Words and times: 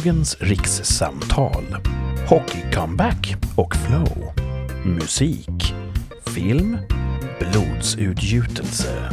Dagens 0.00 0.36
rikssamtal. 0.40 1.76
Hockey-comeback 2.28 3.36
och 3.56 3.76
flow. 3.76 4.32
Musik. 4.84 5.74
Film. 6.26 6.78
Blodsutgjutelse. 7.38 9.10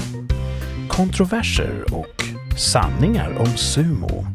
Kontroverser 0.89 1.93
och 1.93 2.23
sanningar 2.57 3.37
om 3.39 3.57
sumo. 3.57 4.25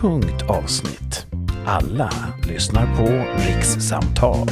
Tungt 0.00 0.42
avsnitt. 0.42 1.26
Alla 1.66 2.10
lyssnar 2.48 2.96
på 2.96 3.06
Rikssamtal. 3.48 4.48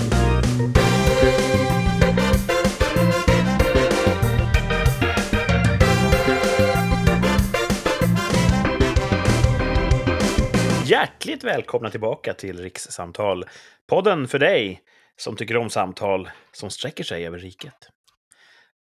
Hjärtligt 10.93 11.45
välkomna 11.45 11.91
tillbaka 11.91 12.35
till 12.35 12.59
Rikssamtal. 12.63 13.45
Podden 13.89 14.29
för 14.29 14.39
dig 14.39 14.81
som 15.17 15.37
tycker 15.37 15.57
om 15.57 15.71
samtal 15.71 16.31
som 16.53 16.71
sträcker 16.71 17.05
sig 17.05 17.27
över 17.27 17.39
riket. 17.39 17.75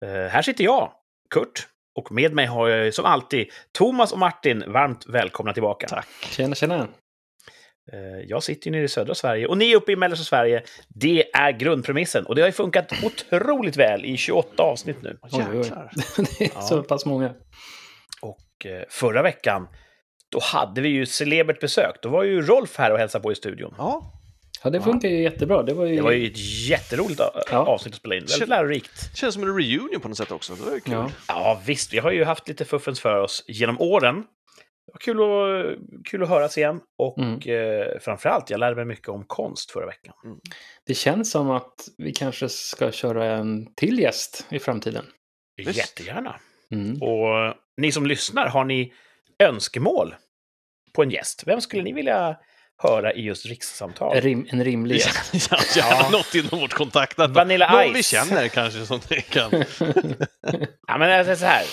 Eh, 0.04 0.10
här 0.10 0.42
sitter 0.42 0.64
jag, 0.64 0.92
Kurt, 1.30 1.68
och 1.94 2.12
med 2.12 2.34
mig 2.34 2.46
har 2.46 2.68
jag 2.68 2.94
som 2.94 3.04
alltid 3.04 3.46
Thomas 3.72 4.12
och 4.12 4.18
Martin. 4.18 4.64
Varmt 4.66 5.06
välkomna 5.06 5.52
tillbaka. 5.52 5.86
Tack. 5.88 6.08
Tjena, 6.20 6.54
tjena. 6.54 6.88
Eh, 7.92 8.20
jag 8.26 8.42
sitter 8.42 8.66
ju 8.66 8.72
nere 8.72 8.84
i 8.84 8.88
södra 8.88 9.14
Sverige 9.14 9.46
och 9.46 9.58
ni 9.58 9.72
är 9.72 9.76
uppe 9.76 9.92
i 9.92 9.96
mellersta 9.96 10.24
Sverige. 10.24 10.62
Det 10.88 11.36
är 11.36 11.52
grundpremissen 11.52 12.26
och 12.26 12.34
det 12.34 12.42
har 12.42 12.48
ju 12.48 12.52
funkat 12.52 12.92
otroligt 13.04 13.76
väl 13.76 14.04
i 14.04 14.16
28 14.16 14.62
avsnitt 14.62 15.02
nu. 15.02 15.18
Oj, 15.22 15.44
oj. 15.52 15.72
Det 16.38 16.44
är 16.44 16.60
så 16.60 16.82
pass 16.82 17.06
många. 17.06 17.34
Och 18.22 18.66
eh, 18.66 18.82
förra 18.88 19.22
veckan, 19.22 19.68
då 20.28 20.38
hade 20.42 20.80
vi 20.80 20.88
ju 20.88 21.06
celebert 21.06 21.60
besök. 21.60 21.96
Då 22.02 22.08
var 22.08 22.22
ju 22.22 22.42
Rolf 22.42 22.76
här 22.76 22.92
och 22.92 22.98
hälsade 22.98 23.22
på 23.22 23.32
i 23.32 23.34
studion. 23.34 23.74
Ja, 23.78 24.14
Ja, 24.64 24.70
det 24.70 24.80
funkar 24.80 25.08
ju 25.08 25.22
jättebra. 25.22 25.62
Det 25.62 25.74
var 25.74 25.86
ju... 25.86 25.96
Det 25.96 26.02
var 26.02 26.10
ju 26.12 26.26
ett 26.26 26.68
jätteroligt 26.68 27.20
a- 27.20 27.30
Ja. 27.50 27.56
avsnitt 27.58 27.94
att 27.94 27.98
spela 28.00 28.14
in. 28.14 28.24
Väldigt 28.30 28.48
lärorikt. 28.48 29.16
känns 29.16 29.34
som 29.34 29.42
en 29.42 29.48
reunion 29.58 30.00
på 30.02 30.08
något 30.08 30.16
sätt 30.16 30.32
också. 30.32 30.54
Det 30.54 30.62
var 30.62 30.72
ju 30.74 30.80
kul. 30.80 30.92
Ja. 30.94 31.10
Ja, 31.28 31.60
visst. 31.66 31.92
Vi 31.92 31.98
har 31.98 32.10
ju 32.12 32.24
haft 32.24 32.48
lite 32.48 32.64
fuffens 32.64 33.00
för 33.00 33.20
oss 33.20 33.44
genom 33.48 33.80
åren. 33.80 34.14
Det 34.86 34.92
var 34.92 34.98
kul 35.00 35.18
att, 35.20 36.04
kul 36.10 36.22
att 36.22 36.28
höras 36.28 36.58
igen. 36.58 36.80
Och 36.98 37.18
Mm. 37.18 37.32
eh, 37.34 37.86
framförallt, 38.00 38.50
jag 38.50 38.60
lärde 38.60 38.76
mig 38.76 38.84
mycket 38.84 39.08
om 39.08 39.24
konst 39.26 39.70
förra 39.70 39.86
veckan. 39.86 40.14
Det 40.86 40.94
känns 40.94 41.30
som 41.30 41.50
att 41.50 41.74
vi 41.98 42.12
kanske 42.12 42.48
ska 42.48 42.90
köra 42.92 43.24
en 43.24 43.74
till 43.74 43.98
gäst 43.98 44.46
i 44.50 44.58
framtiden. 44.58 45.04
Visst. 45.56 45.76
Jättegärna. 45.76 46.40
Mm. 46.74 47.02
Och 47.02 47.54
ni 47.76 47.92
som 47.92 48.06
lyssnar, 48.06 48.48
har 48.48 48.64
ni 48.64 48.92
önskemål 49.42 50.14
på 50.94 51.02
en 51.02 51.10
gäst? 51.10 51.42
Vem 51.46 51.60
skulle 51.60 51.82
ni 51.82 51.92
vilja 51.92 52.36
höra 52.82 53.12
i 53.12 53.20
just 53.22 53.46
rikssamtal? 53.46 54.16
En, 54.16 54.22
rim, 54.22 54.46
en 54.50 54.64
rimlig 54.64 54.94
Det 54.94 54.98
gäst. 54.98 55.48
känns 55.50 55.76
gärna 55.76 56.08
något 56.10 56.34
inom 56.34 56.60
vårt 56.60 56.72
kontaktnät. 56.74 57.30
Vanilla 57.30 57.72
Någon 57.72 57.92
Ice. 57.94 57.96
vi 57.98 58.02
känner 58.02 58.48
kanske 58.48 58.86
som 58.86 59.00
ni 59.10 59.20
kan. 59.20 59.50
Ja, 60.86 60.98
men 60.98 61.18
alltså 61.20 61.36
så 61.36 61.44
här. 61.46 61.64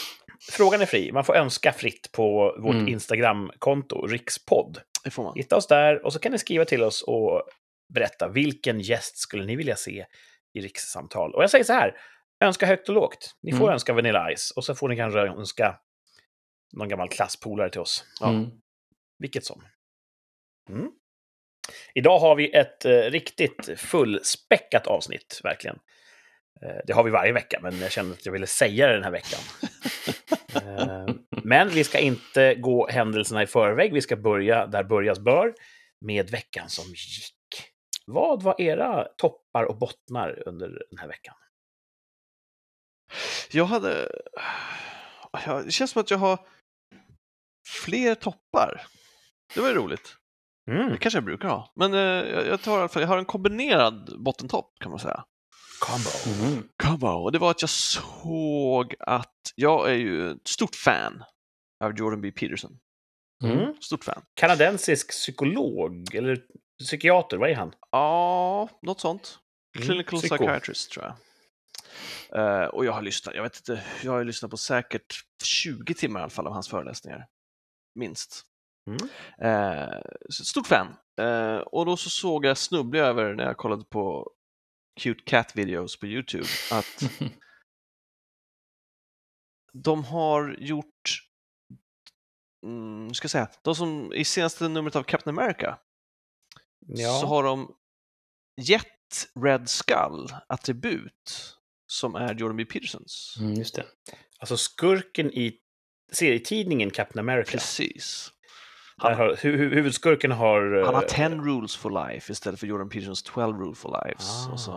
Frågan 0.52 0.82
är 0.82 0.86
fri. 0.86 1.12
Man 1.12 1.24
får 1.26 1.36
önska 1.36 1.72
fritt 1.74 2.12
på 2.12 2.56
vårt 2.64 2.74
Mm. 2.76 2.88
Instagramkonto, 2.88 4.08
rikspodd. 4.08 4.78
Det 5.04 5.10
får 5.12 5.24
man. 5.24 5.34
Hitta 5.36 5.56
oss 5.56 5.68
där 5.68 6.06
och 6.06 6.14
så 6.14 6.20
kan 6.20 6.32
ni 6.32 6.38
skriva 6.38 6.66
till 6.66 6.84
oss 6.84 7.02
och 7.02 7.42
berätta 7.94 8.28
vilken 8.28 8.80
gäst 8.80 9.18
skulle 9.18 9.46
ni 9.46 9.56
vilja 9.56 9.76
se 9.76 10.06
i 10.54 10.62
rikssamtal. 10.62 11.34
Och 11.36 11.44
jag 11.44 11.50
säger 11.50 11.64
så 11.64 11.74
här, 11.74 11.94
önska 12.44 12.66
högt 12.66 12.90
och 12.90 12.96
lågt. 12.96 13.36
Ni 13.44 13.52
får 13.52 13.60
Mm. 13.60 13.74
önska 13.74 13.94
Vanilla 13.94 14.28
Ice 14.38 14.52
och 14.56 14.64
så 14.66 14.76
får 14.76 14.90
ni 14.90 14.96
kanske 14.96 15.20
önska 15.20 15.76
någon 16.74 16.90
gammal 16.90 17.10
klasspolare 17.10 17.70
till 17.70 17.82
oss. 17.82 18.06
Ja, 18.20 18.30
Mm. 18.30 18.52
Vilket 19.20 19.46
som. 19.46 19.64
Mm. 20.70 20.92
Idag 21.94 22.20
har 22.20 22.36
vi 22.36 22.56
ett 22.56 22.86
eh, 22.86 22.92
riktigt 22.92 23.80
fullspäckat 23.80 24.88
avsnitt, 24.88 25.42
verkligen. 25.44 25.80
Eh, 26.62 26.78
det 26.88 26.94
har 26.94 27.04
vi 27.04 27.12
varje 27.12 27.34
vecka, 27.34 27.60
men 27.62 27.80
jag 27.80 27.92
kände 27.92 28.14
att 28.14 28.26
jag 28.26 28.34
ville 28.34 28.48
säga 28.48 28.88
det 28.88 28.94
den 28.94 29.04
här 29.04 29.12
veckan. 29.12 29.40
eh, 30.56 31.16
men 31.44 31.70
vi 31.70 31.84
ska 31.84 32.00
inte 32.00 32.56
gå 32.56 32.88
händelserna 32.88 33.44
i 33.44 33.48
förväg. 33.48 33.94
Vi 33.94 34.02
ska 34.02 34.16
börja 34.16 34.68
där 34.68 34.84
börjas 34.84 35.20
bör, 35.20 35.54
med 36.02 36.30
veckan 36.30 36.70
som 36.70 36.86
gick. 36.86 37.36
Vad 38.06 38.44
var 38.44 38.62
era 38.62 39.08
toppar 39.18 39.64
och 39.64 39.78
bottnar 39.78 40.48
under 40.48 40.68
den 40.90 41.00
här 41.00 41.08
veckan? 41.08 41.36
Jag 43.52 43.66
hade... 43.66 44.12
Det 45.66 45.72
känns 45.72 45.92
som 45.92 46.02
att 46.02 46.12
jag 46.12 46.18
har 46.18 46.40
fler 47.68 48.16
toppar. 48.16 48.88
Det 49.54 49.62
var 49.62 49.68
ju 49.68 49.76
roligt. 49.76 50.16
Mm. 50.72 50.90
Det 50.90 50.98
kanske 50.98 51.18
jag 51.18 51.26
brukar 51.26 51.48
ha. 51.48 51.74
Men 51.76 51.94
eh, 51.94 52.00
jag 52.00 52.48
jag 52.48 52.62
tar 52.62 52.78
i 52.78 52.80
alla 52.80 52.88
fall, 52.88 53.02
jag 53.02 53.10
har 53.10 53.18
en 53.18 53.26
kombinerad 53.26 54.16
bottentopp 54.20 54.74
kan 54.80 54.92
man 54.92 55.00
säga. 55.00 55.24
Combo. 55.80 56.44
Mm. 56.46 56.68
Combo. 56.84 57.08
Och 57.08 57.32
det 57.32 57.40
var 57.40 57.52
att 57.52 57.62
jag 57.62 57.70
såg 57.70 58.96
att 59.00 59.34
jag 59.56 59.90
är 59.90 59.96
ju 59.96 60.32
ett 60.32 60.48
stort 60.48 60.76
fan 60.76 61.24
av 61.84 61.98
Jordan 61.98 62.22
B. 62.22 62.32
Peterson. 62.32 62.78
Mm. 63.44 63.60
Mm. 63.60 63.76
Stort 63.82 64.04
fan. 64.04 64.22
Kanadensisk 64.34 65.10
psykolog, 65.10 66.16
eller 66.16 66.42
psykiater, 66.84 67.38
vad 67.38 67.50
är 67.50 67.56
han? 67.56 67.74
Ja, 67.92 68.70
något 68.82 69.00
sånt. 69.00 69.40
Mm, 69.76 69.88
Clinical 69.88 70.20
psyko. 70.20 70.36
psychiatrist 70.36 70.92
tror 70.92 71.06
jag. 71.06 71.16
Eh, 72.64 72.68
och 72.68 72.86
jag 72.86 72.92
har 72.94 73.02
lyssnat, 73.02 73.36
jag 73.36 73.44
vet 73.44 73.58
inte, 73.58 73.84
jag 74.04 74.12
har 74.12 74.24
lyssnat 74.24 74.52
på 74.52 74.58
säkert 74.58 75.16
20 75.44 75.94
timmar 75.94 76.20
i 76.20 76.24
alla 76.24 76.30
fall 76.30 76.48
av 76.48 76.54
hans 76.54 76.70
föreläsningar. 76.70 77.28
Minst. 77.96 78.46
Mm. 78.88 79.10
Eh, 79.42 80.02
stort 80.30 80.68
fan. 80.68 80.96
Eh, 81.20 81.58
och 81.58 81.86
då 81.86 81.98
så 81.98 82.10
såg 82.10 82.46
jag, 82.46 82.58
snubblade 82.58 82.98
jag 82.98 83.08
över 83.10 83.36
när 83.36 83.44
jag 83.44 83.58
kollade 83.58 83.84
på 83.86 84.32
Cute 85.00 85.24
Cat 85.26 85.56
videos 85.56 86.00
på 86.00 86.06
YouTube, 86.08 86.48
att 86.72 87.04
de 89.74 90.04
har 90.04 90.56
gjort, 90.60 91.20
mm, 92.66 93.14
ska 93.14 93.26
jag 93.26 93.32
säga, 93.32 93.50
de 93.62 93.76
som 93.76 94.14
i 94.14 94.26
senaste 94.26 94.68
numret 94.68 94.96
av 94.96 95.04
Captain 95.04 95.40
America 95.40 95.80
Ja. 96.88 97.20
så 97.22 97.28
har 97.28 97.44
de 97.44 97.76
gett 98.62 99.28
Red 99.44 99.70
Skull 99.70 100.28
attribut 100.48 101.56
som 101.88 102.16
är 102.16 102.36
Jordan 102.36 102.58
B. 102.58 102.66
Petersons. 102.66 103.36
Mm, 103.40 103.54
just 103.54 103.76
det. 103.76 103.86
Alltså 104.40 104.58
skurken 104.58 105.32
i 105.32 105.60
serietidningen 106.12 106.92
Captain 106.92 107.20
America. 107.20 107.52
Precis. 107.52 108.32
Där 109.02 109.12
har, 109.14 109.30
hu- 109.36 109.58
hu- 109.58 109.74
huvudskurken 109.74 110.32
har... 110.32 110.84
Han 110.86 110.96
har 110.96 111.02
eh, 111.04 111.08
10 111.08 111.30
rules 111.30 111.76
for 111.76 112.08
life 112.10 112.32
istället 112.32 112.60
för 112.60 112.68
Jordan 112.68 112.90
Petersons 112.90 113.24
12 113.24 113.58
rules 113.60 113.80
for 113.80 114.06
lives. 114.06 114.30
Ah. 114.48 114.52
Och, 114.52 114.60
så 114.60 114.72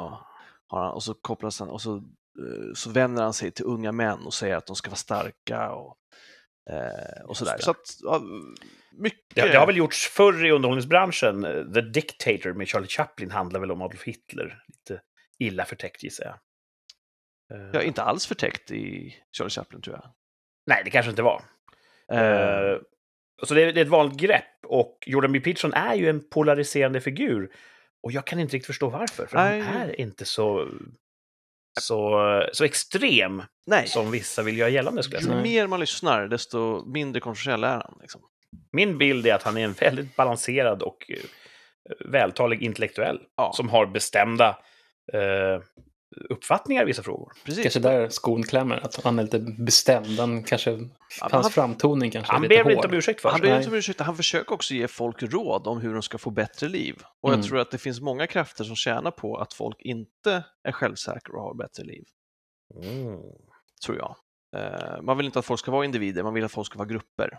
har 0.67 0.83
han, 0.85 0.93
och 0.95 1.03
så 1.03 1.15
kopplas 1.15 1.61
han 1.61 1.69
och 1.69 1.81
så, 1.83 1.97
eh, 1.97 2.73
så 2.75 2.91
vänder 2.91 3.23
han 3.23 3.33
sig 3.33 3.51
till 3.51 3.65
unga 3.65 3.93
män 3.93 4.19
och 4.27 4.35
säger 4.35 4.57
att 4.57 4.67
de 4.67 4.77
ska 4.77 4.91
vara 4.91 4.97
starka 4.97 5.71
och, 5.71 5.97
eh, 6.71 7.25
och 7.25 7.37
sådär. 7.37 7.57
Så 7.61 7.71
att, 7.71 7.97
ja, 8.03 8.21
mycket... 8.93 9.21
Det, 9.35 9.49
det 9.53 9.59
har 9.59 9.67
väl 9.67 9.77
gjorts 9.77 10.09
förr 10.09 10.47
i 10.47 10.51
underhållningsbranschen. 10.51 11.45
Eh, 11.45 11.65
The 11.75 11.81
Dictator 11.81 12.53
med 12.53 12.69
Charlie 12.69 12.89
Chaplin 12.89 13.31
handlar 13.31 13.61
väl 13.61 13.71
om 13.71 13.83
Adolf 13.83 14.03
Hitler. 14.05 14.63
Lite 14.69 15.01
illa 15.39 15.65
förtäckt 15.65 16.03
gissar 16.03 16.25
jag. 16.25 16.35
Eh, 17.59 17.71
Ja, 17.73 17.83
inte 17.83 18.03
alls 18.03 18.27
förtäckt 18.27 18.71
i 18.71 19.15
Charlie 19.39 19.51
Chaplin 19.51 19.83
tror 19.83 19.97
jag. 19.97 20.13
Nej, 20.69 20.83
det 20.85 20.91
kanske 20.91 21.11
inte 21.11 21.23
var. 21.23 21.43
Eh, 22.13 22.79
så 23.43 23.55
det 23.55 23.63
är, 23.63 23.73
det 23.73 23.81
är 23.81 23.85
ett 23.85 23.89
vanligt 23.89 24.19
grepp. 24.19 24.45
Och 24.67 25.05
Jordan 25.07 25.33
B. 25.33 25.41
Peterson 25.41 25.73
är 25.73 25.95
ju 25.95 26.09
en 26.09 26.29
polariserande 26.31 27.01
figur. 27.01 27.51
Och 28.03 28.13
jag 28.13 28.25
kan 28.25 28.41
inte 28.41 28.57
riktigt 28.57 28.67
förstå 28.67 28.89
varför. 28.89 29.27
För 29.27 29.37
Nej. 29.37 29.61
han 29.61 29.77
är 29.77 30.01
inte 30.01 30.25
så, 30.25 30.69
så, 31.81 32.21
så 32.53 32.65
extrem 32.65 33.43
nej, 33.67 33.87
som 33.87 34.11
vissa 34.11 34.43
vill 34.43 34.59
göra 34.59 34.69
gällande. 34.69 35.03
Skulle 35.03 35.23
ju 35.23 35.43
mer 35.43 35.67
man 35.67 35.81
lyssnar 35.81 36.29
desto 36.29 36.85
mindre 36.87 37.21
kontroversiell 37.21 37.65
är 37.65 37.69
han. 37.69 37.99
Liksom. 38.01 38.21
Min 38.73 38.99
bild 38.99 39.27
är 39.27 39.35
att 39.35 39.43
han 39.43 39.57
är 39.57 39.65
en 39.65 39.73
väldigt 39.73 40.17
balanserad 40.17 40.83
och 40.83 41.11
eh, 41.11 41.17
vältalig 42.05 42.63
intellektuell. 42.63 43.21
Ja. 43.37 43.53
Som 43.55 43.69
har 43.69 43.87
bestämda 43.87 44.59
eh, 45.13 45.63
uppfattningar 46.31 46.83
i 46.83 46.85
vissa 46.85 47.03
frågor. 47.03 47.33
Precis. 47.45 47.63
Kanske 47.63 47.81
där 47.81 48.09
skon 48.09 48.43
klämmer. 48.43 48.77
Att 48.77 49.05
han 49.05 49.19
är 49.19 49.23
lite 49.23 49.39
bestämd. 49.39 50.19
Han 50.19 50.43
kanske, 50.43 50.71
men 50.71 50.91
hans 51.21 51.33
han- 51.33 51.51
framtoning 51.53 52.11
kanske 52.11 52.31
är 52.31 52.35
Han 52.35 52.43
lite 52.43 52.49
ber 52.49 52.57
väl 52.57 52.65
hård. 52.65 52.73
inte 52.85 52.89
om 52.89 52.95
ursäkt 52.95 53.21
för 53.21 53.29
Han 53.29 53.39
sig. 53.41 53.51
ber 53.51 53.57
inte 53.57 53.69
om 53.69 53.75
ursäkt, 53.75 54.01
han 54.01 54.17
försöker 54.17 54.53
också 54.55 54.75
ge 54.75 54.89
folk 54.89 55.23
råd 55.23 55.67
om 55.67 55.81
hur 55.81 55.93
de 55.93 56.03
ska 56.03 56.19
få 56.19 56.31
bättre 56.31 56.69
liv. 56.69 57.03
Och 57.23 57.29
Mm. 57.29 57.41
jag 57.41 57.49
tror 57.49 57.59
att 57.59 57.71
det 57.71 57.79
finns 57.79 58.01
många 58.01 58.27
krafter 58.27 58.65
som 58.65 58.77
tjänar 58.77 59.11
på 59.11 59.37
att 59.37 59.53
folk 59.53 59.77
inte 59.81 60.45
är 60.69 60.73
självsäkra 60.73 61.37
och 61.37 61.43
har 61.43 61.55
bättre 61.55 61.85
liv, 61.85 62.05
Mm. 62.75 63.17
tror 63.87 63.97
jag. 63.99 64.17
Eh, 64.57 65.03
man 65.03 65.17
vill 65.17 65.27
inte 65.27 65.39
att 65.39 65.45
folk 65.47 65.61
ska 65.61 65.71
vara 65.71 65.85
individer, 65.85 66.23
man 66.23 66.35
vill 66.35 66.45
att 66.45 66.53
folk 66.53 66.67
ska 66.67 66.79
vara 66.79 66.89
grupper. 66.89 67.39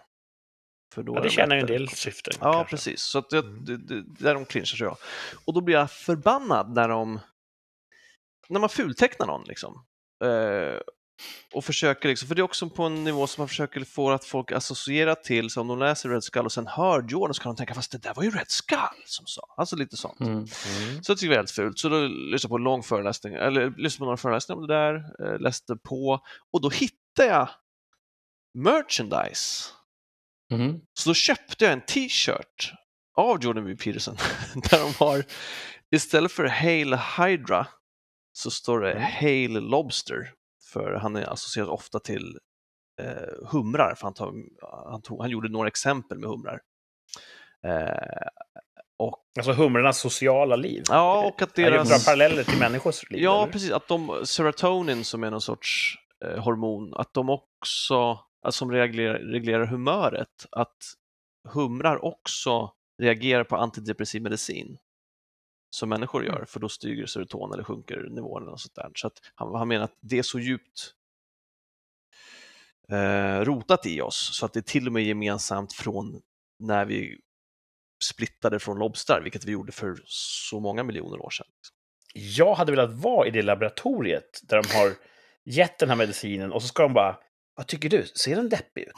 För 0.93 1.03
då 1.03 1.13
Ja, 1.13 1.17
är 1.19 1.21
det 1.23 1.27
de 1.29 1.33
tjänar 1.35 1.55
ju 1.55 1.61
en 1.61 1.67
del 1.67 1.89
syften. 1.89 2.33
Ja, 2.41 2.53
kanske. 2.53 2.69
precis. 2.75 3.01
Så 3.01 3.19
att 3.19 3.29
det, 3.29 3.37
Mm. 3.39 3.65
det, 3.65 3.77
det, 3.77 4.03
där 4.19 4.33
de 4.33 4.45
clinchar 4.45 4.77
tror 4.77 4.89
jag. 4.89 4.97
Och 5.45 5.53
då 5.53 5.61
blir 5.61 5.75
jag 5.75 5.91
förbannad 5.91 6.75
när 6.75 6.87
de 6.87 7.19
när 8.49 8.59
man 8.59 8.69
fultecknar 8.69 9.27
någon 9.27 9.43
liksom. 9.43 9.85
Eh, 10.23 10.79
och 11.53 11.65
försöker, 11.65 12.09
liksom, 12.09 12.27
för 12.27 12.35
det 12.35 12.41
är 12.41 12.43
också 12.43 12.69
på 12.69 12.83
en 12.83 13.03
nivå 13.03 13.27
som 13.27 13.41
man 13.41 13.47
försöker 13.47 13.83
få 13.83 14.11
att 14.11 14.25
folk 14.25 14.51
associera 14.51 15.15
till, 15.15 15.49
så 15.49 15.61
om 15.61 15.67
de 15.67 15.79
läser 15.79 16.09
Red 16.09 16.23
Skull 16.23 16.45
och 16.45 16.51
sen 16.51 16.67
hör 16.67 17.05
Jordan 17.09 17.33
så 17.33 17.41
kan 17.41 17.53
de 17.53 17.57
tänka, 17.57 17.73
fast 17.73 17.91
det 17.91 17.97
där 17.97 18.13
var 18.13 18.23
ju 18.23 18.31
Red 18.31 18.51
Skull 18.51 19.03
som 19.05 19.25
sa, 19.25 19.41
alltså 19.57 19.75
lite 19.75 19.97
sånt. 19.97 20.19
Mm. 20.19 20.31
Mm. 20.33 20.47
Så 21.03 21.11
jag 21.11 21.17
tycker 21.17 21.29
det 21.29 21.35
är 21.35 21.37
väldigt 21.37 21.55
fult. 21.55 21.79
Så 21.79 21.89
då 21.89 22.07
lyssnade 22.07 22.39
jag 22.41 22.49
på 22.49 22.55
en 22.55 22.63
lång 22.63 22.83
föreläsning, 22.83 23.33
eller 23.33 23.73
lyssnade 23.77 23.99
på 23.99 24.05
några 24.05 24.17
föreläsningar 24.17 24.61
om 24.61 24.67
det 24.67 24.73
där, 24.73 24.95
eh, 25.25 25.39
läste 25.39 25.75
på 25.75 26.19
och 26.51 26.61
då 26.61 26.69
hittade 26.69 27.29
jag 27.29 27.49
merchandise. 28.53 29.69
Mhm. 30.51 30.81
Så 30.93 31.09
då 31.09 31.13
köpte 31.13 31.65
jag 31.65 31.73
en 31.73 31.85
t-shirt 31.85 32.73
av 33.17 33.43
Jordan 33.43 33.65
B. 33.65 33.75
Peterson 33.75 34.15
där 34.69 34.79
de 34.79 34.93
har, 35.05 35.23
istället 35.91 36.31
för 36.31 36.45
Hail 36.45 36.93
Hydra 36.93 37.67
så 38.39 38.51
står 38.51 38.79
det 38.79 38.91
Mm. 38.91 39.03
Hail 39.03 39.51
Lobster. 39.59 40.31
För 40.73 40.93
han 40.93 41.15
är 41.15 41.33
associerad 41.33 41.69
ofta 41.69 41.99
till 41.99 42.37
eh, 43.01 43.47
humrar, 43.51 43.95
för 43.95 44.03
han, 44.03 44.13
tar, 44.13 44.33
han, 44.91 45.01
tog, 45.01 45.21
han 45.21 45.29
gjorde 45.29 45.49
några 45.49 45.67
exempel 45.67 46.19
med 46.19 46.29
humrar. 46.29 46.61
Eh, 47.65 48.27
och, 48.99 49.15
Alltså 49.39 49.51
humrarnas 49.53 49.99
sociala 49.99 50.55
liv. 50.55 50.83
ja, 50.89 51.27
och 51.27 51.41
att 51.41 51.57
Han 51.57 51.65
deras... 51.65 51.89
bra 51.89 51.97
paralleller 52.05 52.43
till 52.43 52.59
människors 52.59 53.09
liv. 53.11 53.21
Ja, 53.23 53.43
eller? 53.43 53.51
precis. 53.51 53.71
Att 53.71 53.87
de, 53.87 54.21
serotonin 54.25 55.03
som 55.03 55.23
är 55.23 55.31
någon 55.31 55.41
sorts 55.41 55.95
eh, 56.25 56.43
hormon, 56.43 56.93
att 56.93 57.13
de 57.13 57.29
också, 57.29 58.19
alltså, 58.41 58.59
som 58.59 58.71
reglerar, 58.71 59.19
reglerar 59.19 59.65
humöret, 59.65 60.45
att 60.51 60.77
humrar 61.53 62.05
också 62.05 62.71
reagerar 63.01 63.43
på 63.43 63.55
antidepressiv 63.55 64.21
medicin 64.21 64.77
som 65.69 65.89
människor 65.89 66.21
Mm. 66.23 66.33
gör, 66.35 66.45
för 66.45 66.59
då 66.59 66.69
stiger 66.69 67.05
serotonin 67.05 67.53
eller 67.53 67.63
sjunker 67.63 68.07
nivån 68.09 68.47
eller 68.47 68.57
sånt 68.57 68.75
där. 68.75 68.91
Så 68.95 69.07
att 69.07 69.21
han, 69.35 69.55
han 69.55 69.67
menar 69.67 69.83
att 69.85 69.97
det 70.01 70.17
är 70.19 70.23
så 70.23 70.39
djupt 70.39 70.93
eh, 72.91 73.41
rotat 73.45 73.85
i 73.85 74.01
oss 74.01 74.29
så 74.37 74.45
att 74.45 74.53
det 74.53 74.59
är 74.59 74.61
till 74.61 74.87
och 74.87 74.93
med 74.93 75.03
gemensamt 75.03 75.73
från 75.73 76.21
när 76.59 76.85
vi 76.85 77.17
splittade 78.03 78.59
från 78.59 78.79
lobstrar, 78.79 79.21
vilket 79.21 79.45
vi 79.45 79.51
gjorde 79.51 79.71
för 79.71 80.01
så 80.05 80.59
många 80.59 80.83
miljoner 80.83 81.19
år 81.21 81.29
sedan. 81.29 81.47
Jag 82.13 82.55
hade 82.55 82.71
velat 82.71 82.93
vara 82.93 83.27
i 83.27 83.31
det 83.31 83.41
laboratoriet 83.41 84.39
där 84.43 84.61
de 84.63 84.75
har 84.77 84.93
gett 85.45 85.79
den 85.79 85.89
här 85.89 85.95
medicinen 85.95 86.51
och 86.51 86.61
så 86.61 86.67
ska 86.67 86.83
de 86.83 86.93
bara 86.93 87.17
Vad 87.55 87.67
tycker 87.67 87.89
du? 87.89 88.05
Ser 88.05 88.35
den 88.35 88.49
deppig 88.49 88.81
ut? 88.81 88.97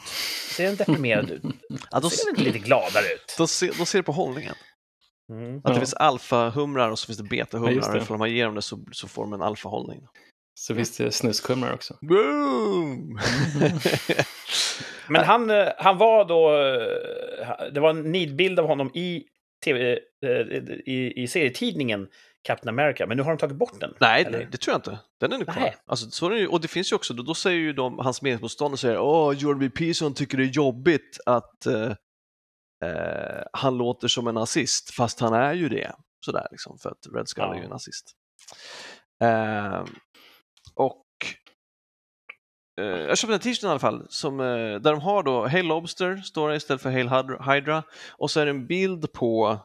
Ser 0.56 0.64
den 0.66 0.76
deprimerad 0.76 1.30
ut? 1.30 1.42
Ja, 1.90 2.00
då, 2.00 2.10
Ser 2.10 2.34
den 2.34 2.44
lite 2.44 2.58
gladare 2.58 3.04
ut? 3.14 3.34
då, 3.38 3.46
ser, 3.46 3.72
då 3.78 3.84
ser 3.86 3.98
det 3.98 4.02
på 4.02 4.12
hållningen. 4.12 4.54
Mm. 5.32 5.56
Att 5.56 5.64
det 5.64 5.70
Ja. 5.72 5.78
finns 5.78 5.94
alfahumrar 5.94 6.90
och 6.90 6.98
så 6.98 7.06
finns 7.06 7.18
det 7.18 7.24
betahumrar. 7.24 7.72
det. 7.74 7.88
och 7.98 8.02
ifall 8.02 8.18
man 8.18 8.30
ger 8.32 8.44
dem 8.46 8.54
det 8.54 8.62
så, 8.62 8.78
så 8.92 9.08
får 9.08 9.22
de 9.22 9.32
en 9.32 9.42
alfahållning. 9.42 10.06
Så 10.54 10.74
finns 10.74 10.96
det 10.96 11.12
snuskhumrar 11.12 11.72
också. 11.74 11.94
Boom! 12.00 13.18
Men 15.08 15.24
han, 15.24 15.50
eh, 15.50 15.68
han 15.78 15.98
var 15.98 16.24
då... 16.24 16.50
eh, 16.54 17.72
Det 17.72 17.80
var 17.80 17.90
en 17.90 18.12
nidbild 18.12 18.58
av 18.60 18.66
honom 18.66 18.90
i, 18.94 19.24
TV, 19.64 19.98
eh, 20.26 20.30
i, 20.86 21.12
i 21.22 21.26
serietidningen 21.28 22.08
Captain 22.44 22.68
America, 22.78 23.06
men 23.06 23.16
nu 23.16 23.22
har 23.22 23.30
de 23.30 23.38
tagit 23.38 23.56
bort 23.56 23.80
den. 23.80 23.94
Nej, 24.00 24.24
Eller? 24.24 24.48
det 24.52 24.56
tror 24.58 24.72
jag 24.72 24.78
inte. 24.78 24.98
Den 25.20 25.32
är 25.32 25.38
nu 25.38 25.44
kvar. 25.44 25.54
Nej. 25.60 25.76
Alltså, 25.86 26.10
så 26.10 26.26
är 26.26 26.30
det, 26.30 26.38
ju- 26.38 26.46
och 26.46 26.60
det 26.60 26.68
finns 26.68 26.92
ju 26.92 26.96
också, 26.96 27.14
då, 27.14 27.22
då 27.22 27.34
säger 27.34 27.58
ju 27.58 27.72
de, 27.72 27.98
hans 27.98 28.22
meningsmotståndare 28.22 28.78
säger 28.78 28.98
åh, 28.98 29.34
Jordan 29.36 29.58
B. 29.60 29.70
Peterson 29.70 30.14
tycker 30.14 30.38
det 30.38 30.44
är 30.44 30.46
jobbigt 30.46 31.18
att 31.26 31.66
eh, 31.66 31.92
eh, 32.82 33.42
han 33.52 33.76
låter 33.78 34.08
som 34.08 34.26
en 34.26 34.34
nazist, 34.34 34.90
fast 34.94 35.20
han 35.20 35.34
är 35.34 35.52
ju 35.52 35.68
det. 35.68 35.92
Sådär 36.24 36.46
liksom, 36.50 36.78
för 36.78 36.90
att 36.90 37.06
Red 37.14 37.28
Skull 37.28 37.44
Ja. 37.44 37.54
är 37.54 37.58
ju 37.58 37.64
en 37.64 37.70
nazist. 37.70 38.12
Eh, 39.22 39.84
och 40.74 41.06
eh, 42.80 42.84
jag 42.86 43.18
köpte 43.18 43.34
en 43.34 43.40
t-shirt 43.40 43.64
i 43.64 43.66
alla 43.66 43.78
fall, 43.78 44.06
som, 44.08 44.40
eh, 44.40 44.46
där 44.80 44.90
de 44.90 45.00
har 45.00 45.22
då 45.22 45.46
Hail 45.48 45.66
Lobster, 45.66 46.16
står 46.16 46.48
det 46.50 46.56
istället 46.56 46.82
för 46.82 46.90
Hail 46.90 47.08
Hydra- 47.08 47.82
och 48.10 48.30
så 48.30 48.40
är 48.40 48.44
det 48.44 48.50
en 48.50 48.66
bild 48.66 49.12
på 49.12 49.58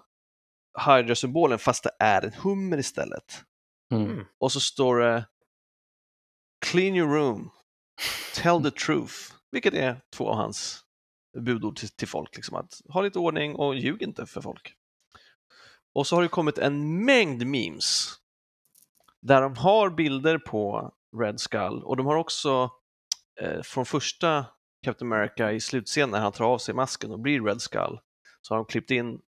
Hydra-symbolen 0.87 1.59
fast 1.59 1.83
det 1.83 1.91
är 1.99 2.21
en 2.25 2.33
hummer 2.33 2.77
istället. 2.77 3.43
Mm. 3.93 4.11
Mm. 4.11 4.25
Och 4.39 4.51
så 4.51 4.59
står 4.59 4.99
det 4.99 5.25
Clean 6.65 6.95
your 6.95 7.09
room, 7.15 7.49
tell 8.35 8.63
the 8.63 8.71
truth, 8.71 9.13
vilket 9.51 9.73
är 9.73 10.01
två 10.15 10.29
av 10.29 10.35
hans 10.35 10.83
budord 11.41 11.75
till, 11.75 11.89
till 11.89 12.07
folk. 12.07 12.35
Liksom, 12.35 12.55
att 12.55 12.81
ha 12.89 13.01
lite 13.01 13.19
ordning 13.19 13.55
och 13.55 13.75
ljug 13.75 14.01
inte 14.01 14.25
för 14.25 14.41
folk. 14.41 14.73
Och 15.93 16.07
så 16.07 16.15
har 16.15 16.23
det 16.23 16.27
kommit 16.29 16.57
en 16.57 17.05
mängd 17.05 17.47
memes 17.47 18.13
där 19.21 19.41
de 19.41 19.57
har 19.57 19.89
bilder 19.89 20.37
på 20.37 20.91
Red 21.21 21.39
Skull 21.39 21.83
och 21.83 21.97
de 21.97 22.05
har 22.05 22.15
också 22.15 22.69
eh, 23.41 23.61
från 23.61 23.85
första 23.85 24.45
Captain 24.85 25.13
America 25.13 25.51
i 25.51 25.59
slutscenen 25.59 26.09
när 26.09 26.19
han 26.19 26.31
tar 26.31 26.45
av 26.45 26.57
sig 26.57 26.75
masken 26.75 27.11
och 27.11 27.19
blir 27.19 27.41
Red 27.41 27.61
Skull 27.61 27.99
så 28.41 28.53
har 28.53 28.57
de 28.57 28.65
klippt 28.65 28.91
in 28.91 29.19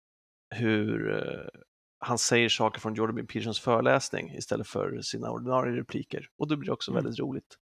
hur 0.55 1.17
eh, 1.17 1.61
han 1.99 2.17
säger 2.17 2.49
saker 2.49 2.79
från 2.79 2.93
Jordan 2.93 3.15
B. 3.15 3.23
Petersons 3.23 3.59
föreläsning 3.59 4.35
istället 4.35 4.67
för 4.67 5.01
sina 5.01 5.31
ordinarie 5.31 5.75
repliker. 5.79 6.27
Och 6.37 6.47
det 6.47 6.57
blir 6.57 6.71
också 6.71 6.91
Mm. 6.91 7.03
väldigt 7.03 7.19
roligt. 7.19 7.57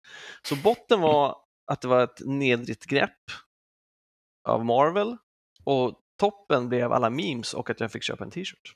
Så 0.47 0.55
botten 0.55 1.01
var 1.01 1.35
att 1.71 1.81
det 1.81 1.87
var 1.87 2.03
ett 2.03 2.19
nedrigt 2.25 2.85
grepp 2.85 3.19
av 4.45 4.65
Marvel 4.65 5.17
och 5.63 5.99
toppen 6.19 6.69
blev 6.69 6.91
alla 6.93 7.09
memes 7.09 7.53
och 7.53 7.69
att 7.69 7.79
jag 7.79 7.91
fick 7.91 8.03
köpa 8.03 8.23
en 8.23 8.31
t-shirt. 8.31 8.75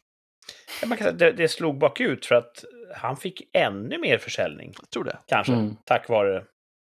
Ja, 0.81 0.87
Man 0.87 0.97
kan 0.97 1.05
säga 1.05 1.13
att 1.13 1.19
det, 1.19 1.31
det 1.31 1.47
slog 1.47 1.77
bakut 1.79 2.25
för 2.25 2.35
att 2.35 2.63
han 2.95 3.17
fick 3.17 3.41
ännu 3.53 3.97
mer 3.97 4.17
försäljning, 4.17 4.73
Jag 4.79 4.89
tror 4.89 5.03
det. 5.03 5.19
kanske, 5.27 5.53
Mm. 5.53 5.75
tack 5.85 6.09
vare 6.09 6.45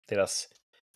deras 0.10 0.48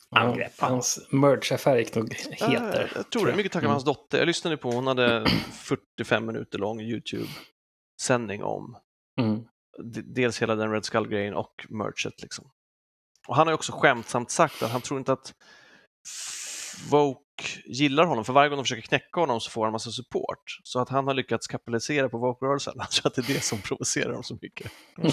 Ja, 0.09 0.19
angrepp. 0.19 0.51
hans 0.59 1.07
merch-affär 1.11 1.77
gick 1.77 1.95
nog 1.95 2.15
Ja, 2.39 2.47
heter. 2.47 2.79
jag, 2.81 2.89
jag 2.95 3.09
tror 3.11 3.25
det. 3.25 3.35
Mycket 3.35 3.51
tack 3.51 3.61
vare 3.61 3.67
Mm. 3.67 3.71
hans 3.73 3.83
dotter. 3.85 4.17
Jag 4.17 4.25
lyssnade 4.27 4.57
på, 4.57 4.71
hon 4.71 4.87
hade 4.87 5.25
45 5.53 6.25
minuter 6.25 6.57
lång 6.59 6.81
YouTube-sändning 6.81 8.43
om 8.43 8.77
Mm. 9.19 9.43
dels 10.15 10.41
hela 10.41 10.55
den 10.55 10.71
Red 10.71 10.85
Skull-grejen 10.85 11.33
och 11.33 11.65
merchet. 11.69 12.21
Liksom. 12.21 12.51
Och 13.27 13.35
han 13.35 13.47
har 13.47 13.53
också 13.53 13.71
skämtsamt 13.71 14.31
sagt 14.31 14.63
att 14.63 14.71
han 14.71 14.81
tror 14.81 14.99
inte 14.99 15.13
att 15.13 15.33
Vogue 16.89 17.19
gillar 17.65 18.05
honom, 18.05 18.25
för 18.25 18.33
varje 18.33 18.49
gång 18.49 18.57
de 18.57 18.63
försöker 18.63 18.81
knäcka 18.81 19.19
honom 19.19 19.41
så 19.41 19.51
får 19.51 19.63
han 19.63 19.71
massa 19.71 19.91
support. 19.91 20.59
Så 20.63 20.79
att 20.79 20.89
han 20.89 21.07
har 21.07 21.13
lyckats 21.13 21.47
kapitalisera 21.47 22.09
på 22.09 22.17
Vogue-rörelsen. 22.17 22.73
Tror 22.91 23.07
att 23.07 23.15
det 23.15 23.21
är 23.29 23.33
det 23.33 23.43
som 23.43 23.61
provocerar 23.61 24.13
dem 24.13 24.23
så 24.23 24.37
mycket. 24.41 24.71
Mm. 24.97 25.07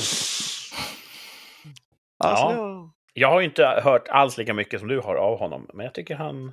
Alltså, 2.24 2.46
Ja. 2.46 2.92
Jag 3.14 3.30
har 3.30 3.40
ju 3.40 3.46
inte 3.46 3.80
hört 3.84 4.08
alls 4.08 4.38
lika 4.38 4.54
mycket 4.54 4.80
som 4.80 4.88
du 4.88 5.00
har 5.00 5.14
av 5.14 5.38
honom, 5.38 5.70
men 5.74 5.84
jag 5.84 5.94
tycker 5.94 6.14
han 6.14 6.52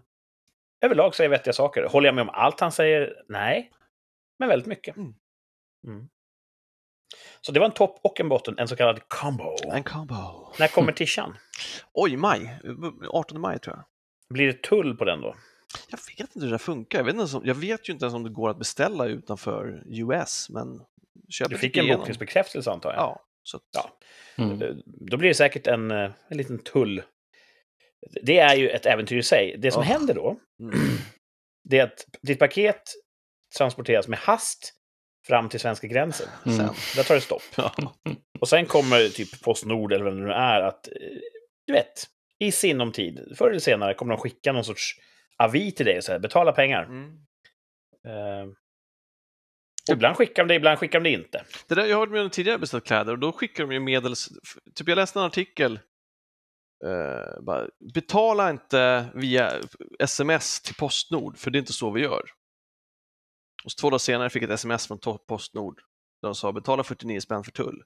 överlag 0.81 1.15
säger 1.15 1.29
vettiga 1.29 1.53
saker. 1.53 1.83
Håller 1.83 2.07
jag 2.07 2.15
med 2.15 2.21
om 2.21 2.29
allt 2.33 2.59
han 2.59 2.71
säger? 2.71 3.13
Nej, 3.29 3.71
men 4.39 4.49
väldigt 4.49 4.67
mycket. 4.67 4.97
Mm. 4.97 5.13
Mm. 5.87 6.09
Så 7.41 7.51
det 7.51 7.59
var 7.59 7.65
en 7.67 7.73
topp 7.73 7.99
och 8.03 8.19
en 8.19 8.29
botten, 8.29 8.55
en 8.59 8.67
så 8.67 8.75
kallad 8.75 9.07
combo. 9.07 9.55
En 9.73 9.83
combo. 9.83 10.53
När 10.59 10.67
kommer 10.67 10.91
tishan? 10.91 11.37
Oj, 11.93 12.17
maj. 12.17 12.59
18 13.09 13.41
maj 13.41 13.59
tror 13.59 13.75
jag. 13.75 13.85
Blir 14.29 14.47
det 14.47 14.63
tull 14.63 14.97
på 14.97 15.05
den 15.05 15.21
då? 15.21 15.35
Jag 15.89 15.99
vet 16.17 16.35
inte 16.35 16.45
hur 16.45 16.51
det 16.51 16.59
funkar. 16.59 16.99
Jag 16.99 17.05
vet, 17.05 17.15
inte 17.15 17.41
jag 17.47 17.55
vet 17.55 17.89
ju 17.89 17.93
inte 17.93 18.05
ens 18.05 18.15
om 18.15 18.23
det 18.23 18.29
går 18.29 18.49
att 18.49 18.59
beställa 18.59 19.05
utanför 19.05 19.83
US, 19.87 20.47
men 20.49 20.81
Du 21.49 21.55
fick 21.57 21.63
gick 21.63 21.77
en 21.77 21.83
igenom. 21.83 21.99
bokningsbekräftelse 21.99 22.71
antar 22.71 22.89
jag? 22.93 22.99
Ja, 22.99 23.25
så 23.43 23.57
att, 23.57 23.63
Ja. 23.71 23.97
Mm. 24.43 24.61
Eh, 24.61 24.75
Då 24.85 25.17
blir 25.17 25.29
det 25.29 25.33
säkert 25.35 25.67
en, 25.67 25.91
eh, 25.91 26.11
en 26.29 26.37
liten 26.37 26.59
tull. 26.59 27.03
Det 28.23 28.37
är 28.39 28.55
ju 28.55 28.69
ett 28.69 28.85
äventyr 28.85 29.17
i 29.17 29.23
sig. 29.23 29.55
Det 29.59 29.71
som 29.71 29.81
Oh. 29.81 29.85
händer 29.87 30.13
då, 30.13 30.39
Mm. 30.59 30.79
det 31.69 31.79
är 31.79 31.83
att 31.83 32.05
ditt 32.21 32.39
paket 32.39 32.81
transporteras 33.57 34.07
med 34.07 34.19
hast 34.19 34.73
fram 35.27 35.49
till 35.49 35.59
svenska 35.59 35.87
gränsen. 35.87 36.27
Mm. 36.45 36.57
Sen. 36.57 36.69
Där 36.95 37.03
tar 37.03 37.15
det 37.15 37.21
stopp. 37.21 37.41
Ja. 37.57 37.73
Och 38.39 38.49
sen 38.49 38.65
kommer 38.65 39.09
typ 39.09 39.41
Postnord 39.41 39.93
eller 39.93 40.05
vem 40.05 40.15
det 40.19 40.25
nu 40.25 40.31
är 40.31 40.61
att, 40.61 40.87
eh, 40.87 40.93
du 41.67 41.73
vet, 41.73 42.03
i 42.39 42.51
sinom 42.51 42.91
tid, 42.91 43.33
förr 43.37 43.49
eller 43.49 43.59
senare 43.59 43.93
kommer 43.93 44.13
de 44.13 44.21
skicka 44.21 44.51
någon 44.51 44.63
sorts 44.63 44.95
avi 45.37 45.71
till 45.71 45.85
dig 45.85 45.97
och 45.97 46.03
säga 46.03 46.19
betala 46.19 46.51
pengar. 46.51 46.83
Mm. 46.83 47.11
Eh, 48.07 48.53
ibland 49.91 50.17
skickar 50.17 50.43
de 50.43 50.47
det, 50.47 50.55
ibland 50.55 50.79
skickar 50.79 50.99
de 50.99 51.09
det 51.09 51.15
inte. 51.15 51.43
Det 51.67 51.75
där, 51.75 51.85
jag 51.85 51.97
har 51.97 52.07
med 52.07 52.31
tidigare 52.31 52.59
beställt 52.59 52.85
kläder 52.85 53.11
och 53.13 53.19
då 53.19 53.31
skickar 53.31 53.63
de 53.63 53.73
ju 53.73 53.79
medels... 53.79 54.29
Typ 54.75 54.87
jag 54.87 54.95
läste 54.95 55.19
en 55.19 55.25
artikel, 55.25 55.79
eh, 56.85 57.41
bara, 57.41 57.67
betala 57.93 58.49
inte 58.49 59.05
via 59.13 59.53
sms 59.99 60.61
till 60.61 60.75
Postnord, 60.75 61.37
för 61.37 61.51
det 61.51 61.57
är 61.57 61.59
inte 61.59 61.73
så 61.73 61.91
vi 61.91 62.01
gör. 62.01 62.23
Och 63.65 63.71
två 63.81 63.89
dagar 63.89 63.97
senare 63.97 64.29
fick 64.29 64.43
jag 64.43 64.49
ett 64.49 64.53
sms 64.53 64.87
från 64.87 64.99
Postnord 65.27 65.81
de 66.21 66.35
sa 66.35 66.51
betala 66.51 66.83
49 66.83 67.19
spänn 67.19 67.43
för 67.43 67.51
tull. 67.51 67.83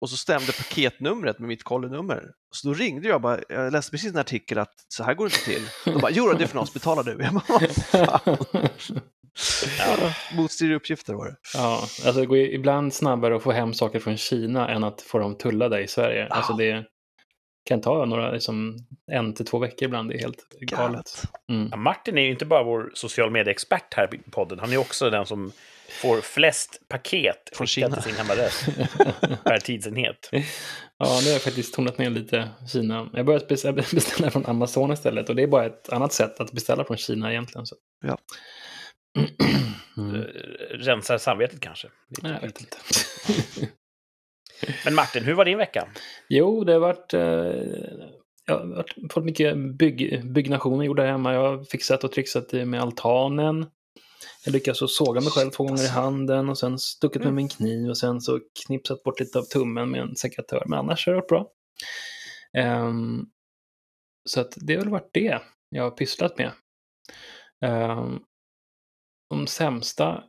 Och 0.00 0.10
så 0.10 0.16
stämde 0.16 0.52
paketnumret 0.52 1.38
med 1.38 1.48
mitt 1.48 1.62
kollinummer. 1.62 2.30
Så 2.50 2.68
då 2.68 2.74
ringde 2.74 3.08
jag 3.08 3.20
bara, 3.22 3.40
jag 3.48 3.72
läste 3.72 3.90
precis 3.90 4.12
en 4.12 4.18
artikel 4.18 4.58
att 4.58 4.74
så 4.88 5.04
här 5.04 5.14
går 5.14 5.24
det 5.28 5.34
inte 5.34 5.44
till. 5.44 5.92
De 5.94 6.00
bara, 6.00 6.10
jo 6.12 6.26
då, 6.26 6.32
det 6.32 6.44
är 6.44 6.48
för 6.48 6.58
oss, 6.58 6.74
betala 6.74 7.02
du. 7.02 7.18
Jag 7.22 7.34
bara, 7.34 7.44
vad 7.48 7.70
fan? 7.70 8.36
Ja. 9.78 10.14
Motstridiga 10.36 10.76
uppgifter 10.76 11.14
var 11.14 11.26
det. 11.26 11.36
Ja, 11.54 11.80
alltså 11.80 12.12
det 12.20 12.26
går 12.26 12.38
ibland 12.38 12.94
snabbare 12.94 13.36
att 13.36 13.42
få 13.42 13.52
hem 13.52 13.74
saker 13.74 13.98
från 14.00 14.16
Kina 14.16 14.68
än 14.68 14.84
att 14.84 15.02
få 15.02 15.18
dem 15.18 15.38
tullade 15.38 15.82
i 15.82 15.88
Sverige. 15.88 16.26
Alltså 16.28 16.52
Ja. 16.52 16.56
det, 16.56 16.84
kan 17.68 17.80
ta 17.80 18.04
några, 18.04 18.30
liksom, 18.30 18.76
en 19.12 19.34
till 19.34 19.46
två 19.46 19.58
veckor 19.58 19.86
ibland. 19.86 20.10
Det 20.10 20.14
är 20.16 20.18
helt. 20.20 20.48
Galet. 20.60 21.22
Mm. 21.50 21.68
Ja, 21.70 21.76
Martin 21.76 22.18
är 22.18 22.22
ju 22.22 22.30
inte 22.30 22.46
bara 22.46 22.62
vår 22.62 22.90
social 22.94 23.30
media-expert 23.30 23.94
här 23.94 24.14
i 24.14 24.18
podden, 24.30 24.58
han 24.58 24.72
är 24.72 24.76
också 24.76 25.10
den 25.10 25.26
som 25.26 25.52
får 25.94 26.20
flest 26.20 26.80
paket 26.88 27.50
Från 27.52 27.66
skickat 27.66 27.90
Kina. 27.90 28.02
till 28.02 28.12
sin 28.12 28.14
hemadress 28.26 28.66
per 29.44 29.58
tidsenhet. 29.58 30.30
Ja, 30.98 31.20
nu 31.22 31.26
har 31.26 31.32
jag 31.32 31.42
faktiskt 31.42 31.74
tonat 31.74 31.98
ner 31.98 32.10
lite 32.10 32.48
Kina. 32.72 33.10
Jag 33.12 33.26
börjat 33.26 33.48
beställa, 33.48 34.30
från 34.30 34.46
Amazon 34.46 34.92
istället 34.92 35.28
och 35.28 35.36
det 35.36 35.42
är 35.42 35.46
bara 35.46 35.66
ett 35.66 35.88
annat 35.88 36.12
sätt 36.12 36.40
att 36.40 36.52
beställa 36.52 36.84
från 36.84 36.96
Kina 36.96 37.30
egentligen. 37.30 37.66
Så. 37.66 37.76
Ja. 38.06 38.18
Mm. 39.96 40.22
Rensar 40.70 41.18
samvetet 41.18 41.60
kanske. 41.60 41.88
Nej, 42.22 42.32
jag 42.32 42.40
vet 42.40 42.60
inte. 42.60 42.76
Men 44.84 44.94
Martin, 44.94 45.24
hur 45.24 45.34
var 45.34 45.44
din 45.44 45.58
vecka? 45.58 45.88
Jo, 46.28 46.64
det 46.64 46.72
har 46.72 46.80
varit... 46.80 47.14
Eh, 47.14 47.20
jag 48.46 48.54
har 48.54 49.08
fått 49.12 49.24
mycket 49.24 49.56
bygg, 49.78 50.24
byggnationer 50.32 50.84
gjorda 50.84 51.04
hemma. 51.04 51.34
Jag 51.34 51.40
har 51.40 51.64
fixat 51.64 52.04
och 52.04 52.12
trixat 52.12 52.48
det 52.48 52.64
med 52.64 52.80
altanen. 52.80 53.66
Jag 54.44 54.52
lyckades 54.52 54.78
så 54.78 54.88
såga 54.88 55.20
mig 55.20 55.30
själv 55.30 55.50
två 55.50 55.64
gånger 55.64 55.84
i 55.84 55.88
handen 55.88 56.48
och 56.48 56.58
sen 56.58 56.78
stuckit 56.78 57.22
med 57.24 57.34
min 57.34 57.48
kniv 57.48 57.88
och 57.90 57.98
sen 57.98 58.20
så 58.20 58.40
knipsat 58.66 59.02
bort 59.02 59.20
lite 59.20 59.38
av 59.38 59.42
tummen 59.42 59.90
med 59.90 60.00
en 60.00 60.16
sekatör. 60.16 60.62
Men 60.66 60.78
annars 60.78 61.06
har 61.06 61.12
det 61.12 61.20
varit 61.20 61.28
bra. 61.28 61.46
Ehm, 62.56 63.24
så 64.28 64.40
att 64.40 64.52
det 64.56 64.74
har 64.74 64.80
väl 64.80 64.90
varit 64.90 65.10
det 65.12 65.40
jag 65.68 65.82
har 65.82 65.90
pysslat 65.90 66.38
med. 66.38 66.52
Um, 67.66 68.20
de 69.30 69.46
sämsta... 69.46 70.24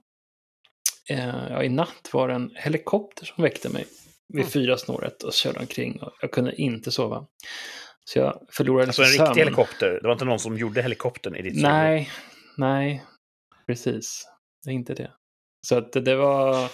eh, 1.09 1.47
ja, 1.49 1.63
I 1.63 1.69
natt 1.69 2.09
var 2.13 2.27
det 2.27 2.33
en 2.33 2.51
helikopter 2.55 3.25
som 3.25 3.43
väckte 3.43 3.69
mig 3.69 3.85
vid 4.33 4.41
Mm. 4.41 4.51
fyra 4.51 4.77
snåret 4.77 5.23
och 5.23 5.33
körde 5.33 5.59
omkring. 5.59 6.01
Och 6.01 6.11
jag 6.21 6.31
kunde 6.31 6.55
inte 6.55 6.91
sova. 6.91 7.27
Så 8.05 8.19
jag 8.19 8.39
förlorade 8.51 8.87
Alltså 8.87 9.01
en 9.01 9.07
sömn. 9.07 9.27
riktig 9.27 9.41
helikopter. 9.41 9.99
Det 10.01 10.07
var 10.07 10.13
inte 10.13 10.25
någon 10.25 10.39
som 10.39 10.57
gjorde 10.57 10.81
helikoptern 10.81 11.35
i 11.35 11.41
ditt. 11.41 11.61
Nej, 11.61 12.09
nej, 12.57 13.03
precis. 13.67 14.27
Det 14.63 14.69
är 14.69 14.73
inte 14.73 14.93
det. 14.93 15.11
Så 15.67 15.77
att 15.77 15.91
det 15.93 16.15
var 16.15 16.63
en 16.63 16.69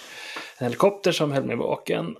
helikopter 0.58 1.12
som 1.12 1.32
höll 1.32 1.44
mig 1.44 1.56
vaken. 1.56 2.16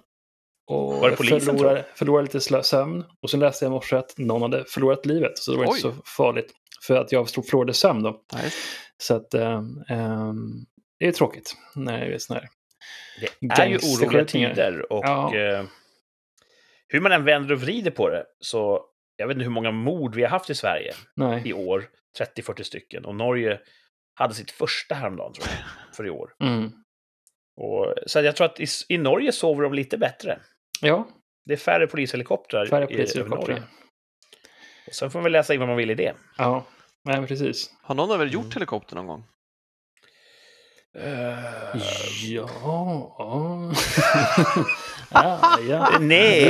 Och 0.67 0.95
Var 0.95 1.11
det 1.11 1.17
polisen, 1.17 1.41
förlorade, 1.41 1.85
förlorade 1.95 2.29
lite 2.33 2.63
sömn. 2.63 3.05
Och 3.23 3.31
sen 3.31 3.41
läste 3.41 3.65
jag 3.65 3.71
i 3.71 3.75
morse 3.75 3.97
att 3.97 4.19
någon 4.19 4.43
hade 4.43 4.65
förlorat 4.65 5.07
livet. 5.07 5.39
Så 5.39 5.51
det 5.53 5.57
var 5.59 5.65
Oj. 5.65 5.69
inte 5.71 5.81
så 5.81 5.95
farligt. 6.17 6.53
För 6.87 6.97
att 6.97 7.13
jag 7.13 7.31
förlorade 7.31 7.75
sömn 7.75 8.03
då. 8.03 8.23
Nej. 8.33 8.51
Så 8.99 9.15
att 9.15 9.35
ehm, 9.35 9.75
det 10.99 11.07
är 11.07 11.13
tråkigt 11.13 11.57
när 11.75 12.01
det 12.09 12.15
är 12.15 12.19
sån 12.19 12.37
här. 12.37 12.49
Det 13.41 13.63
är 13.63 13.67
ju 13.67 13.77
oroliga 13.77 14.25
tider 14.25 14.93
och 14.93 15.05
Ja. 15.05 15.37
eh, 15.37 15.65
hur 16.89 17.01
man 17.01 17.13
än 17.13 17.25
vänder 17.25 17.55
och 17.55 17.61
vrider 17.61 17.91
på 17.91 18.09
det 18.09 18.25
så 18.41 18.85
jag 19.17 19.27
vet 19.27 19.35
inte 19.35 19.45
hur 19.45 19.51
många 19.51 19.71
mord 19.71 20.15
vi 20.15 20.23
har 20.23 20.29
haft 20.31 20.51
i 20.51 20.55
Sverige 20.55 20.93
Nej. 21.17 21.43
i 21.45 21.53
år. 21.53 21.85
30-40 22.37 22.63
stycken. 22.63 23.05
Och 23.05 23.15
Norge 23.15 23.61
hade 24.15 24.35
sitt 24.35 24.51
första 24.51 24.95
häromdagen 24.95 25.33
tror 25.33 25.47
jag, 25.49 25.57
för 25.97 26.07
i 26.07 26.11
år. 26.11 26.35
Mm. 26.43 26.73
Och, 27.57 27.95
så 28.07 28.21
jag 28.21 28.37
tror 28.37 28.45
att 28.47 28.61
i, 28.61 28.67
i 28.89 28.99
Norge 28.99 29.33
sover 29.33 29.63
de 29.63 29.75
lite 29.75 29.99
bättre. 29.99 30.39
Ja, 30.81 31.09
Det 31.47 31.53
är 31.53 31.57
färre 31.57 31.87
polishelikoptrar 31.87 32.67
färre 32.67 32.85
i, 32.85 32.87
polishelikoptrar. 32.87 33.55
Norge. 33.55 33.63
Och 34.87 34.95
sen 34.95 35.11
får 35.11 35.19
man 35.19 35.25
väl 35.25 35.33
läsa 35.33 35.55
in 35.55 35.61
vad 35.61 35.69
man 35.69 35.77
vill 35.77 35.91
i 35.91 35.95
det. 35.95 36.15
Ja, 36.39 36.65
nej, 37.05 37.17
men 37.17 37.27
precis. 37.27 37.71
Har 37.83 37.95
någon 37.95 38.11
av 38.11 38.23
er 38.23 38.27
gjort 38.27 38.43
Mm. 38.45 38.53
helikopter 38.55 38.97
någon 38.97 39.07
gång? 39.07 39.25
Ja. 42.25 42.49
ja, 45.11 45.59
ja. 45.69 45.99
Nej, 46.01 46.47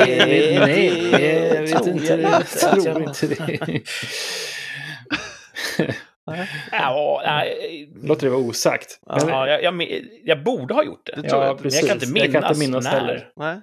nej, 0.59 1.11
det 1.11 1.49
jag 1.55 1.63
vet 1.63 1.87
inte. 1.87 2.15
jag 2.15 2.49
tror 2.49 3.03
inte 3.03 3.27
det. 3.27 3.83
Ja, 6.73 7.23
nej, 7.27 7.93
Låter 8.03 8.27
det 8.27 8.31
vara 8.31 8.41
osagt. 8.43 9.01
Men, 9.07 9.29
ja, 9.29 9.49
jag, 9.49 9.63
jag, 9.63 9.83
jag 10.25 10.45
borde 10.45 10.75
ha 10.75 10.85
gjort 10.85 11.07
det. 11.07 11.23
Det 11.23 11.29
tror 11.29 11.43
ja, 11.43 11.47
jag. 11.47 11.61
Men 11.63 11.71
jag 11.73 11.87
kan 11.87 11.97
inte 11.97 12.07
minnas, 12.07 12.25
Jag 12.25 12.33
kan 12.43 12.51
inte 12.51 12.59
minnas 12.61 12.85
när. 12.85 12.91
heller. 13.01 13.29
Nej. 13.37 13.61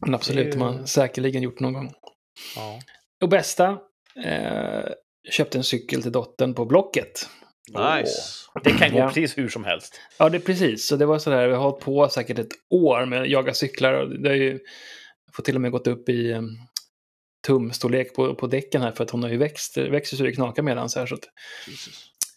Men 0.00 0.14
absolut, 0.14 0.44
Det 0.44 0.50
är 0.50 0.52
ju- 0.52 0.58
man 0.58 0.86
säkerligen 0.86 1.42
gjort 1.42 1.60
någon 1.60 1.72
gång. 1.72 1.92
Ja. 2.56 2.80
Och 3.22 3.28
bästa, 3.28 3.78
eh, 4.24 4.84
köpte 5.30 5.58
en 5.58 5.64
cykel 5.64 6.02
till 6.02 6.12
dottern 6.12 6.54
på 6.54 6.64
Blocket. 6.64 7.28
Nice. 7.68 8.22
Det 8.64 8.70
kan 8.70 8.92
gå 8.92 8.98
Ja. 8.98 9.06
precis 9.08 9.38
hur 9.38 9.48
som 9.48 9.64
helst. 9.64 10.00
Ja, 10.18 10.28
det 10.28 10.36
är 10.36 10.40
precis. 10.40 10.86
Så 10.86 10.96
det 10.96 11.06
var 11.06 11.18
sådär, 11.18 11.46
vi 11.48 11.54
har 11.54 11.62
hållit 11.62 11.84
på 11.84 12.08
säkert 12.08 12.38
ett 12.38 12.52
år 12.70 13.06
med 13.06 13.22
att 13.22 13.28
jaga 13.28 13.54
cyklar. 13.54 13.92
Och 13.92 14.20
det 14.22 14.28
har 14.28 14.36
ju 14.36 14.60
fått 15.32 15.44
till 15.44 15.54
och 15.54 15.60
med 15.60 15.70
gått 15.70 15.86
upp 15.86 16.08
i 16.08 16.32
um, 16.32 16.58
tumstorlek 17.46 18.14
på, 18.14 18.34
på 18.34 18.46
däcken 18.46 18.82
här 18.82 18.92
för 18.92 19.04
att 19.04 19.10
hon 19.10 19.22
har 19.22 19.30
ju 19.30 19.36
växt, 19.36 19.76
växer 19.76 20.16
så 20.16 20.22
det 20.22 20.32
knakar 20.32 20.62
med 20.62 20.76
den 20.76 20.88
så 20.88 20.98
här. 20.98 21.06
Så 21.06 21.14
att, 21.14 21.28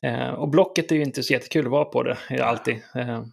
eh, 0.04 0.30
och 0.30 0.50
Blocket 0.50 0.92
är 0.92 0.96
ju 0.96 1.04
inte 1.04 1.24
så 1.24 1.34
jättekul 1.34 1.66
att 1.66 1.72
vara 1.72 1.86
på 1.86 2.04
det, 2.04 2.18
är 2.30 2.42
alltid. 2.42 2.82
Eh, 2.96 3.24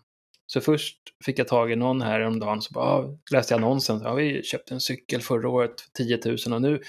så 0.47 0.61
först 0.61 0.97
fick 1.25 1.39
jag 1.39 1.49
tag 1.49 1.73
i 1.73 1.77
någon 1.77 2.03
här 2.03 2.21
om 2.21 2.39
dagen 2.39 2.63
så 2.63 2.73
bara, 2.73 2.85
ah, 2.85 3.19
läste 3.33 3.55
jag 3.55 3.59
annonsen. 3.59 4.01
Ja, 4.05 4.15
vi 4.15 4.43
köpte 4.43 4.75
en 4.75 4.81
cykel 4.81 5.21
förra 5.21 5.49
året 5.49 5.81
för 5.81 5.91
10 5.91 6.21
000 6.25 6.55
och 6.55 6.63
nu 6.63 6.81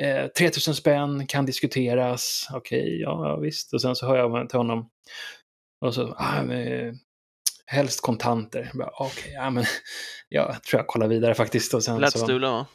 eh, 0.00 0.26
3 0.26 0.50
000 0.66 0.74
spänn 0.74 1.26
kan 1.26 1.46
diskuteras. 1.46 2.48
Okej, 2.52 3.00
ja, 3.00 3.28
ja 3.28 3.36
visst. 3.36 3.74
Och 3.74 3.82
sen 3.82 3.96
så 3.96 4.06
hör 4.06 4.16
jag 4.16 4.48
till 4.48 4.58
honom 4.58 4.88
och 5.80 5.94
så, 5.94 6.14
ah, 6.18 6.42
men, 6.42 6.98
helst 7.66 8.00
kontanter. 8.00 8.70
Jag 8.72 8.78
bara, 8.78 8.90
Okej, 8.98 9.32
ja 9.32 9.50
men 9.50 9.64
jag 10.28 10.62
tror 10.62 10.78
jag 10.78 10.86
kollar 10.86 11.08
vidare 11.08 11.34
faktiskt. 11.34 11.74
Och 11.74 11.84
sen 11.84 12.00
Lätt 12.00 12.12
så 12.12 12.18
stulen 12.18 12.52
va? 12.52 12.66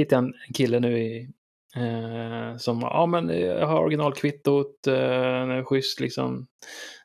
Hittade 0.00 0.22
jag 0.22 0.34
en 0.48 0.54
kille 0.54 0.80
nu 0.80 0.98
i, 0.98 1.28
eh, 1.76 2.56
som, 2.56 2.80
ja 2.80 3.06
men 3.06 3.28
jag 3.28 3.66
har 3.66 3.80
originalkvittot, 3.80 4.86
eh, 4.86 5.64
schysst 5.64 6.00
liksom, 6.00 6.46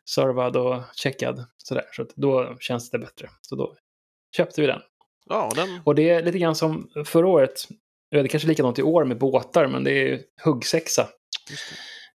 servad 0.10 0.58
och 0.58 0.82
checkad. 0.96 1.46
Sådär, 1.58 1.86
så 1.92 2.06
då 2.16 2.56
känns 2.60 2.90
det 2.90 3.00
bättre. 3.00 3.30
Så 3.42 3.56
då 3.56 3.76
köpte 4.38 4.62
vi 4.62 4.68
den. 4.68 4.82
Ja, 5.30 5.52
den... 5.56 5.82
Och 5.84 5.96
det 5.96 6.10
är 6.10 6.24
lite 6.24 6.40
grann 6.40 6.56
som 6.56 6.90
förra 7.06 7.28
året, 7.28 7.68
det 8.12 8.20
är 8.20 8.28
kanske 8.28 8.48
likadant 8.48 8.80
i 8.80 8.84
år 8.84 9.06
med 9.06 9.18
båtar, 9.18 9.68
men 9.68 9.84
det 9.84 9.92
är 9.92 10.22
huggsexa. 10.44 11.08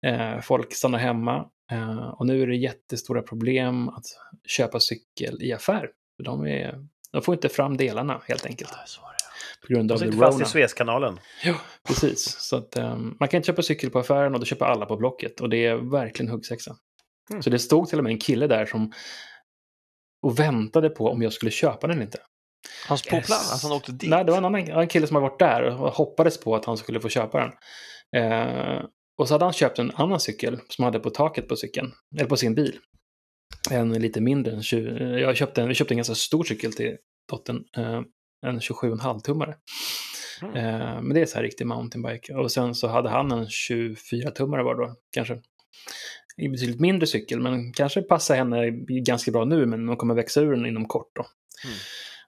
Eh, 0.06 0.42
folk 0.42 0.74
stannar 0.74 1.00
hemma. 1.00 1.50
Eh, 1.72 2.08
och 2.08 2.26
nu 2.26 2.42
är 2.44 2.48
det 2.48 2.56
jättestora 2.56 3.22
problem 3.22 3.90
att 3.90 4.06
köpa 4.48 4.80
cykel 4.80 5.44
i 5.44 5.54
affär. 5.54 5.90
De, 6.24 6.48
är, 6.48 6.86
de 7.12 7.22
får 7.22 7.36
inte 7.36 7.50
fram 7.50 7.78
delarna 7.78 8.22
helt 8.28 8.46
enkelt. 8.46 8.72
Ja. 9.02 9.14
På 9.68 9.74
grund 9.74 9.90
De 9.90 9.94
av 9.94 9.98
the 10.00 10.06
sitter 10.06 10.18
fast 10.18 10.42
i. 10.42 10.46
Suezkanalen. 10.46 11.20
Ja, 11.44 11.56
precis. 11.88 12.36
Så 12.40 12.56
att, 12.58 12.76
ehm, 12.76 13.16
man 13.20 13.30
kan 13.30 13.38
inte 13.38 13.48
köpa 13.48 13.62
cykel 13.62 13.90
på 13.90 14.00
affären 14.00 14.34
och 14.34 14.40
då 14.40 14.46
köper 14.46 14.66
alla 14.66 14.86
på 14.86 14.98
Blocket. 14.98 15.42
Och 15.42 15.50
det 15.50 15.66
är 15.66 15.76
verkligen 15.76 16.32
huggsexa. 16.32 16.76
Mm. 17.32 17.44
Så 17.44 17.50
det 17.50 17.60
stod 17.60 17.90
till 17.90 17.98
och 17.98 18.04
med 18.04 18.12
en 18.12 18.20
kille 18.20 18.48
där 18.48 18.66
som 18.66 18.92
och 20.24 20.40
väntade 20.40 20.90
på 20.90 21.08
om 21.10 21.22
jag 21.22 21.34
skulle 21.34 21.52
köpa 21.52 21.88
den 21.88 21.96
eller 21.96 22.06
inte. 22.06 22.20
Hans 22.88 23.04
på 23.04 23.16
Yes. 23.16 23.26
plats, 23.28 23.52
alltså 23.52 23.68
han 23.68 23.78
åkte 23.78 23.92
dit. 23.92 24.10
Nej, 24.10 24.26
det 24.26 24.32
var 24.32 24.38
en 24.38 24.46
annan 24.46 24.68
en 24.70 24.88
kille 24.88 25.08
som 25.08 25.16
har 25.16 25.22
varit 25.22 25.40
där 25.40 25.62
och 25.64 25.94
hoppades 25.94 26.40
på 26.40 26.56
att 26.56 26.66
han 26.66 26.78
skulle 26.78 27.00
få 27.00 27.10
köpa 27.10 27.40
den. 27.40 27.52
Eh, 28.24 28.84
och 29.18 29.28
så 29.28 29.34
hade 29.34 29.46
han 29.46 29.54
köpt 29.54 29.80
en 29.80 29.92
annan 29.96 30.20
cykel 30.20 30.60
som 30.70 30.84
han 30.84 30.94
hade 30.94 31.04
på 31.04 31.10
taket 31.10 31.48
på 31.48 31.56
cykeln, 31.56 31.92
eller 32.18 32.30
på 32.30 32.38
sin 32.38 32.56
bil. 32.56 32.80
En 33.72 33.94
lite 33.94 34.22
mindre 34.22 34.54
än 34.54 34.64
20, 34.64 35.20
jag 35.20 35.38
köpte 35.38 35.62
en, 35.62 35.68
vi 35.68 35.74
köpte 35.76 35.94
en 35.94 35.98
ganska 35.98 36.16
stor 36.16 36.44
cykel 36.44 36.74
till 36.74 36.96
dottern, 37.30 37.64
eh, 37.78 38.02
en 38.42 38.60
27,5 38.60 39.20
tummare. 39.20 39.56
Mm. 40.42 40.56
Eh, 40.56 41.02
men 41.02 41.14
det 41.14 41.22
är 41.22 41.26
så 41.26 41.36
här 41.36 41.44
riktig 41.44 41.68
mountainbike. 41.68 42.34
Och 42.34 42.52
sen 42.52 42.76
så 42.76 42.88
hade 42.88 43.10
han 43.10 43.32
en 43.32 43.50
24 43.50 44.32
tummare 44.32 44.64
var 44.64 44.76
det 44.76 44.82
då, 44.88 44.96
kanske. 45.12 45.34
En 46.38 46.52
betydligt 46.52 46.80
mindre 46.80 47.08
cykel, 47.08 47.40
men 47.40 47.74
kanske 47.74 48.02
passar 48.02 48.36
henne 48.36 48.70
ganska 48.88 49.32
bra 49.32 49.46
nu, 49.46 49.66
men 49.66 49.88
hon 49.88 49.98
kommer 49.98 50.14
växa 50.16 50.42
ur 50.42 50.52
den 50.52 50.66
inom 50.66 50.86
kort 50.86 51.12
då. 51.16 51.26
Mm. 51.66 51.76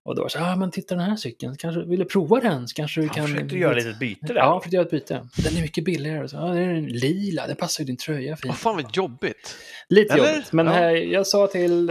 Och 0.03 0.15
då 0.15 0.21
var 0.21 0.27
det 0.29 0.31
så 0.31 0.39
ja 0.39 0.51
ah, 0.53 0.55
men 0.55 0.71
titta 0.71 0.95
den 0.95 1.03
här 1.09 1.15
cykeln, 1.15 1.55
kanske 1.57 1.83
vill 1.85 1.99
du 1.99 2.05
prova 2.05 2.39
den? 2.39 2.67
Så 2.67 2.75
kanske 2.75 3.01
vi 3.01 3.07
Han 3.07 3.15
kan... 3.15 3.27
försökte 3.27 3.57
göra 3.57 3.73
lite 3.73 3.97
byte 3.99 4.27
där. 4.27 4.35
Ja, 4.35 4.49
han 4.51 4.61
försökte 4.61 4.75
göra 4.75 4.85
ett 4.85 4.91
byte. 4.91 5.27
Den 5.43 5.57
är 5.57 5.61
mycket 5.61 5.85
billigare. 5.85 6.27
Så, 6.27 6.35
ja, 6.35 6.41
den 6.41 6.57
är 6.57 6.81
lila, 6.81 7.47
den 7.47 7.55
passar 7.55 7.83
ju 7.83 7.85
din 7.85 7.97
tröja 7.97 8.35
fint. 8.35 8.47
Vad 8.49 8.57
fan 8.57 8.75
vad 8.75 8.95
jobbigt. 8.95 9.55
Lite 9.89 10.13
Eller? 10.13 10.33
jobbigt. 10.33 10.51
Men 10.51 10.65
Ja. 10.67 10.79
eh, 10.79 10.91
jag 10.91 11.27
sa 11.27 11.47
till... 11.47 11.89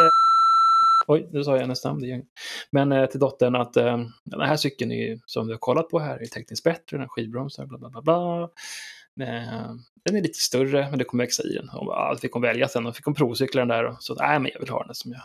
Oj, 1.10 1.28
nu 1.32 1.44
sa 1.44 1.52
jag 1.52 1.60
hennes 1.60 1.84
namn. 1.84 2.04
Inget. 2.04 2.24
Men 2.70 2.92
eh, 2.92 3.06
till 3.06 3.20
dottern 3.20 3.54
att 3.54 3.76
eh, 3.76 3.98
den 4.24 4.40
här 4.40 4.56
cykeln 4.56 4.92
är 4.92 5.20
som 5.26 5.46
vi 5.46 5.52
har 5.52 5.58
kollat 5.58 5.88
på 5.88 5.98
här 5.98 6.22
är 6.22 6.26
tekniskt 6.26 6.64
bättre. 6.64 6.96
Den 6.96 7.00
har 7.00 7.08
skivbromsar, 7.08 7.66
bla 7.66 7.78
bla 7.78 7.90
bla. 7.90 8.02
bla. 8.02 8.42
Eh, 9.26 9.74
den 10.04 10.16
är 10.16 10.22
lite 10.22 10.38
större, 10.38 10.90
men 10.90 10.98
det 10.98 11.04
kommer 11.04 11.24
växa 11.24 11.42
i 11.42 11.52
den. 11.52 11.68
Och 11.68 11.86
ja, 11.86 12.16
fick 12.20 12.32
hon 12.32 12.42
välja 12.42 12.68
sen 12.68 12.86
och 12.86 12.96
fick 12.96 13.04
hon 13.04 13.14
provcykla 13.14 13.60
den 13.60 13.68
där. 13.68 13.84
Och 13.84 14.02
så, 14.02 14.14
nej 14.14 14.40
men 14.40 14.50
jag 14.54 14.60
vill 14.60 14.68
ha 14.68 14.84
den 14.84 14.94
som 14.94 15.12
jag... 15.12 15.20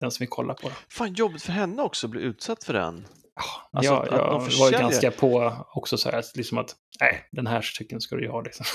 Den 0.00 0.10
som 0.10 0.24
vi 0.24 0.26
kollar 0.26 0.54
på. 0.54 0.68
Då. 0.68 0.74
Fan 0.88 1.12
jobbigt 1.14 1.42
för 1.42 1.52
henne 1.52 1.82
också 1.82 2.06
att 2.06 2.10
bli 2.10 2.20
utsatt 2.20 2.64
för 2.64 2.72
den. 2.72 3.06
Ja, 3.34 3.78
Alltså, 3.78 3.94
att 3.94 4.10
jag 4.10 4.40
var 4.58 4.70
ju 4.70 4.78
ganska 4.78 5.10
på 5.10 5.56
också 5.74 5.96
så 5.96 6.10
här, 6.10 6.18
att 6.18 6.36
liksom 6.36 6.58
att 6.58 6.76
nej, 7.00 7.28
den 7.32 7.46
här 7.46 7.62
cykeln 7.62 8.00
ska 8.00 8.16
du 8.16 8.22
ju 8.22 8.30
ha 8.30 8.40
liksom. 8.40 8.66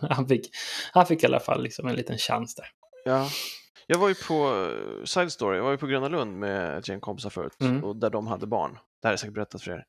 Han, 0.00 0.28
fick, 0.28 0.50
han 0.92 1.06
fick 1.06 1.22
i 1.22 1.26
alla 1.26 1.40
fall 1.40 1.62
liksom 1.62 1.88
en 1.88 1.94
liten 1.94 2.18
chans 2.18 2.54
där. 2.54 2.66
Ja. 3.04 3.28
Jag 3.86 3.98
var 3.98 4.08
ju 4.08 4.14
på 4.14 4.64
eh, 4.64 5.04
Side 5.04 5.32
Story, 5.32 5.56
jag 5.56 5.64
var 5.64 5.70
ju 5.70 5.78
på 5.78 5.86
Gröna 5.86 6.08
Lund 6.08 6.36
med 6.38 6.78
ett 6.78 6.88
gäng 6.88 7.00
kompisar 7.00 7.30
förut 7.30 7.56
Mm. 7.60 7.84
och 7.84 7.96
där 7.96 8.10
de 8.10 8.26
hade 8.26 8.46
barn. 8.46 8.78
Det 9.02 9.08
här 9.08 9.12
är 9.12 9.16
säkert 9.16 9.34
berättat 9.34 9.62
för 9.62 9.70
er. 9.70 9.84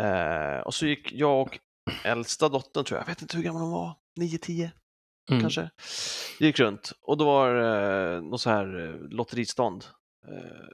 Eh, 0.00 0.60
och 0.60 0.74
så 0.74 0.86
gick 0.86 1.12
jag 1.12 1.40
och 1.42 1.58
äldsta 2.04 2.48
dottern, 2.48 2.84
tror 2.84 2.98
jag, 2.98 3.02
jag 3.02 3.12
vet 3.12 3.22
inte 3.22 3.36
hur 3.36 3.44
gammal 3.44 3.62
hon 3.62 3.70
var, 3.72 3.94
9-10 4.20 4.70
Mm. 5.30 5.40
kanske, 5.40 5.70
gick 6.38 6.58
runt. 6.60 6.92
Och 7.02 7.16
då 7.16 7.24
var 7.24 7.54
det 7.54 8.14
eh, 8.16 8.22
något 8.22 8.40
så 8.40 8.50
här 8.50 8.80
eh, 8.88 9.08
lotteristånd 9.08 9.84
eh, 10.28 10.66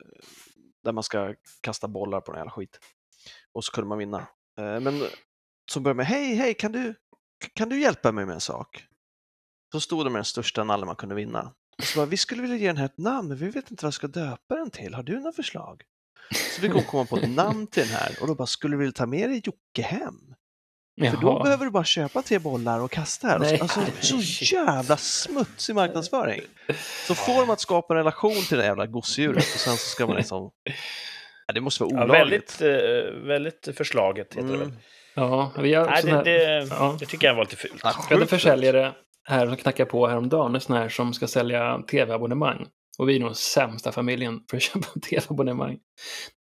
där 0.85 0.93
man 0.93 1.03
ska 1.03 1.35
kasta 1.61 1.89
bollar 1.89 2.21
på 2.21 2.33
den 2.33 2.39
jävla 2.39 2.51
skit. 2.51 2.79
Och 3.53 3.65
så 3.65 3.73
kunde 3.73 3.89
man 3.89 3.99
vinna. 3.99 4.19
Eh, 4.59 4.81
men 4.81 5.03
som 5.71 5.83
började 5.83 5.97
med, 5.97 6.07
hej, 6.07 6.35
hej, 6.35 6.55
kan 6.55 6.73
du, 6.73 6.95
kan 7.55 7.69
du 7.69 7.81
hjälpa 7.81 8.13
mig 8.13 8.27
med 8.27 8.35
en 8.35 8.41
sak? 8.41 8.85
Så 9.75 9.81
stod 9.81 10.07
det 10.07 10.11
med 10.11 10.19
den 10.19 10.25
största 10.25 10.65
nallen 10.65 10.87
man 10.87 10.97
kunde 10.97 11.15
vinna. 11.15 11.53
Och 11.79 11.85
så 11.85 11.99
bara, 11.99 12.07
vi 12.07 12.17
skulle 12.17 12.43
vilja 12.43 12.57
ge 12.57 12.67
den 12.67 12.77
här 12.77 12.85
ett 12.85 12.99
namn, 12.99 13.29
men 13.29 13.37
vi 13.37 13.51
vet 13.51 13.71
inte 13.71 13.85
vad 13.85 13.93
vi 13.93 13.95
ska 13.95 14.07
döpa 14.07 14.55
den 14.55 14.71
till. 14.71 14.95
Har 14.95 15.03
du 15.03 15.17
några 15.21 15.33
förslag? 15.33 15.83
Så 16.55 16.61
fick 16.61 16.73
hon 16.73 16.83
komma 16.83 17.05
på 17.05 17.17
ett 17.17 17.31
namn 17.31 17.67
till 17.67 17.83
den 17.83 17.93
här 17.93 18.17
och 18.21 18.27
då 18.27 18.35
bara, 18.35 18.47
skulle 18.47 18.75
du 18.75 18.79
vilja 18.79 18.93
ta 18.93 19.07
med 19.07 19.31
dig 19.31 19.43
Jocke 19.45 19.83
hem? 19.83 20.15
För 21.11 21.17
då 21.21 21.29
Jaha. 21.29 21.43
behöver 21.43 21.65
du 21.65 21.71
bara 21.71 21.85
köpa 21.85 22.23
tre 22.23 22.39
bollar 22.39 22.81
och 22.81 22.91
kasta 22.91 23.29
här. 23.29 23.39
Nej. 23.39 23.61
Alltså, 23.61 23.81
så 24.01 24.17
jävla 24.55 24.97
smutsig 24.97 25.75
marknadsföring. 25.75 26.41
Så 27.07 27.15
får 27.15 27.41
de 27.41 27.51
att 27.51 27.61
skapa 27.61 27.95
en 27.95 27.99
relation 27.99 28.43
till 28.49 28.59
det 28.59 28.65
jävla 28.65 28.87
gosedjuret 28.87 29.37
och 29.55 29.61
sen 29.61 29.77
så 29.77 29.87
ska 29.89 30.07
man 30.07 30.17
liksom... 30.17 30.51
Ja, 31.47 31.55
det 31.55 31.61
måste 31.61 31.85
vara 31.85 31.95
Ja, 31.97 32.05
olagligt. 32.05 32.61
väldigt, 32.61 33.05
eh, 33.15 33.27
väldigt 33.29 33.69
förslaget 33.77 34.35
heter 34.35 34.49
det 34.49 34.59
väl. 34.59 34.63
Mm. 34.63 34.77
Ja, 35.15 35.53
vi 35.59 35.75
har 35.75 35.87
Nej, 35.87 36.03
det, 36.03 36.11
här, 36.11 36.25
det, 36.25 36.67
ja. 36.71 36.97
det 37.01 37.07
tycker 37.07 37.27
jag 37.27 37.35
var 37.35 37.45
lite 37.45 37.57
fult. 37.57 37.81
Ja, 37.85 37.95
vi 38.09 38.15
hade 38.15 38.21
sjukt 38.21 38.31
försäljare 38.31 38.93
här 39.29 39.47
som 39.47 39.57
knackade 39.57 39.91
på 39.91 40.07
häromdagen, 40.07 40.55
en 40.55 40.61
sån 40.61 40.77
här 40.77 40.89
som 40.89 41.15
ska 41.15 41.27
sälja 41.27 41.83
tv-abonnemang. 41.91 42.67
Och 42.99 43.09
vi 43.09 43.17
är 43.17 43.21
nog 43.21 43.37
sämsta 43.37 43.93
familjen 43.93 44.41
för 44.51 44.57
att 44.57 44.63
köpa 44.63 44.87
tv-abonnemang. 45.11 45.79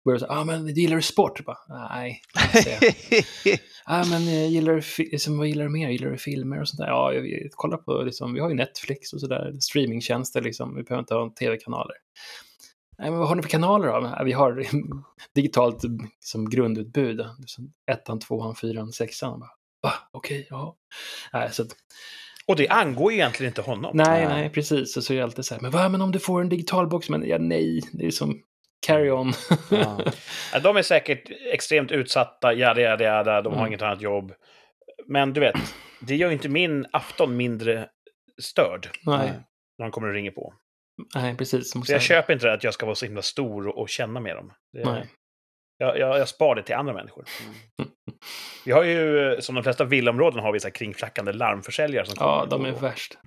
Börjar 0.04 0.18
säga, 0.18 0.32
ah, 0.32 0.44
men 0.44 0.66
gillar 0.66 0.96
du 0.96 1.02
sport? 1.02 1.44
Bara, 1.44 1.58
Nej, 1.68 2.20
ah, 3.84 4.04
men 4.04 4.22
eh, 4.28 4.46
gillar 4.50 4.72
du, 4.74 5.04
liksom, 5.04 5.38
vad 5.38 5.46
gillar 5.46 5.64
du 5.64 5.70
mer? 5.70 5.88
Gillar 5.90 6.10
du 6.10 6.18
filmer 6.18 6.60
och 6.60 6.68
sånt 6.68 6.78
där? 6.78 6.86
Ja, 6.86 7.08
vi 7.08 7.48
kollar 7.52 7.76
på, 7.76 8.02
liksom, 8.02 8.34
vi 8.34 8.40
har 8.40 8.48
ju 8.48 8.54
Netflix 8.54 9.12
och 9.12 9.20
sådär, 9.20 9.52
streamingtjänster 9.60 10.42
liksom, 10.42 10.76
vi 10.76 10.82
behöver 10.82 11.00
inte 11.02 11.14
ha 11.14 11.30
tv-kanaler. 11.38 11.96
Nej, 12.98 13.10
men 13.10 13.18
vad 13.18 13.28
har 13.28 13.34
ni 13.36 13.42
för 13.42 13.48
kanaler 13.48 13.86
då? 13.86 13.92
"Ja, 13.92 14.22
Vi 14.24 14.32
har 14.32 14.64
digitalt 15.34 15.80
som 16.20 16.50
grundutbud. 16.50 17.26
Liksom, 17.38 17.72
ettan, 17.90 18.20
tvåan, 18.20 18.54
fyran, 18.54 18.92
sexan. 18.92 19.42
Okej, 20.12 20.46
ja. 20.50 20.76
Nej, 21.32 21.48
så 21.52 21.62
att, 21.62 21.68
Och 22.48 22.56
det 22.56 22.68
angår 22.68 23.12
ju 23.12 23.18
egentligen 23.18 23.50
inte 23.50 23.62
honom. 23.62 23.90
nej, 23.96 24.06
Nej. 24.26 24.26
nej, 24.40 24.50
precis. 24.50 24.96
Och 24.96 25.04
så 25.04 25.12
är 25.12 25.16
det 25.16 25.22
alltid 25.24 25.44
så 25.44 25.54
här, 25.54 25.62
men 25.62 25.70
vad, 25.70 25.90
men 25.90 26.02
om 26.02 26.12
du 26.12 26.18
får 26.18 26.40
en 26.40 26.48
digital 26.48 26.86
box? 26.88 27.08
Men 27.08 27.28
ja, 27.28 27.38
nej, 27.38 27.80
det 27.92 28.06
är 28.06 28.10
som 28.10 28.42
carry 28.86 29.10
on. 29.10 29.32
Ja. 30.52 30.60
De 30.62 30.76
är 30.76 30.82
säkert 30.82 31.30
extremt 31.52 31.92
utsatta, 31.92 32.52
jada, 32.54 32.80
jada, 32.80 33.04
jada, 33.04 33.42
de 33.42 33.52
har 33.52 33.58
Mm. 33.60 33.66
inget 33.66 33.82
annat 33.82 34.00
jobb. 34.02 34.32
Men 35.06 35.32
du 35.32 35.40
vet, 35.40 35.54
det 36.00 36.16
gör 36.16 36.28
ju 36.28 36.32
inte 36.34 36.48
min 36.48 36.86
afton 36.92 37.36
mindre 37.36 37.88
störd 38.42 38.88
nej, 39.06 39.32
när 39.78 39.84
de 39.86 39.90
kommer 39.90 40.08
och 40.08 40.14
ringer 40.14 40.30
på. 40.30 40.54
nej, 41.14 41.36
precis. 41.36 41.72
Jag 41.88 42.02
köper 42.02 42.32
inte 42.32 42.46
det 42.46 42.52
att 42.52 42.64
jag 42.64 42.74
ska 42.74 42.86
vara 42.86 42.96
så 42.96 43.04
himla 43.06 43.22
stor 43.22 43.68
och, 43.68 43.78
och 43.78 43.88
känna 43.88 44.20
med 44.20 44.36
dem. 44.36 44.52
Det, 44.72 44.84
Nej. 44.84 45.06
Jag, 45.78 45.98
jag, 45.98 46.18
jag 46.18 46.28
spar 46.28 46.54
det 46.54 46.62
till 46.62 46.74
andra 46.74 46.92
människor. 46.94 47.24
Mm. 47.78 47.90
Vi 48.64 48.72
har 48.72 48.84
ju, 48.84 49.36
som 49.40 49.54
de 49.54 49.64
flesta 49.64 49.84
villaområden, 49.84 50.40
har 50.40 50.52
vi 50.52 50.60
så 50.60 50.66
här 50.68 50.72
kringflackande 50.74 51.32
larmförsäljare 51.32 52.06
som 52.06 52.14
Ja, 52.18 52.46
de 52.50 52.60
och 52.60 52.68
är 52.68 52.72
går. 52.72 52.80
värst. 52.80 53.18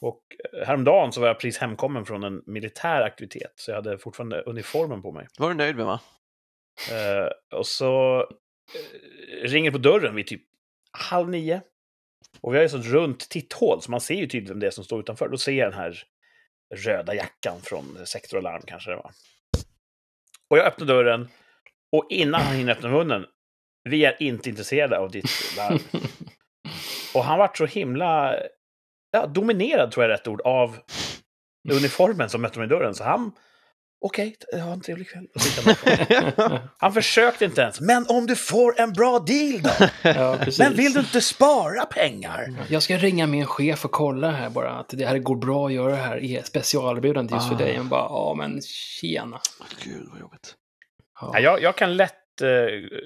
Och 0.00 0.22
eh, 0.54 0.66
häromdagen 0.66 1.12
så 1.12 1.20
var 1.20 1.28
jag 1.28 1.40
precis 1.40 1.58
hemkommen 1.60 2.04
från 2.06 2.24
en 2.24 2.42
militär 2.46 3.02
aktivitet, 3.02 3.52
så 3.56 3.70
jag 3.70 3.76
hade 3.76 3.98
fortfarande 3.98 4.40
uniformen 4.40 5.02
på 5.02 5.12
mig. 5.12 5.26
var 5.38 5.48
du 5.48 5.54
nöjd 5.54 5.76
med 5.76 5.86
va? 5.86 6.00
Eh, 6.92 7.58
och 7.58 7.66
så 7.66 8.20
eh, 8.20 9.48
ringer 9.48 9.70
på 9.70 9.78
dörren 9.78 10.14
vid 10.14 10.26
typ 10.26 10.42
halv 10.90 11.28
nio. 11.28 11.60
Och 12.40 12.52
vi 12.52 12.56
har 12.58 12.62
ju 12.62 12.68
sånt 12.68 12.86
runt 12.86 13.28
titthål, 13.28 13.82
så 13.82 13.90
man 13.90 14.00
ser 14.00 14.14
ju 14.14 14.26
tydligt 14.26 14.50
vem 14.50 14.60
det 14.60 14.66
är 14.66 14.70
som 14.70 14.84
står 14.84 15.00
utanför. 15.00 15.28
Då 15.28 15.38
ser 15.38 15.52
jag 15.52 15.72
den 15.72 15.78
här 15.78 16.02
röda 16.74 17.14
jackan 17.14 17.60
från 17.62 18.06
Sektor 18.06 18.38
Alarm 18.38 18.62
kanske 18.66 18.90
det 18.90 18.96
var. 18.96 19.10
Och 20.50 20.58
jag 20.58 20.66
öppnar 20.66 20.86
dörren, 20.86 21.28
och 21.96 22.06
innan 22.10 22.40
han 22.40 22.56
hinner 22.56 22.72
öppna 22.72 22.88
munnen, 22.88 23.24
vi 23.84 24.04
är 24.04 24.22
inte 24.22 24.48
intresserade 24.48 24.98
av 24.98 25.10
ditt 25.10 25.30
larm. 25.56 25.78
Och 27.14 27.24
han 27.24 27.38
vart 27.38 27.58
så 27.58 27.66
himla 27.66 28.34
ja, 29.12 29.26
dominerad, 29.26 29.90
tror 29.92 30.04
jag 30.04 30.12
är 30.12 30.16
rätt 30.16 30.28
ord, 30.28 30.40
av 30.40 30.76
uniformen 31.72 32.28
som 32.28 32.42
mötte 32.42 32.58
mig 32.58 32.66
i 32.66 32.68
dörren. 32.68 32.94
Så 32.94 33.04
han, 33.04 33.32
okej, 34.00 34.36
ha 34.52 34.72
en 34.72 34.80
trevlig 34.80 35.08
kväll. 35.08 35.26
Han. 36.36 36.58
Han 36.78 36.92
försökte 36.92 37.44
inte 37.44 37.60
ens. 37.60 37.80
Men 37.80 38.06
om 38.08 38.26
du 38.26 38.36
får 38.36 38.80
en 38.80 38.92
bra 38.92 39.18
deal 39.18 39.62
då? 39.62 39.70
ja. 40.02 40.38
Men 40.58 40.74
vill 40.74 40.92
du 40.92 41.00
inte 41.00 41.20
spara 41.20 41.84
pengar? 41.84 42.54
Jag 42.68 42.82
ska 42.82 42.96
ringa 42.96 43.26
min 43.26 43.46
chef 43.46 43.84
och 43.84 43.90
kolla 43.90 44.30
här 44.30 44.50
bara 44.50 44.70
att 44.70 44.88
det 44.88 45.06
här 45.06 45.18
går 45.18 45.36
bra 45.36 45.66
att 45.66 45.72
göra 45.72 45.90
det 45.90 45.96
här 45.96 46.18
i 46.18 46.42
specialerbjudande 46.44 47.34
just 47.34 47.46
Ah. 47.46 47.50
för 47.50 47.64
dig. 47.64 47.78
Och 47.80 47.84
bara, 47.86 48.04
ja 48.04 48.34
men 48.38 48.60
tjena. 48.62 49.40
Gud 49.84 50.08
vad 50.10 50.20
jobbigt. 50.20 50.54
Ja. 51.20 51.30
Ja, 51.34 51.40
jag, 51.40 51.62
jag 51.62 51.76
kan 51.76 51.96
lätt 51.96 52.40
eh, 52.42 52.48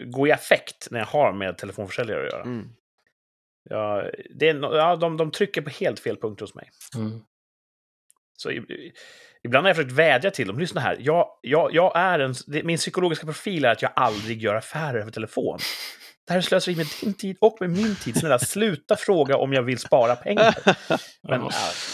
gå 0.06 0.26
i 0.26 0.32
affekt 0.32 0.88
när 0.90 0.98
jag 0.98 1.06
har 1.06 1.32
med 1.32 1.58
telefonförsäljare 1.58 2.26
att 2.26 2.32
göra. 2.32 2.42
Mm. 2.42 2.68
Ja, 3.70 4.04
det 4.34 4.48
är, 4.48 4.54
no- 4.54 4.76
ja, 4.76 4.96
de, 4.96 5.16
de 5.16 5.30
trycker 5.30 5.60
på 5.62 5.70
helt 5.70 6.00
fel 6.00 6.16
punkter 6.16 6.44
hos 6.44 6.54
mig. 6.54 6.70
Mm. 6.96 7.20
Så 8.36 8.50
i- 8.50 8.92
ibland 9.44 9.64
har 9.64 9.68
jag 9.68 9.76
försökt 9.76 9.92
vädja 9.92 10.30
till 10.30 10.46
dem. 10.46 10.58
Lyssna 10.58 10.80
här, 10.80 10.96
jag, 11.00 11.26
jag, 11.42 11.74
jag 11.74 11.92
är 11.96 12.18
en, 12.18 12.34
det, 12.46 12.62
min 12.62 12.76
psykologiska 12.76 13.26
profil 13.26 13.64
är 13.64 13.68
att 13.72 13.82
jag 13.82 13.92
aldrig 13.96 14.42
gör 14.42 14.54
affärer 14.54 15.00
över 15.00 15.10
telefon. 15.10 15.58
Det 16.26 16.32
här 16.32 16.38
är 16.38 16.42
slöseri 16.42 16.76
med 16.76 16.86
din 17.02 17.14
tid 17.14 17.36
och 17.40 17.56
med 17.60 17.70
min 17.70 17.96
tid. 17.96 18.16
Snälla, 18.16 18.38
sluta 18.38 18.96
fråga 18.96 19.36
om 19.36 19.52
jag 19.52 19.62
vill 19.62 19.78
spara 19.78 20.16
pengar. 20.16 20.54
Men 21.28 21.40
ja, 21.40 21.50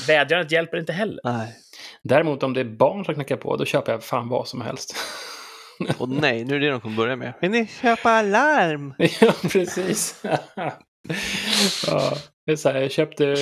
vädjandet 0.06 0.52
hjälper 0.52 0.76
inte 0.78 0.92
heller. 0.92 1.20
Nej. 1.24 1.54
Däremot 2.02 2.42
om 2.42 2.54
det 2.54 2.60
är 2.60 2.64
barn 2.64 3.04
som 3.04 3.14
knackar 3.14 3.36
på, 3.36 3.56
då 3.56 3.64
köper 3.64 3.92
jag 3.92 4.04
fan 4.04 4.28
vad 4.28 4.48
som 4.48 4.60
helst. 4.60 4.96
Och 5.98 6.08
nej, 6.08 6.44
nu 6.44 6.56
är 6.56 6.60
det 6.60 6.70
de 6.70 6.80
kommer 6.80 6.96
börja 6.96 7.16
med. 7.16 7.32
Vill 7.40 7.50
ni 7.50 7.66
köpa 7.66 8.10
alarm? 8.10 8.94
ja, 9.20 9.32
precis. 9.52 10.22
ja, 11.86 12.16
det 12.46 12.52
är 12.52 12.56
så 12.56 12.68
här, 12.68 12.80
jag 12.80 12.90
köpte 12.90 13.36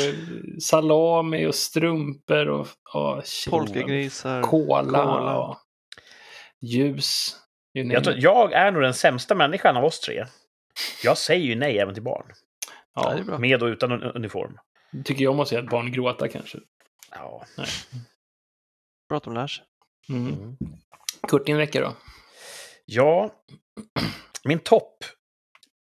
salami 0.61 1.47
och 1.47 1.55
strumpor 1.55 2.49
och, 2.49 2.67
och 2.95 3.23
Polkagrisar. 3.51 4.43
och 5.37 5.57
ljus. 6.61 7.37
Jag, 7.73 8.05
tror, 8.05 8.17
jag 8.19 8.53
är 8.53 8.71
nog 8.71 8.83
den 8.83 8.95
sämsta 8.95 9.35
människan 9.35 9.77
av 9.77 9.85
oss 9.85 10.01
tre. 10.01 10.27
Jag 11.03 11.19
säger 11.19 11.45
ju 11.45 11.55
nej 11.55 11.79
även 11.79 11.95
till 11.95 12.03
barn. 12.03 12.27
Ja, 12.95 13.03
det 13.09 13.15
är 13.15 13.19
ja, 13.19 13.25
bra. 13.25 13.39
Med 13.39 13.63
och 13.63 13.67
utan 13.67 13.93
un- 13.93 14.13
uniform. 14.17 14.59
tycker 15.05 15.25
jag 15.25 15.33
om 15.33 15.41
att 15.41 15.49
se 15.49 15.57
ett 15.57 15.71
barn 15.71 15.93
gråta 15.93 16.29
kanske. 16.29 16.59
Ja. 17.11 17.45
Bra 19.09 19.17
att 19.17 19.25
de 19.25 19.35
lär 19.35 19.47
sig. 19.47 19.65
Mm. 20.09 20.27
Mm. 20.33 20.57
Kurt, 21.29 21.47
din 21.47 21.57
vecka 21.57 21.81
då? 21.81 21.93
Ja, 22.85 23.31
min 24.45 24.59
topp. 24.59 25.05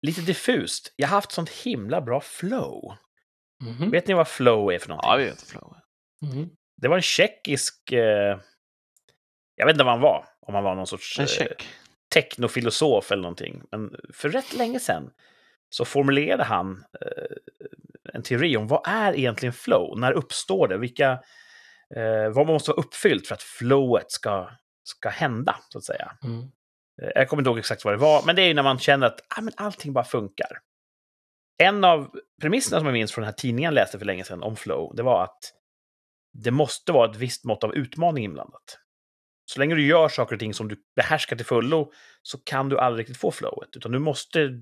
Lite 0.02 0.22
diffust. 0.22 0.94
Jag 0.96 1.08
har 1.08 1.16
haft 1.16 1.32
sånt 1.32 1.50
himla 1.50 2.02
bra 2.02 2.22
flow. 2.22 2.96
Mhm. 3.64 3.92
Vet 3.92 4.08
ni 4.08 4.14
vad 4.14 4.28
flow 4.28 4.74
är 4.74 4.80
för 4.80 4.90
någonting? 4.90 5.10
Ja, 5.12 5.18
vi 5.18 5.26
vet 5.26 5.42
flow. 5.42 5.76
Mhm. 6.26 6.50
Det 6.82 6.88
var 6.88 6.96
en 6.96 7.02
tjeckisk... 7.02 7.92
Eh, 7.92 8.40
jag 9.56 9.66
vet 9.66 9.74
inte 9.74 9.84
vad 9.84 9.94
han 9.94 10.02
var. 10.02 10.26
Om 10.40 10.56
han 10.56 10.64
var 10.64 10.76
någon 10.76 10.88
sorts 10.88 11.20
eh, 11.20 11.48
teknofilosof 12.14 13.12
eller 13.12 13.22
någonting. 13.22 13.62
Men 13.72 13.96
för 14.14 14.30
rätt 14.30 14.54
länge 14.54 14.80
sedan 14.80 15.12
så 15.70 15.86
formulerade 15.86 16.44
han 16.44 16.84
eh, 17.02 17.38
en 18.14 18.24
teori 18.24 18.58
om 18.58 18.68
vad 18.68 18.88
är 18.88 19.14
egentligen 19.16 19.54
flow? 19.54 20.00
När 20.00 20.12
uppstår 20.12 20.68
det? 20.68 20.78
Vilka, 20.78 21.12
eh, 21.96 22.30
vad 22.34 22.48
måste 22.48 22.72
vara 22.72 22.80
uppfyllt 22.82 23.28
för 23.28 23.36
att 23.36 23.44
flowet 23.44 24.12
ska, 24.12 24.50
ska 24.84 25.10
hända, 25.10 25.56
så 25.70 25.78
att 25.78 25.84
säga. 25.84 26.12
Mm. 26.24 26.52
Eh, 27.02 27.10
Jag 27.16 27.30
kommer 27.30 27.42
inte 27.42 27.50
ihåg 27.50 27.60
exakt 27.60 27.86
vad 27.86 27.94
det 27.94 27.98
var, 27.98 28.24
men 28.26 28.36
det 28.36 28.42
är 28.42 28.48
ju 28.48 28.54
när 28.54 28.64
man 28.64 28.80
känner 28.80 29.08
att 29.08 29.20
ah, 29.28 29.42
men 29.42 29.54
allting 29.58 29.94
bara 29.94 30.06
funkar. 30.06 30.60
En 31.58 31.84
av 31.84 32.16
premisserna 32.42 32.80
som 32.80 32.86
jag 32.88 32.94
minns 32.94 33.12
från 33.12 33.22
den 33.22 33.28
här 33.28 33.38
tidningen 33.38 33.68
jag 33.68 33.74
läste 33.76 34.00
för 34.00 34.06
länge 34.06 34.24
sedan 34.24 34.44
om 34.44 34.56
flow, 34.56 34.96
det 34.96 35.04
var 35.04 35.24
att 35.24 35.54
det 36.34 36.52
måste 36.52 36.92
vara 36.92 37.12
ett 37.12 37.18
visst 37.18 37.46
mått 37.46 37.64
av 37.64 37.76
utmaning 37.76 38.24
inblandat. 38.24 38.80
Så 39.46 39.60
länge 39.60 39.76
du 39.76 39.86
gör 39.88 40.10
saker 40.10 40.36
och 40.36 40.40
ting 40.40 40.54
som 40.54 40.68
du 40.68 40.76
behärskar 40.96 41.36
till 41.36 41.46
fullo 41.46 41.92
så 42.22 42.38
kan 42.38 42.70
du 42.70 42.80
aldrig 42.80 43.04
riktigt 43.04 43.18
få 43.18 43.32
flowet, 43.32 43.70
utan 43.76 43.92
du 43.92 44.00
måste 44.00 44.62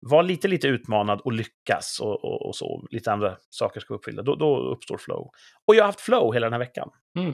vara 0.00 0.22
lite, 0.22 0.48
lite 0.48 0.68
utmanad 0.68 1.20
och 1.20 1.32
lyckas 1.32 2.00
och, 2.00 2.24
och, 2.24 2.46
och 2.46 2.56
så. 2.56 2.86
Lite 2.90 3.12
andra 3.12 3.36
saker 3.50 3.80
ska 3.80 3.94
uppfylla. 3.94 4.22
Då, 4.22 4.34
då 4.34 4.58
uppstår 4.58 4.98
flow. 4.98 5.30
Och 5.66 5.74
jag 5.74 5.82
har 5.82 5.86
haft 5.86 6.00
flow 6.00 6.34
hela 6.34 6.46
den 6.46 6.52
här 6.52 6.58
veckan. 6.58 6.90
Mm. 7.18 7.32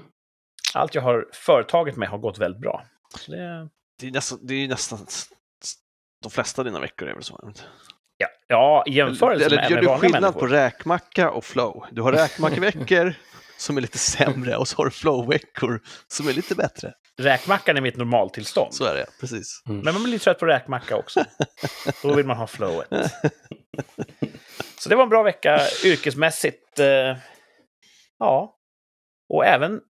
Allt 0.74 0.94
jag 0.94 1.02
har 1.02 1.28
företagit 1.32 1.96
mig 1.96 2.08
har 2.08 2.18
gått 2.18 2.38
väldigt 2.38 2.60
bra. 2.60 2.84
Så 3.18 3.32
det, 3.32 3.68
Det 3.98 4.06
är 4.06 4.10
nästan, 4.10 4.38
det 4.42 4.54
är 4.54 4.68
nästan 4.68 5.06
de 6.22 6.30
flesta 6.30 6.62
dina 6.62 6.80
veckor 6.80 7.08
är 7.08 7.14
väl 7.14 7.22
så? 7.22 7.52
Ja, 8.16 8.28
ja 8.48 8.84
jämförelse 8.86 9.44
Eller 9.44 9.56
med, 9.56 9.70
gör 9.70 9.76
med 9.76 9.82
du 9.82 9.86
vanliga 9.86 10.00
skillnad 10.00 10.22
människor. 10.22 10.40
på 10.40 10.46
räkmacka 10.46 11.30
och 11.30 11.44
flow? 11.44 11.86
Du 11.90 12.02
har 12.02 12.12
räkmackeveckor 12.12 13.14
som 13.58 13.76
är 13.76 13.80
lite 13.80 13.98
sämre 13.98 14.56
och 14.56 14.68
så 14.68 14.76
har 14.76 14.84
du 14.84 14.90
flowveckor 14.90 15.82
som 16.08 16.28
är 16.28 16.32
lite 16.32 16.54
bättre. 16.54 16.92
räkmackan 17.18 17.76
är 17.76 17.80
mitt 17.80 17.96
normaltillstånd. 17.96 18.74
Så 18.74 18.84
är 18.84 18.94
det, 18.94 19.06
precis. 19.20 19.62
Mm. 19.68 19.80
Men 19.80 19.94
man 19.94 20.04
blir 20.04 20.18
trött 20.18 20.38
på 20.38 20.46
räkmacka 20.46 20.96
också. 20.96 21.24
Då 22.02 22.14
vill 22.14 22.26
man 22.26 22.36
ha 22.36 22.46
flowet. 22.46 22.88
Så 24.78 24.88
det 24.88 24.96
var 24.96 25.02
en 25.02 25.08
bra 25.08 25.22
vecka 25.22 25.60
yrkesmässigt. 25.84 26.78
Eh, 26.78 27.16
ja. 28.18 28.56
Och 29.28 29.46
även 29.46 29.80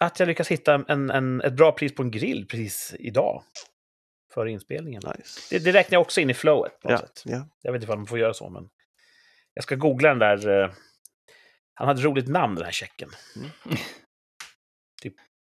att 0.00 0.20
jag 0.20 0.26
lyckas 0.26 0.48
hitta 0.48 0.84
en, 0.88 1.10
en, 1.10 1.40
ett 1.40 1.52
bra 1.52 1.72
pris 1.72 1.94
på 1.94 2.02
en 2.02 2.10
grill 2.10 2.46
precis 2.48 2.94
idag. 2.98 3.44
För 4.34 4.46
inspelningen. 4.46 5.02
Nice. 5.16 5.40
Det, 5.50 5.64
det 5.64 5.72
räknar 5.72 5.94
jag 5.96 6.02
också 6.02 6.20
in 6.20 6.30
i 6.30 6.34
flowet 6.34 6.80
på 6.80 6.90
ja, 6.90 6.98
sätt. 6.98 7.22
ja. 7.24 7.48
Jag 7.62 7.72
vet 7.72 7.82
inte 7.82 7.92
om 7.92 7.98
man 7.98 8.06
får 8.06 8.18
göra 8.18 8.34
så, 8.34 8.50
men 8.50 8.68
jag 9.54 9.64
ska 9.64 9.74
googla 9.76 10.08
den 10.08 10.18
där. 10.18 10.62
eh, 10.64 10.70
Han 11.74 11.88
hade 11.88 12.00
ett 12.00 12.04
roligt 12.04 12.28
namn, 12.28 12.54
den 12.54 12.64
här 12.64 12.72
checken. 12.72 13.08
Mm. 13.36 13.50
Typ 15.02 15.14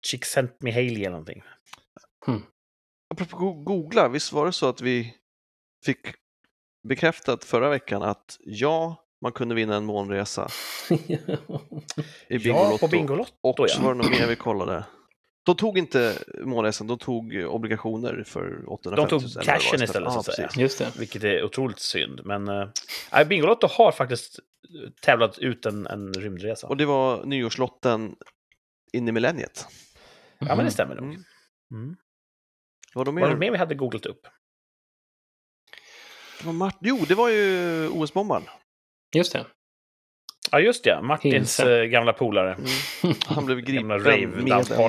Chick 0.08 0.26
sent 0.26 0.62
me 0.62 0.72
Haley 0.72 0.96
eller 1.00 1.10
någonting. 1.10 1.44
Apropå 3.14 3.38
go- 3.38 3.64
googla, 3.64 4.08
visst 4.10 4.32
var 4.34 4.46
det 4.46 4.52
så 4.52 4.70
att 4.70 4.82
vi 4.82 5.16
fick 5.86 6.00
bekräftat 6.88 7.44
förra 7.44 7.70
veckan 7.70 8.02
att 8.04 8.38
ja, 8.40 9.05
man 9.22 9.32
kunde 9.32 9.56
vinna 9.56 9.76
en 9.76 9.86
månresa 9.86 10.48
i 10.90 11.18
Ja, 12.28 12.40
Bingolotto. 12.40 12.78
på 12.78 12.88
Bingolotto, 12.88 13.34
Och 13.42 13.56
så 13.70 13.78
ja. 13.80 13.84
var 13.84 13.94
det 13.94 13.98
något 14.02 14.12
mer 14.12 14.28
vi 14.28 14.36
kollade. 14.36 14.86
De 15.46 15.56
tog 15.56 15.78
inte 15.78 16.24
månresan, 16.44 16.88
de 16.88 16.98
tog 16.98 17.34
obligationer 17.50 18.24
för 18.28 18.70
850 18.74 19.02
De 19.02 19.10
tog 19.10 19.22
000 19.22 19.32
eller 19.32 19.36
vad 19.36 19.46
det 19.46 19.52
cashen 19.52 19.84
istället, 19.84 20.12
så 20.14 20.18
Ja, 20.18 20.20
att 20.20 20.36
säga. 20.36 20.50
Just 20.64 20.78
det. 20.80 20.92
Vilket 21.00 21.24
är 21.24 21.44
otroligt 21.44 21.80
synd. 21.80 22.22
Men 22.26 22.48
äh, 23.12 23.28
Bingolotto 23.28 23.68
har 23.68 23.92
faktiskt 23.92 24.40
tävlat 25.02 25.38
ut 25.40 25.66
en, 25.66 25.88
en 25.88 26.14
rymdresa. 26.14 26.68
Och 26.68 26.78
det 26.78 26.86
var 26.86 27.26
nyårslotten 27.26 28.16
in 28.94 29.08
i 29.08 29.12
millenniet. 29.12 29.68
Ja, 30.40 30.56
men 30.56 30.66
det 30.66 30.72
stämmer 30.72 30.96
nog. 30.96 31.04
Mm. 31.06 31.24
Mm. 31.72 31.96
Var 32.94 33.06
de 33.06 33.16
Var 33.16 33.30
det 33.30 33.36
mer 33.36 33.52
vi 33.52 33.58
hade 33.58 33.76
googlat 33.76 34.06
upp? 34.06 34.28
Det 36.40 36.46
var 36.46 36.54
Mart- 36.54 36.78
jo, 36.82 36.98
det 37.08 37.16
var 37.16 37.30
ju 37.30 37.88
OS-bombaren. 37.90 38.44
Just 39.16 39.34
det. 39.34 39.46
Ja, 40.52 40.60
just 40.60 40.84
det. 40.84 41.02
Martins 41.02 41.34
Hinsa. 41.34 41.78
eh, 41.78 41.84
gamla 41.84 42.14
polare. 42.14 42.54
Mm. 43.04 43.16
Han 43.26 43.46
blev 43.46 43.60
gripen 43.62 43.88
med 43.88 44.08
en 44.08 44.32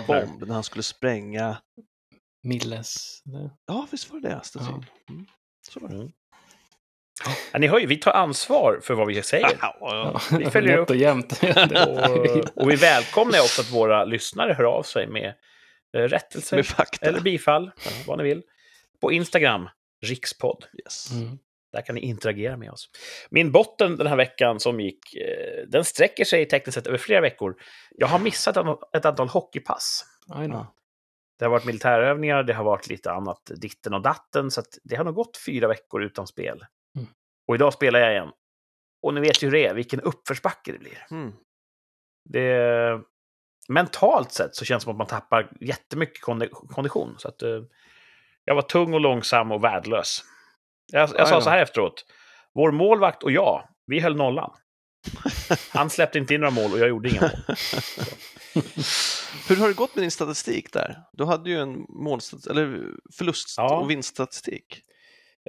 bomb 0.07 0.47
när 0.47 0.55
han 0.55 0.63
skulle 0.65 0.83
spränga. 0.83 1.57
Milles. 2.43 3.23
Ja, 3.67 3.87
visst 3.91 4.11
var 4.11 4.21
det 4.21 4.29
det? 4.29 4.41
Ja. 4.55 4.61
Mm. 5.09 5.27
Så 5.69 5.81
var 5.81 5.89
det. 5.89 5.95
Mm. 5.95 6.11
Ja, 7.53 7.59
ni 7.59 7.67
hör 7.67 7.79
ju, 7.79 7.87
vi 7.87 7.97
tar 7.97 8.13
ansvar 8.13 8.81
för 8.83 8.95
vad 8.95 9.07
vi 9.07 9.23
säger. 9.23 9.51
Ja, 9.61 10.21
Vi 10.39 10.51
följer 10.51 10.79
upp. 10.79 10.91
och 10.91 10.97
jämnt. 10.97 11.41
Och, 11.87 12.63
och 12.63 12.71
vi 12.71 12.77
välkomnar 12.77 13.39
också 13.41 13.61
att 13.63 13.73
våra 13.73 14.05
lyssnare 14.05 14.53
hör 14.53 14.65
av 14.65 14.83
sig 14.83 15.07
med 15.07 15.35
eh, 15.97 16.01
rättelser 16.01 16.57
Med 16.57 17.09
eller 17.09 17.21
bifall, 17.21 17.71
vad 18.07 18.19
ni 18.19 18.25
vill. 18.25 18.43
På 19.01 19.13
Instagram, 19.13 19.69
rikspodd. 20.07 20.65
Yes. 20.85 21.11
Mm. 21.13 21.39
Där 21.73 21.83
kan 21.83 21.95
ni 21.95 22.01
interagera 22.01 22.57
med 22.57 22.71
oss. 22.71 22.91
Min 23.31 23.53
botten 23.53 23.97
den 23.97 24.07
här 24.07 24.17
veckan 24.17 24.61
som 24.61 24.81
gick, 24.81 25.15
eh, 25.15 25.67
den 25.69 25.85
sträcker 25.85 26.25
sig 26.25 26.49
tekniskt 26.49 26.75
sett 26.75 26.87
över 26.87 26.99
flera 26.99 27.21
veckor. 27.21 27.57
Jag 27.91 28.07
har 28.07 28.19
missat 28.19 28.57
ett, 28.93 29.05
antal 29.05 29.29
hockeypass. 29.29 30.05
Det 31.39 31.45
har 31.45 31.51
varit 31.51 31.65
militärövningar, 31.65 32.43
det 32.43 32.53
har 32.53 32.65
varit 32.65 32.89
lite 32.89 33.13
annat 33.13 33.51
ditten 33.57 33.95
och 33.95 34.03
datten, 34.03 34.51
så 34.51 34.63
det 34.85 34.97
har 34.97 35.05
nog 35.05 35.15
gått 35.15 35.37
fyra 35.47 35.69
veckor 35.69 36.03
utan 36.03 36.27
spel. 36.27 36.65
Mm. 36.97 37.09
Och 37.49 37.55
idag 37.55 37.73
spelar 37.73 38.01
jag 38.01 38.13
igen. 38.13 38.31
Och 39.03 39.15
ni 39.15 39.21
vet 39.21 39.43
ju 39.43 39.47
hur 39.47 39.53
det 39.53 39.67
är, 39.67 39.75
vilken 39.75 40.01
uppförsbacke 40.01 40.73
det 40.73 40.79
blir. 40.79 41.07
Mm. 41.11 41.33
Det, 42.29 43.01
mentalt 43.69 44.33
sett 44.33 44.55
så 44.55 44.65
känns 44.65 44.83
det 44.83 44.85
som 44.85 44.93
att 44.93 44.99
man 44.99 45.07
tappar 45.07 45.53
jättemycket 45.61 46.25
kondi- 46.25 46.69
kondition. 46.69 47.15
Så 47.19 47.29
att, 47.29 47.43
eh, 47.43 47.63
jag 48.45 48.55
var 48.55 48.63
tung 48.63 48.95
och 48.95 49.01
långsam 49.01 49.53
och 49.53 49.65
värdelös. 49.65 50.25
Jag, 50.93 51.11
jag 51.19 51.29
sa 51.29 51.41
så 51.41 51.51
här 51.51 51.63
efteråt. 51.63 52.05
Vår 52.55 52.71
målvakt 52.73 53.23
och 53.23 53.31
jag, 53.33 53.69
vi 53.87 54.01
höll 54.01 54.17
nollan. 54.17 54.51
Han 55.71 55.91
släppte 55.91 56.19
inte 56.19 56.35
in 56.35 56.41
några 56.41 56.51
mål 56.51 56.73
och 56.73 56.79
jag 56.79 56.89
gjorde 56.89 57.09
inga 57.09 57.21
mål. 57.21 57.31
Hur 59.49 59.57
har 59.57 59.69
det 59.69 59.75
gått 59.75 59.95
med 59.95 60.03
din 60.05 60.11
statistik 60.11 60.73
där? 60.73 60.99
Du 61.13 61.25
hade 61.25 61.51
ju 61.51 61.61
en 61.61 61.87
målstat- 61.89 62.47
eller 62.51 62.83
förlust 63.19 63.55
Ja. 63.57 63.77
och 63.79 63.91
vinststatistik. 63.91 64.81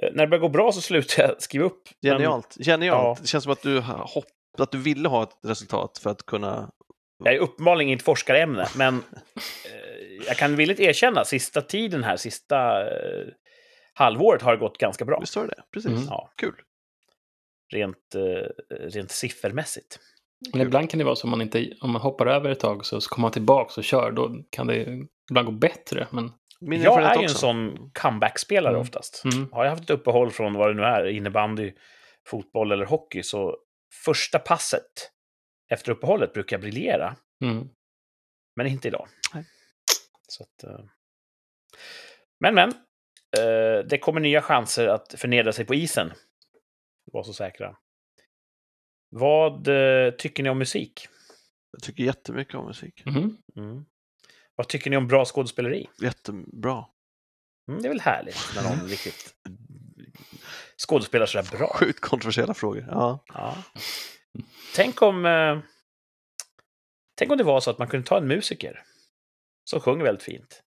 Eh, 0.02 0.08
När 0.12 0.22
det 0.24 0.26
börjar 0.28 0.40
gå 0.42 0.48
bra 0.48 0.72
så 0.72 0.80
slutar 0.80 1.22
jag 1.22 1.42
skriva 1.42 1.64
upp. 1.64 1.82
men- 2.02 2.12
Genialt. 2.12 2.56
Genialt. 2.60 3.18
Ja. 3.18 3.22
Det 3.22 3.26
känns 3.28 3.44
som 3.44 3.52
att 3.52 3.62
du, 3.62 3.80
hopp, 3.80 4.24
att 4.58 4.72
du 4.72 4.78
ville 4.78 5.08
ha 5.08 5.22
ett 5.22 5.38
resultat 5.46 5.98
för 6.02 6.10
att 6.10 6.26
kunna... 6.26 6.70
Jag 7.24 7.34
är 7.34 7.38
uppenbarligen 7.38 7.92
inte 7.92 8.04
forskarämne, 8.04 8.68
men 8.76 8.94
eh, 9.34 10.26
jag 10.26 10.36
kan 10.36 10.56
villigt 10.56 10.80
erkänna, 10.80 11.24
sista 11.24 11.62
tiden 11.62 12.04
här, 12.04 12.16
sista 12.16 12.80
eh, 12.86 13.26
halvåret 13.98 14.42
har 14.42 14.52
det 14.52 14.58
gått 14.58 14.78
ganska 14.78 15.04
bra. 15.04 15.20
Visst 15.20 15.36
var 15.36 15.42
det 15.42 15.48
det? 15.56 15.62
Precis. 15.72 15.90
Mm. 15.90 16.04
Ja, 16.08 16.30
Kul. 16.36 16.54
rent, 17.72 18.14
eh, 18.14 18.66
rent 18.70 19.10
siffermässigt. 19.10 19.98
Men 20.52 20.60
ibland 20.62 20.90
kan 20.90 20.98
det 20.98 21.04
vara 21.04 21.16
så 21.16 21.24
om 21.26 21.30
man, 21.30 21.42
inte, 21.42 21.72
om 21.80 21.90
man 21.90 22.02
hoppar 22.02 22.26
över 22.26 22.50
ett 22.50 22.60
tag 22.60 22.86
så, 22.86 23.00
så 23.00 23.08
kommer 23.10 23.22
man 23.22 23.32
tillbaka 23.32 23.72
och 23.76 23.84
kör. 23.84 24.12
Då 24.12 24.42
kan 24.50 24.66
det 24.66 25.06
ibland 25.30 25.46
gå 25.46 25.52
bättre. 25.52 26.08
Men, 26.10 26.32
Min 26.60 26.82
Jag 26.82 27.02
är 27.02 27.16
ju 27.16 27.22
en 27.22 27.28
sån 27.28 27.90
comeback-spelare 27.94 28.72
Mm. 28.72 28.80
oftast. 28.80 29.22
mm. 29.24 29.52
Har 29.52 29.64
jag 29.64 29.70
haft 29.70 29.82
ett 29.82 29.90
uppehåll 29.90 30.30
från 30.30 30.54
vad 30.54 30.70
det 30.70 30.74
nu 30.74 30.82
är, 30.82 31.06
innebandy, 31.06 31.72
fotboll 32.26 32.72
eller 32.72 32.86
hockey, 32.86 33.22
så 33.22 33.56
första 34.04 34.38
passet 34.38 35.10
efter 35.70 35.92
uppehållet 35.92 36.32
brukar 36.32 36.56
jag 36.56 36.60
briljera. 36.60 37.16
Mm. 37.44 37.68
Men 38.56 38.66
inte 38.66 38.88
idag. 38.88 39.08
Nej. 39.34 39.44
Så 40.28 40.42
att, 40.42 40.64
eh. 40.64 40.84
Men, 42.40 42.54
men. 42.54 42.72
Eh, 43.38 43.86
Det 43.86 43.98
kommer 43.98 44.20
nya 44.20 44.42
chanser 44.42 44.88
att 44.88 45.14
förnedra 45.18 45.52
sig 45.52 45.64
på 45.64 45.74
isen. 45.74 46.12
Var 47.12 47.22
så 47.22 47.32
säkra. 47.32 47.76
Vad 49.10 49.68
eh, 49.68 50.10
tycker 50.10 50.42
ni 50.42 50.50
om 50.50 50.58
musik? 50.58 51.08
Jag 51.72 51.82
tycker 51.82 52.04
jättemycket 52.04 52.54
om 52.54 52.66
musik. 52.66 53.02
Mhm. 53.06 53.36
Mm. 53.56 53.84
Vad 54.56 54.68
tycker 54.68 54.90
ni 54.90 54.96
om 54.96 55.08
bra 55.08 55.24
skådespeleri? 55.24 55.88
Jättebra. 56.02 56.84
Mm, 57.68 57.82
det 57.82 57.88
är 57.88 57.90
väl 57.90 58.00
härligt 58.00 58.36
när 58.54 58.62
någon 58.62 58.88
riktigt 58.88 59.34
skådespelar 60.86 61.26
sådär 61.26 61.58
bra. 61.58 61.72
Sjukt 61.74 62.00
kontroversiella 62.00 62.54
frågor. 62.54 62.86
Ja. 62.90 63.24
Ja. 63.34 63.56
Tänk 64.74 65.02
om... 65.02 65.26
Eh, 65.26 65.58
tänk 67.14 67.32
om 67.32 67.38
det 67.38 67.44
var 67.44 67.60
så 67.60 67.70
att 67.70 67.78
man 67.78 67.88
kunde 67.88 68.06
ta 68.06 68.18
en 68.18 68.28
musiker 68.28 68.84
som 69.64 69.80
sjunger 69.80 70.04
väldigt 70.04 70.22
fint 70.24 70.62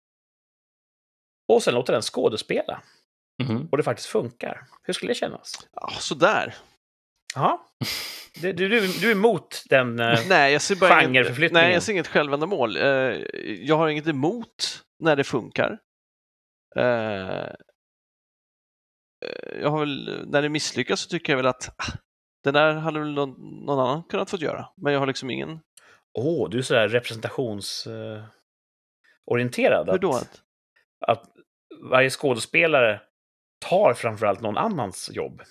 och 1.49 1.63
sen 1.63 1.75
låta 1.75 1.93
den 1.93 2.03
skådespela 2.03 2.83
Mhm. 3.43 3.69
och 3.71 3.77
det 3.77 3.83
faktiskt 3.83 4.09
funkar. 4.09 4.67
Hur 4.83 4.95
skulle 4.95 5.11
det 5.11 5.15
kännas? 5.15 5.69
ja, 5.73 5.89
sådär. 5.91 6.55
Ja. 7.35 7.67
Du, 8.41 8.53
du, 8.53 8.69
du 8.69 9.09
är 9.09 9.13
emot 9.13 9.65
den... 9.69 10.01
Eh, 10.01 10.21
Nej, 10.29 10.53
jag 10.53 10.63
ser 10.63 10.77
bara 10.77 11.03
inget, 11.03 11.53
nej, 11.53 11.73
jag 11.73 11.83
ser 11.83 11.93
inget 11.93 12.09
självändamål. 12.09 12.77
Eh, 12.77 12.83
jag 13.43 13.77
har 13.77 13.89
inget 13.89 14.07
emot 14.07 14.83
när 14.99 15.17
det 15.17 15.25
funkar. 15.25 15.79
Eh, 16.77 17.51
jag 19.61 19.71
har 19.71 19.81
väl, 19.81 20.25
när 20.27 20.43
det 20.43 20.49
misslyckas 20.49 21.01
så 21.01 21.09
tycker 21.09 21.33
jag 21.33 21.37
väl 21.37 21.47
att 21.47 21.75
ah, 21.79 21.93
den 22.45 22.55
där 22.55 22.73
hade 22.75 22.99
väl 23.01 23.13
någon, 23.15 23.31
någon 23.67 23.79
annan 23.79 24.03
kunnat 24.03 24.31
få 24.31 24.37
göra. 24.37 24.69
Men 24.77 24.93
jag 24.93 25.01
har 25.01 25.07
liksom 25.07 25.31
ingen... 25.31 25.61
Åh, 26.19 26.51
du 26.51 26.59
är 26.59 26.63
sådär 26.63 26.89
representationsorienterad. 26.89 28.31
Orienterad, 29.27 29.91
Hur 29.91 29.99
då? 29.99 30.13
Att, 30.15 30.43
att 31.07 31.25
varje 31.81 32.11
skådespelare 32.11 33.01
tar 33.59 33.95
framförallt 33.95 34.41
någon 34.41 34.57
annans 34.59 35.11
jobb. 35.13 35.43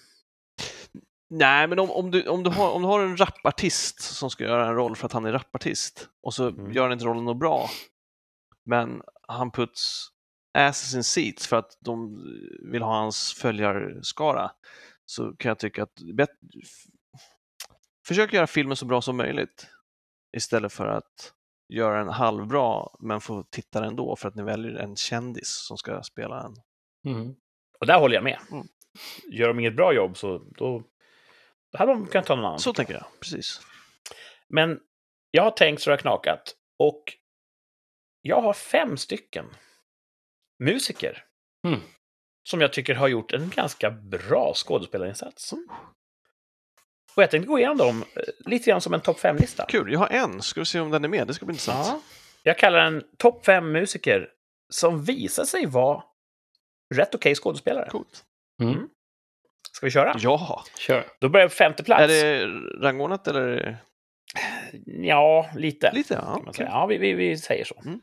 nej, 1.29 1.67
men 1.67 1.79
om, 1.79 1.91
om, 1.91 2.11
du, 2.11 2.27
om, 2.29 2.43
du 2.43 2.49
har, 2.49 2.71
om 2.71 2.81
du 2.81 2.87
har 2.87 2.99
en 3.03 3.17
rapartist 3.17 3.99
som 4.01 4.29
ska 4.29 4.43
göra 4.43 4.67
en 4.67 4.75
roll 4.75 4.95
för 4.95 5.05
att 5.05 5.11
han 5.13 5.25
är 5.25 5.31
rapartist 5.31 6.09
och 6.23 6.33
så 6.33 6.47
Mm. 6.49 6.71
gör 6.71 6.83
han 6.83 6.91
inte 6.91 7.05
rollen 7.05 7.25
något 7.25 7.39
bra, 7.39 7.69
men 8.65 9.01
han 9.27 9.51
puts 9.51 10.07
asses 10.57 10.93
in 10.95 11.03
seats 11.03 11.47
för 11.47 11.57
att 11.57 11.77
de 11.79 12.23
vill 12.71 12.81
ha 12.81 12.97
hans 12.97 13.33
följarskara, 13.33 14.51
så 15.05 15.31
kan 15.35 15.49
jag 15.49 15.59
tycka 15.59 15.83
att 15.83 15.95
bet- 16.13 16.29
försök 18.07 18.33
göra 18.33 18.47
filmen 18.47 18.75
så 18.75 18.85
bra 18.85 19.01
som 19.01 19.17
möjligt 19.17 19.67
istället 20.37 20.73
för 20.73 20.87
att 20.87 21.33
göra 21.69 21.97
den 21.97 22.09
halvbra 22.13 22.89
men 22.99 23.21
få 23.21 23.43
titta 23.43 23.85
ändå 23.85 24.15
för 24.15 24.27
att 24.27 24.35
ni 24.35 24.43
väljer 24.43 24.75
en 24.75 24.95
kändis 24.95 25.65
som 25.67 25.77
ska 25.77 26.03
spela 26.03 26.43
en. 26.43 26.55
Mhm. 27.13 27.35
Och 27.79 27.85
där 27.87 27.99
håller 27.99 28.15
jag 28.15 28.23
med. 28.23 28.39
Mm. 28.51 28.67
Gör 29.31 29.47
de 29.47 29.59
inget 29.59 29.75
bra 29.75 29.93
jobb 29.93 30.17
så 30.17 30.37
då, 30.37 30.83
då 31.71 31.77
hade 31.77 31.91
de 31.91 32.07
kunnat 32.07 32.25
ta 32.27 32.35
någon 32.35 32.45
annan. 32.45 32.59
Så 32.59 32.73
tänker 32.73 32.93
jag, 32.93 33.05
precis. 33.19 33.61
Men 34.47 34.79
jag 35.31 35.43
har 35.43 35.51
tänkt 35.51 35.81
så 35.81 35.89
det 35.89 35.93
har 35.93 36.01
knakat. 36.01 36.55
Och 36.79 37.03
jag 38.21 38.41
har 38.41 38.53
fem 38.53 38.97
stycken 38.97 39.45
musiker 40.63 41.25
Mm. 41.67 41.79
som 42.49 42.61
jag 42.61 42.73
tycker 42.73 42.95
har 42.95 43.07
gjort 43.07 43.33
en 43.33 43.49
ganska 43.49 43.91
bra 43.91 44.53
skådespelarinsats. 44.55 45.53
Mm. 47.15 47.17
Och 47.17 47.23
jag 47.23 47.31
tänkte 47.31 47.47
gå 47.47 47.59
igenom 47.59 47.77
dem 47.77 48.03
eh, 48.15 48.23
lite 48.51 48.69
grann 48.69 48.81
som 48.81 48.93
en 48.93 49.01
topp 49.01 49.19
fem-lista. 49.19 49.65
Kul, 49.69 49.91
jag 49.91 49.99
har 49.99 50.07
en, 50.09 50.41
ska 50.41 50.61
vi 50.61 50.65
se 50.65 50.79
om 50.79 50.91
den 50.91 51.03
är 51.03 51.09
med, 51.09 51.27
det 51.27 51.33
ska 51.33 51.45
bli 51.45 51.53
intressant. 51.53 51.87
Ja. 51.87 51.99
Jag 52.43 52.57
kallar 52.57 52.83
den 52.83 53.03
topp 53.17 53.45
fem 53.45 53.71
musiker 53.71 54.27
som 54.69 55.03
visar 55.03 55.43
sig 55.45 55.65
vara 55.65 56.03
rätt 56.95 57.15
okej 57.15 57.35
skådespelare. 57.35 57.89
Coolt. 57.89 58.23
Mm. 58.61 58.87
Ska 59.71 59.85
vi 59.85 59.91
köra? 59.91 60.15
Ja. 60.19 60.63
Kör. 60.79 61.05
Då 61.19 61.29
börjar 61.29 61.45
vi 61.45 61.49
på 61.49 61.55
femte 61.55 61.83
plats. 61.83 62.01
Är 62.01 62.07
det 62.07 62.45
rangordnat 62.87 63.27
eller? 63.27 63.41
är 63.41 63.55
det- 63.55 63.77
Ja, 64.85 65.49
lite. 65.55 65.91
Lite, 65.93 66.13
ja. 66.13 66.53
säga. 66.53 66.69
Ja, 66.69 66.85
vi, 66.85 66.97
vi, 66.97 67.13
vi 67.13 67.37
säger 67.37 67.65
så. 67.65 67.81
Mm. 67.85 67.99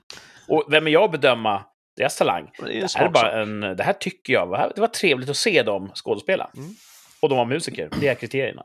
Och 0.49 0.65
vem 0.71 0.87
är 0.87 0.91
jag 0.91 1.03
att 1.05 1.11
bedöma 1.13 1.65
deras 1.97 2.17
talang? 2.17 2.51
Det 2.59 2.65
Det 2.81 2.95
här, 2.97 3.07
är 3.07 3.11
bara 3.11 3.43
en, 3.43 3.61
det 3.61 3.83
här 3.83 3.93
tycker 3.93 4.33
jag, 4.33 4.73
det 4.75 4.81
var 4.81 4.89
trevligt 4.89 5.29
att 5.31 5.37
se 5.37 5.63
dem 5.63 5.91
skådespela. 5.95 6.51
Mm. 6.57 6.71
Och 7.21 7.29
de 7.29 7.39
var 7.39 7.45
musiker, 7.45 7.89
det 8.01 8.09
är 8.09 8.15
kriterierna. 8.15 8.65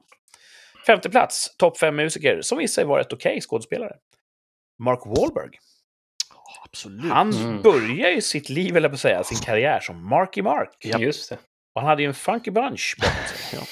Femte 0.87 1.09
plats, 1.09 1.57
topp 1.57 1.77
fem 1.77 1.95
musiker 1.95 2.41
som 2.41 2.57
visar 2.57 2.73
sig 2.81 2.85
vara 2.85 3.01
ett 3.01 3.13
okej 3.13 3.41
skådespelare. 3.41 3.95
Mark 4.83 4.99
Wahlberg. 5.05 5.49
Ja, 6.33 6.63
Absolut. 6.63 7.11
Han 7.11 7.31
Mm. 7.33 7.61
börjar 7.61 8.09
ju 8.09 8.21
sitt 8.21 8.49
liv, 8.49 8.77
eller 8.77 8.89
på 8.89 8.95
att 8.95 8.99
säga, 9.01 9.23
sin 9.23 9.37
karriär 9.37 9.79
som 9.79 10.09
Marky 10.09 10.41
Mark. 10.41 10.69
Just 10.99 11.29
det. 11.29 11.37
Och 11.75 11.81
han 11.81 11.89
hade 11.89 12.01
ju 12.01 12.07
en 12.07 12.13
funky 12.13 12.51
bunch 12.51 12.95
bakom 12.99 13.27
sig. 13.27 13.59
Ja. 13.59 13.65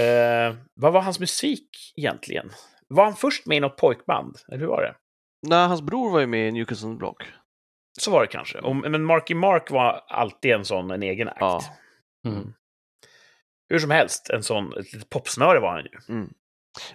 Eh, 0.00 0.54
vad 0.74 0.92
var 0.92 1.00
hans 1.00 1.20
musik 1.20 1.92
egentligen? 1.96 2.50
Var 2.88 3.04
han 3.04 3.16
först 3.16 3.46
med 3.46 3.56
i 3.56 3.60
något 3.60 3.76
pojkband? 3.76 4.36
Eller 4.48 4.58
hur 4.58 4.66
var 4.66 4.82
det? 4.82 4.94
Nej, 5.48 5.66
hans 5.68 5.82
bror 5.82 6.10
var 6.10 6.20
ju 6.20 6.26
med 6.26 6.48
i 6.48 6.52
Newcastle 6.52 6.94
Block. 6.94 7.22
Så 8.00 8.10
var 8.10 8.20
det 8.20 8.26
kanske. 8.26 8.58
Och, 8.58 8.76
men 8.76 9.04
Marky 9.04 9.34
Mark 9.34 9.70
var 9.70 10.04
alltid 10.08 10.50
en 10.52 10.64
sån, 10.64 10.90
en 10.90 11.02
egen 11.02 11.28
akt. 11.28 11.40
Ja. 11.40 11.62
Mm. 12.26 12.52
Hur 13.72 13.78
som 13.78 13.90
helst, 13.90 14.30
en 14.30 14.42
sån, 14.42 14.78
ett 14.78 14.92
litet 14.92 15.10
popsnöre 15.10 15.60
var 15.60 15.72
han 15.72 15.82
ju. 15.84 16.14
Mm. 16.14 16.30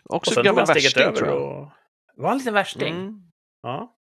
Och 0.04 0.16
Också 0.16 0.32
sen 0.32 0.36
tog 0.36 0.46
gammal 0.46 0.66
värsting, 0.66 1.04
över 1.04 1.16
tror 1.16 1.30
jag. 1.30 1.42
och... 1.42 1.70
Var 2.16 2.28
han 2.28 2.32
en 2.32 2.38
liten 2.38 2.54
värsting? 2.54 2.94
Mm. 2.96 3.14
Ja. 3.62 3.94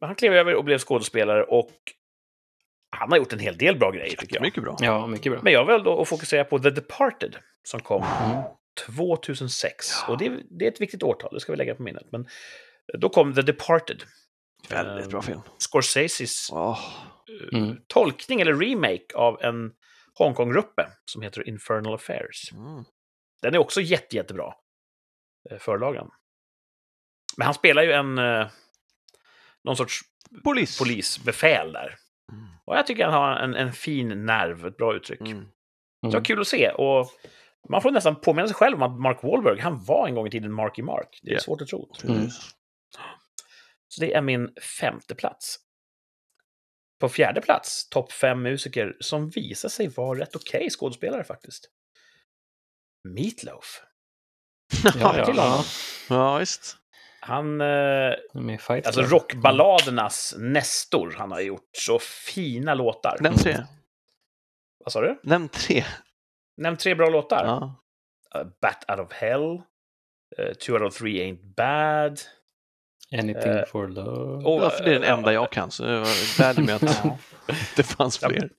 Men 0.00 0.06
han 0.08 0.16
klev 0.16 0.32
över 0.32 0.54
och 0.54 0.64
blev 0.64 0.78
skådespelare 0.78 1.42
och 1.44 1.70
han 2.96 3.10
har 3.10 3.18
gjort 3.18 3.32
en 3.32 3.38
hel 3.38 3.56
del 3.58 3.78
bra 3.78 3.90
grejer 3.90 4.16
tycker 4.16 4.36
jag. 4.36 4.42
Mycket 4.42 4.62
bra. 4.62 4.76
Ja, 4.80 5.06
mycket 5.06 5.32
bra. 5.32 5.40
Men 5.42 5.52
jag 5.52 5.64
väljer 5.64 5.84
då 5.84 6.00
att 6.02 6.08
fokusera 6.08 6.44
på 6.44 6.58
The 6.58 6.70
Departed 6.70 7.36
som 7.62 7.80
kom 7.80 8.02
Mm. 8.24 8.42
2006. 8.86 9.86
Och 10.08 10.18
det, 10.18 10.26
är- 10.26 10.42
det 10.58 10.64
är 10.66 10.70
ett 10.72 10.80
viktigt 10.80 11.02
årtal, 11.02 11.30
det 11.34 11.40
ska 11.40 11.52
vi 11.52 11.58
lägga 11.58 11.74
på 11.74 11.82
minnet. 11.82 12.06
Men 12.12 12.26
då 12.98 13.08
kom 13.08 13.34
The 13.34 13.42
Departed. 13.42 14.02
Väldigt 14.70 15.10
bra 15.10 15.22
film. 15.22 15.40
Scorseses 15.72 16.50
eh, 16.52 16.78
Mm. 17.52 17.76
tolkning 17.86 18.40
eller 18.40 18.54
remake 18.54 19.14
av 19.14 19.42
en 19.42 19.72
Hongkong-gruppe 20.18 20.88
som 21.04 21.22
heter 21.22 21.48
Infernal 21.48 21.94
Affairs. 21.94 22.52
Mm. 22.52 22.84
Den 23.42 23.54
är 23.54 23.58
också 23.58 23.80
jätte, 23.80 24.16
jättebra. 24.16 24.54
eh, 25.50 25.58
Förlagen. 25.58 26.08
Men 27.36 27.44
han 27.44 27.54
spelar 27.54 27.82
ju 27.82 27.92
en... 27.92 28.18
eh, 28.18 28.48
Någon 29.64 29.76
sorts 29.76 30.00
Polis. 30.44 30.78
polisbefäl 30.78 31.72
där. 31.72 31.96
Mm. 32.32 32.46
Och 32.64 32.76
jag 32.76 32.86
tycker 32.86 33.04
han 33.04 33.14
har 33.14 33.36
en, 33.36 33.54
en 33.54 33.72
fin 33.72 34.26
nerv, 34.26 34.66
ett 34.66 34.76
bra 34.76 34.94
uttryck. 34.94 35.20
Mm. 35.20 35.42
Så 35.42 35.46
det 36.00 36.06
var 36.06 36.12
Mm. 36.12 36.24
kul 36.24 36.40
att 36.40 36.48
se. 36.48 36.70
Och 36.70 37.10
man 37.68 37.82
får 37.82 37.90
nästan 37.90 38.20
påminna 38.20 38.48
sig 38.48 38.54
själv 38.56 38.76
om 38.76 38.82
att 38.82 39.00
Mark 39.00 39.22
Wahlberg, 39.22 39.60
han 39.60 39.84
var 39.84 40.08
en 40.08 40.14
gång 40.14 40.26
i 40.26 40.30
tiden 40.30 40.52
Marky 40.52 40.82
Mark. 40.82 41.20
Det 41.22 41.30
är 41.30 41.34
Ja. 41.34 41.40
svårt 41.40 41.60
att 41.60 41.68
tro. 41.68 41.92
Mm. 42.04 42.28
Så 43.88 44.00
det 44.00 44.14
är 44.14 44.22
min 44.22 44.54
femte 44.80 45.14
plats. 45.14 45.56
På 46.98 47.08
fjärde 47.08 47.40
plats, 47.40 47.88
topp 47.88 48.12
fem 48.12 48.42
musiker 48.42 48.96
som 49.00 49.28
visar 49.28 49.68
sig 49.68 49.88
vara 49.88 50.18
rätt 50.18 50.36
okej 50.36 50.70
skådespelare 50.70 51.24
faktiskt. 51.24 51.70
Meatloaf. 53.08 53.82
Ja, 55.00 55.18
ja, 55.18 55.32
ja. 55.36 55.64
Ja, 56.08 56.38
visst. 56.38 56.76
Han, 57.20 57.60
eh, 57.60 58.14
alltså 58.84 59.02
rockballadernas 59.02 60.34
nestor. 60.38 61.14
Han 61.16 61.32
har 61.32 61.40
gjort 61.40 61.70
så 61.78 61.98
fina 61.98 62.74
låtar. 62.74 63.16
Nämn 63.20 63.36
tre. 63.36 63.56
Vad 64.84 64.92
sa 64.92 65.00
du? 65.00 65.20
Nämn 65.22 65.48
tre. 65.48 65.84
Nämn 66.56 66.76
tre 66.76 66.94
bra 66.94 67.08
låtar. 67.08 67.44
Ja. 67.44 67.74
Uh, 68.40 68.48
Bat 68.60 68.90
Out 68.90 69.00
of 69.06 69.12
Hell. 69.12 69.62
Uh, 70.38 70.52
two 70.60 70.72
Out 70.72 70.82
of 70.82 70.98
Three 70.98 71.20
Ain't 71.20 71.54
Bad. 71.56 72.20
Anything 73.12 73.52
Eh, 73.52 73.64
for 73.64 73.88
love. 73.88 74.44
Och, 74.44 74.62
Ja, 74.64 74.70
för 74.70 74.84
det 74.84 74.90
är 74.90 74.94
den 74.94 75.02
eh, 75.02 75.10
enda 75.10 75.32
jag 75.32 75.52
kan, 75.52 75.70
så 75.70 75.84
jag 75.84 76.00
var 76.00 76.36
glädjer 76.36 76.64
mig 76.64 76.74
att 76.74 77.18
det 77.76 77.82
fanns 77.82 78.18
fler. 78.18 78.50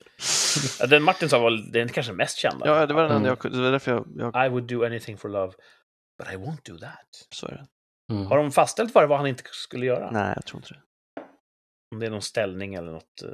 Ja, 0.80 0.86
Den 0.86 1.02
Martin 1.02 1.28
sa 1.28 1.38
var 1.38 1.72
den 1.72 1.88
kanske 1.88 2.12
mest 2.12 2.38
kända. 2.38 2.66
Ja, 2.66 2.86
det 2.86 2.94
var 2.94 3.02
den 3.02 3.12
enda 3.12 3.28
Mm. 3.28 3.38
jag 3.42 3.52
Det 3.52 3.58
var 3.62 3.70
därför 3.70 3.90
jag... 3.92 4.32
jag 4.34 4.46
I 4.46 4.48
would 4.48 4.64
do 4.64 4.84
anything 4.84 5.18
for 5.18 5.28
love, 5.28 5.52
but 6.18 6.32
I 6.32 6.36
won't 6.36 6.60
do 6.72 6.78
that. 6.78 7.26
så 7.34 7.46
är 7.46 7.50
det. 7.52 7.66
Mm. 8.14 8.26
Har 8.26 8.36
de 8.36 8.52
fastställt 8.52 8.94
vad 8.94 9.08
det 9.08 9.16
han 9.16 9.26
inte 9.26 9.42
skulle 9.46 9.86
göra? 9.86 10.10
Nej, 10.10 10.32
jag 10.36 10.46
tror 10.46 10.58
inte 10.62 10.74
det. 10.74 10.80
Om 11.94 12.00
det 12.00 12.06
är 12.06 12.10
någon 12.10 12.22
ställning 12.22 12.74
eller 12.74 12.92
något. 12.92 13.22
eh. 13.22 13.28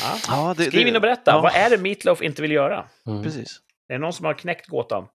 Ja. 0.00 0.16
Ja, 0.28 0.54
det, 0.56 0.64
Skriv 0.64 0.82
det- 0.84 0.88
in 0.88 0.96
och 0.96 1.02
berätta. 1.02 1.30
Ja, 1.30 1.40
Vad 1.42 1.54
är 1.54 1.70
det 1.70 1.78
Meatloaf 1.78 2.22
inte 2.22 2.42
vill 2.42 2.52
göra? 2.52 2.88
Mm. 3.06 3.22
Precis. 3.22 3.60
Är 3.88 3.94
det 3.94 3.98
någon 3.98 4.12
som 4.12 4.26
har 4.26 4.34
knäckt 4.34 4.66
gåtan? 4.68 5.08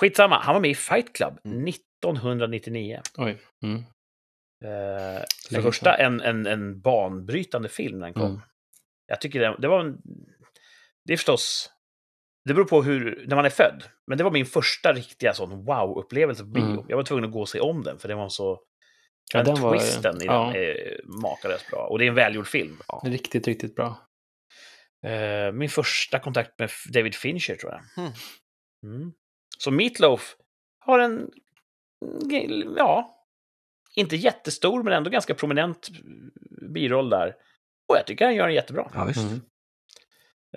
Skitsamma, 0.00 0.38
han 0.38 0.54
var 0.54 0.60
med 0.60 0.70
i 0.70 0.74
Fight 0.74 1.12
Club 1.12 1.38
Mm. 1.44 1.62
Oj. 2.04 2.12
1999. 2.12 3.00
Mm. 3.62 3.76
Eh, 4.64 5.22
för 5.50 5.62
första 5.62 5.94
en, 5.94 6.20
en, 6.20 6.46
en 6.46 6.80
banbrytande 6.80 7.68
film 7.68 7.98
när 7.98 8.06
den 8.06 8.14
kom. 8.14 8.30
Mm. 8.30 8.40
Jag 9.06 9.20
tycker 9.20 9.40
det, 9.40 9.56
det 9.58 9.68
var 9.68 9.80
en... 9.80 9.98
Det 11.04 11.12
är 11.12 11.16
förstås... 11.16 11.70
Det 12.44 12.54
beror 12.54 12.64
på 12.64 12.82
hur, 12.82 13.24
när 13.28 13.36
man 13.36 13.44
är 13.44 13.50
född. 13.50 13.84
Men 14.06 14.18
det 14.18 14.24
var 14.24 14.30
min 14.30 14.46
första 14.46 14.92
riktiga 14.92 15.34
sån 15.34 15.64
wow-upplevelse 15.64 16.42
på 16.42 16.48
bio. 16.48 16.64
Mm. 16.64 16.84
Jag 16.88 16.96
var 16.96 17.04
tvungen 17.04 17.24
att 17.24 17.32
gå 17.32 17.40
och 17.40 17.48
se 17.48 17.60
om 17.60 17.82
den, 17.82 17.98
för 17.98 18.08
det 18.08 18.14
var 18.14 18.28
så... 18.28 18.60
Ja, 19.34 19.42
den 19.42 19.54
den 19.54 19.62
var- 19.62 19.78
twisten 19.78 20.22
i 20.22 20.24
ja. 20.24 20.44
den 20.46 20.62
är 20.62 21.00
makalöst 21.22 21.70
bra. 21.70 21.86
Och 21.86 21.98
det 21.98 22.04
är 22.04 22.08
en 22.08 22.14
välgjord 22.14 22.46
film. 22.46 22.76
Riktigt, 23.04 23.46
riktigt 23.46 23.76
bra. 23.76 24.08
Eh, 25.06 25.52
min 25.52 25.68
första 25.68 26.18
kontakt 26.18 26.58
med 26.58 26.70
David 26.92 27.14
Fincher, 27.14 27.54
tror 27.54 27.72
jag. 27.72 28.04
Mm. 28.04 28.12
Mm. 28.84 29.12
Så 29.58 29.70
Meatloaf 29.70 30.36
har 30.78 30.98
en... 30.98 31.30
Ja, 32.76 33.18
inte 33.94 34.16
jättestor, 34.16 34.82
men 34.82 34.92
ändå 34.92 35.10
ganska 35.10 35.34
prominent 35.34 35.88
biroll 36.74 37.10
där. 37.10 37.36
Och 37.88 37.96
jag 37.96 38.06
tycker 38.06 38.24
han 38.24 38.34
gör 38.34 38.46
den 38.46 38.54
jättebra. 38.54 38.90
Ja, 38.94 39.04
visst. 39.04 39.20
Mm. 39.20 39.40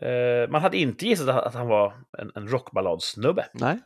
Eh, 0.01 0.49
man 0.49 0.61
hade 0.61 0.77
inte 0.77 1.05
gissat 1.05 1.29
att, 1.29 1.43
att 1.43 1.53
han 1.53 1.67
var 1.67 1.93
en, 2.17 2.31
en 2.35 2.47
rockballadsnubbe. 2.47 3.49
Nej. 3.53 3.79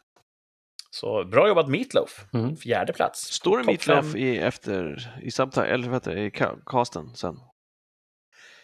Så 0.92 1.24
bra 1.26 1.48
jobbat 1.48 1.70
Meatloaf. 1.70 2.26
Mm. 2.34 2.56
Fjärde 2.56 2.94
plats. 2.94 3.20
Står 3.20 3.58
det 3.58 3.64
Meatloaf 3.64 4.12
fem. 4.12 4.22
i, 4.22 4.38
efter, 4.38 5.10
i 5.22 5.32
subtitle, 5.32 5.68
eller 5.68 5.90
vad 5.90 6.08
i 6.08 6.30
ca- 6.30 6.62
casten 6.66 7.16
sen? 7.16 7.40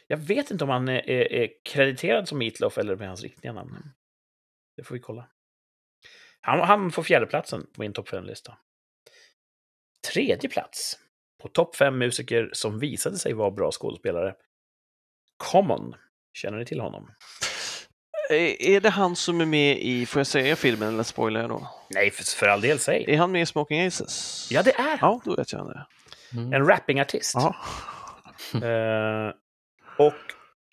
Jag 0.07 0.17
vet 0.17 0.51
inte 0.51 0.63
om 0.63 0.69
han 0.69 0.89
är, 0.89 1.09
är, 1.09 1.33
är 1.33 1.49
krediterad 1.65 2.27
som 2.27 2.37
Meatloaf 2.37 2.77
eller 2.77 2.95
med 2.95 3.07
hans 3.07 3.23
riktiga 3.23 3.53
namn. 3.53 3.91
Det 4.77 4.83
får 4.83 4.95
vi 4.95 5.01
kolla. 5.01 5.29
Han, 6.41 6.59
han 6.59 6.91
får 6.91 7.03
fjärdeplatsen 7.03 7.61
på 7.73 7.81
min 7.81 7.93
topp 7.93 8.09
fem-lista. 8.09 8.57
Tredje 10.13 10.49
plats 10.49 10.97
på 11.41 11.47
topp 11.47 11.75
fem 11.75 11.97
musiker 11.97 12.49
som 12.53 12.79
visade 12.79 13.17
sig 13.17 13.33
vara 13.33 13.51
bra 13.51 13.71
skådespelare. 13.71 14.33
Common. 15.37 15.95
Känner 16.33 16.57
ni 16.57 16.65
till 16.65 16.79
honom? 16.79 17.11
Är, 18.29 18.79
det 18.79 18.89
han 18.89 19.15
som 19.15 19.41
är 19.41 19.45
med 19.45 19.77
i, 19.77 20.05
får 20.05 20.19
jag 20.19 20.27
säga 20.27 20.55
filmen 20.55 20.93
eller 20.93 21.03
spoilar 21.03 21.41
jag 21.41 21.49
då? 21.49 21.69
Nej, 21.89 22.11
för, 22.11 22.23
för 22.23 22.47
all 22.47 22.61
del, 22.61 22.79
säg. 22.79 23.05
Är 23.07 23.17
han 23.17 23.31
med 23.31 23.41
i 23.41 23.45
Smoking 23.45 23.85
Aces? 23.85 24.47
Ja, 24.51 24.63
det 24.63 24.71
är 24.71 24.97
han. 24.97 24.97
Ja, 25.01 25.21
då 25.25 25.35
vet 25.35 25.51
jag 25.51 25.67
det. 25.67 25.85
Mm. 26.37 26.53
En 26.53 26.67
rappingartist. 26.67 27.35
Eh, 28.53 29.33
och 29.97 30.13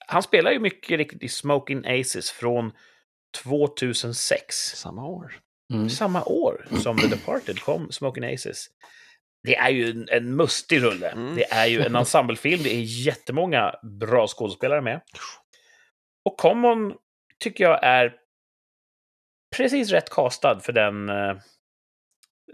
han 0.07 0.23
spelar 0.23 0.53
ju 0.53 0.59
mycket 0.59 0.99
riktigt 0.99 1.23
i 1.23 1.29
Smoking 1.29 1.87
Aces 1.87 2.31
från 2.31 2.73
2006. 3.45 4.57
Samma 4.57 5.07
år. 5.07 5.35
Mm. 5.73 5.91
Samma 5.91 6.25
år 6.25 6.67
som 6.83 6.99
The 6.99 7.07
Departed 7.07 7.61
kom 7.61 7.93
Smoking 7.93 8.35
Aces. 8.35 8.69
Det 9.45 9.57
är 9.57 9.71
ju 9.71 9.91
en, 9.91 10.09
en 10.11 10.37
mustig 10.37 10.83
rulle. 10.83 11.09
Mm. 11.09 11.35
Det 11.35 11.53
är 11.53 11.67
ju 11.67 11.83
en 11.83 11.97
ensemblefilm. 11.97 12.63
Det 12.63 12.75
är 12.75 12.83
jättemånga 13.07 13.75
bra 13.83 14.27
skådespelare 14.27 14.81
med. 14.81 15.01
Och 16.25 16.37
Common 16.39 16.95
tycker 17.41 17.65
jag 17.65 17.85
är 17.85 18.15
precis 19.57 19.91
rätt 19.91 20.11
castad 20.11 20.61
för 20.61 20.73
den, 20.73 21.09
eh, 21.09 21.37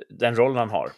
den 0.08 0.36
rollen 0.36 0.56
han 0.56 0.70
har. 0.70 0.90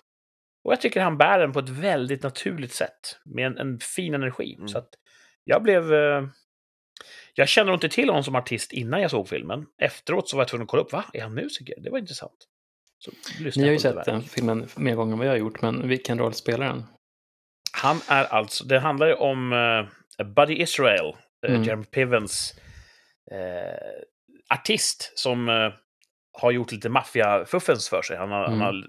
Och 0.65 0.73
jag 0.73 0.81
tycker 0.81 1.01
han 1.01 1.19
bär 1.19 1.39
den 1.39 1.53
på 1.53 1.59
ett 1.59 1.69
väldigt 1.69 2.23
naturligt 2.23 2.73
sätt. 2.73 3.19
Med 3.25 3.47
en, 3.47 3.59
en 3.59 3.79
fin 3.79 4.15
energi. 4.15 4.55
Mm. 4.55 4.69
Så 4.69 4.83
jag 5.45 5.63
blev... 5.63 5.93
eh, 5.95 6.27
Jag 7.35 7.49
kände 7.49 7.73
inte 7.75 7.89
till 7.89 8.09
honom 8.09 8.25
som 8.25 8.37
artist 8.37 8.73
innan 8.73 9.03
jag 9.03 9.11
såg 9.11 9.29
filmen. 9.29 9.67
Efteråt 9.79 10.29
så 10.29 10.37
var 10.37 10.43
jag 10.43 10.49
tvungen 10.49 10.63
att 10.65 10.69
kolla 10.71 10.83
upp, 10.83 10.93
va? 10.93 11.05
Är 11.13 11.23
han 11.23 11.35
musiker? 11.35 11.75
Det 11.81 11.91
var 11.91 11.99
intressant. 11.99 12.47
Ni 13.57 13.63
har 13.65 13.73
ju 13.73 13.79
sett 13.79 14.05
den 14.05 14.23
filmen 14.23 14.69
mer 14.77 14.95
gånger 14.95 15.13
än 15.13 15.19
vad 15.19 15.27
jag 15.27 15.33
har 15.33 15.39
gjort, 15.39 15.63
men 15.63 15.89
vilken 15.89 16.19
roll 16.19 16.35
spelar 16.35 16.67
han? 16.67 16.85
Han 17.73 18.01
är 18.09 18.25
alltså, 18.25 18.65
det 18.65 18.79
handlar 18.79 19.07
ju 19.07 19.15
om 19.15 19.53
uh, 19.53 20.25
Buddy 20.27 20.55
Israel, 20.55 21.07
uh, 21.47 21.51
Mm. 21.55 21.63
Jeremy 21.63 21.85
Pivens 21.85 22.55
eh, 23.33 24.03
artist 24.55 25.13
som 25.19 25.49
eh, 25.49 25.73
har 26.33 26.51
gjort 26.51 26.73
lite 26.73 26.89
maffiafuffens 26.89 27.89
för 27.89 28.03
sig. 28.03 28.17
Han 28.17 28.31
har, 28.31 28.47
Mm. 28.47 28.61
han 28.61 28.67
har 28.75 28.87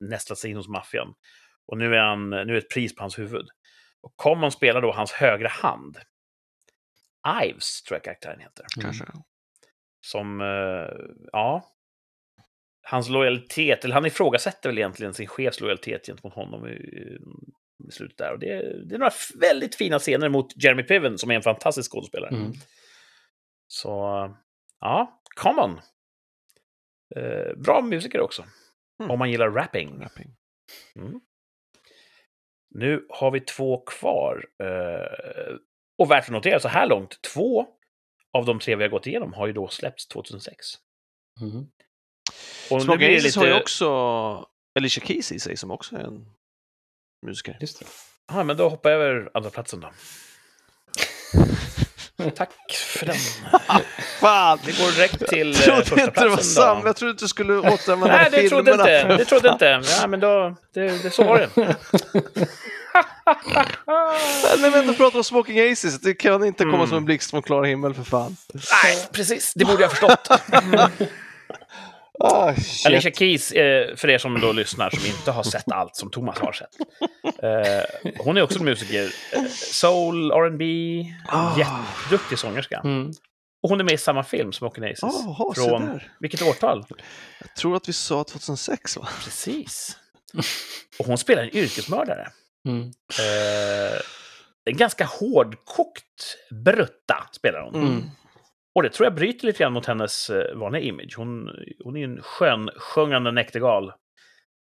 nästlat 0.00 0.38
sig 0.38 0.50
in 0.50 0.56
hos 0.56 0.68
maffian. 0.68 1.14
Och 1.66 1.78
nu 1.78 1.94
är, 1.94 1.98
han, 2.00 2.30
nu 2.30 2.54
är 2.54 2.58
ett 2.58 2.70
pris 2.70 2.94
på 2.96 3.02
hans 3.02 3.18
huvud. 3.18 3.46
Och 4.02 4.12
Common 4.16 4.52
spelar 4.52 4.82
då 4.82 4.92
hans 4.92 5.12
högra 5.12 5.48
hand. 5.48 5.98
Ives, 7.44 7.82
tror 7.82 7.96
jag 7.96 8.04
karaktären 8.04 8.40
heter. 8.40 8.64
Kanske. 8.80 9.04
Som, 10.06 10.40
eh, 10.40 11.06
ja... 11.32 11.70
Hans 12.86 13.08
lojalitet, 13.08 13.84
eller 13.84 13.94
han 13.94 14.06
ifrågasätter 14.06 14.68
väl 14.68 14.78
egentligen 14.78 15.14
sin 15.14 15.26
chefs 15.26 15.60
lojalitet 15.60 16.06
gentemot 16.06 16.34
honom 16.34 16.68
i, 16.68 16.72
i 17.88 17.90
slutet 17.90 18.18
där. 18.18 18.32
Och 18.32 18.38
det, 18.38 18.84
det 18.84 18.94
är 18.94 18.98
några 18.98 19.12
väldigt 19.40 19.74
fina 19.74 19.98
scener 19.98 20.28
mot 20.28 20.62
Jeremy 20.64 20.82
Piven, 20.82 21.18
som 21.18 21.30
är 21.30 21.34
en 21.34 21.42
fantastisk 21.42 21.92
skådespelare. 21.92 22.36
Mm. 22.36 22.52
Så, 23.66 23.90
ja, 24.80 25.20
Common. 25.34 25.80
Eh, 27.16 27.56
bra 27.56 27.82
musiker 27.82 28.20
också. 28.20 28.44
Mm. 29.00 29.10
Om 29.10 29.18
man 29.18 29.30
gillar 29.30 29.50
rapping. 29.50 30.02
Rapping. 30.02 30.36
Mm. 30.96 31.20
Nu 32.70 33.06
har 33.08 33.30
vi 33.30 33.40
två 33.40 33.84
kvar. 33.84 34.46
Eh, 34.62 35.56
och 35.98 36.10
värt 36.10 36.24
att 36.24 36.30
notera 36.30 36.60
så 36.60 36.68
här 36.68 36.88
långt, 36.88 37.22
två 37.34 37.66
av 38.32 38.44
de 38.44 38.58
tre 38.58 38.76
vi 38.76 38.82
har 38.82 38.90
gått 38.90 39.06
igenom 39.06 39.32
har 39.32 39.46
ju 39.46 39.52
då 39.52 39.68
släppts 39.68 40.08
2006. 40.08 40.56
Mm. 41.40 41.66
Och 42.70 42.98
det 42.98 43.16
Aces 43.16 43.36
har 43.36 43.44
ju 43.44 43.50
lite... 43.50 43.62
också 43.62 43.88
Alicia 44.78 45.04
Keys 45.06 45.32
i 45.32 45.40
sig 45.40 45.56
som 45.56 45.70
också 45.70 45.96
är 45.96 46.00
en 46.00 46.26
musiker. 47.26 47.56
Just 47.60 47.78
det. 47.78 47.86
Ja, 48.32 48.44
men 48.44 48.56
då 48.56 48.68
hoppar 48.68 48.90
jag 48.90 49.00
över 49.02 49.30
andra 49.34 49.50
platsen 49.50 49.80
då. 49.80 49.90
Tack 52.36 52.50
för 52.72 53.06
den. 53.06 53.16
Fan! 54.20 54.58
Vi 54.66 54.72
går 54.72 54.96
direkt 54.96 55.26
till 55.28 55.52
eh, 55.54 55.60
Jag 55.66 55.84
trodde 55.84 55.84
första 55.84 56.04
inte 56.04 56.20
det 56.24 56.28
var 56.28 56.36
sant. 56.36 56.82
Jag 56.84 56.96
trodde 56.96 57.10
inte 57.10 57.24
du 57.24 57.28
skulle 57.28 57.58
återanvända 57.58 58.16
Nej, 58.16 58.28
det 58.30 58.48
trodde 58.48 58.72
filmerna. 58.72 59.00
inte. 59.00 59.16
Det 59.16 59.24
trodde 59.24 59.48
inte. 59.48 59.82
Ja, 60.00 60.06
men 60.06 60.20
då... 60.20 60.56
Det, 60.74 61.02
det, 61.02 61.10
så 61.10 61.24
var 61.24 61.38
det. 61.38 61.50
När 64.60 64.70
vi 64.70 64.78
ändå 64.78 64.94
pratar 64.94 65.18
om 65.18 65.24
Smoking 65.24 65.72
Aces, 65.72 66.00
det 66.00 66.14
kan 66.14 66.44
inte 66.44 66.64
komma 66.64 66.74
Mm. 66.76 66.86
som 66.88 66.96
en 66.96 67.04
blixt 67.04 67.30
från 67.30 67.42
klar 67.42 67.64
himmel 67.64 67.94
för 67.94 68.02
fan. 68.04 68.36
Nej, 68.84 69.08
precis. 69.12 69.52
Det 69.54 69.64
borde 69.64 69.82
jag 69.82 69.88
ha 69.88 69.94
förstått. 69.96 70.28
Ah, 72.18 72.54
shit. 72.54 72.86
Alicia 72.86 73.10
Keys, 73.12 73.52
eh, 73.52 73.96
för 73.96 74.10
er 74.10 74.18
som 74.18 74.40
då 74.40 74.52
lyssnar, 74.52 74.90
som 74.90 75.06
inte 75.06 75.30
har 75.30 75.42
sett 75.42 75.72
allt 75.72 75.96
som 75.96 76.10
Thomas 76.10 76.38
har 76.38 76.52
sett. 76.52 76.70
Eh, 77.42 78.12
hon 78.18 78.36
är 78.36 78.42
också 78.42 78.58
en 78.58 78.64
musiker. 78.64 79.10
Eh, 79.32 79.44
soul, 79.50 80.30
R&B, 80.30 80.64
Ah. 81.28 81.58
jätteduktig 81.58 82.38
sångerska. 82.38 82.80
Mm. 82.84 83.12
Och 83.62 83.68
hon 83.70 83.80
är 83.80 83.84
med 83.84 83.94
i 83.94 83.98
samma 83.98 84.24
film, 84.24 84.52
Smoking 84.52 84.84
Aces. 84.84 84.98
Jaha, 85.02 85.54
se 85.54 85.60
Från 85.60 86.00
vilket 86.20 86.42
årtal? 86.42 86.84
Jag 87.40 87.56
tror 87.56 87.76
att 87.76 87.88
vi 87.88 87.92
sa 87.92 88.24
2006 88.24 88.96
va? 88.96 89.08
Precis. 89.24 89.96
Och 90.98 91.06
hon 91.06 91.18
spelar 91.18 91.42
en 91.42 91.56
yrkesmördare. 91.56 92.28
Mm. 92.68 92.80
Eh, 93.20 94.00
en 94.64 94.76
ganska 94.76 95.04
hårdkokt 95.04 96.36
brutta 96.64 97.28
spelar 97.32 97.60
hon. 97.62 97.74
Mm. 97.74 98.10
Och 98.74 98.82
det 98.82 98.88
tror 98.88 99.06
jag 99.06 99.14
bryter 99.14 99.46
lite 99.46 99.58
grann 99.58 99.72
mot 99.72 99.86
hennes 99.86 100.30
eh, 100.30 100.56
vanliga 100.56 100.82
image. 100.82 101.14
Hon, 101.16 101.50
hon 101.84 101.96
är 101.96 102.04
en 102.04 102.22
skön, 102.22 102.70
sjungande 102.76 103.30
näktergal 103.32 103.88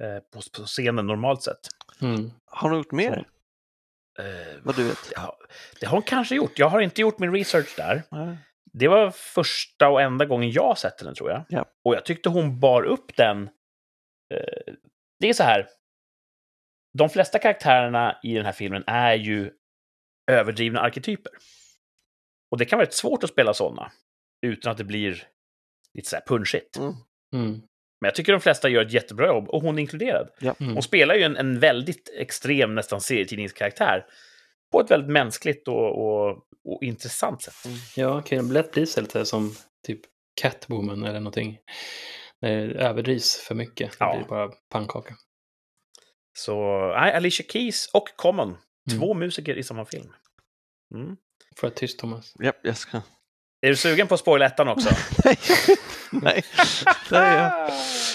eh, 0.03 0.19
på, 0.33 0.41
på 0.57 0.65
scenen 0.65 1.07
normalt 1.07 1.43
sett. 1.43 1.59
Mm. 2.01 2.31
Har 2.45 2.69
hon 2.69 2.77
gjort 2.77 2.91
mer? 2.91 3.25
Så, 4.17 4.23
eh, 4.23 4.57
Vad 4.63 4.75
du 4.75 4.83
vet? 4.87 5.11
ja, 5.15 5.37
det 5.79 5.85
har 5.85 5.97
hon 5.97 6.03
kanske 6.03 6.35
gjort. 6.35 6.59
Jag 6.59 6.69
har 6.69 6.81
inte 6.81 7.01
gjort 7.01 7.19
min 7.19 7.33
research 7.33 7.73
där. 7.77 8.03
Nej. 8.11 8.37
Det 8.73 8.87
var 8.87 9.11
första 9.11 9.89
och 9.89 10.01
enda 10.01 10.25
gången 10.25 10.51
jag 10.51 10.77
sett 10.77 11.01
henne, 11.01 11.15
tror 11.15 11.29
jag. 11.29 11.45
Ja. 11.49 11.65
Och 11.83 11.95
jag 11.95 12.05
tyckte 12.05 12.29
hon 12.29 12.59
bar 12.59 12.83
upp 12.83 13.15
den. 13.15 13.49
Eh, 14.33 14.73
det 15.19 15.29
är 15.29 15.33
så 15.33 15.43
här. 15.43 15.67
De 16.97 17.09
flesta 17.09 17.39
karaktärerna 17.39 18.19
i 18.23 18.33
den 18.33 18.45
här 18.45 18.51
filmen 18.51 18.83
är 18.87 19.13
ju 19.13 19.51
överdrivna 20.31 20.79
arketyper. 20.79 21.31
Och 22.51 22.57
det 22.57 22.65
kan 22.65 22.77
vara 22.77 22.85
rätt 22.87 22.93
svårt 22.93 23.23
att 23.23 23.29
spela 23.29 23.53
sådana 23.53 23.91
utan 24.45 24.71
att 24.71 24.77
det 24.77 24.83
blir 24.83 25.23
lite 25.93 26.09
så 26.09 26.15
här 26.15 26.23
punchigt. 26.27 26.77
Mm. 26.77 26.93
Mm. 27.35 27.51
Men 28.01 28.07
jag 28.07 28.15
tycker 28.15 28.31
de 28.31 28.41
flesta 28.41 28.69
gör 28.69 28.85
ett 28.85 28.91
jättebra 28.93 29.27
jobb, 29.27 29.49
och 29.49 29.61
hon 29.61 29.77
är 29.77 29.81
inkluderad. 29.81 30.29
Ja. 30.39 30.55
Mm. 30.59 30.73
Hon 30.73 30.83
spelar 30.83 31.15
ju 31.15 31.23
en, 31.23 31.37
en 31.37 31.59
väldigt 31.59 32.09
extrem, 32.17 32.75
nästan 32.75 33.01
serietidningskaraktär 33.01 34.05
på 34.71 34.81
ett 34.81 34.91
väldigt 34.91 35.09
mänskligt 35.11 35.67
och, 35.67 35.97
och, 36.05 36.29
och 36.65 36.83
intressant 36.83 37.41
sätt. 37.41 37.53
Ja, 37.95 38.21
kan 38.21 38.47
det 38.47 38.53
lätt 38.53 38.71
bli 38.71 38.85
så 38.85 39.01
lite 39.01 39.25
som 39.25 39.55
typ 39.87 39.99
Catwoman 40.41 41.03
eller 41.03 41.19
någonting. 41.19 41.57
När 42.41 42.67
det 42.67 42.73
överdrivs 42.79 43.35
för 43.41 43.55
mycket. 43.55 43.91
Det 43.91 43.95
Ja. 43.99 44.15
blir 44.17 44.27
bara 44.27 44.51
pannkaka. 44.69 45.15
Så 46.37 46.87
nej, 46.87 47.13
Alicia 47.13 47.45
Keys 47.49 47.89
och 47.93 48.09
Common, 48.15 48.57
Mm. 48.91 48.99
två 48.99 49.13
musiker 49.13 49.57
i 49.57 49.63
samma 49.63 49.85
film. 49.85 50.13
Mm. 50.95 51.17
Får 51.59 51.69
jag 51.69 51.75
tyst 51.75 51.99
Thomas? 51.99 52.33
Japp, 52.43 52.59
jag 52.61 52.77
ska... 52.77 53.01
Är 53.61 53.69
du 53.69 53.75
sugen 53.75 54.07
på 54.07 54.13
att 54.13 54.19
spoila 54.19 54.45
ettan 54.45 54.67
också? 54.67 54.89
Nej, 55.23 55.37
nej. 56.11 56.43
nej 57.11 57.51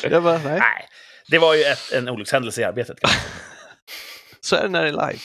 jag, 0.03 0.13
jag 0.13 0.23
bara, 0.23 0.39
nej. 0.39 0.59
Nej, 0.59 0.89
det 1.29 1.39
var 1.39 1.55
ju 1.55 1.63
ett, 1.63 1.93
en 1.93 2.09
olyckshändelse 2.09 2.61
i 2.61 2.65
arbetet. 2.65 2.99
Så 4.41 4.57
är 4.57 4.63
det 4.63 4.69
när 4.69 4.83
det 4.83 4.89
är 4.89 4.93
live. 4.93 5.21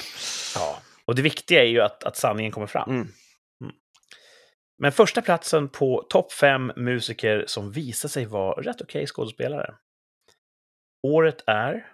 Ja. 0.55 0.81
Och 1.05 1.15
det 1.15 1.21
viktiga 1.21 1.63
är 1.63 1.67
ju 1.67 1.81
att, 1.81 2.03
att 2.03 2.17
sanningen 2.17 2.51
kommer 2.51 2.67
fram. 2.67 2.89
Mm. 2.89 3.11
Men 4.77 4.91
första 4.91 5.21
platsen 5.21 5.69
på 5.69 6.05
topp 6.09 6.33
fem 6.33 6.71
musiker 6.75 7.43
som 7.47 7.71
visar 7.71 8.09
sig 8.09 8.25
vara 8.25 8.61
rätt 8.61 8.81
okej 8.81 9.07
skådespelare. 9.07 9.75
Året 11.07 11.43
är 11.47 11.87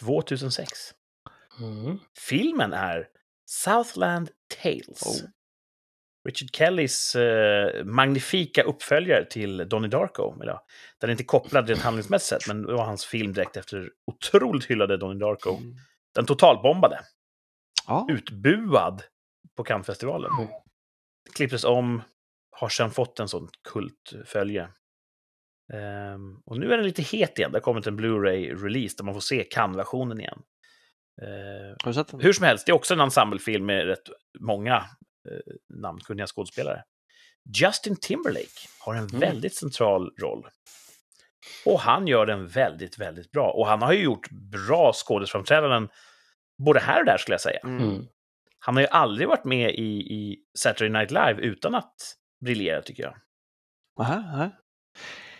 2006. 0.00 0.94
Mm. 1.60 1.98
Filmen 2.18 2.72
är 2.72 3.08
Southland 3.52 4.30
Tales. 4.62 5.02
Oh. 5.06 5.28
Richard 6.24 6.56
Kellys 6.56 7.14
eh, 7.14 7.84
magnifika 7.84 8.62
uppföljare 8.62 9.24
till 9.24 9.68
Donnie 9.68 9.88
Darko. 9.88 10.42
Eller, 10.42 10.52
ja, 10.52 10.66
den 11.00 11.10
är 11.10 11.12
inte 11.12 11.24
kopplad 11.24 11.68
rent 11.68 11.82
handlingsmässigt 11.82 12.48
men 12.48 12.62
det 12.62 12.72
var 12.72 12.84
hans 12.84 13.04
film 13.04 13.32
direkt 13.32 13.56
efter 13.56 13.90
otroligt 14.06 14.64
hyllade 14.64 14.96
Donnie 14.96 15.18
Darko. 15.18 15.56
Mm. 15.56 15.74
Den 16.14 16.26
totalbombade, 16.26 17.00
Ja, 17.86 18.06
utbuad 18.10 19.02
på 19.56 19.64
Cannesfestivalen. 19.64 20.30
Oj. 20.38 20.48
Klipptes 21.34 21.64
om, 21.64 22.02
har 22.50 22.68
sedan 22.68 22.90
fått 22.90 23.20
en 23.20 23.28
sån 23.28 23.48
kultfölje. 23.68 24.68
Ehm, 25.72 26.40
och 26.46 26.58
nu 26.58 26.72
är 26.72 26.76
den 26.76 26.86
lite 26.86 27.02
het 27.02 27.38
igen. 27.38 27.52
Det 27.52 27.56
har 27.58 27.62
kommit 27.62 27.86
en 27.86 27.96
Blu-ray-release 27.96 28.94
där 28.96 29.04
man 29.04 29.14
får 29.14 29.20
se 29.20 29.44
Cannes-versionen 29.44 30.20
igen. 30.20 30.42
Ehm, 31.22 31.76
har 31.84 31.90
du 31.90 31.94
sett 31.94 32.08
den? 32.08 32.20
hur 32.20 32.32
som 32.32 32.44
helst, 32.44 32.66
det 32.66 32.70
är 32.72 32.74
också 32.74 32.94
en 32.94 33.00
ensemblefilm 33.00 33.66
med 33.66 33.86
rätt 33.86 34.08
många 34.40 34.76
eh, 34.76 35.54
namnkunniga 35.74 36.26
skådespelare. 36.26 36.82
Justin 37.58 37.96
Timberlake 37.96 38.68
har 38.80 38.94
en 38.94 39.06
Mm. 39.06 39.20
väldigt 39.20 39.54
central 39.56 40.10
roll. 40.20 40.46
Och 41.66 41.80
han 41.80 42.06
gör 42.06 42.26
den 42.26 42.46
väldigt, 42.46 42.98
väldigt 42.98 43.30
bra. 43.30 43.50
Och 43.50 43.66
han 43.66 43.82
har 43.82 43.92
ju 43.92 44.02
gjort 44.02 44.30
bra 44.30 44.92
skådespelframträdanden 44.94 45.88
både 46.66 46.80
här 46.80 47.00
och 47.00 47.06
där 47.06 47.16
skulle 47.18 47.34
jag 47.34 47.40
säga. 47.40 47.60
Mm. 47.64 47.82
Mm. 47.90 48.06
Han 48.58 48.74
har 48.76 48.82
ju 48.82 48.88
aldrig 48.88 49.28
varit 49.28 49.44
med 49.44 49.70
i, 49.74 49.82
i 50.14 50.36
Saturday 50.58 50.88
Night 50.90 51.10
Live 51.10 51.34
utan 51.42 51.74
att 51.74 51.94
briljera, 52.44 52.82
tycker 52.82 53.02
jag. 53.02 53.16
Aha, 54.00 54.14
aha. 54.14 54.50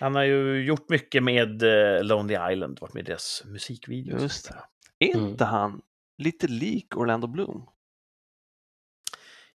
Han 0.00 0.14
har 0.14 0.22
ju 0.22 0.64
gjort 0.64 0.88
mycket 0.88 1.22
med 1.22 1.62
eh, 1.62 2.04
Lonely 2.04 2.52
Island, 2.52 2.78
varit 2.80 2.94
med 2.94 3.00
i 3.00 3.04
deras 3.06 3.42
musikvideos. 3.46 4.22
Just 4.22 4.48
det. 4.48 4.54
Är 5.02 5.14
Mm. 5.16 5.28
inte 5.28 5.44
han 5.44 5.82
lite 6.18 6.46
lik 6.48 6.96
Orlando 6.96 7.26
Bloom? 7.26 7.68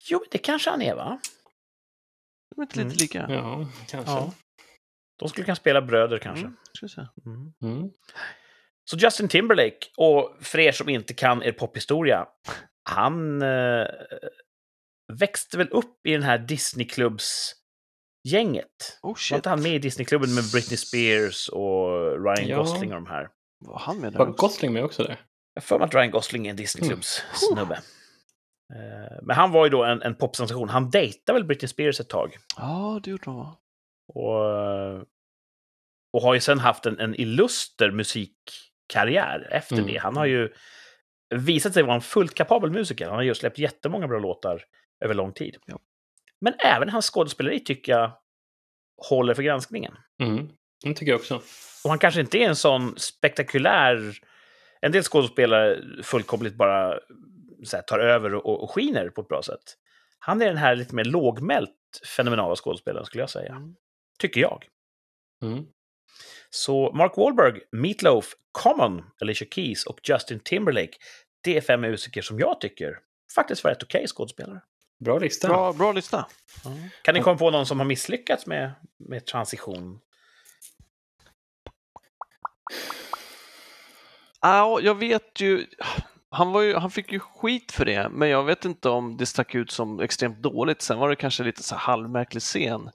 Jo, 0.10 0.24
det 0.32 0.38
kanske 0.38 0.70
han 0.70 0.82
är, 0.82 0.96
va? 0.96 1.20
De 2.56 2.62
är 2.62 2.66
inte 2.66 2.78
lite 2.78 2.86
Mm. 2.88 2.98
lika? 2.98 3.26
Ja, 3.30 3.68
kanske. 3.88 4.12
Ja. 4.12 4.34
De 5.20 5.30
skulle 5.30 5.46
kunna 5.46 5.56
spela 5.56 5.82
bröder, 5.82 6.18
kanske. 6.20 6.46
Mm, 6.46 6.58
ska 6.74 6.86
vi 6.86 6.90
se. 6.90 7.02
Mm. 7.26 7.54
Mm. 7.62 7.90
Så 8.90 8.98
Justin 8.98 9.28
Timberlake, 9.28 9.78
och 9.98 10.36
för 10.42 10.60
er 10.60 10.72
som 10.72 10.90
inte 10.90 11.14
kan 11.14 11.44
er 11.44 11.52
pophistoria, 11.52 12.28
han 12.90 13.42
eh, 13.42 13.86
växte 15.14 15.58
väl 15.58 15.70
upp 15.70 16.08
i 16.08 16.12
den 16.12 16.24
här 16.24 16.38
Disneyklubbs-gänget. 16.38 19.00
Oh 19.02 19.16
Var 19.32 19.36
inte 19.38 19.50
han 19.50 19.62
med 19.64 19.76
i 19.76 19.80
Disneyklubben 19.80 20.34
med 20.36 20.44
Britney 20.54 20.78
Spears 20.78 21.50
och 21.50 21.90
Ryan 22.24 22.48
Ja. 22.48 22.58
Gosling 22.58 22.94
och 22.94 23.02
de 23.04 23.10
här? 23.10 23.30
var 23.66 23.80
han 23.80 23.98
med 24.00 24.12
där 24.14 24.20
Var? 24.20 24.26
Gosling 24.26 24.74
med 24.74 24.84
också 24.86 25.04
där? 25.04 25.22
Jag 25.54 25.64
för 25.64 25.80
mig 25.80 25.86
att 25.86 25.94
Ryan 25.96 26.12
Gosling 26.12 26.46
är 26.48 26.50
en 26.50 26.56
Disneyklubbs-snubbe. 26.56 27.74
Eh, 28.74 29.18
Men 29.22 29.36
han 29.36 29.52
var 29.52 29.66
ju 29.66 29.70
då 29.70 29.84
en, 29.84 30.02
en 30.02 30.16
popsensation. 30.16 30.70
Han 30.70 30.90
dejtade 30.90 31.34
väl 31.40 31.44
Britney 31.48 31.68
Spears 31.68 32.00
ett 32.00 32.10
tag. 32.10 32.38
Ja, 32.58 33.00
det 33.04 33.10
gjorde 33.12 33.24
han 33.26 33.36
va? 33.36 33.58
Och, 34.14 35.08
och 36.14 36.22
har 36.22 36.34
ju 36.34 36.40
sen 36.40 36.60
haft 36.60 36.86
en, 36.86 37.00
en 37.00 37.16
illuster 37.16 37.92
musikkarriär 37.92 39.48
efter 39.52 39.76
Mm. 39.76 39.88
det. 39.88 39.98
Han 39.98 40.18
har 40.18 40.26
ju 40.26 40.54
visat 41.36 41.74
sig 41.74 41.84
vara 41.84 41.96
en 41.96 42.02
fullt 42.02 42.34
kapabel 42.36 42.72
musiker. 42.72 43.06
Han 43.06 43.16
har 43.16 43.22
ju 43.24 43.36
släppt 43.36 43.58
jättemånga 43.60 44.08
bra 44.08 44.20
låtar 44.20 44.64
över 45.06 45.14
lång 45.14 45.34
tid. 45.34 45.58
Ja. 45.66 45.80
Men 46.42 46.54
även 46.60 46.90
hans 46.90 47.06
skådespeleri 47.10 47.60
tycker 47.60 47.92
jag 47.92 48.12
håller 49.10 49.34
för 49.34 49.44
granskningen. 49.44 49.98
Mm. 50.22 50.50
Det 50.84 50.94
tycker 50.94 51.12
jag 51.12 51.20
också. 51.20 51.36
Och 51.84 51.90
han 51.90 52.00
kanske 52.00 52.22
inte 52.22 52.38
är 52.38 52.48
en 52.50 52.56
sån 52.56 52.94
spektakulär... 52.98 54.14
En 54.84 54.92
del 54.92 55.04
skådespelare 55.04 55.82
fullkomligt 56.04 56.56
bara 56.56 57.00
så 57.64 57.76
här, 57.76 57.84
tar 57.84 58.00
över 58.00 58.34
och, 58.34 58.64
och 58.64 58.72
skiner 58.72 59.10
på 59.10 59.22
ett 59.22 59.28
bra 59.28 59.44
sätt. 59.44 59.78
Han 60.20 60.42
är 60.42 60.46
den 60.46 60.58
här 60.58 60.76
lite 60.76 60.96
mer 60.96 61.04
lågmält 61.04 61.72
fenomenala 62.16 62.56
skådespelaren 62.56 63.06
skulle 63.06 63.22
jag 63.22 63.30
säga. 63.30 63.52
Mm. 63.52 63.76
Tycker 64.20 64.42
jag. 64.42 64.66
Mm. 65.44 65.66
Så 66.50 66.92
Mark 66.92 67.18
Wahlberg, 67.18 67.62
Meatloaf, 67.72 68.34
Common, 68.52 69.04
Alicia 69.22 69.48
Keys 69.52 69.86
och 69.86 70.00
Justin 70.04 70.40
Timberlake. 70.40 70.94
Det 71.42 71.58
är 71.58 71.62
fem 71.62 71.82
musiker 71.82 72.22
som 72.22 72.40
jag 72.40 72.62
tycker 72.62 73.00
faktiskt 73.36 73.64
var 73.64 73.72
rätt 73.72 73.84
okej 73.84 74.08
skådespelare. 74.08 74.62
Bra 75.00 75.20
lista. 75.20 75.48
Bra, 75.48 75.74
bra 75.74 75.92
lista. 75.92 76.28
Kan 77.02 77.16
ni 77.16 77.22
komma 77.22 77.38
på 77.38 77.52
någon 77.52 77.66
som 77.66 77.80
har 77.80 77.86
misslyckats 77.86 78.46
med, 78.46 78.72
med 78.98 79.26
transition? 79.26 80.00
Ja, 84.44 84.80
jag 84.82 84.96
vet 84.96 85.42
ju. 85.42 85.66
Han, 86.30 86.52
var 86.52 86.62
ju, 86.62 86.76
han 86.76 86.92
fick 86.92 87.12
ju 87.12 87.20
skit 87.20 87.72
för 87.72 87.86
det, 87.86 88.10
men 88.10 88.30
jag 88.30 88.44
vet 88.44 88.66
inte 88.66 88.90
om 88.90 89.18
det 89.18 89.26
stack 89.26 89.56
ut 89.56 89.72
som 89.72 90.00
extremt 90.00 90.42
dåligt. 90.42 90.82
Sen 90.82 91.00
var 91.00 91.10
det 91.10 91.16
kanske 91.16 91.44
lite 91.44 91.64
så 91.64 91.76
halvmärklig 91.76 92.42
scen. 92.44 92.90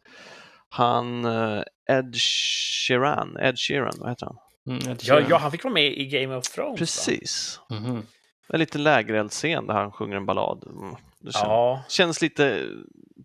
Han, 0.68 1.24
eh, 1.24 1.62
Ed 1.90 2.14
Sheeran, 2.16 3.36
Ed 3.40 3.58
Sheeran, 3.58 3.94
vad 3.98 4.08
heter 4.10 4.26
han? 4.26 4.36
Mm, 4.78 4.96
Ja, 5.00 5.20
ja, 5.28 5.38
han 5.38 5.50
fick 5.50 5.64
vara 5.64 5.74
med 5.74 5.98
i 5.98 6.06
Game 6.06 6.34
of 6.36 6.44
Thrones. 6.44 6.78
Precis. 6.78 7.60
Mhm. 7.70 8.02
En 8.48 8.60
liten 8.60 8.82
lägereldsscen 8.82 9.66
där 9.66 9.74
han 9.74 9.92
sjunger 9.92 10.16
en 10.16 10.26
ballad. 10.26 10.64
Mm, 10.66 10.94
Det 11.20 11.32
känns, 11.32 11.42
Ja, 11.44 11.84
känns 11.88 12.22
lite, 12.22 12.64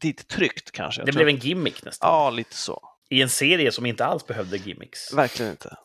lite 0.03 0.23
tryggt 0.23 0.71
kanske. 0.71 1.01
Jag 1.01 1.05
det 1.07 1.11
blev 1.11 1.27
en 1.27 1.37
gimmick 1.37 1.83
nästan. 1.85 2.09
Ja, 2.09 2.29
lite 2.29 2.55
så. 2.55 2.81
I 3.09 3.21
en 3.21 3.29
serie 3.29 3.71
som 3.71 3.85
inte 3.85 4.05
alls 4.05 4.27
behövde 4.27 4.57
gimmicks. 4.57 5.13
Verkligen 5.13 5.51
inte. 5.51 5.75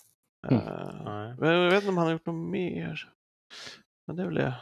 Mm. 0.47 0.65
Nej. 1.05 1.35
men 1.39 1.51
jag 1.51 1.71
vet 1.71 1.83
inte 1.83 1.89
om 1.89 1.97
han 1.97 2.07
har 2.07 2.13
gjort 2.13 2.27
något 2.27 2.51
mer. 2.51 3.09
Men 4.07 4.17
det 4.17 4.23
är 4.23 4.27
väl 4.27 4.35
det. 4.35 4.55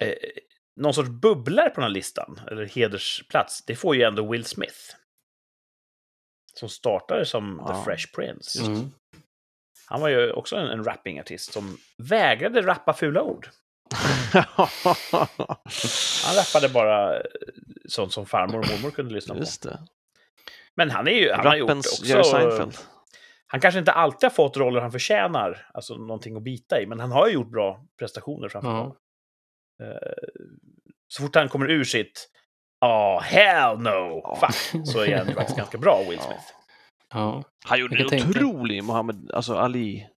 Eh, 0.00 0.14
någon 0.76 0.94
sorts 0.94 1.08
bubblare 1.08 1.70
på 1.70 1.74
den 1.74 1.82
här 1.82 1.90
listan, 1.94 2.40
eller 2.50 2.66
hedersplats, 2.66 3.64
det 3.64 3.76
får 3.76 3.96
ju 3.96 4.02
ändå 4.02 4.30
Will 4.30 4.44
Smith. 4.44 4.78
Som 6.54 6.68
startade 6.68 7.26
som 7.26 7.62
Ja. 7.66 7.74
The 7.74 7.84
Fresh 7.84 8.14
Prince. 8.14 8.66
Mm. 8.66 8.90
Han 9.86 10.00
var 10.00 10.08
ju 10.08 10.32
också 10.32 10.56
en, 10.56 10.66
en 10.66 10.84
rappingartist 10.84 11.52
som 11.52 11.78
vägrade 11.96 12.62
rappa 12.62 12.92
fula 12.92 13.22
ord. 13.22 13.48
Han 14.32 16.36
rappade 16.36 16.68
bara 16.68 17.16
eh, 17.16 17.22
sånt 17.88 18.12
som 18.12 18.26
farmor 18.26 18.58
och 18.58 18.70
mormor 18.70 18.90
kunde 18.90 19.14
lyssna 19.14 19.34
på. 19.34 19.40
Just 19.40 19.62
det. 19.62 19.78
Men 20.74 20.90
han 20.90 21.08
är 21.08 21.12
ju... 21.12 21.32
Han 21.32 21.46
har 21.46 21.56
gjort 21.56 21.68
Rappens 21.68 21.86
också... 21.86 22.04
Jerry 22.04 22.24
Seinfeld. 22.24 22.76
Han 23.46 23.60
kanske 23.60 23.78
inte 23.78 23.92
alltid 23.92 24.22
har 24.22 24.34
fått 24.34 24.56
roller 24.56 24.80
han 24.80 24.92
förtjänar, 24.92 25.66
alltså 25.74 25.94
någonting 25.94 26.36
att 26.36 26.42
bita 26.42 26.80
i, 26.80 26.86
men 26.86 27.00
han 27.00 27.12
har 27.12 27.26
ju 27.28 27.32
gjort 27.34 27.50
bra 27.50 27.84
prestationer 27.98 28.48
framför. 28.48 28.86
Eh, 29.82 30.12
Så 31.08 31.22
fort 31.22 31.34
han 31.34 31.48
kommer 31.48 31.70
ur 31.70 31.84
sitt 31.84 32.28
“Ah, 32.80 33.20
hell 33.20 33.78
no!” 33.78 34.20
Ja. 34.24 34.36
fuck, 34.40 34.86
så 34.86 35.00
är 35.00 35.16
han 35.18 35.28
ju 35.28 35.34
faktiskt 35.34 35.56
ganska 35.58 35.78
bra, 35.78 36.00
Will 36.10 36.18
Smith. 36.20 36.44
Ja. 37.14 37.42
Han 37.66 37.80
gjorde 37.80 38.02
en 38.02 38.08
tänka- 38.08 38.28
otrolig 38.28 38.84
Muhammad, 38.84 39.30
alltså 39.34 39.54
Ali. 39.54 40.08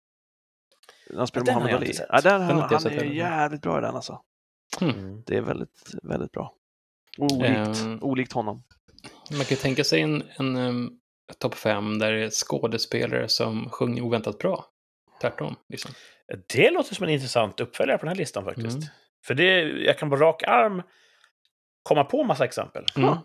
Han 1.16 1.28
spelar 1.28 1.48
Ja, 1.48 1.54
Muhammad 1.60 1.76
Ali. 1.76 1.94
Ja, 2.10 2.22
där, 2.22 2.40
Den 2.40 2.42
han, 2.42 2.60
han 2.62 2.86
är 2.88 3.04
jävligt 3.04 3.62
bra 3.62 3.78
i 3.78 3.82
den 3.82 3.96
alltså. 3.96 4.22
Mm. 4.82 5.24
Det 5.26 5.38
är 5.38 5.42
väldigt, 5.42 5.82
väldigt 6.04 6.32
bra. 6.32 6.54
Olikt, 7.18 7.82
Ehm. 7.82 8.00
olikt 8.04 8.34
honom. 8.34 8.64
Man 9.32 9.46
kan 9.46 9.58
tänka 9.58 9.84
sig 9.84 10.02
en, 10.02 10.24
en 10.38 10.56
um, 10.58 11.00
topp 11.38 11.56
fem 11.56 12.00
där 12.00 12.12
det 12.12 12.24
är 12.24 12.30
skådespelare 12.30 13.28
som 13.28 13.70
sjunger 13.70 14.02
oväntat 14.02 14.38
bra. 14.38 14.66
Tvärtom. 15.22 15.56
Liksom. 15.70 15.92
Det 16.48 16.72
låter 16.72 16.96
som 16.96 17.04
en 17.04 17.10
intressant 17.10 17.60
uppföljare 17.60 17.98
på 17.98 18.06
den 18.06 18.10
här 18.10 18.16
listan 18.16 18.46
faktiskt. 18.46 18.78
Mm. 18.78 18.88
För 19.26 19.34
det, 19.34 19.62
jag 19.62 19.98
kan 19.98 20.10
på 20.10 20.16
rak 20.16 20.44
arm 20.44 20.82
komma 21.84 22.04
på 22.04 22.24
massa 22.24 22.46
exempel. 22.46 22.86
Mm. 22.96 23.16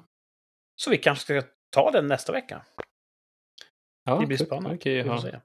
Så 0.76 0.90
vi 0.90 0.98
kanske 0.98 1.22
ska 1.24 1.48
ta 1.70 1.90
den 1.90 2.07
nästa 2.07 2.32
vecka. 2.32 2.62
Ja, 4.05 4.18
Det 4.18 4.26
blir 4.26 4.36
spännande. 4.36 4.78
Får 4.78 4.92
ja. 4.92 5.22
se. 5.22 5.40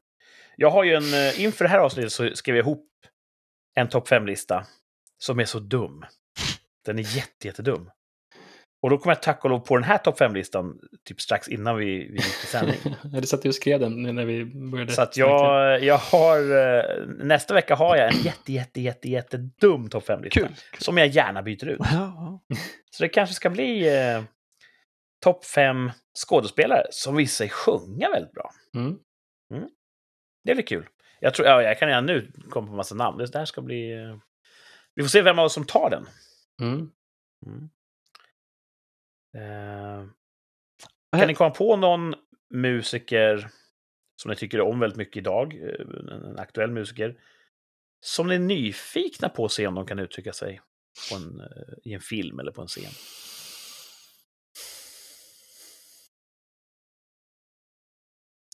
Jag 0.58 0.70
har 0.70 0.84
ju 0.84 0.94
en, 0.94 1.14
eh, 1.14 1.44
inför 1.44 1.66
det 1.66 1.70
här 1.70 1.80
avsnittet 1.80 2.12
så 2.12 2.36
skrev 2.36 2.56
jag 2.56 2.64
ihop 2.64 2.90
en 3.76 3.90
topp 3.90 4.08
5-lista 4.08 4.66
som 5.18 5.40
är 5.40 5.46
så 5.46 5.60
dum. 5.60 6.06
Den 6.86 7.00
är 7.00 7.16
jätte, 7.16 7.48
jättedum. 7.48 7.92
Och 8.82 8.90
då 8.90 8.98
kom 8.98 9.10
jag 9.10 9.22
tack 9.22 9.44
och 9.44 9.50
lov 9.50 9.60
på 9.60 9.76
den 9.78 9.84
här 9.84 9.98
topp 9.98 10.20
5-listan 10.20 10.80
typ 11.06 11.22
strax 11.22 11.48
innan 11.48 11.78
vi, 11.78 11.86
vi 11.86 12.16
gick 12.16 12.40
till 12.40 12.48
sändning. 12.48 12.78
Det 13.22 13.28
satt 13.28 13.42
du 13.42 13.50
och 13.50 13.56
skrev 13.56 13.80
den 13.80 14.16
när 14.16 14.26
vi 14.26 14.46
började. 14.46 14.92
Så 14.92 15.02
att 15.02 15.18
jag, 15.18 15.84
jag 15.84 15.98
har... 15.98 16.38
eh, 16.58 17.06
Nästa 17.08 17.54
vecka 17.54 17.76
har 17.76 17.96
jag 17.96 18.14
en 18.14 18.22
jätte, 18.22 18.54
jätte, 18.54 18.82
jätte, 18.82 19.10
jätte 19.10 19.38
dum 19.38 19.90
topp 19.90 20.08
5-lista. 20.08 20.40
Kul. 20.40 20.50
Som 20.80 20.98
jag 20.98 21.08
gärna 21.08 21.42
byter 21.42 21.66
ut. 21.68 21.80
Så 22.92 23.04
det 23.04 23.10
kanske 23.10 23.36
ska 23.36 23.50
bli 23.50 23.98
eh, 23.98 24.24
topp 25.24 25.46
5 25.46 25.92
skådespelare 26.26 26.86
som 26.92 27.16
visar 27.16 27.38
sig 27.46 27.50
sjunga 27.50 28.10
väldigt 28.10 28.32
bra. 28.34 28.52
Mm. 28.76 28.98
Det 30.44 30.56
blir 30.56 30.66
kul. 30.66 30.88
Jag, 31.20 31.34
tror, 31.34 31.48
ja, 31.48 31.62
jag 31.64 31.80
kan 31.80 31.88
redan 31.88 32.06
nu 32.06 32.32
komma 32.50 32.68
på 32.68 32.74
massa 32.74 32.96
namn. 32.96 33.18
Det 33.18 33.32
där 33.32 33.46
ska 33.46 33.62
bli... 33.62 33.92
eh, 33.94 34.18
Vi 34.96 35.04
får 35.04 35.10
se 35.10 35.22
vem 35.22 35.40
av 35.40 35.46
oss 35.46 35.54
som 35.54 35.66
tar 35.66 35.90
den. 35.90 36.06
Mm. 36.62 36.90
Eh, 39.38 40.06
kan 41.18 41.28
ni 41.28 41.36
komma 41.36 41.50
på 41.50 41.76
någon 41.76 42.16
musiker 42.50 43.50
som 44.22 44.30
ni 44.30 44.36
tycker 44.36 44.62
om 44.62 44.80
väldigt 44.80 44.98
mycket 44.98 45.18
idag, 45.18 45.54
eh, 45.54 46.14
en, 46.14 46.40
aktuell 46.40 46.72
musiker, 46.72 47.18
som 48.02 48.28
ni 48.28 48.36
är 48.36 48.40
nyfikna 48.40 49.30
på 49.30 49.46
att 49.46 49.52
se 49.52 49.68
om 49.68 49.76
de 49.76 49.86
kan 49.86 50.00
uttrycka 50.00 50.34
sig 50.34 50.62
på 51.10 51.16
en, 51.16 51.40
eh, 51.40 51.74
i 51.84 51.94
en 51.94 52.02
film 52.02 52.40
eller 52.40 52.52
på 52.52 52.62
en 52.62 52.68
scen? 52.68 52.92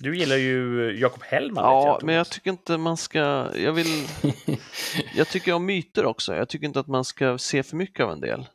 Du 0.02 0.18
gillar 0.18 0.36
ju 0.36 0.92
Jakob 1.00 1.24
Hellman. 1.24 1.64
ja 1.64 1.88
jag, 1.88 2.04
men 2.04 2.16
jag 2.16 2.30
tycker 2.30 2.52
inte 2.52 2.78
man 2.78 2.98
ska... 2.98 3.52
Jag 3.56 3.74
vill... 3.74 4.08
Jag 5.16 5.28
tycker 5.28 5.54
om 5.54 5.66
myter 5.66 6.06
också. 6.06 6.36
Jag 6.36 6.50
tycker 6.50 6.66
inte 6.66 6.80
att 6.80 6.88
man 6.88 7.06
ska 7.06 7.38
se 7.38 7.64
för 7.64 7.76
mycket 7.78 8.04
av 8.04 8.12
en 8.12 8.20
del. 8.20 8.46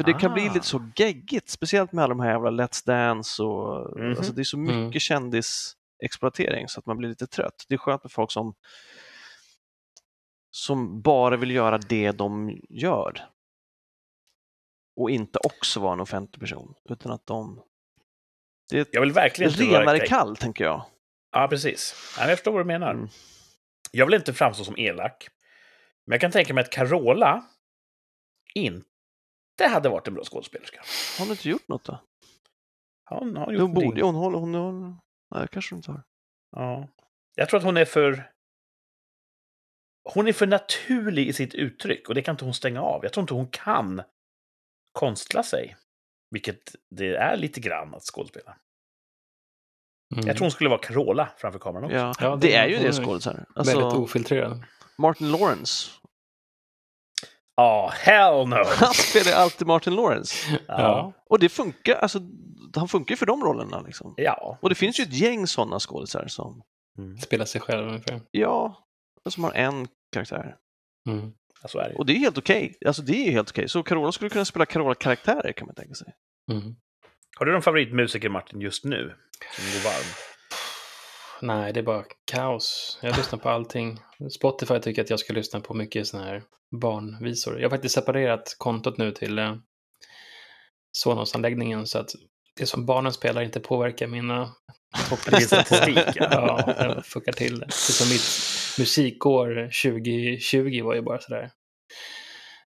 För 0.00 0.04
det 0.04 0.12
kan 0.18 0.32
bli 0.34 0.48
Ah. 0.48 0.52
lite 0.52 0.66
så 0.66 0.90
geggigt, 0.96 1.48
speciellt 1.48 1.92
med 1.92 2.04
alla 2.04 2.14
de 2.14 2.20
här 2.20 2.30
jävla 2.30 2.50
Let's 2.50 2.86
Dance 2.86 3.42
och... 3.42 3.98
Mhm. 4.00 4.16
Alltså 4.16 4.32
det 4.32 4.42
är 4.42 4.44
så 4.44 4.58
mycket 4.58 4.74
Mm. 4.76 4.92
kändisexploatering 5.00 6.68
så 6.68 6.80
att 6.80 6.86
man 6.86 6.96
blir 6.96 7.08
lite 7.08 7.26
trött. 7.26 7.64
Det 7.68 7.74
är 7.74 7.78
skönt 7.78 8.04
med 8.04 8.12
folk 8.12 8.32
som 8.32 8.54
som 10.50 11.00
bara 11.02 11.36
vill 11.36 11.50
göra 11.50 11.78
det 11.78 12.12
de 12.12 12.60
gör. 12.68 13.20
Och 14.96 15.10
inte 15.10 15.38
också 15.44 15.80
vara 15.80 15.92
en 15.92 16.00
offentlig 16.00 16.40
person, 16.40 16.74
utan 16.88 17.12
att 17.12 17.26
de... 17.26 17.62
Det 18.70 18.76
är 18.76 18.82
ett 18.82 18.88
Jag 18.92 19.00
vill 19.00 19.12
verkligen 19.12 19.52
renare 19.52 19.84
verka- 19.84 20.06
kall, 20.06 20.36
tänker 20.36 20.64
jag. 20.64 20.84
Ja, 21.32 21.48
precis. 21.48 21.94
Jag 22.18 22.28
förstår 22.30 22.52
vad 22.52 22.60
du 22.60 22.64
menar. 22.66 22.90
Mm. 22.90 23.08
Jag 23.92 24.06
vill 24.06 24.14
inte 24.14 24.34
framstå 24.34 24.64
som 24.64 24.78
elak. 24.78 25.28
Men 26.06 26.12
jag 26.14 26.20
kan 26.20 26.30
tänka 26.30 26.54
mig 26.54 26.64
att 26.64 26.70
Carola 26.70 27.44
inte 28.54 28.89
hade 29.68 29.88
varit 29.88 30.08
en 30.08 30.14
bra 30.14 30.24
skådespelerska. 30.24 30.80
Har 31.18 31.24
hon 31.24 31.32
inte 31.32 31.48
gjort 31.48 31.68
något 31.68 31.84
då? 31.84 31.98
Hon 33.10 33.36
har 33.36 33.52
gjort 33.52 33.60
Hon 33.60 33.74
borde 33.74 34.02
hon 34.02 34.14
håller, 34.14 34.38
hon, 34.38 34.54
hon, 34.54 35.00
nej, 35.34 35.48
kanske 35.52 35.74
inte 35.74 35.90
har. 35.90 36.02
Ja. 36.56 36.88
Jag 37.34 37.48
tror 37.48 37.58
att 37.58 37.64
hon 37.64 37.76
är 37.76 37.84
för... 37.84 38.30
Hon 40.14 40.28
är 40.28 40.32
för 40.32 40.46
naturlig 40.46 41.28
i 41.28 41.32
sitt 41.32 41.54
uttryck 41.54 42.08
och 42.08 42.14
det 42.14 42.22
kan 42.22 42.32
inte 42.34 42.44
hon 42.44 42.54
stänga 42.54 42.82
av. 42.82 43.00
Jag 43.04 43.12
tror 43.12 43.22
inte 43.22 43.34
hon 43.34 43.46
kan 43.50 44.02
konstla 44.92 45.42
sig. 45.42 45.76
Vilket 46.30 46.76
det 46.90 47.16
är 47.16 47.36
lite 47.36 47.60
grann 47.60 47.94
att 47.94 48.02
skådespela. 48.02 48.56
Mm. 50.14 50.26
Jag 50.26 50.36
tror 50.36 50.44
hon 50.44 50.50
skulle 50.50 50.70
vara 50.70 50.80
Carola 50.80 51.28
framför 51.36 51.58
kameran 51.58 51.84
också. 51.84 51.96
Ja, 51.96 52.14
Ja, 52.20 52.36
det, 52.36 52.46
det- 52.46 52.54
är 52.54 52.66
ju 52.68 52.74
är 52.74 52.92
skådisar. 52.92 53.32
Väldigt 53.34 53.76
Alltså, 53.76 53.98
ofiltrerad. 54.00 54.64
Martin 54.98 55.30
Lawrence. 55.32 55.90
Ja, 57.60 57.92
hell 57.94 58.48
no! 58.48 58.54
Han 58.66 58.94
spelar 58.94 59.32
alltid 59.32 59.66
Martin 59.66 59.94
Lawrence. 59.94 60.60
Ja. 60.68 61.12
Och 61.30 61.38
det 61.38 61.48
funkar, 61.48 61.94
alltså, 61.94 62.20
han 62.76 62.88
funkar 62.88 63.12
ju 63.12 63.16
för 63.16 63.26
de 63.26 63.42
rollerna. 63.44 63.80
Liksom. 63.80 64.14
ja. 64.16 64.58
Och 64.62 64.68
det 64.68 64.74
finns 64.74 65.00
ju 65.00 65.04
ett 65.04 65.12
gäng 65.12 65.46
sådana 65.46 65.78
skådisar 65.78 66.26
som, 66.28 66.62
Mm. 66.98 67.16
Spelar 67.18 67.44
sig 67.44 67.60
själv 67.60 67.88
ungefär. 67.88 68.20
ja, 68.30 68.84
som 69.28 69.44
har 69.44 69.52
en 69.52 69.88
karaktär. 70.12 70.56
Mm. 71.08 71.32
Ja, 71.62 71.68
så 71.68 71.78
är 71.78 71.88
det. 71.88 71.94
Och 71.94 72.06
det 72.06 72.12
är 72.12 72.16
helt 72.16 72.38
okej. 72.38 72.78
Alltså 72.86 73.02
det 73.02 73.28
är 73.28 73.30
helt 73.30 73.50
okej. 73.50 73.68
Så 73.68 73.82
Carola 73.82 74.12
skulle 74.12 74.30
kunna 74.30 74.44
spela 74.44 74.66
Carola-karaktärer 74.66 75.52
kan 75.52 75.66
man 75.66 75.74
tänka 75.74 75.94
sig. 75.94 76.14
Mm. 76.52 76.74
Har 77.38 77.46
du 77.46 77.52
någon 77.52 77.62
favoritmusiker, 77.62 78.28
Martin, 78.28 78.60
just 78.60 78.84
nu? 78.84 79.14
Som 79.56 79.64
går 79.64 79.84
varm? 79.90 80.14
Nej, 81.42 81.72
det 81.72 81.80
är 81.80 81.84
bara 81.84 82.04
kaos. 82.32 82.98
Jag 83.02 83.16
lyssnar 83.16 83.38
på 83.38 83.48
allting. 83.48 83.98
Spotify 84.30 84.78
tycker 84.78 85.02
att 85.02 85.10
jag 85.10 85.20
ska 85.20 85.32
lyssna 85.32 85.60
på 85.60 85.74
mycket 85.74 86.06
sådana 86.06 86.26
här 86.26 86.42
barnvisor. 86.80 87.56
Jag 87.60 87.64
har 87.64 87.70
faktiskt 87.70 87.94
separerat 87.94 88.54
kontot 88.58 88.98
nu 88.98 89.12
till 89.12 89.38
eh, 89.38 89.56
Sonos-anläggningen 90.92 91.86
så 91.86 91.98
att 91.98 92.10
det 92.56 92.66
som 92.66 92.86
barnen 92.86 93.12
spelar 93.12 93.42
inte 93.42 93.60
påverkar 93.60 94.06
mina 94.06 94.50
topplistor. 95.08 95.58
ja. 95.86 96.12
ja, 96.30 96.74
jag 96.78 97.06
fuckar 97.06 97.32
till 97.32 97.58
det. 97.58 97.72
Som 97.72 98.08
mitt 98.08 98.22
musikår 98.78 99.70
2020 99.92 100.82
var 100.84 100.94
ju 100.94 101.02
bara 101.02 101.20
sådär 101.20 101.50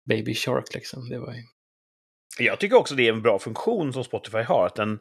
Baby 0.10 0.36
Shark 0.36 0.74
liksom. 0.74 1.10
Det 1.10 1.20
var 1.20 1.34
ju... 1.34 1.44
Jag 2.40 2.60
tycker 2.60 2.76
också 2.76 2.96
det 2.96 3.08
är 3.08 3.14
en 3.14 3.22
bra 3.22 3.40
funktion 3.40 3.94
som 3.94 4.04
Spotify 4.04 4.38
har, 4.42 4.66
att 4.66 4.76
den 4.76 5.00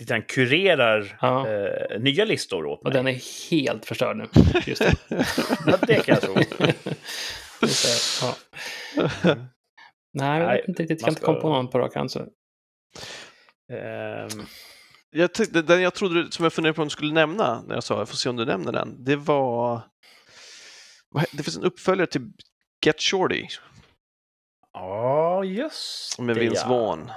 lite 0.00 0.12
grann 0.14 0.22
kurerar 0.22 1.18
Ja. 1.20 1.48
eh, 1.48 2.00
nya 2.00 2.24
listor 2.24 2.66
åt 2.66 2.82
mig. 2.82 2.88
Och 2.90 2.94
den 2.94 3.06
är 3.06 3.50
helt 3.50 3.86
förstörd 3.86 4.16
nu. 4.16 4.28
Just 4.66 4.82
det. 4.82 4.94
Ja, 5.66 5.76
det 5.86 5.94
kan 6.06 6.14
jag 6.14 6.22
tro. 6.22 6.34
Ja. 8.22 8.36
Nej, 10.14 10.40
jag 10.40 10.48
vet 10.52 10.68
inte 10.68 10.82
riktigt. 10.82 11.00
Jag 11.00 11.06
kan 11.06 11.08
inte 11.08 11.20
komma 11.20 11.40
på 11.40 11.48
någon 11.48 11.68
på 11.70 11.78
rak 11.78 11.96
arm. 11.96 12.08
Ehm, 13.72 14.46
Jag 15.10 15.34
tyckte, 15.34 15.62
den 15.62 15.82
jag 15.82 15.94
trodde, 15.94 16.32
som 16.32 16.42
jag 16.42 16.52
funderade 16.52 16.76
på 16.76 16.82
om 16.82 16.88
du 16.88 16.90
skulle 16.92 17.12
nämna, 17.12 17.62
när 17.62 17.74
jag 17.74 17.84
sa 17.84 17.98
jag 17.98 18.08
får 18.08 18.16
se 18.16 18.28
om 18.28 18.36
du 18.36 18.44
nämner 18.44 18.72
den, 18.72 19.04
det 19.04 19.16
var... 19.16 19.80
Det 21.32 21.42
finns 21.42 21.56
en 21.56 21.64
uppföljare 21.64 22.06
till 22.06 22.30
Get 22.86 23.00
Shorty 23.02 23.46
Ja, 24.72 25.44
just 25.44 26.18
med 26.18 26.36
det, 26.36 26.40
Vince 26.40 26.60
ja. 26.64 26.68
Vaughn 26.68 27.10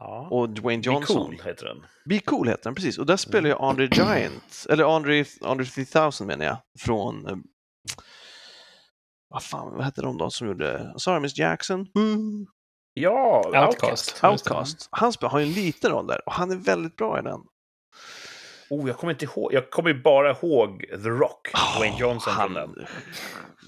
Ja. 0.00 0.28
och 0.30 0.50
Dwayne 0.50 0.80
Be 0.82 0.86
Johnson. 0.86 1.16
cool 1.26 1.40
heter 1.44 1.64
den. 1.66 1.86
Be 2.08 2.18
Cool 2.20 2.48
heter 2.48 2.64
den, 2.64 2.74
precis. 2.74 2.98
Och 2.98 3.06
där 3.06 3.16
spelar 3.16 3.48
ju 3.48 3.54
Andre 3.56 3.86
Giant, 3.92 4.66
eller 4.70 4.96
Andre, 4.96 5.24
Andre 5.40 5.64
3000 5.64 6.26
menar 6.26 6.44
jag, 6.44 6.56
från... 6.78 7.42
Vad 9.32 9.42
fan, 9.42 9.74
vad 9.74 9.84
hette 9.84 10.02
de 10.02 10.18
då 10.18 10.30
som 10.30 10.46
gjorde... 10.46 10.94
Sorry 10.96 11.20
Miss 11.20 11.38
Jackson? 11.38 11.84
Boo. 11.94 12.46
Ja, 12.94 13.66
Outcast. 13.66 14.24
Outcast. 14.24 14.88
Han 14.90 15.12
har 15.20 15.38
ju 15.38 15.46
en 15.46 15.52
liten 15.52 15.90
roll 15.90 16.06
där 16.06 16.20
och 16.26 16.32
han 16.32 16.50
är 16.50 16.56
väldigt 16.56 16.96
bra 16.96 17.18
i 17.18 17.22
den. 17.22 17.40
Oh, 18.70 18.88
jag 18.88 18.96
kommer 18.96 19.12
inte 19.12 19.24
ihåg. 19.24 19.52
Jag 19.52 19.70
kommer 19.70 19.94
bara 19.94 20.30
ihåg 20.30 20.84
The 20.88 21.08
Rock, 21.08 21.48
Dwayne 21.76 21.98
Johnson 21.98 22.34
från 22.34 22.54
den. 22.54 22.74
han 22.76 22.86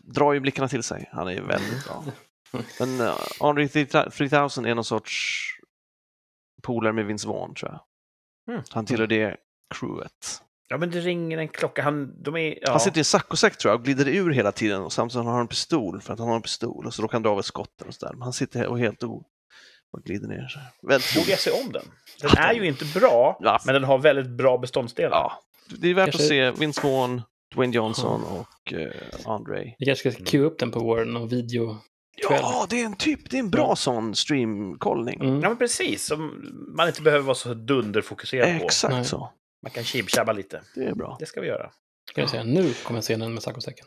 drar 0.03 0.33
ju 0.33 0.41
blickarna 0.41 0.69
till 0.69 0.83
sig. 0.83 1.09
Han 1.13 1.29
är 1.29 1.33
ju 1.33 1.43
väldigt 1.43 1.87
bra. 1.87 2.05
Men 2.81 3.01
uh, 3.01 3.17
Andre 3.41 3.69
3000 3.69 4.65
är 4.65 4.75
någon 4.75 4.85
sorts 4.85 5.43
polare 6.63 6.93
med 6.93 7.07
Vince 7.07 7.29
Vaughn, 7.29 7.55
tror 7.55 7.73
jag. 7.73 7.81
Mm. 8.55 8.65
Han 8.71 8.87
tillhör 8.87 9.07
det 9.07 9.37
crewet. 9.75 10.43
Ja, 10.75 10.79
men 10.79 10.91
det 10.91 11.01
ringer 11.01 11.39
en 11.39 11.49
klocka. 11.49 11.83
Han, 11.83 12.23
de 12.23 12.37
är, 12.37 12.59
ja. 12.63 12.71
Han 12.71 12.81
sitter 12.81 12.99
i 12.99 13.01
en 13.01 13.05
saccosäck 13.05 13.59
tror 13.59 13.73
jag 13.73 13.79
och 13.81 13.85
glider 13.85 14.09
ur 14.09 14.31
hela 14.33 14.53
tiden 14.53 14.83
och 14.83 14.93
samtidigt 14.93 15.25
har 15.25 15.33
han 15.33 15.41
en 15.41 15.49
pistol 15.49 16.01
för 16.01 16.13
att 16.13 16.19
han 16.19 16.29
har 16.29 16.37
en 16.37 16.43
pistol 16.43 16.87
och 16.87 16.95
så 16.95 17.03
råkar 17.03 17.13
han 17.13 17.23
dra 17.23 17.31
av 17.31 17.39
ett 17.39 17.45
skotten 17.45 17.89
och 17.89 17.95
sådär. 17.95 18.13
Men 18.13 18.23
han 18.23 18.33
sitter 18.33 18.67
och 18.67 18.79
helt 18.79 19.03
o... 19.05 19.25
och 19.93 20.03
glider 20.03 20.29
ner 20.29 20.49
så. 20.49 20.87
Väldigt 20.89 21.15
Borde 21.15 21.31
jag 21.31 21.39
se 21.41 21.51
om 21.51 21.73
den? 21.73 21.83
Den 22.21 22.31
är 22.39 22.53
ju 22.55 22.67
inte 22.67 22.85
bra, 22.85 23.39
Ja. 23.41 23.61
men 23.67 23.75
den 23.75 23.85
har 23.85 23.99
väldigt 23.99 24.29
bra 24.31 24.59
beståndsdelar. 24.59 25.11
Ja, 25.17 25.33
det 25.79 25.89
är 25.89 25.95
värt 25.95 26.11
Kanske- 26.11 26.23
att 26.49 26.57
se 26.57 26.61
Vince 26.61 26.81
Vaughn, 26.87 27.23
Dwayne 27.55 27.75
Johnson 27.77 28.23
och 28.25 28.73
uh, 28.73 28.89
Andre. 29.27 29.75
Vi 29.79 29.87
kanske 29.87 30.13
ska 30.13 30.25
queue 30.25 30.47
upp 30.47 30.59
den 30.59 30.71
på 30.71 30.81
vår 30.81 31.05
någon 31.05 31.29
video. 31.29 31.77
Ja, 32.17 32.67
det 32.71 32.81
är 32.81 32.85
en 32.85 32.97
typ, 32.97 33.31
det 33.31 33.37
är 33.37 33.41
en 33.41 33.51
bra 33.51 33.77
sån 33.77 34.15
streamkollning. 34.15 35.21
Mm. 35.21 35.41
Ja, 35.43 35.49
men 35.49 35.59
precis. 35.59 36.07
Som 36.07 36.33
man 36.77 36.89
inte 36.89 37.03
behöver 37.03 37.25
vara 37.25 37.35
så 37.35 37.55
dunderfokuserad 37.55 38.59
på. 38.59 38.65
Exakt 38.65 38.95
Nej. 38.95 39.05
så. 39.05 39.33
Man 39.65 39.71
kan 39.71 39.85
chibchabba 39.85 40.33
lite. 40.33 40.63
Det 40.75 40.85
är 40.85 40.95
bra. 40.95 41.17
Det 41.21 41.27
ska 41.27 41.41
vi 41.41 41.47
göra. 41.47 41.71
Ska 42.11 42.21
jag 42.21 42.31
säga, 42.31 42.45
nu 42.45 42.75
kommer 42.75 43.19
den 43.19 43.35
med 43.35 43.43
saccosäcken. 43.43 43.87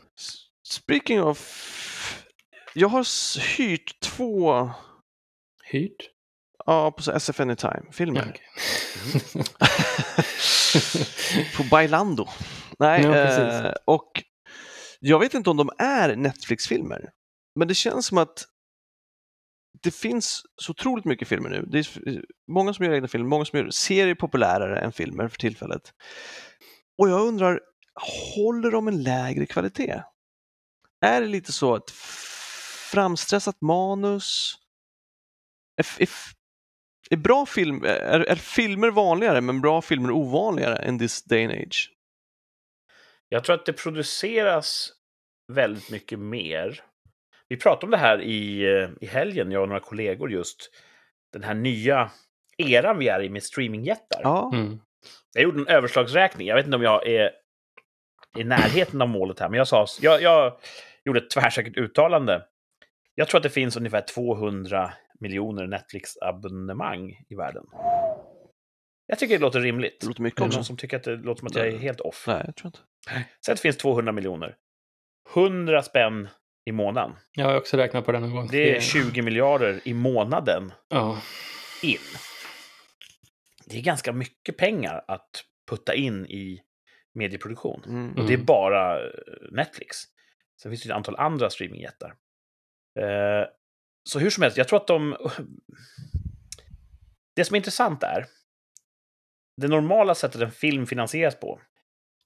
Speaking 0.68 1.22
of... 1.22 2.24
Jag 2.74 2.88
har 2.88 3.06
hyrt 3.56 4.00
två 4.00 4.70
Hyrt? 5.64 6.10
ja, 6.66 6.90
på 6.90 7.10
SF 7.12 7.40
Anytime-filmer. 7.40 8.20
Ja, 8.20 8.30
okej. 8.30 8.46
på 11.56 11.62
Bailando. 11.62 12.28
Nej, 12.78 13.02
Ja, 13.02 13.16
eh, 13.16 13.72
och 13.84 14.22
jag 15.00 15.18
vet 15.18 15.34
inte 15.34 15.50
om 15.50 15.56
de 15.56 15.70
är 15.78 16.16
Netflix-filmer. 16.16 17.10
Men 17.54 17.68
det 17.68 17.74
känns 17.74 18.06
som 18.06 18.18
att 18.18 18.44
det 19.82 19.90
finns 19.90 20.42
så 20.56 20.70
otroligt 20.70 21.04
mycket 21.04 21.28
filmer 21.28 21.50
nu. 21.50 21.64
Det 21.66 21.78
är 21.78 22.08
eh, 22.08 22.20
många 22.48 22.74
som 22.74 22.84
gör 22.84 22.92
egna 22.92 23.08
filmer, 23.08 23.28
många 23.28 23.44
som 23.44 23.58
gör 23.58 23.70
serier 23.70 24.14
populärare 24.14 24.80
än 24.80 24.92
filmer 24.92 25.28
för 25.28 25.38
tillfället. 25.38 25.92
Och 26.98 27.08
jag 27.08 27.20
undrar, 27.20 27.60
håller 28.36 28.70
de 28.70 28.88
en 28.88 29.02
lägre 29.02 29.46
kvalitet? 29.46 30.02
Är 31.00 31.20
det 31.20 31.26
lite 31.26 31.52
så 31.52 31.74
att 31.74 31.90
framstressat 32.90 33.60
manus? 33.60 34.54
Är, 35.76 36.02
är, 36.02 36.08
är, 37.10 37.16
bra 37.16 37.46
film, 37.46 37.84
eh, 37.84 37.90
är, 37.90 38.20
är 38.20 38.36
filmer 38.36 38.90
vanligare 38.90 39.40
men 39.40 39.60
bra 39.60 39.82
filmer 39.82 40.10
ovanligare 40.10 40.76
än 40.76 40.98
this 40.98 41.24
day 41.24 41.44
and 41.44 41.52
age? 41.52 41.90
Jag 43.28 43.44
tror 43.44 43.54
att 43.54 43.66
det 43.66 43.72
produceras 43.72 44.92
väldigt 45.52 45.90
mycket 45.90 46.18
mer. 46.18 46.84
Vi 47.48 47.56
pratade 47.56 47.86
om 47.86 47.90
det 47.90 47.96
här 47.96 48.20
i, 48.22 48.62
eh, 48.62 48.88
i 49.00 49.06
helgen, 49.06 49.52
jag 49.52 49.62
och 49.62 49.68
några 49.68 49.80
kollegor, 49.80 50.30
just 50.30 50.70
den 51.32 51.42
här 51.42 51.54
nya 51.54 52.10
eran 52.58 52.98
vi 52.98 53.08
är 53.08 53.22
i 53.22 53.28
med 53.30 53.42
streamingjättar. 53.42 54.20
Ja, 54.22 54.50
Mm. 54.54 54.80
Jag 55.34 55.44
gjorde 55.44 55.60
en 55.60 55.66
överslagsräkning. 55.66 56.46
Jag 56.46 56.56
vet 56.56 56.64
inte 56.64 56.76
om 56.76 56.82
jag 56.82 57.06
är 57.06 57.30
i 58.36 58.44
närheten 58.44 59.02
av 59.02 59.08
målet 59.08 59.40
här, 59.40 59.48
men 59.48 59.58
jag, 59.58 59.68
sa, 59.68 59.86
jag, 60.00 60.22
jag 60.22 60.58
gjorde 61.04 61.18
ett 61.18 61.30
tvärsäkert 61.30 61.76
uttalande. 61.76 62.44
Jag 63.14 63.28
tror 63.28 63.38
att 63.38 63.42
det 63.42 63.50
finns 63.50 63.76
ungefär 63.76 64.00
200 64.00 64.92
miljoner 65.20 65.66
Netflix-abonnemang 65.66 67.24
i 67.28 67.34
världen. 67.34 67.64
Jag 69.06 69.18
tycker 69.18 69.34
det 69.34 69.40
låter 69.40 69.60
rimligt. 69.60 70.00
det 70.00 70.06
låter 70.06 70.22
mycket 70.22 70.40
någon 70.40 70.64
som 70.64 70.76
tycker 70.76 70.96
att 70.96 71.04
det 71.04 71.16
låter 71.16 71.38
som 71.38 71.46
att 71.46 71.54
jag 71.54 71.68
är 71.68 71.78
helt 71.78 72.00
off? 72.00 72.24
Nej, 72.26 72.42
jag 72.46 72.56
tror 72.56 72.66
inte. 72.66 72.78
Säg 73.44 73.52
att 73.52 73.58
det 73.58 73.62
finns 73.62 73.76
200 73.76 74.12
miljoner. 74.12 74.56
100 75.34 75.82
spänn 75.82 76.28
i 76.68 76.72
månaden. 76.72 77.16
Jag 77.32 77.44
har 77.44 77.56
också 77.56 77.76
räknat 77.76 78.04
på 78.04 78.12
den 78.12 78.24
en 78.24 78.34
gång. 78.34 78.48
Det 78.50 78.76
är 78.76 78.80
20 78.80 79.22
miljarder 79.22 79.80
i 79.84 79.94
månaden 79.94 80.72
Ja, 80.88 81.22
in. 81.82 81.98
Det 83.66 83.78
är 83.78 83.82
ganska 83.82 84.12
mycket 84.12 84.56
pengar 84.56 85.04
att 85.08 85.44
putta 85.70 85.94
in 85.94 86.26
i 86.26 86.60
medieproduktion. 87.14 87.82
Mm. 87.86 88.14
Och 88.16 88.26
det 88.26 88.34
är 88.34 88.38
bara 88.38 89.04
eh, 89.04 89.10
Netflix. 89.50 89.96
Sen 90.62 90.70
finns 90.70 90.82
det 90.82 90.88
ett 90.88 90.96
antal 90.96 91.16
andra 91.16 91.50
streamingjättar. 91.50 92.14
Eh, 93.00 93.46
så 94.04 94.18
hur 94.18 94.30
som 94.30 94.42
helst, 94.42 94.58
jag 94.58 94.68
tror 94.68 94.80
att 94.80 94.86
de... 94.86 95.16
Det 97.36 97.44
som 97.44 97.54
är 97.54 97.58
intressant 97.58 98.02
är, 98.02 98.26
det 99.56 99.68
normala 99.68 100.14
sättet 100.14 100.40
en 100.40 100.50
film 100.50 100.86
finansieras 100.86 101.40
på, 101.40 101.60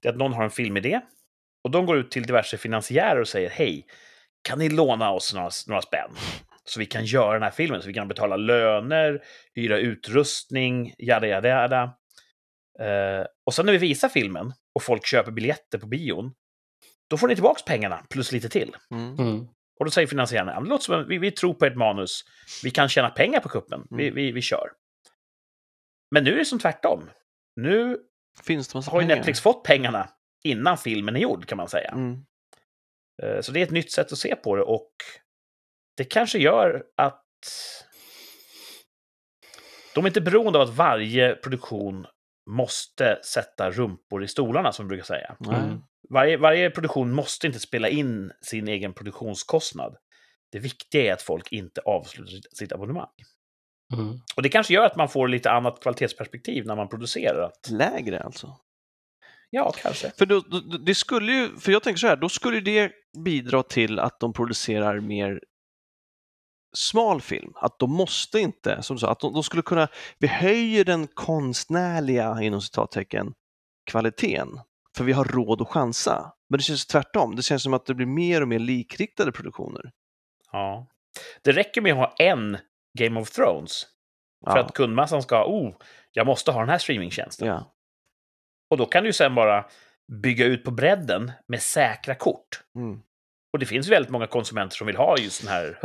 det 0.03 0.09
är 0.09 0.13
att 0.13 0.19
någon 0.19 0.33
har 0.33 0.45
en 0.45 0.51
filmidé 0.51 1.01
och 1.65 1.71
de 1.71 1.87
går 1.87 1.97
ut 1.97 2.11
till 2.11 2.23
diverse 2.23 2.59
finansiärer 2.59 3.21
och 3.21 3.29
säger 3.29 3.51
hej, 3.51 3.87
kan 4.43 4.59
ni 4.59 4.69
låna 4.69 5.11
oss 5.11 5.35
några, 5.35 5.51
några 5.67 5.83
spänn? 5.83 6.11
Så 6.65 6.81
vi 6.81 6.87
kan 6.87 7.05
göra 7.05 7.33
den 7.33 7.43
här 7.43 7.51
filmen, 7.51 7.83
så 7.83 7.89
vi 7.89 7.95
kan 7.95 8.09
betala 8.09 8.37
löner, 8.37 9.23
hyra 9.55 9.79
utrustning, 9.79 10.95
jada, 10.99 11.27
jada, 11.27 11.49
jada. 11.49 11.83
Eh, 12.81 13.27
och 13.47 13.55
sen 13.55 13.67
när 13.67 13.73
vi 13.73 13.79
visar 13.79 14.09
filmen 14.09 14.53
och 14.75 14.83
folk 14.83 15.07
köper 15.07 15.31
biljetter 15.33 15.79
på 15.79 15.87
bion, 15.87 16.33
då 17.11 17.17
får 17.17 17.29
ni 17.29 17.35
tillbaka 17.35 17.63
pengarna 17.67 18.07
plus 18.11 18.33
lite 18.33 18.49
till. 18.49 18.77
Mm. 18.91 19.19
mm. 19.19 19.47
Och 19.79 19.85
då 19.85 19.91
säger 19.91 20.09
finansiärerna, 20.09 20.53
"Ja, 20.53 20.61
men 20.61 20.65
det 20.65 20.71
låter 20.71 20.85
som 20.85 21.01
att 21.01 21.09
vi, 21.09 21.19
vi 21.19 21.31
tror 21.31 21.55
på 21.55 21.65
ert 21.67 21.77
manus, 21.77 22.25
vi 22.63 22.71
kan 22.71 22.89
tjäna 22.89 23.11
pengar 23.11 23.41
på 23.41 23.49
kuppen, 23.49 23.87
vi, 23.91 24.03
Mm. 24.05 24.15
vi, 24.15 24.33
vi 24.33 24.43
kör. 24.43 24.71
Men 26.11 26.25
nu 26.25 26.33
är 26.33 26.39
det 26.39 26.45
som 26.45 26.59
tvärtom. 26.59 27.11
Nu 27.57 27.99
Finns 28.43 28.69
det 28.69 28.79
massa 28.79 28.91
har 28.91 29.01
ju 29.01 29.07
pengar? 29.07 29.17
Netflix 29.17 29.41
fått 29.41 29.65
pengarna 29.65 30.09
innan 30.45 30.79
filmen 30.79 31.17
är 31.17 31.21
gjord, 31.21 31.47
kan 31.47 31.57
man 31.59 31.69
säga. 31.69 31.91
Mm. 31.91 32.25
Eh, 33.23 33.41
Så 33.41 33.53
det 33.53 33.61
är 33.61 33.65
ett 33.65 33.71
nytt 33.71 33.93
sätt 33.93 34.13
att 34.13 34.19
se 34.19 34.37
på 34.37 34.57
det 34.57 34.63
och 34.63 34.91
det 35.97 36.05
kanske 36.05 36.39
gör 36.39 36.85
att 36.97 37.23
de 39.95 40.05
är 40.05 40.09
inte 40.09 40.21
beroende 40.21 40.59
av 40.59 40.69
att 40.69 40.75
varje 40.75 41.35
produktion 41.35 42.07
måste 42.51 43.21
sätta 43.25 43.71
rumpor 43.71 44.25
i 44.25 44.29
stolarna, 44.29 44.73
som 44.73 44.85
vi 44.87 44.89
brukar 44.89 45.05
säga. 45.05 45.37
Mm. 45.47 45.81
Varje, 46.11 46.37
varje 46.37 46.71
produktion 46.71 47.13
måste 47.13 47.47
inte 47.47 47.59
spela 47.59 47.89
in 47.89 48.33
sin 48.41 48.69
egen 48.69 48.95
produktionskostnad. 48.95 49.97
Det 50.53 50.59
viktiga 50.59 51.03
är 51.03 51.13
att 51.13 51.23
folk 51.23 51.53
inte 51.53 51.81
avslutar 51.81 52.31
sitt, 52.31 52.57
sitt 52.57 52.73
abonnemang. 52.73 53.11
Mm. 53.95 54.19
Och 54.37 54.43
det 54.43 54.49
kanske 54.49 54.75
gör 54.75 54.87
att 54.87 54.97
man 54.97 55.09
får 55.09 55.29
lite 55.29 55.51
annat 55.51 55.83
kvalitetsperspektiv 55.83 56.67
när 56.67 56.77
man 56.77 56.89
producerar. 56.89 57.43
Att, 57.43 57.71
Lägre 57.71 58.21
alltså? 58.21 58.57
ja, 59.51 59.73
kanske. 59.83 60.11
För 60.19 60.27
då, 60.27 60.41
då, 60.41 60.61
det 60.61 60.95
skulle 60.95 61.33
ju, 61.33 61.59
för 61.59 61.73
jag 61.73 61.83
tänker 61.83 61.99
så 61.99 62.07
här, 62.07 62.17
då 62.17 62.29
skulle 62.29 62.61
det 62.61 62.93
bidra 63.19 63.63
till 63.63 63.99
att 63.99 64.21
de 64.21 64.33
producerar 64.33 65.01
mer 65.01 65.41
smal 66.77 67.21
film. 67.21 67.53
Att 67.57 67.79
de 67.79 67.91
måste 67.93 68.41
inte, 68.41 68.83
som 68.83 68.97
du 68.97 69.01
sa, 69.01 69.11
att 69.11 69.21
de, 69.21 69.33
de 69.33 69.43
skulle 69.43 69.63
kunna, 69.63 69.89
vi 70.19 70.29
höjer 70.29 70.85
den 70.85 71.07
konstnärliga, 71.07 72.43
inom 72.43 72.61
citattecken, 72.61 73.35
kvaliteten. 73.87 74.61
För 74.97 75.05
vi 75.05 75.13
har 75.13 75.25
råd 75.25 75.63
att 75.63 75.69
chansa. 75.69 76.33
Men 76.49 76.59
det 76.59 76.63
känns 76.63 76.87
tvärtom, 76.87 77.37
det 77.37 77.43
känns 77.43 77.63
som 77.63 77.75
att 77.75 77.87
det 77.87 77.95
blir 77.95 78.07
mer 78.07 78.41
och 78.43 78.49
mer 78.49 78.59
likriktade 78.59 79.33
produktioner. 79.33 79.93
Ja. 80.53 80.87
Det 81.43 81.53
räcker 81.53 81.81
med 81.81 81.93
att 81.93 81.99
ha 81.99 82.15
en 82.19 82.59
Game 82.99 83.21
of 83.21 83.31
Thrones 83.31 83.87
För 84.45 84.57
Ja. 84.57 84.65
att 84.65 84.75
kundmassan 84.75 85.23
ska, 85.23 85.45
oh, 85.45 85.75
jag 86.13 86.27
måste 86.27 86.53
ha 86.53 86.61
den 86.61 86.69
här 86.69 86.79
streamingtjänsten. 86.79 87.49
Ja. 87.49 87.75
Och 88.71 88.77
då 88.77 88.87
kan 88.87 89.05
du 89.05 89.13
sen 89.13 89.35
bara 89.35 89.69
bygga 90.13 90.45
ut 90.45 90.65
på 90.65 90.71
bredden 90.71 91.33
med 91.49 91.63
säkra 91.63 92.15
kort. 92.15 92.61
Mm. 92.77 93.01
Och 93.53 93.59
det 93.59 93.67
finns 93.67 93.89
väldigt 93.89 94.11
många 94.11 94.27
konsumenter 94.27 94.77
som 94.77 94.87
vill 94.87 94.97
ha 94.97 95.19
just 95.19 95.43
den 95.43 95.51
här. 95.51 95.79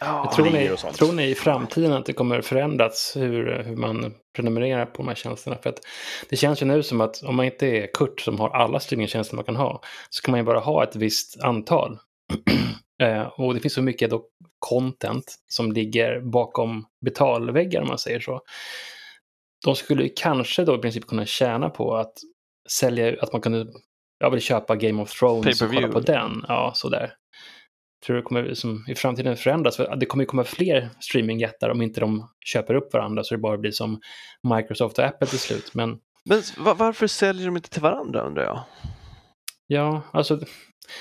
Ja, 0.00 0.32
Tror 0.36 0.50
ni, 0.50 0.70
och 0.70 0.78
sånt. 0.78 0.96
tror 0.96 1.12
ni 1.12 1.30
i 1.30 1.34
framtiden 1.34 1.92
att 1.92 2.06
det 2.06 2.12
kommer 2.12 2.40
förändras 2.40 3.12
hur, 3.16 3.62
hur 3.62 3.76
man 3.76 4.14
prenumererar 4.36 4.86
på 4.86 4.96
de 4.96 5.08
här 5.08 5.14
tjänsterna? 5.14 5.56
För 5.62 5.70
att 5.70 5.80
det 6.30 6.36
känns 6.36 6.62
ju 6.62 6.66
nu 6.66 6.82
som 6.82 7.00
att 7.00 7.22
om 7.22 7.36
man 7.36 7.46
inte 7.46 7.66
är 7.66 7.86
Kurt 7.94 8.20
som 8.20 8.40
har 8.40 8.50
alla 8.50 8.80
streamingtjänster 8.80 9.36
man 9.36 9.44
kan 9.44 9.56
ha 9.56 9.82
så 10.10 10.22
kan 10.22 10.32
man 10.32 10.40
ju 10.40 10.44
bara 10.44 10.58
ha 10.60 10.84
ett 10.84 10.96
visst 10.96 11.40
antal. 11.40 11.98
Eh, 13.02 13.22
och 13.22 13.54
det 13.54 13.60
finns 13.60 13.74
så 13.74 13.82
mycket 13.82 14.10
då 14.10 14.24
content 14.58 15.34
som 15.48 15.72
ligger 15.72 16.20
bakom 16.20 16.86
betalväggar 17.04 17.82
om 17.82 17.88
man 17.88 17.98
säger 17.98 18.20
så. 18.20 18.40
De 19.64 19.76
skulle 19.76 20.02
ju 20.02 20.12
kanske 20.16 20.64
då 20.64 20.74
i 20.74 20.78
princip 20.78 21.06
kunna 21.06 21.26
tjäna 21.26 21.70
på 21.70 21.96
att 21.96 22.12
sälja, 22.70 23.16
att 23.20 23.32
man 23.32 23.40
kunde, 23.42 23.66
jag 24.18 24.30
vill 24.30 24.40
köpa 24.40 24.76
Game 24.76 25.02
of 25.02 25.10
Thrones 25.18 25.62
och 25.62 25.70
kolla 25.70 25.88
på 25.88 26.00
den. 26.00 26.44
Ja, 26.48 26.72
sådär. 26.74 27.12
Tror 28.06 28.14
du 28.16 28.20
det 28.22 28.26
kommer 28.26 28.54
som, 28.54 28.84
i 28.88 28.94
framtiden 28.94 29.36
förändras? 29.36 29.76
För 29.76 29.96
det 29.96 30.06
kommer 30.06 30.22
ju 30.24 30.26
komma 30.26 30.44
fler 30.44 30.90
streamingjättar 31.00 31.68
om 31.70 31.82
inte 31.82 32.00
de 32.00 32.28
köper 32.46 32.74
upp 32.74 32.92
varandra 32.92 33.24
så 33.24 33.34
det 33.34 33.38
bara 33.40 33.58
blir 33.58 33.70
som 33.70 34.00
Microsoft 34.56 34.98
och 34.98 35.04
Apple 35.04 35.26
till 35.26 35.38
slut. 35.38 35.74
Men 35.74 35.98
Men 36.24 36.42
va- 36.58 36.74
varför 36.78 37.06
säljer 37.06 37.46
de 37.46 37.56
inte 37.56 37.70
till 37.70 37.82
varandra 37.82 38.20
undrar 38.22 38.44
jag? 38.44 38.60
ja, 39.66 40.02
alltså 40.12 40.38
The 40.38 40.44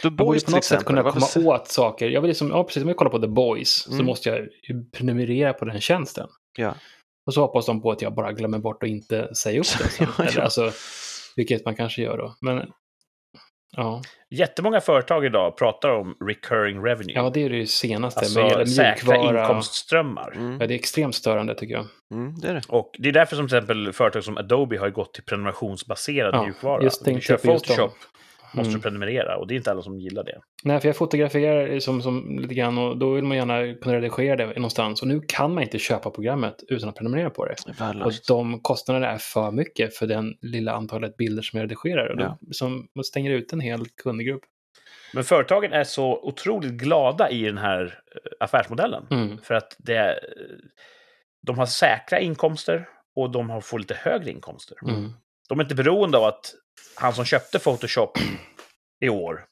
man 0.04 0.16
borde 0.16 0.26
Boys 0.26 0.44
på 0.44 0.52
något 0.52 0.64
sätt 0.64 0.76
exempel. 0.76 0.86
kunna 0.86 1.04
varför 1.04 1.20
komma 1.40 1.54
åt 1.56 1.68
saker. 1.68 2.10
Jag 2.10 2.22
vill 2.22 2.28
liksom, 2.28 2.50
ja 2.50 2.64
precis, 2.64 2.84
om 2.84 2.88
jag 2.90 2.98
kollar 2.98 3.12
på 3.12 3.20
The 3.20 3.28
Boys 3.28 3.70
så 3.72 3.94
Mm. 3.94 4.06
måste 4.06 4.30
jag 4.30 4.48
prenumerera 4.92 5.54
på 5.54 5.66
den 5.66 5.82
tjänsten. 5.82 6.28
Ja. 6.58 6.76
Och 7.28 7.34
så 7.34 7.42
hoppas 7.42 7.66
de 7.66 7.82
på 7.82 7.92
att 7.92 8.02
jag 8.02 8.14
bara 8.16 8.32
glömmer 8.32 8.60
bort 8.60 8.84
att 8.84 8.90
inte 8.90 9.36
säga 9.36 9.60
upp 9.60 9.66
det. 9.80 9.90
sen. 9.90 10.08
Ja, 10.18 10.24
Eller, 10.24 10.38
ja. 10.38 10.44
alltså, 10.44 10.72
vilket 11.36 11.66
man 11.66 11.76
kanske 11.76 12.02
gör 12.02 12.18
då. 12.18 12.36
Men 12.42 12.72
ja, 13.78 14.02
Jättemånga 14.30 14.82
företag 14.82 15.26
idag 15.26 15.58
pratar 15.58 15.90
om 15.90 16.16
recurring 16.28 16.84
revenue. 16.84 17.14
ja 17.16 17.30
det 17.34 17.44
är 17.44 17.50
det 17.50 17.68
senaste. 17.68 18.20
alltså 18.20 18.40
med 18.40 18.70
säkra 18.70 19.16
inkomstströmmar. 19.18 20.32
Mm. 20.36 20.62
Ja, 20.62 20.68
det 20.68 20.74
är 20.74 20.76
extremt 20.76 21.16
störande 21.16 21.56
tycker 21.56 21.74
jag. 21.74 21.86
Mm, 22.14 22.36
det 22.40 22.48
är 22.48 22.54
det. 22.54 22.62
Och 22.68 22.92
det 23.00 23.10
är 23.10 23.14
därför 23.14 23.36
som 23.36 23.48
till 23.48 23.58
exempel 23.58 23.94
företag 23.94 24.24
som 24.24 24.38
Adobe 24.38 24.78
har 24.80 24.90
gått 24.90 25.14
till 25.14 25.24
prenumerationsbaserad 25.24 26.36
Ja, 26.36 26.44
mjukvara. 26.44 26.84
just 26.84 27.06
du 27.06 27.22
kör 27.22 27.38
på 27.38 27.52
just. 27.52 27.66
Photoshop 27.66 27.94
måste 28.54 28.70
Mm. 28.70 28.80
du 28.80 28.82
prenumerera 28.84 29.38
och 29.38 29.48
det 29.48 29.54
är 29.54 29.56
inte 29.56 29.72
alla 29.72 29.82
som 29.82 30.00
gillar 30.00 30.24
det. 30.24 30.42
Nej, 30.64 30.80
för 30.80 30.88
jag 30.88 30.96
fotograferar 30.98 31.80
som, 31.80 32.02
som 32.02 32.40
lite 32.42 32.54
grann 32.54 32.78
och 32.78 32.98
då 32.98 33.14
vill 33.14 33.24
man 33.24 33.38
gärna 33.38 33.74
kunna 33.74 33.96
redigera 33.96 34.36
det 34.36 34.46
någonstans. 34.46 35.02
Och 35.02 35.08
nu 35.08 35.22
kan 35.28 35.54
man 35.54 35.64
inte 35.64 35.80
köpa 35.80 36.10
programmet 36.10 36.64
utan 36.68 36.90
att 36.90 36.96
prenumerera 36.96 37.30
på 37.30 37.46
det. 37.46 37.56
Det 37.66 37.84
är 37.84 38.06
Och 38.06 38.12
de 38.28 38.60
kostnaderna 38.62 39.08
är 39.08 39.18
för 39.18 39.52
mycket 39.52 39.96
för 39.96 40.08
den 40.08 40.34
lilla 40.42 40.72
antalet 40.74 41.18
bilder 41.18 41.42
som 41.44 41.60
jag 41.60 41.64
redigerar. 41.66 42.08
Och 42.16 42.22
Ja. 42.22 42.38
då, 42.42 42.54
som, 42.54 42.88
man 42.96 43.04
stänger 43.04 43.32
ut 43.32 43.54
en 43.54 43.60
hel 43.60 43.86
kundgrupp. 44.04 44.42
Men 45.14 45.24
företagen 45.24 45.74
är 45.74 45.84
så 45.84 46.20
otroligt 46.24 46.72
glada 46.72 47.30
i 47.30 47.44
den 47.44 47.58
här 47.58 47.84
eh, 47.86 48.32
affärsmodellen. 48.40 49.08
Mm. 49.12 49.38
För 49.38 49.54
att 49.54 49.76
det, 49.80 50.20
de 51.48 51.58
har 51.58 51.66
säkra 51.66 52.20
inkomster 52.20 52.88
och 53.16 53.32
de 53.32 53.50
har 53.50 53.62
får 53.62 53.80
lite 53.80 53.94
högre 53.94 54.32
inkomster. 54.32 54.78
Mm. 54.88 55.10
De 55.50 55.60
är 55.60 55.64
inte 55.64 55.76
beroende 55.76 56.18
av 56.18 56.24
att 56.24 56.54
han 56.96 57.14
som 57.14 57.26
köpte 57.26 57.60
Photoshop 57.60 58.18
i 59.02 59.10
år, 59.10 59.46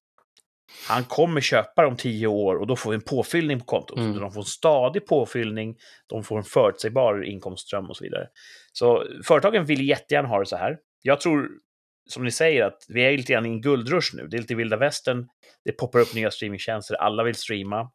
han 0.88 1.03
kommer 1.03 1.41
köpa 1.41 1.82
det 1.82 1.88
om 1.88 1.97
tio 1.97 2.28
år 2.28 2.55
och 2.55 2.67
då 2.67 2.76
får 2.76 2.91
vi 2.91 2.95
en 2.95 3.01
påfyllning 3.01 3.59
på 3.59 3.65
kontot. 3.65 3.97
Mm. 3.97 4.19
De 4.19 4.32
får 4.32 4.41
en 4.41 4.45
stadig 4.45 5.05
påfyllning, 5.07 5.78
de 6.07 6.24
får 6.24 6.38
en 6.38 6.43
förutsägbar 6.43 7.24
inkomstström 7.24 7.89
och 7.89 7.97
så 7.97 8.03
vidare. 8.03 8.28
Så 8.74 9.05
företagen 9.26 9.65
vill 9.65 9.88
jättegärna 9.89 10.28
ha 10.28 10.39
det 10.39 10.45
så 10.45 10.55
här. 10.57 10.78
Jag 11.01 11.22
tror, 11.22 11.49
som 12.09 12.24
ni 12.24 12.32
säger, 12.32 12.63
att 12.65 12.86
vi 12.88 13.01
är 13.01 13.17
lite 13.17 13.34
grann 13.34 13.45
i 13.45 13.49
en 13.49 13.61
guldrush 13.61 14.15
nu. 14.15 14.28
Det 14.28 14.38
är 14.38 14.41
lite 14.41 14.55
vilda 14.55 14.78
västern, 14.78 15.28
det 15.65 15.72
poppar 15.72 15.99
upp 15.99 16.13
nya 16.13 16.32
streamingtjänster, 16.32 16.95
alla 16.95 17.24
vill 17.24 17.36
streama. 17.36 17.91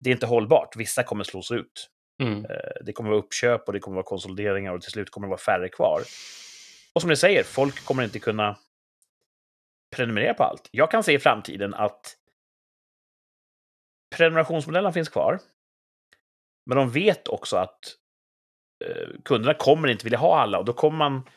Det 0.00 0.10
är 0.10 0.14
inte 0.14 0.26
hållbart, 0.26 0.76
vissa 0.76 1.02
kommer 1.02 1.24
slås 1.24 1.50
ut. 1.50 1.90
Mm. 2.22 2.44
Eh, 2.44 2.84
Det 2.84 2.92
kommer 2.92 3.10
vara 3.10 3.20
uppköp 3.20 3.66
och 3.66 3.72
det 3.72 3.80
kommer 3.80 3.94
vara 3.94 4.06
konsolideringar 4.06 4.72
och 4.72 4.82
till 4.82 4.90
slut 4.90 5.10
kommer 5.10 5.26
det 5.26 5.30
vara 5.30 5.38
färre 5.38 5.68
kvar. 5.68 6.02
Och 6.94 7.00
som 7.00 7.10
ni 7.10 7.16
säger, 7.16 7.42
folk 7.42 7.84
kommer 7.84 8.02
inte 8.02 8.18
kunna 8.18 8.58
prenumerera 9.96 10.34
på 10.34 10.44
allt. 10.44 10.68
Jag 10.70 10.90
kan 10.90 11.02
se 11.02 11.12
i 11.12 11.18
framtiden 11.18 11.74
att 11.74 12.16
prenumerationsmodellen 14.16 14.92
finns 14.92 15.08
kvar. 15.08 15.40
Men 16.66 16.76
de 16.76 16.90
vet 16.90 17.28
också 17.28 17.56
att 17.56 17.80
eh, 18.84 19.08
kunderna 19.24 19.54
kommer 19.54 19.88
inte 19.88 20.04
vilja 20.04 20.18
ha 20.18 20.40
alla 20.40 20.58
och 20.58 20.64
då 20.64 20.72
kommer 20.72 20.98
man, 20.98 21.28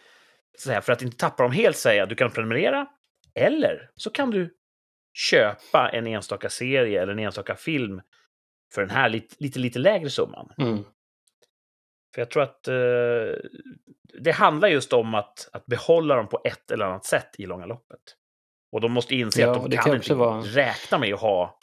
så 0.58 0.72
här, 0.72 0.82
för 0.82 0.94
att 0.94 1.02
inte 1.02 1.18
tappa 1.18 1.44
dem 1.44 1.52
helt, 1.52 1.78
säga 1.78 2.06
du 2.06 2.16
kan 2.16 2.32
prenumerera 2.32 2.88
eller 3.36 3.92
så 3.96 4.10
kan 4.10 4.32
du 4.32 4.58
köpa 5.14 5.90
en 5.90 6.08
enstaka 6.08 6.50
serie 6.50 7.02
eller 7.02 7.14
en 7.14 7.20
enstaka 7.20 7.56
film 7.56 8.02
för 8.74 8.82
den 8.82 8.90
här 8.90 9.10
lite, 9.10 9.36
lite, 9.40 9.60
lite 9.60 9.80
lägre 9.80 10.10
summan. 10.10 10.54
Mm. 10.58 10.84
För 12.16 12.22
jag 12.22 12.30
tror 12.32 12.44
att 12.44 12.68
eh, 12.68 12.74
det 14.20 14.32
handlar 14.32 14.68
just 14.68 14.94
om 14.94 15.16
att, 15.16 15.50
att 15.54 15.66
behålla 15.66 16.16
dem 16.16 16.28
på 16.30 16.42
ett 16.44 16.72
eller 16.72 16.86
annat 16.86 17.06
sätt 17.06 17.30
i 17.38 17.46
långa 17.46 17.66
loppet. 17.66 18.00
Och 18.72 18.82
de 18.82 18.92
måste 18.92 19.16
inse 19.16 19.42
Ja, 19.42 19.52
att 19.52 19.72
de 19.72 19.78
kan, 19.78 19.86
inte 19.88 19.98
också 19.98 20.16
vara- 20.16 20.42
räkna 20.42 20.98
med 20.98 21.14
att 21.14 21.20
ha 21.22 21.60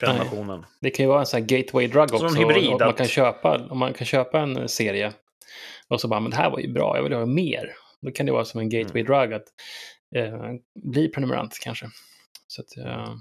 prenumerationen. 0.00 0.64
Det 0.80 0.90
kan 0.90 1.04
ju 1.04 1.08
vara 1.08 1.20
en 1.20 1.26
sån 1.26 1.40
här 1.40 1.48
gateway 1.48 1.86
drug 1.86 2.10
Som 2.10 2.18
en 2.18 2.24
också. 2.26 2.38
hybrid, 2.38 2.72
och 2.72 2.80
man, 2.80 2.92
kan 2.94 3.06
köpa, 3.06 3.58
om 3.70 3.78
man 3.78 3.92
kan 3.94 4.06
köpa 4.06 4.40
en 4.40 4.68
serie 4.68 5.12
och 5.88 6.00
så 6.00 6.08
bara, 6.08 6.20
men 6.20 6.30
det 6.30 6.36
här 6.36 6.50
var 6.50 6.58
ju 6.58 6.72
bra, 6.72 6.96
jag 6.96 7.02
vill 7.02 7.12
ha 7.12 7.26
mer. 7.26 7.74
Då 8.00 8.10
kan 8.10 8.26
det 8.26 8.32
vara 8.32 8.44
som 8.44 8.60
en 8.60 8.68
gateway 8.68 9.02
Mm. 9.02 9.12
drug 9.12 9.34
att 9.34 9.46
eh, 10.14 10.52
bli 10.92 11.08
prenumerant 11.08 11.58
kanske. 11.62 11.86
Så 12.46 12.62
att, 12.62 12.76
eh, 12.86 13.14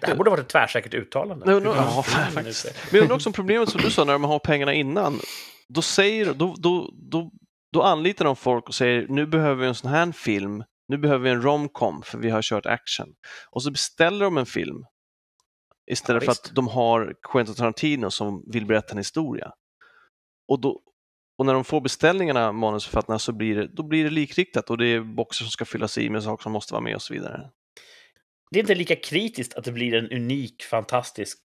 Det 0.00 0.06
här 0.06 0.16
borde 0.16 0.30
varit 0.30 0.42
ett 0.42 0.48
tvärsäkert 0.48 0.94
uttalande. 0.94 1.46
No, 1.46 1.60
Hur- 1.60 1.66
ja, 1.66 2.02
faktiskt. 2.02 2.64
Men 2.64 2.74
jag 2.90 3.02
undrar 3.02 3.16
också 3.16 3.28
om 3.28 3.32
problemet 3.32 3.68
som 3.68 3.80
du 3.80 3.90
sa 3.90 4.04
när 4.04 4.12
de 4.12 4.24
har 4.24 4.38
pengarna 4.38 4.72
innan. 4.74 5.20
Då, 5.68 5.82
säger, 5.82 6.34
då, 6.34 6.54
då, 6.58 6.90
då, 6.94 7.30
då 7.72 7.82
anlitar 7.82 8.24
de 8.24 8.36
folk 8.36 8.68
och 8.68 8.74
säger 8.74 9.06
nu 9.08 9.26
behöver 9.26 9.54
vi 9.62 9.66
en 9.66 9.74
sån 9.74 9.90
här 9.90 10.12
film. 10.12 10.64
Nu 10.88 10.98
behöver 10.98 11.24
vi 11.24 11.30
en 11.30 11.42
romcom 11.42 12.02
för 12.02 12.18
vi 12.18 12.30
har 12.30 12.42
kört 12.42 12.66
action. 12.66 13.08
Och 13.50 13.62
så 13.62 13.70
beställer 13.70 14.24
de 14.24 14.38
en 14.38 14.46
film 14.46 14.84
istället 15.90 16.22
Ja, 16.22 16.26
för 16.26 16.32
att 16.32 16.54
de 16.54 16.68
har 16.68 17.14
Quentin 17.32 17.54
Tarantino 17.54 18.10
som 18.10 18.44
vill 18.52 18.66
berätta 18.66 18.92
en 18.92 18.98
historia. 18.98 19.52
Och, 20.48 20.60
då, 20.60 20.80
och 21.38 21.46
när 21.46 21.54
de 21.54 21.64
får 21.64 21.80
beställningarna, 21.80 22.52
manusförfattarna, 22.52 23.18
så 23.18 23.32
blir 23.32 23.56
det, 23.56 23.66
då 23.66 23.82
blir 23.82 24.04
det 24.04 24.10
likriktat 24.10 24.70
och 24.70 24.78
det 24.78 24.86
är 24.86 25.00
boxar 25.00 25.44
som 25.44 25.50
ska 25.50 25.64
fyllas 25.64 25.98
i 25.98 26.10
med 26.10 26.22
saker 26.22 26.42
som 26.42 26.52
måste 26.52 26.72
vara 26.74 26.82
med 26.82 26.94
och 26.94 27.02
så 27.02 27.14
vidare. 27.14 27.50
Det 28.50 28.58
är 28.58 28.60
inte 28.60 28.74
lika 28.74 28.96
kritiskt 28.96 29.54
att 29.54 29.64
det 29.64 29.72
blir 29.72 29.94
en 29.94 30.10
unik, 30.12 30.62
fantastisk 30.62 31.38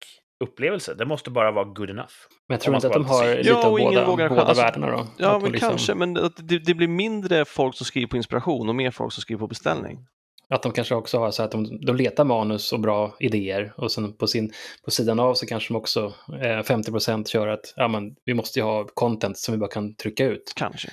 upplevelse. 0.44 0.94
Det 0.94 1.06
måste 1.06 1.30
bara 1.30 1.52
vara 1.52 1.66
good 1.66 1.90
enough. 1.90 2.12
men 2.48 2.56
jag 2.56 2.62
tror 2.62 2.76
inte 2.76 2.88
att 2.88 2.94
de 2.94 3.06
har 3.06 3.36
lite- 3.36 3.50
Ja, 3.50 3.66
av 3.66 3.72
båda, 3.72 4.06
vågar- 4.06 4.30
båda 4.30 4.42
alltså- 4.42 4.64
världarna 4.64 4.92
då. 4.92 5.08
Ja, 5.18 5.40
men 5.40 5.52
liksom- 5.52 5.70
kanske, 5.70 5.96
men 5.96 6.14
det, 6.14 6.60
det, 6.60 6.74
blir 6.74 6.88
mindre 6.88 7.46
folk 7.46 7.76
som 7.76 7.86
skriver 7.86 8.08
på 8.08 8.18
inspiration 8.18 8.70
och 8.70 8.76
mer 8.76 8.92
folk 8.92 9.14
som 9.14 9.22
skriver 9.22 9.40
på 9.40 9.48
beställning. 9.48 10.06
Att 10.54 10.64
de 10.64 10.72
kanske 10.72 10.96
också 10.96 11.20
har 11.20 11.32
så 11.32 11.44
att 11.44 11.52
de, 11.52 11.86
de 11.86 11.96
letar 11.96 12.26
manus 12.26 12.74
och 12.74 12.80
bra 12.80 13.16
idéer 13.20 13.74
och 13.78 13.92
sen 13.92 14.18
på, 14.18 14.28
sin, 14.28 14.52
på 14.86 14.92
sidan 14.92 15.20
av 15.20 15.34
så 15.34 15.46
kanske 15.46 15.74
de 15.74 15.78
också 15.78 16.14
eh, 16.42 16.60
50% 16.64 17.28
kör 17.28 17.48
att 17.48 17.74
ja, 17.76 17.88
men, 17.88 18.16
vi 18.26 18.34
måste 18.34 18.60
ju 18.60 18.64
ha 18.66 18.88
content 18.94 19.38
som 19.38 19.52
vi 19.52 19.58
bara 19.58 19.70
kan 19.70 19.96
trycka 19.96 20.26
ut. 20.26 20.54
Kanske. 20.56 20.90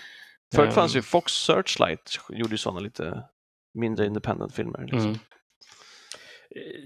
Förut 0.55 0.69
Ehm. 0.69 0.75
fanns 0.75 0.97
ju 0.97 1.03
Fox 1.03 1.33
Searchlight, 1.33 2.19
gjorde 2.31 2.51
ju 2.53 2.59
sådana 2.59 2.81
lite 2.81 3.23
mindre 3.75 4.07
independent-filmer. 4.07 4.81
Liksom. 4.81 5.01
Mm. 5.01 5.19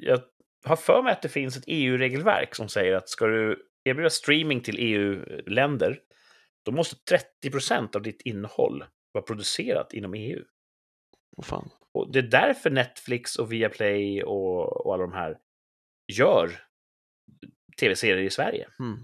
Jag 0.03 0.21
har 0.65 0.77
för 0.77 1.03
mig 1.03 1.13
att 1.13 1.23
det 1.23 1.29
finns 1.29 1.57
ett 1.57 1.65
EU-regelverk 1.67 2.55
som 2.55 2.69
säger 2.69 2.95
att 2.95 3.09
ska 3.09 3.27
du 3.27 3.67
erbjuda 3.85 4.11
streaming 4.11 4.61
till 4.61 4.77
EU-länder, 4.79 6.01
då 6.65 6.73
måste 6.73 7.17
30% 7.45 7.97
av 7.97 8.03
ditt 8.03 8.23
innehåll 8.23 8.85
vara 9.13 9.25
producerat 9.25 9.93
inom 9.93 10.15
EU. 10.15 10.45
Åh, 11.37 11.45
fan. 11.45 11.71
Och 11.93 12.13
det 12.13 12.19
är 12.19 12.23
därför 12.23 12.71
Netflix 12.71 13.37
och 13.37 13.53
Viaplay 13.53 14.23
och, 14.23 14.87
och 14.87 14.95
alla 14.95 15.03
de 15.03 15.13
här 15.13 15.39
gör 16.13 16.51
tv-serier 17.81 18.25
i 18.25 18.31
Sverige. 18.31 18.69
Mm. 18.81 18.99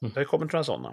Det 0.00 0.20
har 0.20 0.24
kommit 0.24 0.52
några 0.52 0.64
sådana. 0.64 0.88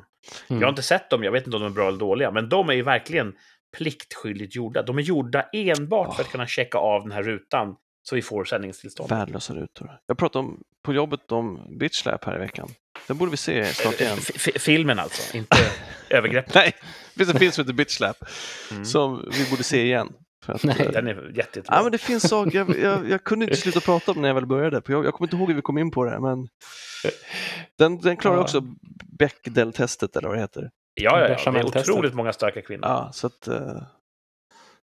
Mm. 0.49 0.61
Jag 0.61 0.67
har 0.67 0.69
inte 0.69 0.81
sett 0.81 1.09
dem, 1.09 1.23
jag 1.23 1.31
vet 1.31 1.45
inte 1.45 1.57
om 1.57 1.63
de 1.63 1.71
är 1.71 1.75
bra 1.75 1.87
eller 1.87 1.99
dåliga, 1.99 2.31
men 2.31 2.49
de 2.49 2.69
är 2.69 2.73
ju 2.73 2.83
verkligen 2.83 3.37
pliktskyldigt 3.77 4.55
gjorda. 4.55 4.83
De 4.83 4.97
är 4.97 5.01
gjorda 5.01 5.49
enbart 5.53 6.15
för 6.15 6.23
att 6.23 6.31
kunna 6.31 6.47
checka 6.47 6.77
av 6.77 7.01
den 7.01 7.11
här 7.11 7.23
rutan 7.23 7.75
så 8.03 8.15
vi 8.15 8.21
får 8.21 8.45
sändningstillstånd. 8.45 9.09
Värdelösa 9.09 9.53
rutor. 9.53 9.91
Jag 10.07 10.17
pratade 10.17 10.45
om, 10.45 10.63
på 10.83 10.93
jobbet 10.93 11.31
om 11.31 11.77
Bitch 11.79 12.01
Slap 12.01 12.23
här 12.25 12.35
i 12.35 12.39
veckan. 12.39 12.69
Den 13.07 13.17
borde 13.17 13.31
vi 13.31 13.37
se 13.37 13.65
snart 13.65 14.01
igen. 14.01 14.17
F- 14.35 14.61
filmen 14.61 14.99
alltså, 14.99 15.37
inte 15.37 15.57
övergreppet. 16.09 16.55
Nej, 16.55 16.73
det 17.13 17.17
finns 17.25 17.29
en 17.33 17.39
film 17.39 17.51
som 17.51 17.61
heter 17.63 17.73
Bitch 17.73 17.91
Slap 17.97 18.17
Mm. 18.71 18.85
som 18.85 19.29
vi 19.31 19.49
borde 19.49 19.63
se 19.63 19.83
igen. 19.83 20.13
För 20.45 20.53
att, 20.53 20.63
Nej. 20.63 20.75
eh, 20.79 20.91
Den 20.91 21.07
är 21.07 21.13
jätte, 21.15 21.37
jättebra. 21.37 21.75
Ja, 21.75 21.83
men 21.83 21.91
det 21.91 21.97
finns 21.97 22.29
saker, 22.29 22.57
jag, 22.57 22.79
jag, 22.79 23.09
jag 23.09 23.23
kunde 23.23 23.45
inte 23.45 23.57
sluta 23.57 23.79
prata 23.79 24.11
om 24.11 24.21
när 24.21 24.29
jag 24.29 24.35
väl 24.35 24.45
började. 24.45 24.81
Jag, 24.87 25.05
jag 25.05 25.13
kommer 25.13 25.27
inte 25.27 25.35
ihåg 25.37 25.47
hur 25.47 25.55
vi 25.55 25.61
kom 25.61 25.77
in 25.77 25.91
på 25.91 26.05
det, 26.05 26.19
men 26.19 26.47
den, 27.77 28.01
den 28.01 28.17
klarar 28.17 28.35
Ja. 28.37 28.41
också 28.41 28.61
Bechdel-testet 29.17 30.15
eller 30.15 30.27
vad 30.27 30.37
det 30.37 30.41
heter. 30.41 30.69
Ja, 30.93 31.19
ja, 31.29 31.37
ja. 31.45 31.51
det 31.51 31.59
är 31.59 31.65
otroligt 31.65 32.13
många 32.13 32.33
starka 32.33 32.61
kvinnor. 32.61 32.87
Ja, 32.87 33.09
så 33.13 33.27
att... 33.27 33.47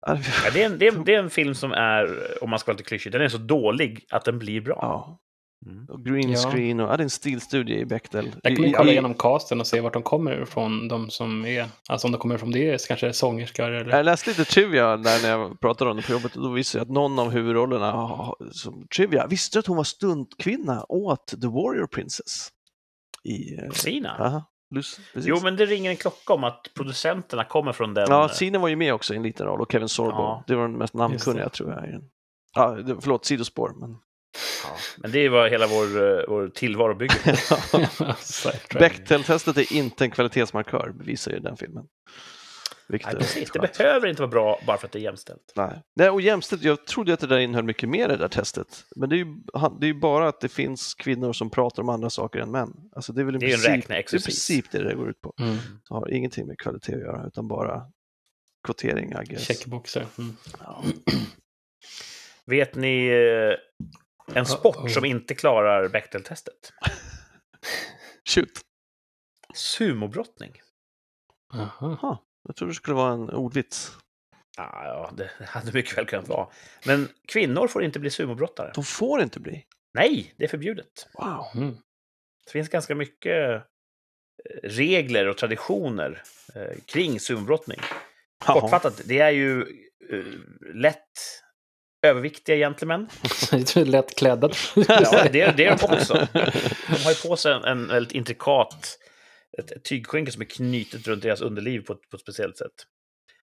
ja, 0.05 0.17
det, 0.53 0.61
är 0.61 0.65
en, 0.65 0.77
det, 0.77 0.87
är, 0.87 1.05
det 1.05 1.15
är 1.15 1.19
en 1.19 1.29
film 1.29 1.55
som 1.55 1.71
är, 1.71 2.19
om 2.43 2.49
man 2.49 2.59
ska 2.59 2.71
vara 2.71 2.77
lite 2.77 2.87
klyschig, 2.87 3.11
den 3.11 3.21
är 3.21 3.29
så 3.29 3.37
dålig 3.37 4.05
att 4.09 4.25
den 4.25 4.39
blir 4.39 4.61
bra. 4.61 4.77
ja. 4.81 5.19
Mm. 5.65 5.85
Och 5.89 6.05
green 6.05 6.35
screen 6.35 6.79
och... 6.79 6.89
Ja, 6.89 6.97
det 6.97 7.01
är 7.01 7.03
en 7.03 7.09
stilstudie 7.09 7.79
i 7.79 7.85
Bechdel. 7.85 8.35
Jag 8.43 8.59
ju 8.59 8.73
kolla 8.73 8.91
igenom 8.91 9.13
casten 9.13 9.59
och 9.59 9.67
se 9.67 9.81
vart 9.81 9.93
de 9.93 10.03
kommer 10.03 10.41
ifrån, 10.41 10.87
de 10.87 11.09
som 11.09 11.45
är, 11.45 11.67
alltså 11.89 12.07
om 12.07 12.11
de 12.11 12.17
kommer 12.17 12.37
från 12.37 12.51
det 12.51 12.69
är 12.69 12.87
kanske 12.87 13.13
sångerskor 13.13 13.71
eller... 13.71 13.95
Jag 13.97 14.05
läste 14.05 14.29
lite 14.29 14.45
trivia 14.45 14.97
där 14.97 15.21
när 15.21 15.29
jag 15.29 15.59
pratade 15.59 15.91
om 15.91 15.97
det 15.97 16.03
på 16.03 16.11
jobbet 16.11 16.35
och 16.35 16.43
då 16.43 16.49
visade 16.49 16.79
jag 16.79 16.85
att 16.85 16.93
någon 16.93 17.19
av 17.19 17.31
huvudrollerna 17.31 18.07
som 18.51 18.87
trivia 18.95 19.27
visste 19.27 19.59
att 19.59 19.67
hon 19.67 19.77
var 19.77 19.83
stuntkvinna 19.83 20.85
åt 20.89 21.27
The 21.27 21.47
Warrior 21.47 21.87
Princess. 21.87 22.49
I... 23.23 23.55
eh, 23.55 23.71
Sina? 23.71 24.17
Aha, 24.19 24.43
Lus- 24.73 24.99
precis. 25.13 25.29
Jo, 25.29 25.39
men 25.43 25.55
det 25.55 25.65
ringer 25.65 25.91
en 25.91 25.97
klocka 25.97 26.33
om 26.33 26.43
att 26.43 26.67
producenterna 26.73 27.43
kommer 27.45 27.73
från 27.73 27.93
den. 27.93 28.05
Ja, 28.09 28.29
Sina 28.29 28.59
var 28.59 28.67
ju 28.67 28.75
med 28.75 28.93
också 28.93 29.13
i 29.13 29.17
en 29.17 29.23
liten 29.23 29.47
roll 29.47 29.61
och 29.61 29.71
Kevin 29.71 29.89
Sorbo. 29.89 30.17
Ja. 30.17 30.43
Det 30.47 30.55
var 30.55 30.61
den 30.61 30.77
mest 30.77 30.93
namnkunniga 30.93 31.49
tror 31.49 31.71
jag. 31.71 32.01
Ja, 32.55 32.77
förlåt, 33.01 33.25
sidospår. 33.25 33.71
Men... 33.79 33.89
Ja, 34.63 34.69
men 34.97 35.11
det 35.11 35.19
är 35.19 35.29
vad 35.29 35.49
hela 35.49 35.67
vår, 35.67 35.83
eh, 35.83 36.23
vår 36.27 36.49
tillvaro 36.49 36.95
bygger 36.95 37.15
på. 37.25 38.13
Sidetrack. 38.19 38.79
Bechdel-testet 38.79 39.57
är 39.57 39.73
inte 39.73 40.03
en 40.05 40.11
kvalitetsmarkör, 40.11 40.91
bevisar 40.95 41.31
ju 41.31 41.39
den 41.39 41.57
filmen. 41.57 41.83
Vilket 42.93 43.07
Nej, 43.07 43.15
är 43.15 43.19
precis. 43.19 43.51
Det 43.51 43.77
behöver 43.77 44.07
inte 44.07 44.21
vara 44.21 44.29
bra 44.29 44.59
bara 44.67 44.77
för 44.77 44.87
att 44.87 44.91
det 44.91 44.99
är 44.99 45.03
jämställt. 45.03 45.53
Nej. 45.55 45.81
Nej, 45.95 46.09
och 46.09 46.21
jämställt, 46.21 46.63
jag 46.63 46.85
trodde 46.85 47.13
att 47.13 47.19
det 47.19 47.27
där 47.27 47.37
innehöll 47.37 47.65
mycket 47.65 47.89
mer 47.89 48.07
det 48.07 48.17
där 48.17 48.27
testet. 48.27 48.85
Men 48.95 49.09
det 49.09 49.15
är 49.15 49.17
ju 49.17 49.25
det 49.79 49.85
är 49.85 49.87
ju 49.87 49.99
bara 49.99 50.27
att 50.27 50.41
det 50.41 50.49
finns 50.49 50.93
kvinnor 50.93 51.33
som 51.33 51.49
pratar 51.49 51.83
om 51.83 51.89
andra 51.89 52.09
saker 52.09 52.39
än 52.39 52.51
män. 52.51 52.73
Alltså 52.95 53.13
det 53.13 53.21
är 53.21 53.25
väl 53.25 53.35
i 53.35 53.39
Det 53.39 53.45
är 53.45 53.49
ju 53.49 53.53
en 53.53 53.81
princip, 53.81 53.87
det 53.87 54.17
är 54.17 54.21
princip 54.23 54.71
det 54.71 54.83
det 54.83 54.95
går 54.95 55.09
ut 55.09 55.21
på. 55.21 55.33
Mm. 55.39 55.55
Det 55.89 55.95
har 55.95 56.11
ingenting 56.11 56.47
med 56.47 56.59
kvalitet 56.59 56.93
att 56.93 57.01
göra, 57.01 57.27
utan 57.27 57.47
bara 57.47 57.81
kvotering, 58.67 59.11
I 59.11 59.25
guess. 59.25 59.47
Checkboxar. 59.47 60.05
Mm. 60.17 60.35
Ja. 60.59 60.83
Vet 62.45 62.75
ni 62.75 63.07
eh, 63.07 64.37
en 64.37 64.45
sport 64.45 64.75
Uh-oh. 64.75 64.87
som 64.87 65.05
inte 65.05 65.35
klarar 65.35 65.87
Bechdel-testet? 65.89 66.73
Shoot. 68.29 68.61
Sumobrottning. 69.53 70.51
Aha. 71.53 72.23
Jag 72.47 72.55
trodde 72.55 72.71
det 72.71 72.75
skulle 72.75 72.95
vara 72.95 73.13
en 73.13 73.29
ordvits. 73.29 73.91
Ja, 74.57 74.81
ja, 74.85 75.11
det 75.17 75.29
hade 75.45 75.71
mycket 75.71 75.97
väl 75.97 76.05
kunnat 76.05 76.27
vara. 76.27 76.47
Men 76.85 77.09
kvinnor 77.27 77.67
får 77.67 77.83
inte 77.83 77.99
bli 77.99 78.09
sumobrottare. 78.09 78.71
De 78.75 78.83
får 78.83 79.21
inte 79.21 79.39
bli. 79.39 79.65
Nej, 79.93 80.33
det 80.37 80.43
är 80.43 80.47
förbjudet. 80.47 81.07
Wow. 81.13 81.45
Mm. 81.55 81.77
Det 82.45 82.51
finns 82.51 82.69
ganska 82.69 82.95
mycket 82.95 83.51
eh, 83.55 83.61
regler 84.63 85.27
och 85.27 85.37
traditioner 85.37 86.23
eh, 86.55 86.77
kring 86.85 87.19
sumobrottning. 87.19 87.79
Kortfattat, 88.45 89.01
det 89.05 89.19
är 89.19 89.29
ju 89.31 89.61
eh, 90.11 90.25
lätt 90.75 90.99
överviktiga 92.05 92.55
gentlemän. 92.55 93.09
Lätt 93.75 94.15
klädda. 94.17 94.49
Ja, 94.75 95.27
det, 95.31 95.41
är- 95.41 95.53
det 95.57 95.65
är 95.65 95.77
de 95.77 95.93
också. 95.95 96.27
De 96.33 97.03
har 97.03 97.11
ju 97.11 97.29
på 97.29 97.35
sig 97.37 97.53
en, 97.53 97.63
en 97.63 97.87
väldigt 97.87 98.11
intrikat 98.13 98.99
ett, 99.57 99.83
tygskynke 99.83 100.31
som 100.31 100.41
är 100.41 100.45
knutet 100.45 101.07
runt 101.07 101.23
deras 101.23 101.41
underliv 101.41 101.79
på 101.79 101.93
ett, 101.93 102.09
på 102.09 102.15
ett 102.15 102.21
speciellt 102.21 102.57
sätt. 102.57 102.73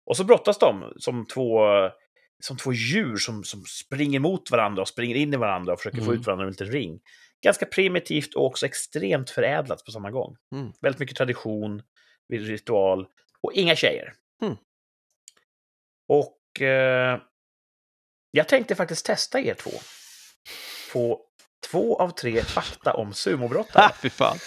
Och 0.05 0.17
så 0.17 0.23
brottas 0.23 0.59
de 0.59 0.93
som 0.97 1.25
två, 1.27 1.59
som 2.43 2.57
två 2.57 2.73
djur 2.73 3.17
som, 3.17 3.43
som 3.43 3.63
springer 3.65 4.19
mot 4.19 4.51
varandra 4.51 4.81
och 4.81 4.87
springer 4.87 5.15
in 5.15 5.33
i 5.33 5.37
varandra 5.37 5.73
och 5.73 5.79
försöker 5.79 5.97
få 5.97 6.03
Mm. 6.03 6.19
ut 6.19 6.25
varandra 6.25 6.43
ur 6.43 6.47
en 6.47 6.51
liten 6.51 6.71
ring. 6.71 6.99
Ganska 7.41 7.65
primitivt 7.65 8.33
och 8.33 8.45
också 8.45 8.65
extremt 8.65 9.29
förädlat 9.29 9.85
på 9.85 9.91
samma 9.91 10.11
gång. 10.11 10.37
Mm. 10.55 10.71
Väldigt 10.81 10.99
mycket 10.99 11.17
tradition, 11.17 11.81
ritual 12.33 13.07
och 13.41 13.53
inga 13.53 13.75
tjejer. 13.75 14.13
Mm. 14.41 14.55
Och 16.07 16.61
eh, 16.61 17.19
jag 18.31 18.47
tänkte 18.47 18.75
faktiskt 18.75 19.05
testa 19.05 19.39
er 19.39 19.53
två 19.53 19.71
på 20.93 21.21
två 21.71 21.95
av 21.99 22.09
tre 22.09 22.41
fakta 22.43 22.93
om 22.93 23.13
sumobrottare. 23.13 23.85
Ah, 23.85 23.91
fy 24.01 24.09
fan. 24.09 24.37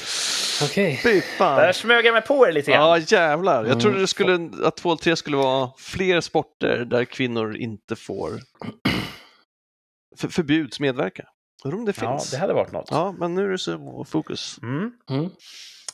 Okej. 0.62 1.00
Fy 1.02 1.22
Där 1.38 1.72
smög 1.72 2.06
jag 2.06 2.12
mig 2.12 2.22
på 2.22 2.46
er 2.48 2.52
lite 2.52 2.70
grann. 2.70 2.80
Ja, 2.80 2.98
jävlar. 2.98 3.64
Jag 3.64 3.80
trodde 3.80 3.88
Mm. 3.96 4.00
det 4.00 4.06
skulle, 4.08 4.50
att 4.66 4.76
2 4.76 4.96
3 4.96 5.16
skulle 5.16 5.36
vara 5.36 5.70
fler 5.78 6.20
sporter 6.20 6.84
där 6.84 7.04
kvinnor 7.04 7.56
inte 7.56 7.96
får 7.96 8.32
för, 10.16 10.28
förbjuds 10.28 10.80
medverka. 10.80 11.24
Undrar 11.64 11.78
om 11.78 11.84
det 11.84 11.94
Ja, 12.00 12.10
finns. 12.18 12.30
det 12.30 12.38
hade 12.38 12.52
varit 12.52 12.72
något. 12.72 12.88
Ja, 12.90 13.12
men 13.18 13.34
nu 13.34 13.44
är 13.44 13.48
det 13.50 13.58
så 13.58 14.04
fokus. 14.08 14.58
Mm. 14.62 14.90
Mm. 15.10 15.30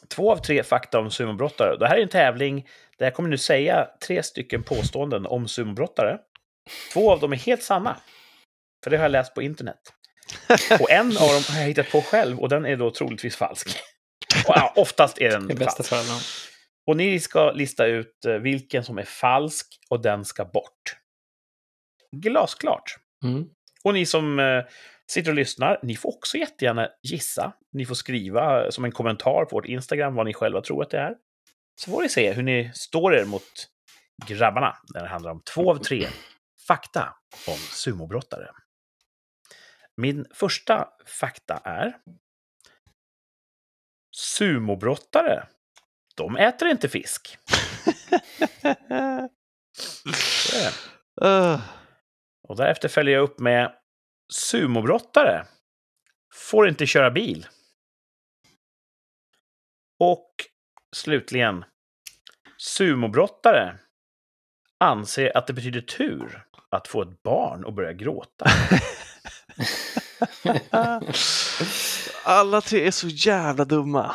Två 0.09 0.33
av 0.33 0.37
tre 0.37 0.63
fakta 0.63 0.99
om 0.99 1.11
sumobrottare. 1.11 1.77
Det 1.79 1.87
här 1.89 1.97
är 1.97 2.03
en 2.03 2.09
tävling 2.09 2.67
där 2.99 3.07
jag 3.07 3.15
kommer 3.15 3.29
nu 3.29 3.39
säga 3.39 3.89
tre 4.07 4.23
stycken 4.23 4.63
påståenden 4.63 5.27
om 5.27 5.49
sumobrottare. 5.49 6.19
Två 6.93 7.13
av 7.13 7.21
dem 7.21 7.33
är 7.33 7.37
helt 7.37 7.63
sanna. 7.63 7.97
För 8.85 8.91
det 8.91 8.97
har 8.97 9.05
jag 9.05 9.13
läst 9.13 9.35
på 9.35 9.43
internet. 9.43 9.81
Och 10.81 10.91
en 10.91 11.07
av 11.07 11.29
dem 11.29 11.43
har 11.49 11.61
jag 11.61 11.67
hittat 11.67 11.91
på 11.91 12.03
själv 12.03 12.41
och 12.41 12.49
den 12.49 12.67
är 12.67 12.77
då 12.77 12.91
troligtvis 12.91 13.37
falsk. 13.37 13.69
Ja, 14.47 14.73
oftast 14.77 15.21
är 15.21 15.31
den 15.31 15.47
bästa 15.47 15.83
falsk. 15.83 16.51
Och 16.87 16.97
ni 16.97 17.21
ska 17.21 17.51
lista 17.51 17.87
ut 17.87 18.25
eh, 18.25 18.35
vilken 18.35 18.85
som 18.85 18.99
är 18.99 19.05
falsk 19.05 19.79
och 19.91 20.03
den 20.03 20.25
ska 20.25 20.45
bort. 20.45 20.97
Glasklart. 22.17 22.97
Mm. 23.25 23.49
Och 23.85 23.95
ni 23.95 24.07
som 24.07 24.39
eh, 24.39 24.65
sitter 25.11 25.31
och 25.31 25.37
lyssnar, 25.37 25.81
ni 25.83 25.97
får 25.97 26.17
också 26.17 26.37
jättegärna 26.37 26.89
gissa. 27.03 27.53
Ni 27.73 27.87
får 27.87 27.95
skriva 27.95 28.65
eh, 28.65 28.71
som 28.71 28.85
en 28.85 28.93
kommentar 28.93 29.45
på 29.45 29.57
vårt 29.57 29.67
Instagram 29.67 30.15
vad 30.15 30.27
ni 30.27 30.35
själva 30.35 30.61
tror 30.61 30.83
att 30.83 30.91
det 30.91 30.99
är. 30.99 31.15
Så 31.81 31.91
får 31.91 32.03
ni 32.03 32.09
se 32.09 32.33
hur 32.33 32.43
ni 32.43 32.71
står 32.75 33.15
er 33.15 33.25
mot 33.25 33.69
grabbarna 34.27 34.77
när 34.95 35.03
det 35.03 35.09
handlar 35.09 35.31
om 35.31 35.43
två 35.55 35.71
av 35.71 35.77
tre 35.77 36.07
fakta 36.67 37.15
om 37.49 37.57
sumobrottare. 37.57 38.51
Min 39.97 40.27
första 40.35 40.89
fakta 41.07 41.61
är 41.65 41.97
Sumobrottare, 44.17 45.47
de 46.15 46.37
äter 46.37 46.69
inte 46.69 46.89
fisk. 46.89 47.39
Uh, 51.23 51.61
Och 52.49 52.57
därefter 52.57 52.89
följer 52.89 53.15
jag 53.15 53.23
upp 53.23 53.39
med 53.39 53.73
Sumobrottare 54.33 55.47
får 56.35 56.69
inte 56.69 56.87
köra 56.87 57.11
bil. 57.11 57.47
Och 59.99 60.31
slutligen 60.97 61.65
Sumobrottare 62.59 63.79
anser 64.81 65.37
att 65.37 65.47
det 65.47 65.53
betyder 65.53 65.81
tur 65.81 66.45
att 66.71 66.89
få 66.89 67.03
ett 67.03 67.23
barn 67.23 67.65
och 67.65 67.73
börja 67.73 67.93
gråta. 67.93 68.47
alla 72.25 72.61
tre 72.61 72.87
är 72.87 72.91
så 72.91 73.09
jävla 73.09 73.65
dumma. 73.65 74.15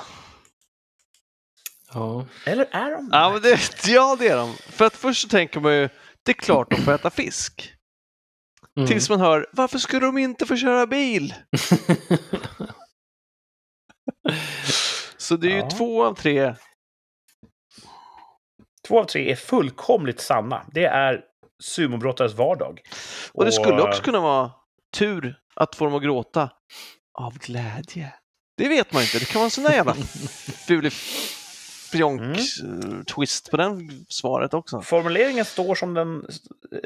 Ja. 1.94 2.26
Eller 2.46 2.66
är 2.72 2.92
de 2.92 3.10
Ja, 3.12 3.30
men 3.34 3.42
det, 3.42 3.60
ja, 3.88 4.16
det 4.20 4.28
är 4.28 4.38
de. 4.38 4.54
För 4.54 4.86
att 4.86 4.96
först 4.96 5.22
så 5.22 5.28
tänker 5.28 5.60
man 5.60 5.74
ju, 5.76 5.90
det 6.24 6.32
är 6.32 6.34
klart 6.34 6.70
de 6.72 6.76
får 6.82 6.94
äta 6.94 7.10
fisk. 7.10 7.74
Mm. 8.78 8.88
Tills 8.88 9.10
man 9.10 9.20
hör, 9.20 9.48
varför 9.52 9.78
skulle 9.78 10.06
de 10.06 10.18
inte 10.18 10.46
få 10.46 10.56
köra 10.58 10.88
bil? 10.88 11.34
Så 15.18 15.36
det 15.38 15.48
är 15.48 15.52
ju 15.52 15.58
Ja. 15.62 15.70
två 15.70 16.04
av 16.06 16.14
tre. 16.16 16.56
Två 18.88 19.00
av 19.00 19.06
tre 19.06 19.32
är 19.32 19.36
fullkomligt 19.36 20.22
sanna. 20.22 20.66
Det 20.74 20.86
är 20.86 21.22
sumobrottares 21.64 22.34
vardag. 22.34 22.82
Och 23.34 23.46
det 23.46 23.52
skulle 23.52 23.82
också 23.82 24.02
kunna 24.02 24.20
vara 24.20 24.52
tur 24.94 25.36
att 25.56 25.76
få 25.76 25.86
dem 25.86 25.96
att 25.96 26.04
gråta 26.04 26.50
av 27.20 27.38
glädje. 27.38 28.14
Det 28.58 28.68
vet 28.70 28.94
man 28.94 29.02
inte. 29.02 29.20
Det 29.20 29.26
kan 29.26 29.40
vara 29.40 29.46
en 29.46 29.52
sån 29.52 29.64
där 29.64 29.74
jävla 29.74 29.94
fulig 30.68 30.94
fjonk 31.92 32.22
Mm. 32.22 32.34
eh, 33.00 33.04
twist 33.04 33.52
på 33.52 33.58
den 33.58 34.06
svaret 34.10 34.54
också. 34.54 34.82
Formuleringen 34.82 35.46
står 35.46 35.76
som 35.76 35.94
den 35.94 36.26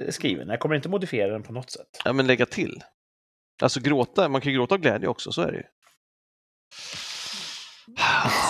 är 0.08 0.12
skriven. 0.12 0.50
Jag 0.50 0.60
kommer 0.60 0.76
inte 0.76 0.90
modifiera 0.90 1.32
den 1.32 1.44
på 1.44 1.54
något 1.54 1.72
sätt. 1.72 1.88
Ja, 2.06 2.14
men 2.14 2.28
lägga 2.28 2.46
till. 2.46 2.84
Alltså 3.62 3.80
gråta, 3.80 4.30
man 4.30 4.42
kan 4.42 4.52
ju 4.52 4.58
gråta 4.58 4.76
av 4.76 4.82
glädje 4.82 5.08
också, 5.08 5.32
så 5.32 5.42
är 5.42 5.52
det 5.52 5.58
ju. 5.58 5.64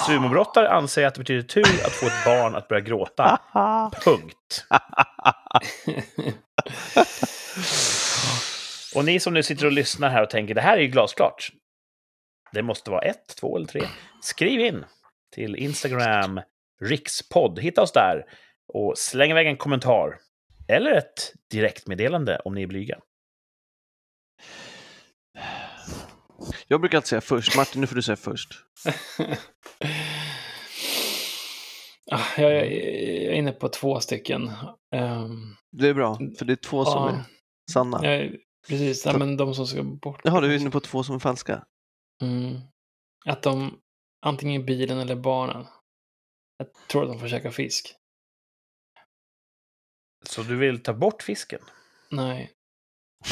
Sumobrottare 0.08 0.70
anser 0.70 1.06
att 1.06 1.14
det 1.14 1.20
betyder 1.20 1.42
tur 1.44 1.86
att 1.86 1.92
få 1.94 2.06
ett 2.06 2.26
barn 2.26 2.56
att 2.56 2.68
börja 2.68 2.82
gråta. 2.82 3.40
Punkt. 4.04 4.66
Och 8.96 9.06
ni 9.06 9.20
som 9.20 9.34
nu 9.34 9.44
sitter 9.44 9.66
och 9.66 9.72
lyssnar 9.72 10.10
här 10.10 10.24
och 10.24 10.30
tänker 10.30 10.54
det 10.56 10.62
här 10.62 10.78
är 10.78 10.82
ju 10.82 10.88
glasklart. 10.88 11.52
Det 12.54 12.64
måste 12.64 12.92
vara 12.92 13.02
ett, 13.02 13.36
två 13.40 13.58
eller 13.58 13.68
tre. 13.68 13.82
Skriv 14.22 14.60
in 14.60 14.86
till 15.36 15.56
Instagram, 15.56 16.42
rikspodd. 16.82 17.60
Hitta 17.60 17.82
oss 17.82 17.92
där 17.92 18.24
och 18.74 18.98
släng 18.98 19.32
iväg 19.32 19.48
en 19.48 19.58
kommentar. 19.58 20.18
Eller 20.68 20.92
ett 20.92 21.34
direktmeddelande 21.52 22.40
om 22.46 22.56
ni 22.56 22.64
är 22.64 22.68
blyga. 22.68 23.00
Jag 26.68 26.82
brukar 26.82 26.98
alltid 26.98 27.08
säga 27.08 27.22
först. 27.22 27.58
Martin, 27.58 27.82
nu 27.82 27.88
får 27.88 27.96
du 27.96 28.02
säga 28.02 28.16
först. 28.16 28.54
Ah, 32.12 32.22
jag 32.38 32.52
är 32.52 32.64
jag 33.24 33.34
är 33.34 33.38
inne 33.38 33.52
på 33.52 33.70
två 33.70 34.00
stycken. 34.00 34.52
Ehm, 34.96 35.56
Det 35.72 35.88
är 35.88 35.94
bra, 35.94 36.20
för 36.38 36.46
det 36.46 36.54
är 36.54 36.56
två 36.56 36.86
som 36.86 37.04
ja, 37.04 37.10
är 37.10 37.24
sanna. 37.72 38.06
jag 38.06 38.36
precis, 38.68 39.06
ja, 39.06 39.18
men 39.18 39.38
de 39.38 39.56
som 39.56 39.68
ska 39.68 39.84
bort. 39.84 40.22
Jaha, 40.24 40.42
du 40.42 40.54
är 40.54 40.60
inne 40.60 40.70
på 40.70 40.80
två 40.80 41.04
som 41.04 41.16
är 41.16 41.20
falska. 41.20 41.64
Mm. 42.22 42.60
Att 43.26 43.44
de, 43.44 43.80
antingen 44.26 44.66
bilen 44.66 45.00
eller 45.00 45.16
barnen. 45.16 45.66
Jag 46.58 46.68
tror 46.88 47.04
att 47.04 47.10
de 47.10 47.20
får 47.20 47.28
käka 47.28 47.52
fisk. 47.52 47.96
Så 50.26 50.44
du 50.44 50.56
vill 50.56 50.84
ta 50.84 50.94
bort 50.94 51.24
fisken? 51.24 51.62
Nej. 52.12 52.52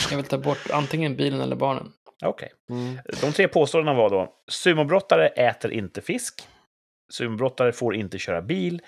Jag 0.10 0.18
vill 0.18 0.26
ta 0.26 0.38
bort 0.38 0.70
antingen 0.74 1.16
bilen 1.16 1.42
eller 1.42 1.56
barnen. 1.56 1.94
Okej. 2.26 2.52
Mm. 2.70 2.98
De 3.22 3.32
tre 3.32 3.48
påståendena 3.48 3.98
var 3.98 4.10
då 4.10 4.36
sumobrottare 4.52 5.28
äter 5.28 5.72
inte 5.72 6.02
fisk. 6.02 6.48
Sumobrottare 7.14 7.72
får 7.72 7.96
inte 7.96 8.20
köra 8.20 8.42
bil. 8.42 8.82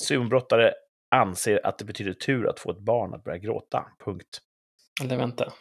Sumobrottare 0.00 0.74
anser 1.10 1.66
att 1.66 1.78
det 1.78 1.84
betyder 1.84 2.12
tur 2.12 2.48
att 2.48 2.60
få 2.60 2.70
ett 2.70 2.78
barn 2.78 3.14
att 3.14 3.24
börja 3.24 3.38
gråta. 3.38 3.86
Punkt. 4.04 4.40
Eller 5.02 5.16
vänta. 5.16 5.52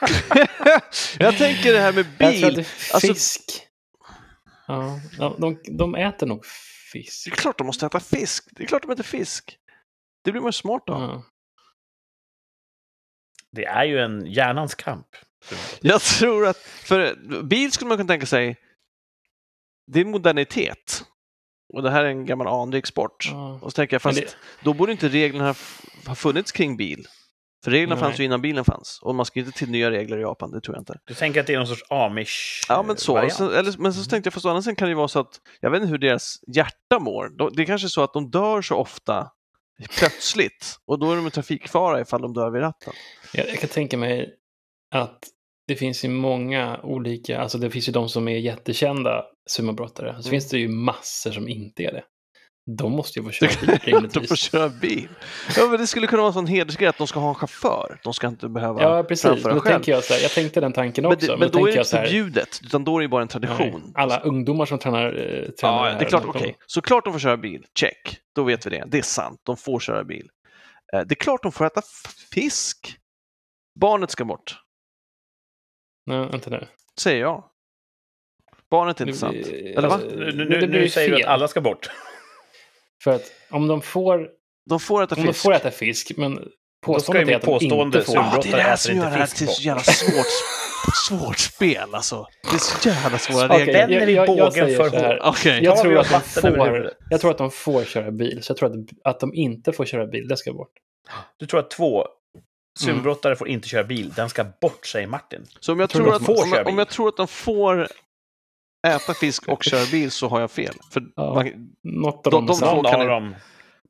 jag 1.18 1.38
tänker 1.38 1.72
det 1.72 1.80
här 1.80 1.92
med 1.92 2.06
Jag 2.18 2.36
tror 2.38 2.48
att 2.48 2.54
det 2.54 2.62
bil. 2.62 2.66
Alltså- 2.92 3.06
fisk. 3.14 3.66
Ja, 4.66 5.00
de, 5.38 5.60
de, 5.78 5.94
äter 5.94 6.26
nog 6.26 6.42
Det 6.42 6.48
fisk. 7.02 7.26
är 7.26 7.30
klart 7.30 7.58
de 7.58 7.66
måste 7.66 7.86
äta 7.86 8.00
fisk. 8.00 8.44
Det 8.52 8.62
är 8.62 8.66
klart 8.66 8.82
de 8.82 8.90
äter 8.90 9.02
fisk. 9.04 9.58
Det 10.24 10.32
blir 10.32 10.42
man 10.42 10.52
smart 10.52 10.82
då. 10.86 10.92
Ja. 10.92 11.22
Det 13.52 13.64
är 13.64 13.84
ju 13.84 13.98
en 13.98 14.26
hjärnans 14.26 14.74
kamp. 14.74 15.06
Jag 15.80 16.00
tror 16.02 16.46
att, 16.46 16.56
för 16.58 17.14
bil 17.42 17.72
skulle 17.72 17.88
man 17.88 17.98
kunna 17.98 18.08
tänka 18.08 18.26
sig, 18.26 18.56
det 19.86 20.00
är 20.00 20.04
modernitet. 20.04 21.04
Och 21.74 21.82
det 21.82 21.90
här 21.90 22.04
är 22.04 22.08
en 22.08 22.26
gammal 22.26 22.46
anrik 22.46 22.86
sport. 22.86 23.28
Ja. 23.32 23.58
Och 23.62 23.72
så 23.72 23.76
tänker 23.76 23.94
jag, 23.94 24.02
fast 24.02 24.20
det- 24.20 24.36
då 24.62 24.72
borde 24.74 24.92
inte 24.92 25.08
reglerna 25.08 25.54
ha 26.06 26.14
funnits 26.14 26.52
kring 26.52 26.76
bil. 26.76 27.08
För 27.66 27.70
reglerna 27.70 27.94
Nej. 27.94 28.00
fanns 28.04 28.20
ju 28.20 28.24
innan 28.24 28.40
bilen 28.42 28.64
fanns. 28.64 28.98
Och 29.02 29.14
man 29.14 29.26
ska 29.26 29.40
inte 29.40 29.52
till 29.58 29.70
nya 29.70 29.90
regler 29.90 30.18
i 30.18 30.20
Japan, 30.20 30.50
det 30.50 30.60
tror 30.60 30.76
jag 30.76 30.80
inte. 30.80 30.98
Du 31.04 31.14
tänker 31.14 31.40
att 31.40 31.46
det 31.46 31.52
är 31.54 31.58
någon 31.58 31.66
sorts 31.66 31.84
amish 31.90 32.60
Ja, 32.68 32.82
men 32.82 32.96
så. 32.96 33.30
så 33.30 33.50
eller, 33.50 33.74
men 33.78 33.92
så 33.94 34.10
tänkte 34.10 34.26
jag, 34.26 34.34
fast 34.34 34.46
å 34.46 34.48
andra 34.48 34.62
sidan 34.62 34.76
kan 34.76 34.86
det 34.88 34.90
ju 34.90 34.96
vara 34.96 35.08
så 35.08 35.18
att, 35.20 35.40
jag 35.60 35.70
vet 35.70 35.80
inte 35.80 35.90
hur 35.90 35.98
deras 35.98 36.36
hjärta 36.56 36.98
mår. 36.98 37.28
De- 37.38 37.50
Det 37.54 37.62
är 37.62 37.66
kanske 37.66 37.86
är 37.86 37.88
så 37.88 38.02
att 38.02 38.12
de 38.12 38.30
dör 38.30 38.62
så 38.62 38.76
ofta 38.76 39.30
plötsligt. 39.98 40.76
Och 40.86 40.98
då 40.98 41.12
är 41.12 41.16
de 41.16 41.24
en 41.24 41.30
trafikfara 41.30 42.00
ifall 42.00 42.22
de 42.22 42.32
dör 42.34 42.50
vid 42.50 42.62
ratten. 42.62 42.92
Jag, 43.32 43.48
jag 43.48 43.58
kan 43.58 43.68
tänka 43.68 43.96
mig 43.96 44.34
att 44.94 45.18
det 45.68 45.76
finns 45.76 46.04
ju 46.04 46.08
många 46.08 46.80
olika, 46.82 47.40
alltså 47.40 47.58
det 47.58 47.70
finns 47.70 47.88
ju 47.88 47.92
de 47.92 48.08
som 48.08 48.28
är 48.28 48.38
jättekända 48.38 49.24
sumobrottare. 49.50 50.08
Så 50.08 50.12
Mm. 50.28 50.30
finns 50.30 50.48
det 50.48 50.58
ju 50.58 50.68
massor 50.68 51.30
som 51.30 51.48
inte 51.48 51.82
är 51.82 51.92
det. 51.92 52.04
De 52.66 52.92
måste 52.92 53.18
ju 53.18 53.24
få 53.24 53.30
köra 53.30 53.78
bil 53.84 54.08
de 54.12 54.26
får 54.26 54.36
köra 54.36 54.68
bil. 54.68 55.08
Ja, 55.56 55.66
men 55.66 55.80
det 55.80 55.86
skulle 55.86 56.06
kunna 56.06 56.22
vara 56.22 56.28
en 56.28 56.32
sån 56.32 56.46
hedersgrej 56.46 56.88
att 56.88 56.98
de 56.98 57.06
ska 57.06 57.20
ha 57.20 57.28
en 57.28 57.34
chaufför. 57.34 57.98
De 58.02 58.14
ska 58.14 58.26
inte 58.26 58.48
behöva 58.48 58.82
Ja, 58.82 59.02
precis. 59.02 59.24
Men 59.24 59.54
då 59.54 59.60
själv. 59.60 59.74
tänker 59.74 59.92
jag, 59.92 60.04
så 60.04 60.14
här, 60.14 60.20
jag 60.22 60.30
tänkte 60.30 60.60
den 60.60 60.72
tanken 60.72 61.02
Men, 61.04 61.12
också. 61.12 61.26
det, 61.26 61.36
men 61.38 61.50
då 61.50 61.58
då 61.58 61.66
är 61.66 61.72
tänker 61.72 61.82
det 61.92 61.96
jag 61.96 62.00
inte 62.04 62.10
förbjudet, 62.10 62.60
utan 62.64 62.84
då 62.84 62.98
är 62.98 63.02
det 63.02 63.08
bara 63.08 63.22
en 63.22 63.28
nej, 63.34 63.48
tradition. 63.48 63.92
alla 63.94 64.20
ungdomar 64.20 64.66
som 64.66 64.78
tränar, 64.78 65.06
eh, 65.06 65.50
tränar 65.50 65.86
Ja, 65.90 65.98
det 65.98 66.04
är 66.04 66.08
klart, 66.08 66.22
de- 66.22 66.28
okej. 66.30 66.56
Såklart 66.66 67.04
de 67.04 67.12
får 67.12 67.20
köra 67.20 67.36
bil, 67.36 67.64
check. 67.78 68.18
Då 68.34 68.44
vet 68.44 68.66
vi 68.66 68.70
det. 68.70 68.84
Det 68.86 68.98
är 68.98 69.02
sant, 69.02 69.40
de 69.42 69.56
får 69.56 69.80
köra 69.80 70.04
bil. 70.04 70.28
Eh, 70.92 71.00
Det 71.00 71.12
är 71.12 71.16
klart 71.16 71.42
de 71.42 71.52
får 71.52 71.64
äta 71.66 71.82
fisk. 72.34 72.96
Barnet 73.80 74.10
ska 74.10 74.24
bort, 74.24 74.56
Nej, 76.06 76.18
vänta 76.30 76.50
nu. 76.50 76.66
säger 77.00 77.20
jag. 77.20 77.44
Barnet 78.70 79.00
är 79.00 79.06
inte 79.06 79.18
sant. 79.18 79.32
blir- 79.32 79.78
Eller 79.78 79.88
va? 79.88 79.94
alltså, 79.94 80.08
Nu, 80.16 80.32
nu, 80.48 80.66
nu 80.66 80.80
ju 80.82 80.88
säger 80.88 81.10
du 81.16 81.22
att 81.22 81.28
alla 81.28 81.48
ska 81.48 81.60
bort. 81.60 81.90
För 83.06 83.14
att 83.14 83.32
om 83.50 83.68
de 83.68 83.82
får, 83.82 84.28
De 84.70 84.80
får 84.80 85.02
äta 85.02 85.14
om 85.14 85.22
de 85.22 85.32
fisk. 85.32 85.42
får 85.42 85.52
äta 85.54 85.70
fisk, 85.70 86.12
men 86.16 86.48
påståendet 86.86 87.28
är 87.28 87.36
att 87.36 87.42
de 87.42 87.46
påstående 87.46 87.98
inte 87.98 88.12
får. 88.12 88.14
Ja, 88.16 88.40
det 88.42 88.48
är 88.48 88.56
det 88.56 88.62
här 88.62 88.76
som 88.76 88.96
gör 88.96 89.04
det 89.04 89.10
här 89.10 89.26
till 89.26 89.48
så 89.48 89.62
jävla 89.62 89.82
svårt, 89.82 90.26
svårt 91.08 91.38
spel 91.38 91.94
alltså. 91.94 92.26
Det 92.50 92.56
är 92.56 92.58
så 92.58 92.88
jävla 92.88 93.18
svåra 93.18 93.46
Okej, 93.46 93.58
regler. 93.58 93.86
Spänner 93.86 94.06
vi 94.06 94.26
bågen 94.26 94.52
säger 94.52 94.76
för 94.76 95.14
hårt? 95.14 95.20
Okej. 95.22 95.64
Jag 95.64 95.78
tror, 95.80 95.98
att 95.98 96.10
de 96.10 96.20
får, 96.40 96.92
jag 97.10 97.20
tror 97.20 97.30
att 97.30 97.38
de 97.38 97.50
får 97.50 97.84
köra 97.84 98.10
bil, 98.10 98.42
så 98.42 98.50
jag 98.50 98.56
tror 98.56 98.70
att, 98.70 98.88
att 99.04 99.20
de 99.20 99.34
inte 99.34 99.72
får 99.72 99.84
köra 99.84 100.06
bil, 100.06 100.28
det 100.28 100.36
ska 100.36 100.52
bort. 100.52 100.72
Du 101.36 101.46
tror 101.46 101.60
att 101.60 101.70
två 101.70 102.06
sumbrottare 102.78 103.36
får 103.36 103.48
inte 103.48 103.68
köra 103.68 103.84
bil. 103.84 104.12
Den 104.16 104.28
ska 104.28 104.44
bort, 104.60 104.86
säger 104.86 105.06
Martin. 105.06 105.46
Så 105.60 105.72
om 105.72 105.80
jag, 105.80 105.90
Tror 105.90 106.04
tror 106.04 106.14
att, 106.14 106.26
de 106.26 106.32
om, 106.32 106.52
jag, 106.52 106.68
om 106.68 106.78
jag 106.78 106.88
tror 106.88 107.08
att 107.08 107.16
de 107.16 107.28
får 107.28 107.88
äta 108.86 109.14
fisk 109.14 109.48
och 109.48 109.64
köra 109.64 109.86
bil 109.90 110.10
så 110.10 110.28
har 110.28 110.40
jag 110.40 110.50
fel. 110.50 110.74
För 110.90 111.02
Ja. 111.16 111.34
man, 111.34 111.50
Något 111.82 112.26
av 112.26 112.30
De- 112.32 112.46
de 112.46 112.56
får- 112.58 112.66
Någon 112.76 112.84
kan 112.84 113.06
dem 113.06 113.34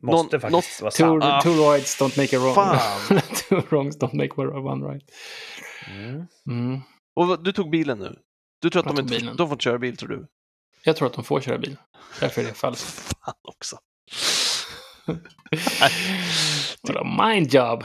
måste 0.02 0.36
någon- 0.36 0.40
faktiskt 0.40 0.82
vara 0.82 0.90
Two, 0.90 0.96
sant. 0.96 1.24
Ah, 1.24 1.40
two 1.42 1.48
rights 1.48 2.00
don't 2.00 2.18
make 2.22 2.36
a 2.36 2.40
wrong. 2.40 2.54
fan. 2.54 3.20
two 3.48 3.54
wrongs 3.70 3.98
don't 3.98 4.14
make 4.16 4.40
one 4.40 4.86
right. 4.94 5.04
Mm. 5.90 6.26
Mm. 6.48 6.80
och 7.16 7.42
du 7.44 7.52
tog 7.52 7.70
bilen 7.70 7.98
nu? 7.98 8.16
Du 8.62 8.70
tror 8.70 8.80
att 8.88 8.96
de 8.96 9.02
inte 9.02 9.18
bilen. 9.18 9.36
de 9.36 9.48
får 9.48 9.56
köra 9.56 9.78
bil, 9.78 9.96
tror 9.96 10.08
du? 10.08 10.26
Jag 10.84 10.96
tror 10.96 11.06
att 11.08 11.14
de 11.14 11.24
får 11.24 11.40
köra 11.40 11.58
bil. 11.58 11.76
Därför 12.20 12.42
är 12.42 12.46
det 12.46 12.54
falskt. 12.54 13.14
Fan 13.24 13.34
också. 13.42 13.76
Vadå, 16.82 17.04
mind 17.26 17.54
job? 17.54 17.84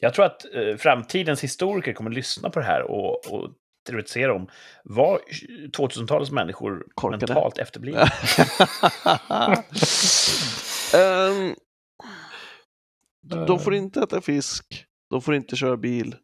Jag 0.00 0.14
tror 0.14 0.24
att 0.24 0.44
eh, 0.54 0.76
framtidens 0.78 1.44
historiker 1.44 1.92
kommer 1.92 2.10
lyssna 2.10 2.50
på 2.50 2.60
det 2.60 2.66
här 2.66 2.82
och, 2.82 3.32
och 3.32 3.50
teoretisera 3.92 4.34
om 4.34 4.48
var 4.84 5.20
2000-talets 5.76 6.30
människor 6.30 6.86
Korkade. 6.94 7.26
mentalt 7.34 7.58
efterblivna? 7.58 8.02
Ehm, 10.94 11.54
de 13.46 13.58
får 13.60 13.74
inte 13.74 14.00
äta 14.00 14.20
fisk, 14.20 14.84
de 15.10 15.22
får 15.22 15.34
inte 15.34 15.56
köra 15.56 15.76
bil, 15.76 16.16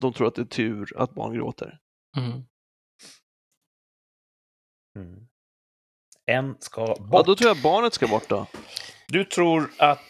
de 0.00 0.12
tror 0.12 0.26
att 0.28 0.34
det 0.34 0.42
är 0.42 0.46
tur 0.46 0.92
att 0.96 1.14
barn 1.14 1.34
gråter. 1.34 1.78
Mm. 2.18 2.42
Mm. 4.96 5.26
En 6.26 6.56
ska 6.60 6.80
Ja, 6.80 6.96
bort. 7.04 7.26
då 7.26 7.36
tror 7.36 7.48
jag 7.48 7.62
barnet 7.62 7.94
ska 7.94 8.06
bort 8.08 8.28
då. 8.28 8.46
Du 9.08 9.24
tror 9.24 9.70
att 9.78 10.00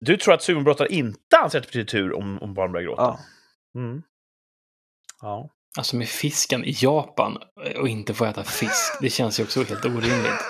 du 0.00 0.16
tror 0.16 0.34
att 0.34 0.42
sumobrottare 0.42 0.88
inte 0.88 1.36
anser 1.44 1.58
att 1.58 1.64
det 1.64 1.68
betyder 1.68 1.84
tur 1.86 2.12
om, 2.12 2.42
om 2.42 2.54
barn 2.54 2.72
börjar 2.72 2.84
gråta? 2.86 3.02
Ja. 3.02 3.80
Mm. 3.80 4.02
Ja. 5.22 5.50
Alltså 5.76 5.96
med 5.96 6.08
fisken 6.08 6.64
i 6.64 6.76
Japan 6.80 7.38
och 7.76 7.88
inte 7.88 8.14
få 8.14 8.24
äta 8.24 8.44
fisk, 8.44 8.98
det 9.00 9.10
känns 9.10 9.40
ju 9.40 9.44
också 9.44 9.64
helt 9.64 9.84
orimligt. 9.84 10.32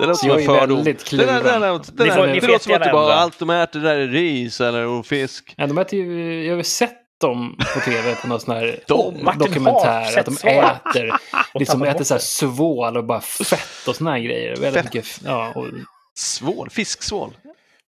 Det 0.00 0.06
låter 0.06 0.14
Så 0.14 0.18
som 0.18 0.28
jag 0.28 0.42
en 0.42 0.50
är 0.50 0.58
fördom. 0.58 0.84
Det, 0.84 0.92
där, 1.10 1.16
det, 1.16 1.26
där, 1.26 1.60
där, 1.60 1.72
låter 1.72 2.10
som 2.10 2.22
att 2.22 2.40
det 2.40 2.52
jättegärna 2.52 2.92
bara 2.92 3.14
allt 3.14 3.38
de 3.38 3.50
äter 3.50 3.80
där 3.80 3.98
är 3.98 4.08
ris 4.08 4.60
eller 4.60 4.86
och 4.86 5.06
fisk. 5.06 5.54
Ja, 5.56 5.66
de 5.66 5.78
äter 5.78 5.98
ju, 5.98 6.44
jag 6.44 6.52
har 6.52 6.56
ju 6.56 6.64
sett 6.64 6.98
dem 7.20 7.56
på 7.74 7.80
tv 7.80 8.14
på 8.14 8.28
någon 8.28 8.40
sån 8.40 8.54
här 8.54 8.80
De- 8.86 9.26
har 9.26 9.34
dokumentär. 9.34 10.18
Att 10.18 10.26
de 10.26 10.48
äter, 10.48 11.12
liksom 11.58 11.82
äter 11.82 12.04
så 12.04 12.14
här 12.14 12.18
svål 12.18 12.96
och 12.96 13.04
bara 13.04 13.20
fett 13.20 13.88
och 13.88 13.96
såna 13.96 14.10
här 14.10 14.18
grejer. 14.18 14.56
Väldigt 14.56 14.74
Fett. 14.82 14.94
mycket, 14.94 15.20
ja, 15.24 15.52
och, 15.54 15.66
Svål, 16.14 16.70
fisksvål. 16.70 17.36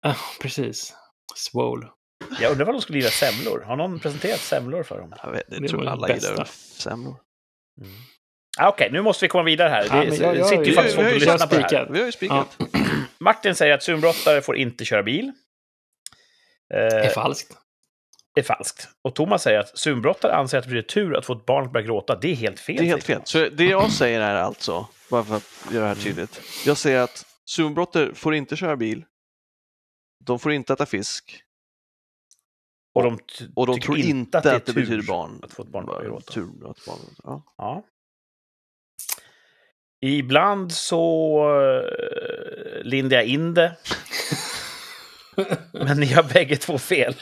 ja, 0.02 0.16
precis. 0.42 0.94
Swole. 1.36 1.88
Jag 2.42 2.52
undrar 2.52 2.66
vad 2.66 2.76
de 2.76 2.82
skulle 2.82 2.98
gilla 2.98 3.10
semlor. 3.12 3.62
Har 3.66 3.76
någon 3.76 4.00
presenterat 4.00 4.40
semlor 4.40 4.84
för 4.84 4.98
dem? 5.00 5.14
Jag, 5.24 5.32
vet, 5.32 5.44
jag 5.48 5.62
Det 5.62 5.68
tror 5.68 5.84
det 5.84 5.92
alla 5.92 6.08
bästa. 6.08 6.32
gillar 6.32 6.46
semlor. 6.78 7.16
Mm. 7.82 7.92
Ah, 8.60 8.70
Okej, 8.70 8.90
nu 8.92 9.02
måste 9.02 9.26
vi 9.26 9.30
komma 9.30 9.44
vidare 9.44 9.70
här. 9.70 9.86
Ja, 9.90 9.96
Det 10.10 10.16
jag- 10.18 10.38
jag- 10.38 10.46
sitter 10.48 10.66
ju 10.66 10.74
faktiskt 10.74 10.96
folk 10.96 11.08
och 11.08 11.14
jag 11.14 11.20
lyssnar 11.20 11.48
på 11.48 11.56
det 11.56 11.78
här. 11.78 11.88
vi 11.92 12.00
har 12.00 12.06
ju 12.06 12.12
spikat. 12.12 12.58
Martin 13.20 13.56
säger 13.56 13.74
att 13.74 13.84
sumbrottare 13.84 14.42
får 14.42 14.58
inte 14.58 14.86
köra 14.86 15.04
bil. 15.04 15.32
Det 16.70 16.76
är 16.76 17.04
Eh, 17.06 17.10
falskt. 17.10 17.58
är 18.40 18.44
falskt. 18.44 18.88
Och 19.04 19.16
Thomas 19.16 19.44
säger 19.44 19.60
att 19.60 19.78
sumbrottare 19.78 20.34
anser 20.36 20.58
att 20.58 20.64
det 20.64 20.70
betyder 20.70 20.88
tur 20.90 21.18
att 21.18 21.26
få 21.26 21.34
ett 21.34 21.46
barn 21.46 21.66
att 21.66 21.72
börja 21.72 21.86
gråta. 21.86 22.16
Det 22.16 22.32
är 22.32 22.36
helt 22.36 22.60
fel. 22.60 22.76
Det 22.78 22.84
är 22.84 22.86
helt 22.86 23.04
fel. 23.04 23.22
Så 23.24 23.50
det 23.50 23.66
jag 23.66 23.92
säger 23.92 24.22
är 24.22 24.36
alltså, 24.36 24.88
bara 25.10 25.24
för 25.24 25.36
att 25.36 25.44
göra 25.72 25.82
det 25.84 25.88
här 25.88 25.96
tydligt. 25.96 26.42
Jag 26.66 26.78
säger 26.78 27.00
att 27.02 27.26
sumbrotter 27.46 28.12
får 28.14 28.36
inte 28.36 28.56
köra 28.56 28.76
bil. 28.76 29.06
De 30.26 30.40
får 30.40 30.52
inte 30.52 30.74
äta 30.74 30.86
fisk. 30.86 31.42
Och 32.98 33.04
de, 33.04 33.20
Och 33.56 33.68
de 33.68 33.80
tror 33.80 33.98
inte 33.98 34.38
att 34.38 34.44
det, 34.44 34.60
tur 34.60 34.74
betyder 34.74 35.02
barn. 35.02 35.40
Att 35.44 35.54
få 35.54 35.62
ett 35.64 35.70
barn 35.70 35.90
att 35.90 36.06
gråta. 36.06 36.34
Tur 36.34 36.70
att 36.70 36.86
barn, 36.86 37.00
ja. 37.24 37.44
Ja. 37.58 37.84
Ibland 40.02 40.72
så 40.74 41.44
uh, 41.50 42.84
lindar 42.84 43.18
jag 43.18 43.26
in 43.26 43.54
det. 43.54 43.76
Men 45.72 46.00
ni 46.00 46.06
har 46.06 46.24
bägge 46.24 46.56
två 46.58 46.78
fel. 46.78 47.16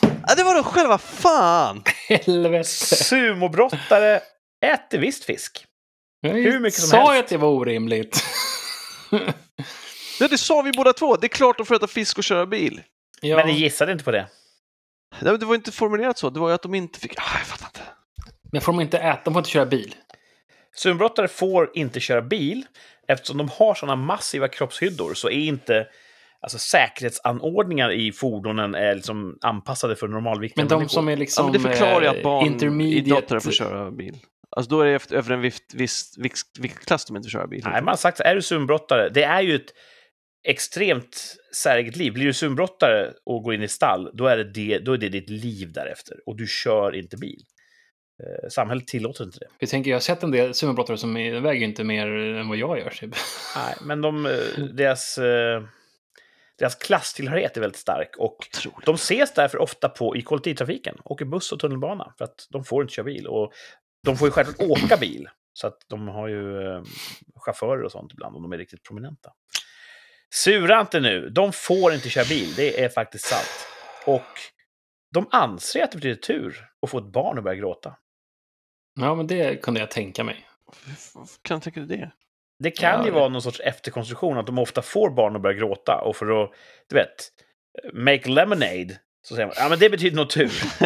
ja, 0.00 0.34
det 0.36 0.44
var 0.44 0.54
då 0.54 0.62
själva 0.62 0.98
fan! 0.98 1.82
Helvete. 2.08 2.68
Sumobrottare 2.68 4.20
äter 4.64 4.98
visst 4.98 5.24
fisk. 5.24 5.66
Hur 6.22 6.60
mycket 6.60 6.80
som 6.80 6.88
sa 6.88 6.96
helst. 6.96 7.12
jag 7.12 7.18
att 7.18 7.28
det 7.28 7.36
var 7.36 7.48
orimligt. 7.48 8.24
Ja, 10.20 10.28
det 10.28 10.38
sa 10.38 10.62
vi 10.62 10.72
båda 10.72 10.92
två. 10.92 11.16
Det 11.16 11.26
är 11.26 11.28
klart 11.28 11.56
de 11.58 11.66
får 11.66 11.74
äta 11.74 11.86
fisk 11.86 12.18
och 12.18 12.24
köra 12.24 12.46
bil. 12.46 12.80
ja. 13.20 13.36
Men 13.36 13.46
ni 13.46 13.52
gissade 13.52 13.92
inte 13.92 14.04
på 14.04 14.10
det. 14.10 14.26
Nej, 15.20 15.30
men 15.32 15.40
det 15.40 15.46
var 15.46 15.54
inte 15.54 15.72
formulerat 15.72 16.18
så. 16.18 16.30
Det 16.30 16.40
var 16.40 16.48
ju 16.48 16.54
att 16.54 16.62
de 16.62 16.74
inte 16.74 17.00
fick... 17.00 17.12
Ah, 17.16 17.38
jag 17.38 17.46
fattar 17.46 17.66
inte. 17.66 17.90
Men 18.52 18.60
får 18.60 18.72
de 18.72 18.80
inte 18.80 18.98
äta? 18.98 19.20
De 19.24 19.34
får 19.34 19.40
inte 19.40 19.50
köra 19.50 19.66
bil? 19.66 19.94
Sumbrottare 20.74 21.28
får 21.28 21.70
inte 21.74 22.00
köra 22.00 22.22
bil. 22.22 22.64
eftersom 23.08 23.36
de 23.38 23.48
har 23.48 23.74
sådana 23.74 23.96
massiva 23.96 24.48
kroppshyddor 24.48 25.14
så 25.14 25.28
är 25.28 25.32
inte 25.44 25.86
alltså, 26.40 26.58
säkerhetsanordningar 26.58 27.92
i 27.92 28.12
fordonen 28.12 28.74
är 28.74 28.94
liksom 28.94 29.38
anpassade 29.40 29.96
för 29.96 30.08
normalviktiga 30.08 30.62
Men 30.62 30.68
de 30.68 30.74
människor. 30.74 30.88
som 30.88 31.08
är 31.08 31.12
Ja, 31.12 31.18
liksom 31.18 31.44
men 31.44 31.52
det 31.52 31.60
förklarar 31.60 32.02
ju 32.02 32.08
att 32.08 32.16
eh, 32.16 32.22
barn 32.22 32.46
intermediate... 32.46 32.98
idrottare 33.08 33.40
får 33.40 33.50
köra 33.50 33.90
bil. 33.90 34.16
Alltså 34.56 34.70
då 34.70 34.80
är 34.80 34.86
det 34.86 34.92
efter, 34.94 35.16
över 35.16 35.30
en 35.34 35.40
viss 35.74 36.14
viktklass 36.58 37.04
de 37.04 37.16
inte 37.16 37.26
får 37.26 37.30
köra 37.30 37.46
bil. 37.46 37.62
Nej, 37.64 37.82
man 37.82 37.88
har 37.92 37.96
sagt 37.96 38.16
så 38.16 38.22
är 38.22 38.34
du 38.34 38.42
sumbrottare, 38.42 39.08
det 39.08 39.22
är 39.22 39.40
ju 39.40 39.54
ett 39.54 39.72
extremt 40.44 41.36
särligt 41.56 41.96
liv. 41.96 42.12
Blir 42.12 42.24
du 42.26 42.32
sumbrottare 42.32 43.12
och 43.24 43.42
går 43.42 43.54
in 43.54 43.62
i 43.62 43.68
stall, 43.68 44.10
då 44.14 44.26
är 44.26 44.36
det, 44.36 44.44
det, 44.44 44.78
då 44.78 44.92
är 44.92 44.98
det 44.98 45.08
ditt 45.08 45.30
liv 45.30 45.72
därefter. 45.72 46.16
Och 46.26 46.36
du 46.36 46.46
kör 46.46 46.94
inte 46.94 47.16
bil. 47.16 47.40
Eh, 48.22 48.48
samhället 48.48 48.86
tillåter 48.86 49.24
inte 49.24 49.38
det. 49.38 49.46
Jag 49.58 49.68
tänker, 49.68 49.90
jag 49.90 49.96
har 49.96 50.00
sett 50.00 50.22
en 50.22 50.30
del 50.30 50.54
sumobrottare 50.54 50.98
som 50.98 51.16
är- 51.16 51.40
väger 51.40 51.66
inte 51.66 51.84
mer 51.84 52.06
än 52.06 52.48
vad 52.48 52.58
jag 52.58 52.78
gör. 52.78 52.90
Typ. 52.90 53.14
Nej, 53.56 53.74
men 53.82 54.00
de, 54.00 54.26
eh, 54.26 54.64
deras, 54.72 55.18
eh, 55.18 55.62
deras 56.58 56.74
klasstillhörighet 56.74 57.56
är 57.56 57.60
väldigt 57.60 57.80
stark. 57.80 58.14
Och 58.18 58.36
Otroligt. 58.56 58.86
de 58.86 58.94
ses 58.94 59.34
därför 59.34 59.58
ofta 59.58 59.88
på 59.88 60.16
i 60.16 60.22
kollektivtrafiken, 60.22 60.96
åker 61.04 61.24
buss 61.24 61.52
och 61.52 61.60
tunnelbana, 61.60 62.14
för 62.18 62.24
att 62.24 62.46
de 62.50 62.64
får 62.64 62.82
inte 62.82 62.94
köra 62.94 63.04
bil. 63.04 63.26
Och 63.26 63.52
de 64.04 64.16
får 64.16 64.28
ju 64.28 64.32
självklart 64.32 64.70
åka 64.70 64.96
bil, 64.96 65.28
så 65.52 65.66
att 65.66 65.78
de 65.88 66.08
har 66.08 66.28
ju 66.28 66.62
eh, 66.62 66.82
chaufförer 67.36 67.82
och 67.82 67.92
sånt 67.92 68.12
ibland, 68.12 68.36
om 68.36 68.42
de 68.42 68.52
är 68.52 68.58
riktigt 68.58 68.82
prominenta. 68.82 69.30
Sura 70.34 70.80
inte 70.80 71.00
nu, 71.00 71.28
de 71.30 71.52
får 71.52 71.94
inte 71.94 72.08
köra 72.10 72.24
bil, 72.24 72.54
det 72.56 72.84
är 72.84 72.88
faktiskt 72.88 73.24
sant. 73.24 73.66
Och 74.06 74.38
de 75.14 75.26
anser 75.30 75.84
att 75.84 75.90
det 75.90 75.96
betyder 75.96 76.14
tur 76.14 76.68
att 76.82 76.90
få 76.90 76.98
ett 76.98 77.12
barn 77.12 77.38
och 77.38 77.44
börja 77.44 77.56
gråta. 77.56 77.96
Ja, 79.00 79.14
men 79.14 79.26
det 79.26 79.56
kunde 79.62 79.80
jag 79.80 79.90
tänka 79.90 80.24
mig. 80.24 80.48
Hur 81.14 81.26
kan 81.42 81.54
jag 81.54 81.62
tänka 81.62 81.80
dig 81.80 81.98
det? 81.98 82.12
Det 82.58 82.70
kan 82.70 82.90
Ja, 82.90 83.04
ju 83.04 83.10
det- 83.10 83.18
vara 83.18 83.28
någon 83.28 83.42
sorts 83.42 83.60
efterkonstruktion, 83.60 84.38
att 84.38 84.46
de 84.46 84.58
ofta 84.58 84.82
får 84.82 85.10
barn 85.10 85.36
att 85.36 85.42
börja 85.42 85.56
gråta. 85.58 86.00
Och 86.04 86.16
för 86.16 86.44
att, 86.44 86.50
du 86.88 86.94
vet, 86.96 87.28
make 87.94 88.28
lemonade, 88.30 88.98
så 89.22 89.34
säger 89.34 89.46
man, 89.46 89.54
ja 89.58 89.68
men 89.68 89.78
det 89.78 89.90
betyder 89.90 90.16
nog 90.16 90.30
tur. 90.30 90.52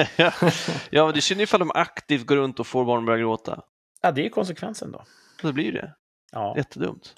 ja, 0.91 1.05
men 1.05 1.13
det 1.15 1.19
är 1.19 1.21
synd 1.21 1.41
ifall 1.41 1.61
de 1.61 1.71
aktivt 1.75 2.27
går 2.27 2.37
runt 2.37 2.61
och 2.61 2.67
får 2.67 2.85
barn 2.85 2.99
att 2.99 3.07
börja 3.07 3.19
gråta. 3.19 3.63
Ja, 4.03 4.11
det 4.13 4.21
är 4.21 4.25
ju 4.25 4.31
konsekvensen 4.31 4.93
då. 4.93 5.05
Det 5.43 5.53
blir 5.53 5.73
det. 5.73 5.95
Ja, 6.33 6.55
Jättedumt. 6.57 7.15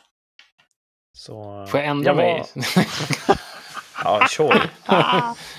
Så... 1.18 1.66
Får 1.70 1.80
jag 1.80 1.88
ändra 1.88 2.08
Jag 2.10 2.16
mig? 2.16 2.42
var- 3.26 3.36
Ja, 4.04 4.26
sure. 4.30 4.60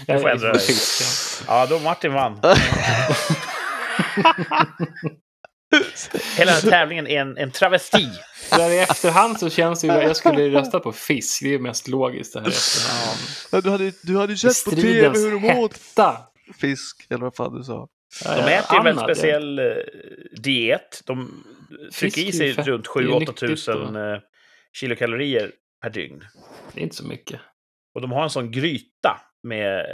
jag 0.08 0.22
får 0.22 0.30
ändra 0.30 0.60
fisk, 0.60 1.02
Ja, 1.48 1.66
då 1.66 1.80
Martin 1.80 2.14
vann. 2.14 2.40
Hela 6.38 6.52
den 6.52 6.62
här 6.64 6.70
tävlingen 6.70 7.08
är 7.08 7.22
en, 7.22 7.38
en 7.38 7.52
travesti. 7.52 8.08
Där 8.50 8.70
i 8.70 8.80
efterhand 8.80 9.40
så 9.40 9.50
känns 9.50 9.82
det 9.82 9.88
ju... 9.88 9.94
Jag 9.94 10.16
skulle 10.16 10.50
rösta 10.50 10.80
på 10.80 10.92
fisk. 10.92 11.40
Det 11.44 11.54
är 11.54 11.60
mest 11.60 11.88
logiskt 11.88 12.34
det 12.34 12.40
här 12.40 12.48
i 12.48 12.52
efterhand. 12.52 13.20
Ja, 13.52 13.62
du 13.62 13.70
hade, 13.70 13.92
du 14.04 14.18
hade 14.18 14.38
Stridens 14.38 15.42
hetta. 15.42 16.18
fisk, 16.62 17.06
eller 17.10 17.22
vad 17.22 17.36
fan 17.36 17.58
du 17.58 17.64
sa. 17.64 17.88
De 18.24 18.30
äter 18.30 18.74
ju 18.74 18.78
en 18.78 18.84
väldigt 18.84 19.04
speciell 19.04 19.60
eh, 19.60 19.66
diet. 20.42 21.02
De 21.06 21.44
trycker 22.00 22.22
i 22.22 22.32
sig 22.32 22.54
runt 22.54 22.86
Det 22.94 23.00
är 23.00 23.04
ju 23.04 23.10
7-8 23.10 23.20
nyttigt 23.20 23.38
tusen 23.38 23.96
kilokalorier 24.78 25.52
per 25.82 25.90
dygn. 25.90 26.24
Det 26.74 26.80
är 26.80 26.84
inte 26.84 26.96
så 26.96 27.08
mycket. 27.08 27.42
Och 27.96 28.02
de 28.02 28.12
har 28.12 28.24
en 28.24 28.30
sån 28.30 28.52
gryta 28.52 29.22
med 29.48 29.86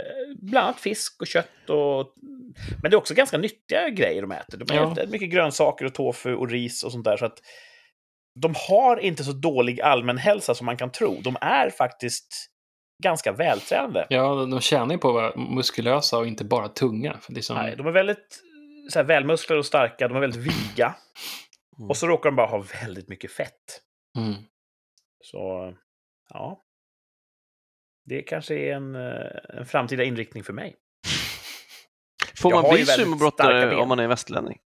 bland 0.42 0.64
annat 0.66 0.80
fisk 0.80 1.20
och 1.20 1.26
kött 1.26 1.70
och... 1.70 2.14
Men 2.82 2.90
det 2.90 2.94
är 2.94 2.98
också 2.98 3.14
ganska 3.14 3.38
nyttiga 3.38 3.88
grejer 3.90 4.22
de 4.22 4.32
äter. 4.32 4.58
De 4.58 4.74
Ja. 4.74 4.92
äter 4.92 5.06
mycket 5.06 5.30
grönsaker 5.30 5.84
och 5.84 5.94
tofu 5.94 6.34
och 6.34 6.50
ris 6.50 6.84
och 6.84 6.92
sånt 6.92 7.04
där. 7.04 7.16
Så 7.16 7.24
att 7.26 7.38
de 8.40 8.54
har 8.68 8.96
inte 8.98 9.24
så 9.24 9.32
dålig 9.32 9.80
allmänhälsa 9.80 10.54
som 10.54 10.66
man 10.66 10.76
kan 10.76 10.92
tro. 10.92 11.20
De 11.20 11.36
är 11.40 11.70
faktiskt 11.70 12.26
ganska 13.02 13.32
vältränade. 13.32 14.06
Ja, 14.10 14.34
de 14.50 14.60
tjänar 14.60 14.92
ju 14.94 14.98
på 14.98 15.08
att 15.08 15.14
vara 15.14 15.36
muskulösa 15.36 16.18
och 16.18 16.26
inte 16.26 16.44
bara 16.44 16.68
tunga. 16.68 17.18
För 17.20 17.32
liksom, 17.32 17.56
Nej, 17.56 17.76
de 17.76 17.86
är 17.86 17.90
väldigt 17.92 18.42
så 18.92 18.98
här, 18.98 19.06
välmusklade 19.06 19.58
och 19.58 19.66
starka, 19.66 20.08
de 20.08 20.16
är 20.16 20.20
väldigt 20.20 20.52
viga. 20.52 20.94
Mm. 21.78 21.90
Och 21.90 21.96
så 21.96 22.06
råkar 22.06 22.30
de 22.30 22.36
bara 22.36 22.46
ha 22.46 22.64
väldigt 22.82 23.08
mycket 23.08 23.32
fett. 23.32 23.80
mm. 24.18 24.34
Så, 25.30 25.74
ja. 26.28 26.62
Det 28.04 28.22
kanske 28.22 28.54
är 28.54 28.74
en, 28.74 28.94
eh, 28.94 29.58
en 29.58 29.66
framtida 29.66 30.04
inriktning 30.04 30.44
för 30.44 30.52
mig. 30.52 30.76
Får 32.42 32.50
man 32.50 32.74
bli 32.74 32.86
sumobrottare 32.86 33.66
ben. 33.66 33.78
om 33.78 33.88
man 33.88 33.98
är 33.98 34.08
västlänning? 34.08 34.58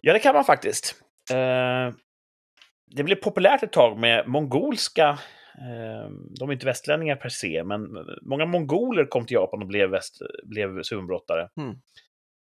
Ja, 0.00 0.12
det 0.12 0.18
kan 0.18 0.34
man 0.34 0.44
faktiskt. 0.44 1.02
Eh, 1.30 1.94
det 2.86 3.04
blev 3.04 3.16
populärt 3.16 3.62
ett 3.62 3.72
tag 3.72 3.98
med 3.98 4.28
mongolska, 4.28 5.08
eh, 5.58 6.10
de 6.38 6.48
är 6.48 6.52
inte 6.52 6.66
västlänningar 6.66 7.16
per 7.16 7.28
se, 7.28 7.64
men 7.64 7.80
många 8.22 8.46
mongoler 8.46 9.04
kom 9.04 9.26
till 9.26 9.34
Japan 9.34 9.62
och 9.62 9.68
blev, 9.68 9.90
väst, 9.90 10.18
blev 10.44 10.82
sumbrottare. 10.82 11.48
Mm. 11.56 11.76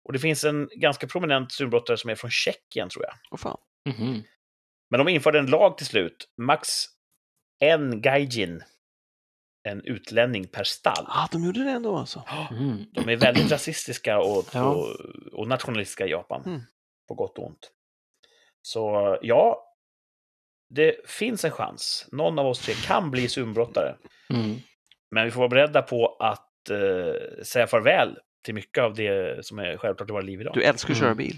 Och 0.04 0.14
det 0.14 0.20
finns 0.20 0.44
en 0.44 0.70
ganska 0.76 1.08
prominent 1.08 1.52
sumbrottare 1.52 1.98
som 1.98 2.10
är 2.10 2.16
från 2.16 2.32
Tjeckien, 2.32 2.90
tror 2.90 3.06
jag. 3.06 3.14
Åh 3.32 3.38
fan. 3.38 3.58
Mhm. 3.90 4.24
Men 4.98 5.06
de 5.06 5.12
införde 5.12 5.40
en 5.40 5.46
lag 5.46 5.78
till 5.78 5.86
slut. 5.86 6.30
Max 6.38 6.70
en 7.60 8.02
gaijin, 8.02 8.64
en 9.64 9.82
utlänning 9.82 10.48
per 10.48 10.64
stall. 10.64 11.06
Ah, 11.08 11.28
de 11.32 11.44
gjorde 11.46 11.64
det 11.64 11.70
ändå 11.72 11.98
alltså? 11.98 12.24
Mm. 12.52 12.86
De 12.94 13.10
är 13.10 13.16
väldigt 13.16 13.52
rasistiska 13.52 14.20
och, 14.20 14.46
Ja. 14.54 14.64
och, 14.66 14.88
och 15.34 15.48
nationalistiska 15.48 16.06
i 16.06 16.10
Japan. 16.10 16.44
Mm. 16.46 16.62
På 17.08 17.14
gott 17.14 17.38
och 17.38 17.46
ont. 17.46 17.72
Så 18.62 19.18
ja, 19.22 19.74
det 20.70 21.10
finns 21.10 21.46
en 21.46 21.52
chans. 21.52 22.08
Någon 22.12 22.40
av 22.40 22.48
oss 22.48 22.60
tre 22.60 22.74
kan 22.74 23.12
bli 23.12 23.30
sumbrottare. 23.30 23.96
Mm. 24.30 24.56
Men 25.12 25.26
vi 25.26 25.32
får 25.32 25.40
vara 25.40 25.50
beredda 25.50 25.82
på 25.82 26.16
att 26.20 26.70
eh, 26.70 27.44
säga 27.44 27.68
farväl 27.68 28.18
till 28.46 28.54
mycket 28.54 28.84
av 28.84 28.94
det 28.94 29.46
som 29.46 29.60
är 29.60 29.78
självklart 29.78 30.10
i 30.10 30.14
våra 30.14 30.22
liv 30.22 30.42
idag. 30.42 30.54
Du 30.54 30.64
älskar 30.64 30.92
att 30.94 30.98
köra 31.00 31.08
Mm. 31.12 31.18
bil. 31.18 31.38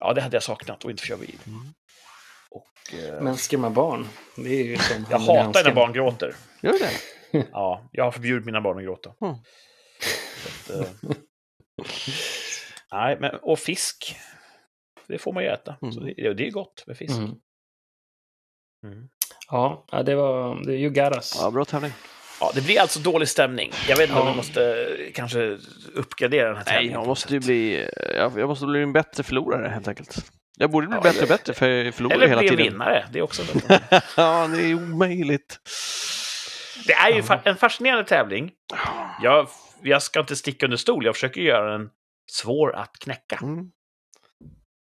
Ja, 0.00 0.12
det 0.14 0.20
hade 0.20 0.36
jag 0.36 0.42
saknat 0.42 0.84
och 0.84 0.90
inte 0.90 1.02
få 1.02 1.06
köra 1.06 1.18
bil. 1.18 1.38
Och, 2.50 2.94
eh, 2.94 3.22
Men 3.22 3.36
skrämma 3.36 3.70
barn, 3.70 4.08
det 4.36 4.48
är 4.60 4.64
ju 4.64 4.76
som 4.78 5.06
jag 5.10 5.18
hatar 5.18 5.64
när 5.64 5.74
barn 5.74 5.92
gråter. 5.92 6.34
Gör 6.62 6.72
du 6.72 6.78
det? 6.78 6.90
Ja, 7.52 7.88
jag 7.92 8.04
har 8.04 8.10
förbjudit 8.12 8.46
mina 8.46 8.60
barn 8.60 8.78
att 8.78 8.84
gråta. 8.84 9.14
Mm. 9.20 9.34
Att, 10.46 10.70
eh, 10.70 11.10
nej, 12.92 13.16
men, 13.20 13.34
och 13.42 13.58
fisk, 13.58 14.16
det 15.06 15.18
får 15.18 15.32
man 15.32 15.42
ju 15.42 15.48
äta. 15.48 15.76
Mm. 15.82 15.92
Så 15.92 16.00
det, 16.00 16.34
det 16.34 16.46
är 16.46 16.50
gott 16.50 16.84
med 16.86 16.96
fisk. 16.96 17.16
Mm. 17.18 17.30
Mm. 18.84 19.08
Ja, 19.50 19.86
det 20.06 20.14
var... 20.14 20.64
Det 20.66 20.72
är 20.72 20.76
ju 20.76 20.90
Garas. 20.90 21.38
Ja, 21.42 21.50
bra 21.50 21.64
tävling. 21.64 21.92
Ja, 22.40 22.50
det 22.54 22.60
blir 22.64 22.80
alltså 22.80 23.00
dålig 23.00 23.28
stämning. 23.28 23.70
Jag 23.88 23.96
vet 23.96 24.08
inte 24.08 24.20
om 24.20 24.26
Ja. 24.26 24.32
vi 24.32 24.36
måste 24.36 24.86
eh, 25.06 25.12
kanske 25.12 25.58
uppgradera 25.94 26.48
den 26.48 26.56
här 26.56 26.64
Nej, 26.64 26.74
tävlingen. 26.74 26.94
jag 26.94 27.02
på 27.02 27.08
måste 27.08 27.34
ju 27.34 27.40
bli, 27.40 27.88
jag, 28.16 28.38
jag 28.38 28.48
måste 28.48 28.66
bli 28.66 28.82
en 28.82 28.92
bättre 28.92 29.22
förlorare 29.22 29.68
helt 29.68 29.88
enkelt. 29.88 30.32
Jag 30.60 30.70
borde 30.70 30.86
bli 30.86 30.96
Ja, 30.96 31.02
bättre 31.02 31.18
och 31.18 31.22
eller- 31.26 31.36
bättre 31.38 31.54
för 31.54 31.68
jag 31.68 31.94
förlorar 31.94 32.14
Eller 32.14 32.28
hela 32.28 32.40
bli 32.40 32.48
tiden. 32.48 32.64
vinnare, 32.64 33.06
det 33.12 33.18
är 33.18 33.22
också 33.22 33.42
ja, 34.16 34.46
det 34.46 34.62
är 34.62 34.74
omöjligt. 34.74 35.58
Det 36.86 36.92
är 36.92 37.10
ju 37.10 37.20
fa- 37.22 37.40
en 37.44 37.56
fascinerande 37.56 38.04
tävling. 38.04 38.50
Jag, 39.22 39.48
jag 39.82 40.02
ska 40.02 40.20
inte 40.20 40.36
sticka 40.36 40.66
under 40.66 40.76
stol, 40.76 41.04
jag 41.04 41.14
försöker 41.14 41.40
göra 41.40 41.72
den 41.78 41.90
svår 42.30 42.76
att 42.76 42.98
knäcka. 42.98 43.38
Mm. 43.42 43.70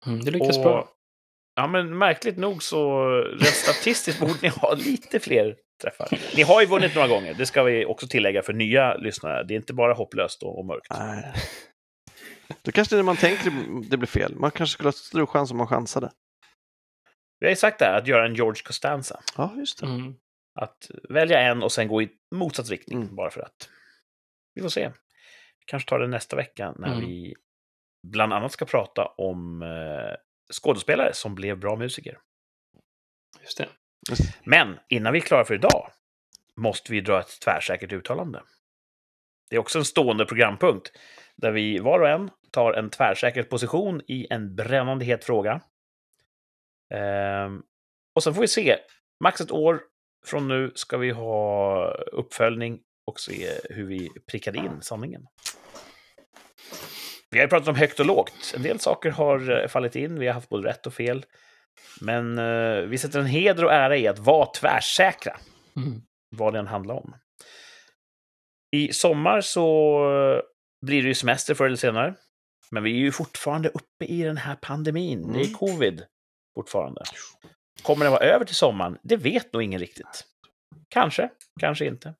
Mm, 0.06 0.24
det 0.24 0.30
lyckas 0.30 0.56
Och- 0.56 0.62
bra. 0.62 0.88
Ja, 1.54 1.66
men 1.66 1.98
märkligt 1.98 2.36
nog 2.38 2.62
så 2.62 3.08
rent 3.20 3.44
statistiskt 3.54 4.20
borde 4.20 4.34
ni 4.42 4.48
ha 4.48 4.74
lite 4.74 5.20
fler 5.20 5.54
träffar. 5.82 6.08
Ni 6.36 6.42
har 6.42 6.60
ju 6.60 6.66
vunnit 6.66 6.94
några 6.94 7.08
gånger, 7.08 7.34
det 7.34 7.46
ska 7.46 7.62
vi 7.62 7.84
också 7.84 8.06
tillägga 8.06 8.42
för 8.42 8.52
nya 8.52 8.94
lyssnare. 8.94 9.44
Det 9.44 9.54
är 9.54 9.56
inte 9.56 9.72
bara 9.74 9.92
hopplöst 9.94 10.42
och, 10.42 10.58
och 10.58 10.64
mörkt. 10.66 10.86
Nej. 10.90 11.32
Då 12.62 12.72
kanske 12.72 12.94
det 12.94 12.96
är 12.96 13.02
när 13.02 13.04
man 13.04 13.16
tänker 13.16 13.50
det- 13.90 13.96
blir 13.96 14.06
fel. 14.08 14.34
Man 14.36 14.50
kanske 14.50 14.72
skulle 14.74 14.86
ha 14.86 14.92
större 14.92 15.26
chans 15.26 15.50
om 15.50 15.56
man 15.56 15.66
chansade. 15.66 16.12
Vi 17.40 17.46
har 17.46 17.50
ju 17.50 17.56
sagt 17.56 17.78
det 17.78 17.84
här, 17.84 17.98
att 17.98 18.06
göra 18.06 18.26
en 18.26 18.34
George 18.34 18.62
Costanza. 18.64 19.22
Ja, 19.36 19.54
just 19.56 19.80
det. 19.80 19.86
Mm. 19.86 20.14
Att 20.60 20.90
välja 21.08 21.40
en 21.40 21.62
och 21.62 21.72
sen 21.72 21.88
gå 21.88 22.02
i 22.02 22.08
motsatt 22.34 22.68
riktning, 22.70 23.02
Mm. 23.02 23.16
bara 23.16 23.30
för 23.30 23.40
att. 23.40 23.68
Vi 24.54 24.62
får 24.62 24.68
se. 24.68 24.88
Vi 25.58 25.64
kanske 25.66 25.88
tar 25.88 25.98
det 25.98 26.06
nästa 26.08 26.36
vecka 26.36 26.74
när 26.78 26.88
Mm. 26.88 27.00
vi 27.00 27.34
bland 28.06 28.32
annat 28.32 28.52
ska 28.52 28.64
prata 28.64 29.06
om 29.06 29.62
eh, 29.62 30.16
skådespelare 30.52 31.14
som 31.14 31.34
blev 31.34 31.58
bra 31.58 31.76
musiker. 31.76 32.18
Just 33.40 33.58
det. 33.58 33.68
Men 34.44 34.78
innan 34.88 35.12
vi 35.12 35.18
är 35.18 35.22
klara 35.22 35.44
för 35.44 35.54
idag 35.54 35.90
måste 36.56 36.92
vi 36.92 37.00
dra 37.00 37.20
ett 37.20 37.40
tvärsäkert 37.40 37.92
uttalande. 37.92 38.42
Det 39.50 39.56
är 39.56 39.60
också 39.60 39.78
en 39.78 39.84
stående 39.84 40.24
programpunkt 40.26 40.92
där 41.36 41.50
vi 41.50 41.78
var 41.78 42.00
och 42.00 42.08
en 42.08 42.30
tar 42.50 42.72
en 42.72 42.90
tvärsäker 42.90 43.42
position 43.42 44.02
i 44.06 44.26
en 44.30 44.54
brännande 44.54 45.04
het 45.04 45.24
fråga. 45.24 45.60
Ehm, 46.94 47.62
och 48.14 48.22
sen 48.22 48.34
får 48.34 48.40
vi 48.40 48.48
se. 48.48 48.76
Max 49.24 49.40
ett 49.40 49.50
år 49.50 49.80
från 50.26 50.48
nu 50.48 50.72
ska 50.74 50.98
vi 50.98 51.10
ha 51.10 51.86
uppföljning 51.94 52.80
och 53.06 53.20
se 53.20 53.48
hur 53.70 53.86
vi 53.86 54.10
prickade 54.30 54.58
in 54.58 54.82
sanningen. 54.82 55.26
Vi 57.30 57.38
har 57.38 57.44
ju 57.44 57.48
pratat 57.48 57.68
om 57.68 57.74
högt 57.74 58.00
och 58.00 58.06
lågt. 58.06 58.52
En 58.56 58.62
del 58.62 58.78
saker 58.78 59.10
har 59.10 59.62
eh, 59.62 59.68
fallit 59.68 59.96
in. 59.96 60.18
Vi 60.18 60.26
har 60.26 60.34
haft 60.34 60.48
både 60.48 60.68
rätt 60.68 60.86
och 60.86 60.94
fel. 60.94 61.24
Men 62.00 62.38
eh, 62.38 62.76
vi 62.82 62.98
sätter 62.98 63.20
en 63.20 63.26
heder 63.26 63.64
och 63.64 63.72
ära 63.72 63.96
i 63.96 64.08
att 64.08 64.18
vara 64.18 64.46
tvärsäkra, 64.46 65.36
Mm. 65.76 66.00
vad 66.30 66.52
det 66.52 66.58
än 66.58 66.66
handlar 66.66 66.94
om. 66.94 67.14
I 68.70 68.92
sommar 68.92 69.40
så 69.40 70.42
blir 70.82 71.02
det 71.02 71.08
ju 71.08 71.14
semester 71.14 71.54
förr 71.54 71.66
eller 71.66 71.76
senare. 71.76 72.14
Men 72.70 72.82
vi 72.82 72.90
är 72.90 72.96
ju 72.98 73.12
fortfarande 73.12 73.68
uppe 73.68 74.04
i 74.04 74.22
den 74.22 74.36
här 74.36 74.56
pandemin. 74.56 75.32
Det 75.32 75.40
är 75.40 75.44
Mm. 75.44 75.54
covid 75.54 76.06
fortfarande. 76.54 77.02
Kommer 77.82 78.04
den 78.04 78.12
vara 78.12 78.24
över 78.24 78.44
till 78.44 78.54
sommaren? 78.54 78.98
Det 79.02 79.16
vet 79.16 79.52
nog 79.52 79.62
ingen 79.62 79.80
riktigt. 79.80 80.24
Kanske, 80.88 81.30
kanske 81.60 81.86
inte. 81.86 82.14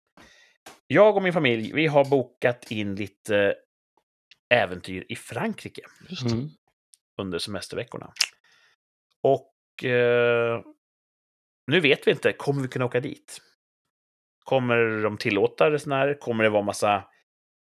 Jag 0.86 1.16
och 1.16 1.22
min 1.22 1.32
familj, 1.32 1.72
vi 1.72 1.86
har 1.86 2.04
bokat 2.04 2.70
in 2.70 2.94
lite 2.94 3.54
äventyr 4.54 5.04
i 5.08 5.16
Frankrike 5.16 5.82
Just 6.08 6.22
det. 6.28 6.34
Mm. 6.34 6.48
under 7.20 7.38
semesterveckorna. 7.38 8.12
Och 9.22 9.84
eh, 9.84 10.62
nu 11.66 11.80
vet 11.80 12.06
vi 12.06 12.10
inte, 12.10 12.32
kommer 12.32 12.62
vi 12.62 12.68
kunna 12.68 12.84
åka 12.84 13.00
dit? 13.00 13.40
Kommer 14.44 15.02
de 15.02 15.18
tillåta 15.18 15.70
resenärer? 15.70 16.14
Kommer 16.14 16.44
det 16.44 16.50
vara 16.50 16.62
massa 16.62 17.04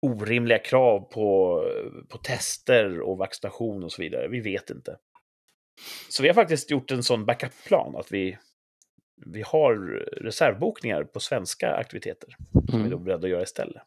orimliga 0.01 0.59
krav 0.59 0.99
på, 0.99 1.61
på 2.09 2.17
tester 2.17 2.99
och 3.01 3.17
vaccination 3.17 3.83
och 3.83 3.91
så 3.91 4.01
vidare? 4.01 4.27
Vi 4.27 4.39
vet 4.39 4.69
inte. 4.69 4.97
Så 6.09 6.23
vi 6.23 6.29
har 6.29 6.35
faktiskt 6.35 6.71
gjort 6.71 6.91
en 6.91 7.03
sån 7.03 7.25
backup-plan 7.25 7.95
att 7.95 8.11
vi, 8.11 8.37
vi 9.25 9.41
har 9.41 9.75
reservbokningar 10.21 11.03
på 11.03 11.19
svenska 11.19 11.73
aktiviteter 11.75 12.35
som 12.51 12.79
vi 12.79 12.85
är 12.85 12.89
då 12.89 12.95
Mm. 12.95 13.03
beredda 13.03 13.25
att 13.25 13.31
göra 13.31 13.43
istället. 13.43 13.83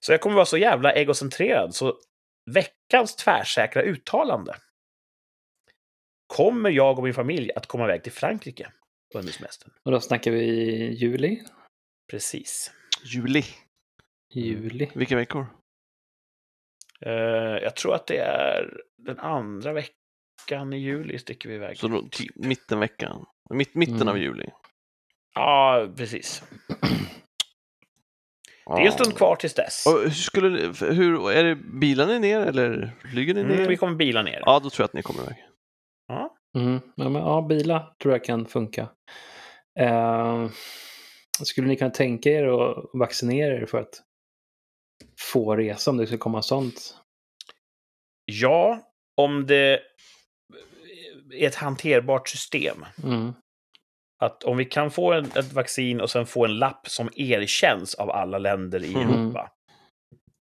Så 0.00 0.12
jag 0.12 0.20
kommer 0.20 0.36
vara 0.36 0.46
så 0.46 0.58
jävla 0.58 0.92
egocentrerad, 0.92 1.74
så 1.74 1.98
veckans 2.54 3.16
tvärsäkra 3.16 3.82
uttalande. 3.82 4.54
Kommer 6.26 6.70
jag 6.70 6.98
och 6.98 7.04
min 7.04 7.14
familj 7.14 7.50
att 7.56 7.66
komma 7.66 7.84
iväg 7.84 8.02
till 8.02 8.12
Frankrike 8.12 8.72
under 9.14 9.32
semestern? 9.32 9.70
Och 9.82 9.92
då 9.92 10.00
snackar 10.00 10.30
vi 10.30 10.44
juli. 10.94 11.42
Precis. 12.10 12.72
Juli. 13.04 13.44
Juli. 14.34 14.90
Vilka 14.94 15.16
veckor? 15.16 15.46
Eh, 17.06 17.12
jag 17.62 17.76
tror 17.76 17.94
att 17.94 18.06
det 18.06 18.18
är 18.18 18.80
den 18.96 19.18
andra 19.18 19.72
veckan 19.72 20.72
i 20.72 20.76
juli 20.78 21.18
sticker 21.18 21.48
vi 21.48 21.54
iväg. 21.54 21.78
Så 21.78 21.88
då, 21.88 22.08
mittenveckan. 22.34 23.26
Mitt, 23.50 23.74
mitten 23.74 23.96
Mm. 23.96 24.08
av 24.08 24.18
juli. 24.18 24.50
Ja, 25.34 25.88
precis. 25.96 26.42
Det 28.66 28.74
är 28.74 28.80
ju 28.80 28.86
en 28.86 28.92
stund 28.92 29.16
kvar 29.16 29.36
tills 29.36 29.54
dess. 29.54 29.86
Och 29.86 29.92
hur 30.02 30.10
skulle 30.10 30.48
ni, 30.48 30.60
hur, 30.94 31.30
är 31.30 31.44
det 31.44 31.54
bilar 31.54 32.06
ni 32.06 32.18
ner 32.18 32.40
eller 32.40 32.90
flyger 33.12 33.34
ni 33.34 33.42
ner? 33.42 33.54
Mm, 33.54 33.68
vi 33.68 33.76
kommer 33.76 33.94
bila 33.96 34.22
ner. 34.22 34.42
Ja, 34.46 34.60
då 34.62 34.70
tror 34.70 34.82
jag 34.82 34.84
att 34.84 34.92
ni 34.92 35.02
kommer 35.02 35.22
iväg. 35.22 35.36
Ja. 36.08 36.36
Mm. 36.58 36.80
Ja, 36.96 37.08
men, 37.08 37.22
ja, 37.22 37.42
bilar 37.48 37.94
tror 38.02 38.14
jag 38.14 38.24
kan 38.24 38.46
funka. 38.46 38.88
Eh, 39.80 40.48
skulle 41.42 41.66
ni 41.68 41.76
kunna 41.76 41.90
tänka 41.90 42.30
er 42.30 42.44
att 42.46 42.84
vaccinera 42.92 43.54
er 43.54 43.66
för 43.66 43.78
att 43.78 44.02
få 45.20 45.56
resa 45.56 45.90
om 45.90 45.96
det 45.96 46.06
skulle 46.06 46.18
komma 46.18 46.42
sånt? 46.42 46.94
ja, 48.30 48.80
om 49.16 49.46
det 49.46 49.80
är 51.32 51.48
ett 51.48 51.54
hanterbart 51.54 52.28
system. 52.28 52.84
Mm. 53.04 53.32
att 54.20 54.44
om 54.44 54.56
vi 54.56 54.64
kan 54.64 54.90
få 54.90 55.12
en, 55.12 55.24
ett 55.24 55.52
vaccin 55.52 56.00
och 56.00 56.10
sen 56.10 56.26
få 56.26 56.44
en 56.44 56.58
lapp 56.58 56.88
som 56.88 57.10
erkänns 57.16 57.94
av 57.94 58.10
alla 58.10 58.38
länder 58.38 58.84
i 58.84 58.94
Mm. 58.94 59.10
Europa. 59.10 59.50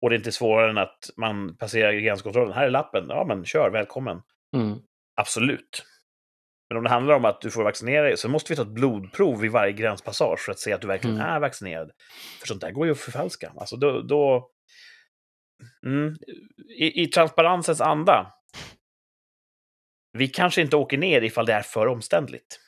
Och 0.02 0.10
det 0.10 0.16
är 0.16 0.18
inte 0.18 0.32
svårare 0.32 0.70
än 0.70 0.78
att 0.78 1.10
man 1.18 1.58
passerar 1.58 1.94
gränskontrollen. 1.94 2.54
Här 2.54 2.66
är 2.66 2.70
lappen. 2.70 3.06
Ja, 3.10 3.26
men 3.28 3.46
kör, 3.46 3.70
välkommen. 3.70 4.22
Mm. 4.56 4.80
Absolut. 5.16 5.84
Men 6.70 6.78
om 6.78 6.84
det 6.84 6.90
handlar 6.90 7.16
om 7.16 7.26
att 7.26 7.42
du 7.42 7.52
får 7.52 7.64
vaccinera 7.64 8.04
dig 8.04 8.18
så 8.18 8.30
måste 8.30 8.52
vi 8.52 8.56
ta 8.56 8.62
ett 8.62 8.68
blodprov 8.68 9.40
vid 9.40 9.52
varje 9.52 9.74
gränspassage 9.74 10.40
för 10.40 10.52
att 10.52 10.60
se 10.60 10.74
att 10.74 10.82
du 10.82 10.88
verkligen 10.88 11.16
Mm. 11.16 11.28
är 11.28 11.40
vaccinerad. 11.40 11.92
För 12.40 12.48
sånt 12.48 12.62
där 12.62 12.72
går 12.72 12.86
ju 12.86 12.92
att 12.92 13.00
förfalska. 13.00 13.52
Alltså 13.58 13.76
då... 13.76 14.02
då 14.02 14.50
mm, 15.86 16.16
i, 16.78 17.04
I 17.04 17.08
transparensens 17.08 17.82
anda. 17.82 18.34
Vi 20.18 20.28
kanske 20.28 20.62
inte 20.62 20.76
åker 20.76 20.98
ner 20.98 21.22
ifall 21.22 21.46
det 21.46 21.54
är 21.54 21.62
för 21.62 21.88
omständligt. 21.88 22.60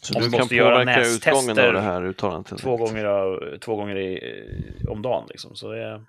Så 0.00 0.14
Om 0.14 0.22
du 0.22 0.30
kan 0.30 0.40
måste 0.40 0.54
göra 0.54 0.78
påverka 0.78 1.06
utgången 1.06 1.58
av 1.66 1.72
det 1.72 1.80
här 1.80 2.04
uttalandet. 2.04 2.58
Två 2.58 2.76
gånger, 2.76 3.04
av, 3.04 3.58
två 3.58 3.76
gånger 3.76 3.96
i, 3.96 4.14
eh, 4.84 4.90
om 4.90 5.02
dagen. 5.02 5.26
Liksom. 5.28 5.56
Så 5.56 5.72
det, 5.72 6.04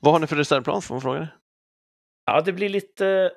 Vad 0.00 0.12
har 0.12 0.20
ni 0.20 0.26
för 0.26 0.36
reservplan? 0.36 0.82
Får 0.82 0.94
man 0.94 1.02
fråga 1.02 1.20
det? 1.20 1.28
ja, 2.26 2.40
det 2.40 2.52
blir 2.52 2.68
lite, 2.68 3.32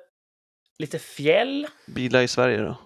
lite 0.78 0.98
fjäll. 0.98 1.66
Bilar 1.86 2.22
i 2.22 2.28
Sverige 2.28 2.58
då? 2.58 2.76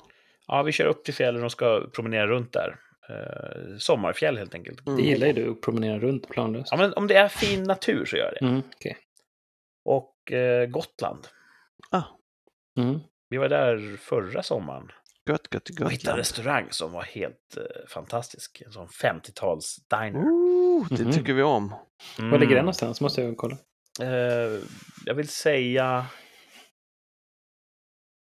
Ja, 0.47 0.63
vi 0.63 0.73
kör 0.73 0.87
upp 0.87 1.05
till 1.05 1.15
fjällen 1.15 1.45
och 1.45 1.53
ska 1.53 1.87
promenera 1.93 2.27
runt 2.27 2.53
där. 2.53 2.77
Eh, 3.09 3.77
sommarfjäll 3.79 4.39
helt 4.39 4.55
enkelt. 4.55 4.87
Mm. 4.87 4.97
Det 4.97 5.03
gillar 5.09 5.27
ju 5.27 5.33
du, 5.33 5.51
att 5.51 5.61
promenera 5.61 5.99
runt 5.99 6.29
planlöst. 6.29 6.69
Ja, 6.71 6.77
men 6.77 6.93
om 6.95 7.07
det 7.07 7.15
är 7.15 7.29
fin 7.29 7.63
natur 7.63 8.05
så 8.05 8.17
gör 8.17 8.25
jag 8.25 8.35
det. 8.41 8.47
Mm, 8.47 8.63
okej. 8.77 8.97
Och 9.85 10.33
eh, 10.33 10.67
Gotland. 10.67 11.27
Ah, 11.91 12.03
Mm. 12.79 13.01
Vi 13.29 13.37
var 13.37 13.49
där 13.49 13.97
förra 13.97 14.43
sommaren 14.43 14.91
gött, 15.29 15.49
gött, 15.55 15.69
och 15.81 15.93
hittade 15.93 16.11
en 16.11 16.17
gött. 16.17 16.19
restaurang 16.19 16.67
som 16.71 16.93
var 16.93 17.03
helt 17.03 17.57
eh, 17.57 17.89
fantastisk. 17.89 18.63
En 18.67 18.73
sån 18.73 18.87
50-tals 18.89 19.77
diner. 19.91 20.21
Ooh, 20.21 20.87
det 20.91 21.03
Mhm. 21.05 21.13
tycker 21.13 21.33
vi 21.33 21.43
om. 21.43 21.75
Mm. 22.19 22.31
Var 22.31 22.39
ligger 22.39 22.55
den 22.55 22.65
någonstans? 22.65 23.01
Måste 23.01 23.23
jag 23.23 23.37
kolla. 23.37 23.57
Eh, 24.03 24.61
jag 25.07 25.15
vill 25.15 25.29
säga 25.29 26.07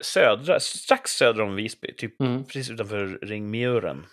södra, 0.04 0.60
strax 0.60 1.10
söder 1.10 1.40
om 1.42 1.54
Visby, 1.54 1.94
typ 1.96 2.20
Mm. 2.20 2.44
precis 2.44 2.70
utanför 2.70 3.18
Ringmuren. 3.22 4.06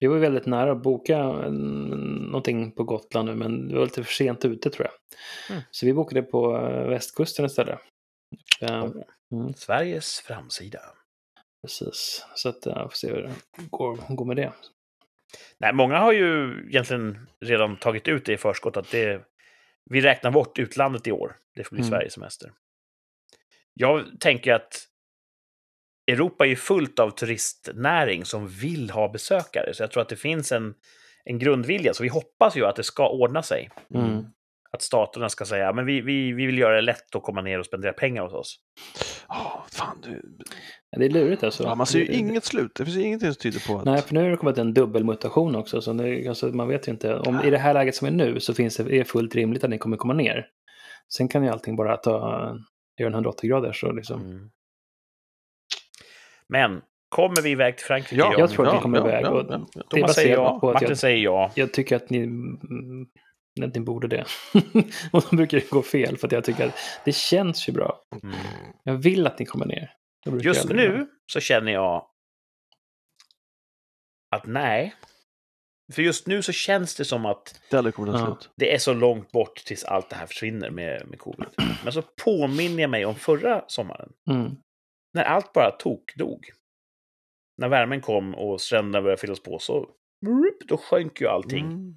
Vi 0.00 0.06
var 0.06 0.16
väldigt 0.18 0.46
nära 0.46 0.72
att 0.72 0.82
boka 0.82 1.22
någonting 1.22 2.72
på 2.72 2.84
Gotland 2.84 3.28
nu, 3.28 3.34
men 3.34 3.68
vi 3.68 3.74
var 3.74 3.84
lite 3.84 4.04
för 4.04 4.12
sent 4.12 4.44
ute 4.44 4.70
tror 4.70 4.86
jag. 4.86 4.94
Mm. 5.56 5.62
Så 5.70 5.86
vi 5.86 5.92
bokade 5.92 6.22
på 6.22 6.56
eh, 6.56 6.88
västkusten 6.88 7.46
istället. 7.46 7.78
Ja, 8.60 8.92
mm. 9.32 9.54
Sveriges 9.56 10.20
framsida. 10.20 10.80
precis. 11.62 12.26
Så 12.34 12.48
att 12.48 12.66
jag 12.66 12.90
får 12.90 12.96
se 12.96 13.08
hur 13.10 13.22
det 13.22 13.32
går, 13.70 13.98
går 14.16 14.24
med 14.24 14.36
det. 14.36 14.52
Nej, 15.58 15.72
många 15.72 15.98
har 15.98 16.12
ju 16.12 16.58
egentligen 16.68 17.28
redan 17.40 17.76
tagit 17.76 18.08
ut 18.08 18.24
det 18.24 18.32
i 18.32 18.36
förskott 18.36 18.76
att 18.76 18.90
det, 18.90 19.22
vi 19.90 20.00
räknar 20.00 20.30
bort 20.30 20.58
utlandet 20.58 21.06
i 21.06 21.12
år. 21.12 21.36
Det 21.54 21.64
får 21.64 21.76
bli 21.76 21.80
Mm. 21.82 21.90
Sveriges 21.90 22.12
semester. 22.12 22.52
Jag 23.74 24.20
tänker 24.20 24.52
att 24.52 24.84
Europa 26.06 26.44
är 26.44 26.48
ju 26.48 26.56
fullt 26.56 26.98
av 26.98 27.10
turistnäring 27.10 28.24
som 28.24 28.48
vill 28.48 28.90
ha 28.90 29.08
besökare, 29.12 29.74
så 29.74 29.82
jag 29.82 29.90
tror 29.90 30.02
att 30.02 30.08
det 30.08 30.16
finns 30.16 30.52
en, 30.52 30.74
en 31.24 31.38
grundvilja. 31.38 31.94
Så 31.94 32.02
vi 32.02 32.08
hoppas 32.08 32.56
ju 32.56 32.64
att 32.64 32.76
det 32.76 32.82
ska 32.82 33.08
ordna 33.08 33.42
sig. 33.42 33.70
Mm. 33.94 34.24
Att 34.70 34.82
staterna 34.82 35.28
ska 35.28 35.44
säga 35.44 35.72
men 35.72 35.86
vi, 35.86 36.00
vi, 36.00 36.32
vi 36.32 36.46
vill 36.46 36.58
göra 36.58 36.74
det 36.74 36.82
lätt 36.82 37.14
att 37.16 37.22
komma 37.22 37.42
ner 37.42 37.58
och 37.58 37.66
spendera 37.66 37.92
pengar 37.92 38.22
hos 38.22 38.32
oss. 38.32 38.56
Oh, 39.28 39.64
fan, 39.72 39.98
du. 40.02 40.22
Det 40.96 41.04
är 41.04 41.10
lurigt 41.10 41.44
alltså. 41.44 41.62
Ja, 41.62 41.74
man 41.74 41.86
ser 41.86 41.98
ju 41.98 42.04
Det- 42.04 42.14
inget 42.14 42.44
slut. 42.44 42.74
Det 42.74 42.84
finns 42.84 42.96
ingenting 42.96 43.32
som 43.32 43.40
tyder 43.40 43.66
på 43.68 43.78
att... 43.78 43.84
Nej, 43.84 44.02
för 44.02 44.14
nu 44.14 44.22
har 44.22 44.30
det 44.30 44.36
kommit 44.36 44.58
en 44.58 44.74
dubbelmutation 44.74 45.56
också. 45.56 45.80
Så 45.80 45.92
det, 45.92 46.28
alltså, 46.28 46.46
man 46.46 46.68
vet 46.68 46.88
ju 46.88 46.92
inte. 46.92 47.14
Om 47.16 47.40
i 47.44 47.50
det 47.50 47.58
här 47.58 47.74
läget 47.74 47.94
som 47.94 48.06
är 48.06 48.10
nu 48.10 48.40
så 48.40 48.54
finns 48.54 48.76
det, 48.76 48.82
är 48.82 48.98
det 48.98 49.04
fullt 49.04 49.34
rimligt 49.34 49.64
att 49.64 49.70
ni 49.70 49.78
kommer 49.78 49.96
komma 49.96 50.14
ner. 50.14 50.46
Sen 51.16 51.28
kan 51.28 51.42
ju 51.44 51.48
allting 51.50 51.76
bara 51.76 51.96
ta, 51.96 52.10
göra 52.98 53.08
en 53.08 53.14
180 53.14 53.48
grader. 53.50 53.72
Så 53.72 53.92
liksom. 53.92 54.20
Mm. 54.20 54.50
Men 56.48 56.82
kommer 57.08 57.42
vi 57.42 57.50
iväg 57.50 57.76
till 57.76 57.86
Frankrike? 57.86 58.16
Ja, 58.16 58.34
jag 58.38 58.50
tror 58.50 58.68
att 58.68 58.74
vi 58.74 58.78
kommer 58.78 58.98
ja, 58.98 59.08
iväg. 59.08 59.24
ja, 59.24 59.46
ja, 59.48 59.66
ja. 59.74 59.82
Thomas 59.90 60.14
säger 60.14 60.34
ja, 60.34 60.60
på 60.60 60.68
att 60.68 60.74
Martin 60.74 60.88
jag, 60.88 60.98
säger 60.98 61.24
ja. 61.24 61.50
jag 61.54 61.72
tycker 61.72 61.96
att 61.96 62.10
ni, 62.10 62.18
mm, 62.18 63.06
att 63.62 63.74
ni 63.74 63.80
borde 63.80 64.08
det. 64.08 64.24
och 65.12 65.24
då 65.30 65.36
brukar 65.36 65.60
det 65.60 65.70
gå 65.70 65.82
fel 65.82 66.16
för 66.16 66.26
att 66.26 66.32
jag 66.32 66.44
tycker 66.44 66.66
att 66.66 66.78
det 67.04 67.14
känns 67.14 67.68
ju 67.68 67.72
bra. 67.72 68.00
Mm. 68.22 68.36
Jag 68.82 68.94
vill 68.94 69.26
att 69.26 69.38
ni 69.38 69.46
kommer 69.46 69.66
ner. 69.66 69.92
Just 70.40 70.68
bra. 70.68 70.76
nu 70.76 71.06
så 71.32 71.40
känner 71.40 71.72
jag 71.72 72.06
att 74.36 74.46
nej. 74.46 74.94
För 75.92 76.02
just 76.02 76.26
nu 76.26 76.42
så 76.42 76.52
känns 76.52 76.96
det 76.96 77.04
som 77.04 77.26
att 77.26 77.60
Ja. 77.70 78.38
det 78.56 78.74
är 78.74 78.78
så 78.78 78.94
långt 78.94 79.32
bort 79.32 79.56
tills 79.64 79.84
allt 79.84 80.10
det 80.10 80.16
här 80.16 80.26
försvinner 80.26 80.70
med, 80.70 81.06
med 81.08 81.18
covid. 81.18 81.46
Men 81.84 81.92
så 81.92 82.02
påminner 82.02 82.80
jag 82.82 82.90
mig 82.90 83.04
om 83.04 83.14
förra 83.14 83.64
sommaren. 83.66 84.12
Mm. 84.30 84.56
När 85.16 85.24
allt 85.24 85.52
bara 85.52 85.70
tokdog. 85.70 86.50
När 87.58 87.68
värmen 87.68 88.00
kom 88.00 88.34
och 88.34 88.60
stränderna 88.60 89.02
började 89.02 89.20
fyllas 89.20 89.40
på 89.40 89.58
så 89.58 89.88
då 90.68 90.76
sjönk 90.76 91.20
ju 91.20 91.26
allting. 91.28 91.66
Mm. 91.66 91.96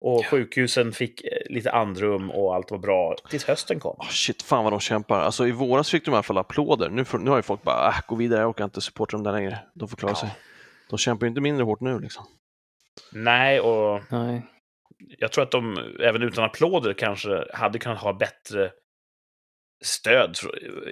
Och 0.00 0.26
sjukhusen 0.26 0.92
fick 0.92 1.24
eh, 1.24 1.30
lite 1.54 1.72
andrum 1.72 2.30
och 2.30 2.54
allt 2.54 2.70
var 2.70 2.78
bra 2.78 3.16
tills 3.30 3.44
hösten 3.44 3.80
kom. 3.80 3.96
Oh, 3.98 4.08
shit, 4.08 4.42
fan 4.42 4.64
vad 4.64 4.72
de 4.72 4.80
kämpar. 4.80 5.20
Alltså 5.20 5.46
i 5.46 5.52
våras 5.52 5.90
fick 5.90 6.04
de 6.04 6.10
i 6.10 6.14
alla 6.14 6.22
fall 6.22 6.38
applåder. 6.38 6.90
Nu, 6.90 7.04
får, 7.04 7.18
nu 7.18 7.30
har 7.30 7.36
ju 7.36 7.42
folk 7.42 7.62
bara, 7.62 7.88
äh, 7.88 7.94
gå 8.08 8.14
vidare, 8.14 8.40
jag 8.40 8.48
orkar 8.50 8.64
inte 8.64 8.80
supporta 8.80 9.16
dem 9.16 9.24
där 9.24 9.32
längre. 9.32 9.58
De 9.74 9.88
får 9.88 9.96
klara 9.96 10.12
Ja. 10.12 10.16
sig. 10.16 10.30
De 10.90 10.98
kämpar 10.98 11.26
ju 11.26 11.28
inte 11.28 11.40
mindre 11.40 11.64
hårt 11.64 11.80
nu 11.80 12.00
liksom. 12.00 12.26
Nej, 13.12 13.60
och 13.60 14.00
Nej. 14.10 14.42
jag 15.18 15.32
tror 15.32 15.44
att 15.44 15.50
de 15.50 15.78
även 16.00 16.22
utan 16.22 16.44
applåder 16.44 16.92
kanske 16.92 17.44
hade 17.54 17.78
kunnat 17.78 17.98
ha 17.98 18.12
bättre 18.12 18.72
stöd 19.82 20.36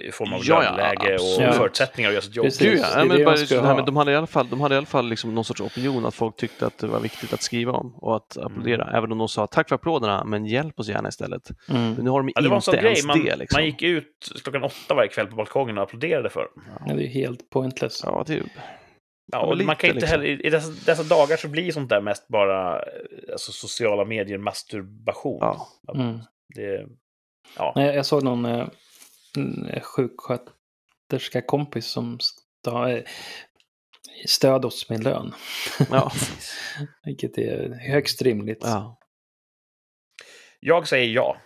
i 0.03 0.11
form 0.11 0.33
av 0.33 0.41
Ja, 0.43 0.63
ja, 0.63 0.71
löneläge 0.71 1.15
och 1.15 1.29
absolut. 1.29 1.55
förutsättningar 1.55 2.09
att 2.09 2.13
göra 2.13 2.21
sitt 2.21 2.35
jobb. 2.35 2.45
Precis. 2.45 2.81
Ja, 2.81 2.99
ja 2.99 3.05
men 3.05 3.23
bara, 3.25 3.61
ha. 3.67 3.75
men 3.75 3.85
de 3.85 3.95
hade 3.95 4.11
i 4.11 4.15
alla 4.15 4.27
fall, 4.27 4.49
de 4.49 4.61
hade 4.61 4.75
i 4.75 4.77
alla 4.77 4.85
fall 4.87 5.09
liksom 5.09 5.35
någon 5.35 5.45
sorts 5.45 5.61
opinion, 5.61 6.05
att 6.05 6.15
folk 6.15 6.35
tyckte 6.35 6.65
att 6.67 6.77
det 6.77 6.87
var 6.87 6.99
viktigt 6.99 7.33
att 7.33 7.41
skriva 7.41 7.71
om 7.71 7.95
och 7.95 8.15
att 8.15 8.37
applådera. 8.37 8.83
Mm. 8.83 8.95
Även 8.95 9.11
om 9.11 9.17
de 9.17 9.27
sa 9.27 9.47
tack 9.47 9.69
för 9.69 9.75
applåderna, 9.75 10.23
men 10.23 10.45
hjälp 10.45 10.79
oss 10.79 10.87
gärna 10.89 11.09
istället. 11.09 11.49
Men 11.67 11.77
Mm. 11.91 12.03
nu 12.03 12.09
har 12.09 12.19
de 12.19 12.31
Ja, 12.35 12.41
det 12.41 12.49
var 12.49 12.55
en 12.55 12.61
inte 12.67 12.81
grej. 12.81 12.85
ens 12.85 13.05
Man, 13.05 13.23
det. 13.25 13.35
Liksom. 13.35 13.57
man 13.57 13.65
gick 13.65 13.81
ut 13.81 14.31
klockan 14.43 14.63
åtta 14.63 14.93
varje 14.95 15.09
kväll 15.09 15.27
på 15.27 15.35
balkongen 15.35 15.77
och 15.77 15.83
applåderade 15.83 16.29
för. 16.29 16.47
Ja, 16.87 16.93
det 16.93 17.03
är 17.03 17.07
helt 17.07 17.49
pointless. 17.49 18.01
Ja, 18.03 18.23
typ. 18.23 18.45
Ja, 19.31 19.39
och 19.39 19.57
men 19.57 19.65
man 19.65 19.75
kan 19.75 19.87
lite, 19.87 19.97
inte 19.97 20.05
liksom. 20.05 20.21
heller, 20.21 20.45
I 20.45 20.49
dessa, 20.49 20.71
dessa 20.85 21.03
dagar 21.03 21.37
så 21.37 21.47
blir 21.47 21.71
sånt 21.71 21.89
där 21.89 22.01
mest 22.01 22.27
bara 22.27 22.75
eh, 22.75 22.83
alltså, 23.31 23.51
sociala 23.51 24.05
medier 24.05 24.37
masturbation. 24.37 25.37
Ja. 25.41 25.67
Mm. 25.95 26.19
Det, 26.55 26.85
ja. 27.55 27.73
Nej, 27.75 27.95
jag 27.95 28.05
såg 28.05 28.23
någon 28.23 28.45
eh, 28.45 28.67
sjuksköterska 29.81 31.41
kompis 31.41 31.85
som 31.85 32.19
sta, 32.19 32.91
eh, 32.91 33.03
stöd 34.27 34.65
oss 34.65 34.89
med 34.89 35.03
lön. 35.03 35.33
Ja. 35.91 36.11
Vilket 37.03 37.37
är 37.37 37.79
högst 37.91 38.21
rimligt. 38.21 38.61
ja. 38.61 38.95
Jag 40.59 40.87
säger 40.87 41.13
ja. 41.13 41.37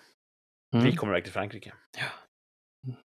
Mm. 0.74 0.86
Vi 0.86 0.96
kommer 0.96 1.14
iväg 1.14 1.24
till 1.24 1.34
Frankrike. 1.34 1.74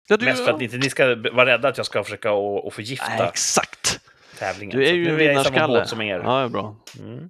ja 0.08 0.18
du, 0.18 0.26
Mest 0.26 0.46
för 0.46 0.52
att 0.52 0.62
inte 0.62 0.78
ni 0.78 0.90
ska 0.90 1.16
vara 1.16 1.46
rädda 1.46 1.68
att 1.68 1.78
jag 1.78 1.86
ska 1.86 2.04
försöka 2.04 2.30
att 2.32 2.66
att 2.66 2.74
förgifta 2.74 3.10
Nej, 3.10 3.28
exakt! 3.28 4.00
tävlingen. 4.40 4.80
Du 4.80 4.88
är 4.88 4.94
ju 4.94 5.10
en 5.10 5.16
vinnarskalle. 5.16 5.86
som 5.86 6.02
er. 6.02 6.20
Ja, 6.20 6.38
det 6.40 6.44
är 6.44 6.50
bra. 6.50 6.84
Mm. 7.00 7.30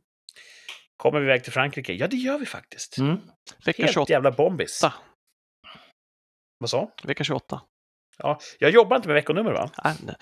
Kommer 0.97 1.19
vi 1.19 1.25
iväg 1.25 1.43
till 1.43 1.53
Frankrike? 1.53 1.93
Ja, 1.93 2.07
det 2.07 2.15
gör 2.15 2.37
vi 2.37 2.45
faktiskt. 2.45 2.97
Mm. 2.97 3.17
Vecka 3.65 3.83
Helt 3.83 3.93
28. 3.93 4.11
jävla 4.13 4.31
bombis. 4.31 4.81
Vad 6.57 6.69
sa? 6.69 6.91
Vecka 7.03 7.23
28. 7.23 7.61
Ja, 8.17 8.39
jag 8.59 8.71
jobbar 8.71 8.95
inte 8.95 9.07
med 9.07 9.15
veckonummer, 9.15 9.51
va? 9.51 9.69
Nej, 9.83 9.93
nej. 10.05 10.15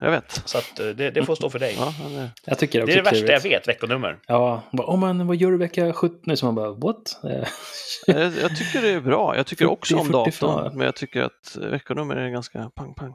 Jag 0.00 0.10
vet. 0.10 0.30
Så 0.44 0.58
att, 0.58 0.80
eh, 0.80 0.86
det, 0.86 1.10
det 1.10 1.24
får 1.24 1.34
stå 1.34 1.50
för 1.50 1.58
dig. 1.58 1.74
Ja, 1.78 1.94
det- 2.08 2.30
Jag 2.46 2.58
tycker 2.58 2.78
Det 2.78 2.84
också 2.84 2.92
är 2.98 3.02
det 3.02 3.10
värsta 3.10 3.32
jag 3.32 3.40
vet, 3.40 3.68
veckonummer. 3.68 4.18
Ja, 4.26 4.62
bara, 4.72 4.86
oh, 4.94 4.98
men 4.98 5.26
vad 5.26 5.36
gör 5.36 5.50
du 5.50 5.58
vecka 5.58 5.92
17? 5.92 6.36
Så 6.36 6.46
man 6.46 6.54
bara, 6.54 6.70
what? 6.72 7.20
Jag, 8.06 8.32
jag 8.32 8.56
tycker 8.56 8.82
det 8.82 8.88
är 8.90 9.00
bra. 9.00 9.36
Jag 9.36 9.46
tycker 9.46 9.64
40, 9.64 9.72
också 9.74 9.96
om 9.96 10.06
45. 10.06 10.48
datorn, 10.48 10.76
men 10.78 10.84
jag 10.86 10.96
tycker 10.96 11.22
att 11.22 11.56
veckonummer 11.60 12.16
är 12.16 12.28
ganska 12.30 12.70
pang-pang. 12.74 13.14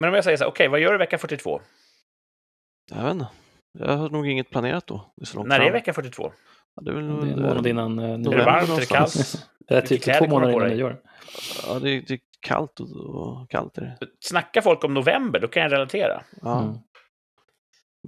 Men 0.00 0.08
om 0.08 0.14
jag 0.14 0.24
säger 0.24 0.36
så 0.36 0.44
här, 0.44 0.50
okej, 0.50 0.68
vad 0.68 0.80
gör 0.80 0.92
du 0.92 0.98
vecka 0.98 1.18
42? 1.18 1.60
Jag 2.94 3.02
vet 3.04 3.10
inte. 3.12 3.26
Jag 3.78 3.96
har 3.96 4.08
nog 4.10 4.28
inget 4.28 4.50
planerat 4.50 4.86
då. 4.86 5.12
Det 5.16 5.22
är 5.22 5.26
så 5.26 5.36
långt 5.36 5.48
När 5.48 5.56
fram. 5.56 5.66
är 5.68 5.72
vecka 5.72 5.92
42? 5.94 6.32
Ja, 6.76 6.82
det 6.82 6.90
är 6.90 6.94
väl 6.94 7.06
det 7.06 7.28
är 7.28 7.32
en 7.32 7.42
månad 7.42 7.66
innan 7.66 7.98
eh, 7.98 8.04
Är 8.10 8.18
det 8.18 8.44
varmt? 8.44 8.68
Är 8.70 8.76
det 8.80 8.86
kallt? 8.86 9.46
Det 9.70 9.76
är 9.76 9.98
typ 9.98 10.18
två 10.18 10.26
månader 10.26 10.52
innan 10.52 10.68
nyår. 10.68 11.00
Ja, 11.66 11.78
det 11.78 11.90
är, 11.90 12.02
det 12.08 12.14
är 12.14 12.20
kallt 12.46 12.80
och, 12.80 12.90
och 12.90 13.50
kallt 13.50 13.78
är 13.78 13.82
det. 13.82 13.96
Snackar 14.20 14.60
folk 14.60 14.84
om 14.84 14.94
november, 14.94 15.40
då 15.40 15.48
kan 15.48 15.62
jag 15.62 15.72
relatera. 15.72 16.22
Ja. 16.42 16.62
Mm. 16.62 16.74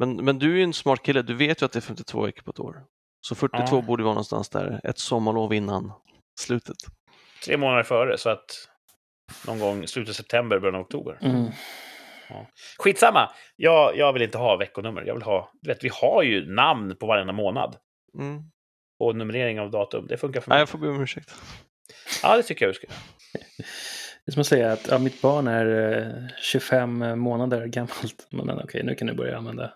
Men, 0.01 0.25
men 0.25 0.39
du 0.39 0.53
är 0.53 0.57
ju 0.57 0.63
en 0.63 0.73
smart 0.73 1.03
kille. 1.03 1.23
Du 1.23 1.35
vet 1.35 1.63
ju 1.63 1.67
att 1.67 1.73
det 1.73 1.79
är 1.79 1.81
52 1.81 2.23
veckor 2.23 2.43
på 2.43 2.51
ett 2.51 2.61
år. 2.61 2.85
Så 3.21 3.35
42 3.35 3.77
Ja. 3.77 3.83
borde 3.83 4.03
vara 4.03 4.15
någonstans 4.15 4.49
där. 4.49 4.81
Ett 4.85 4.99
sommarlov 4.99 5.55
innan 5.55 5.93
slutet. 6.41 6.77
Tre 7.45 7.57
månader 7.57 7.83
före, 7.83 8.19
så 8.19 8.31
att 8.31 8.69
någon 9.47 9.59
gång 9.59 9.87
slutet 9.87 10.11
av 10.11 10.15
september, 10.15 10.59
början 10.59 10.75
av 10.75 10.81
oktober. 10.81 11.19
Mm. 11.23 11.51
Skitsamma! 12.79 13.31
Jag, 13.57 13.97
jag 13.97 14.13
vill 14.13 14.23
inte 14.23 14.39
ha 14.39 14.57
veckonummer. 14.57 15.03
Jag 15.07 15.15
vill 15.15 15.23
ha... 15.23 15.51
Du 15.63 15.69
vet, 15.69 15.85
vi 15.85 15.91
har 15.93 16.23
ju 16.23 16.55
namn 16.55 16.97
på 16.97 17.07
varenda 17.07 17.33
månad. 17.33 17.77
Mm. 18.19 18.43
Och 19.03 19.17
numrering 19.17 19.61
av 19.61 19.71
datum. 19.71 20.07
Det 20.07 20.17
funkar 20.17 20.41
för 20.41 20.51
Nej, 20.51 20.57
mig. 20.57 20.61
jag 20.61 20.69
får 20.69 20.79
be 20.79 20.89
om 20.89 21.03
ursäkt. 21.03 21.35
Ja, 22.23 22.37
det 22.37 22.43
tycker 22.43 22.65
jag 22.65 22.75
du 22.75 22.75
ska. 22.75 22.87
Det 24.25 24.31
är 24.31 24.33
som 24.33 24.41
att 24.41 24.47
säga 24.47 24.73
att 24.73 24.89
ja, 24.89 24.99
mitt 24.99 25.23
barn 25.23 25.47
är 25.47 25.99
eh, 26.07 26.29
25 26.43 27.19
månader 27.19 27.67
gammalt. 27.67 28.27
Men, 28.31 28.51
okej, 28.51 28.83
nu 28.85 28.95
kan 28.95 29.07
du 29.07 29.15
börja 29.15 29.37
använda 29.37 29.75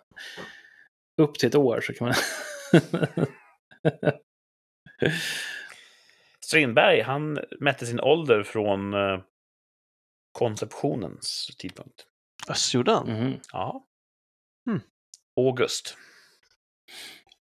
upp 1.23 1.39
till 1.39 1.48
ett 1.48 1.55
år 1.55 1.81
så 1.81 1.93
kan 1.93 2.07
man... 2.07 2.15
Strindberg, 6.40 7.01
han 7.01 7.39
mätte 7.61 7.86
sin 7.86 8.01
ålder 8.01 8.43
från 8.43 8.94
eh, 8.94 9.20
konceptionens 10.32 11.51
tidpunkt. 11.59 12.07
Öss, 12.48 12.74
gjorde 12.74 12.93
han? 12.93 13.09
Mhm. 13.09 13.40
Ja. 13.53 13.86
Hmm. 14.66 14.81
August. 15.36 15.97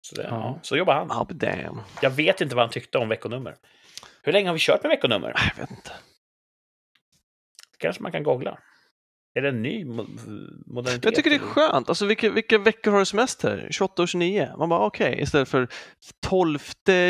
Så, 0.09 0.15
det, 0.17 0.23
ja. 0.23 0.29
Ja. 0.31 0.59
så 0.63 0.77
jobbar 0.77 0.95
han. 0.95 1.27
Be 1.27 1.35
damn. 1.35 1.81
Jag 2.03 2.11
vet 2.11 2.41
inte 2.41 2.55
vad 2.57 2.65
han 2.65 2.73
tyckte 2.73 2.99
om 2.99 3.09
veckonummer. 3.09 3.57
Hur 4.23 4.33
länge 4.33 4.49
har 4.49 4.55
vi 4.55 4.61
kört 4.61 4.83
med 4.83 4.91
veckonummer? 4.91 5.35
Jag 5.57 5.63
vet 5.63 5.71
inte. 5.71 5.93
kanske 7.79 8.03
man 8.03 8.13
kan 8.13 8.23
googla. 8.23 8.59
Är 9.35 9.43
det 9.43 9.49
en 9.49 9.63
ny 9.63 9.85
mo- 9.85 10.63
modernitet? 10.67 11.05
Jag 11.05 11.15
tycker 11.15 11.31
det 11.31 11.37
är 11.37 11.41
skönt. 11.41 11.89
Alltså, 11.89 12.07
vilka, 12.07 12.31
vilka 12.31 12.59
veckor 12.59 12.91
har 12.91 12.99
du 12.99 13.05
semester? 13.05 13.69
28 13.71 14.03
och 14.03 14.09
29? 14.09 14.49
Man 14.59 14.69
bara 14.69 14.87
okej, 14.87 15.21
istället 15.23 15.49
för 15.49 15.69
12 16.27 16.59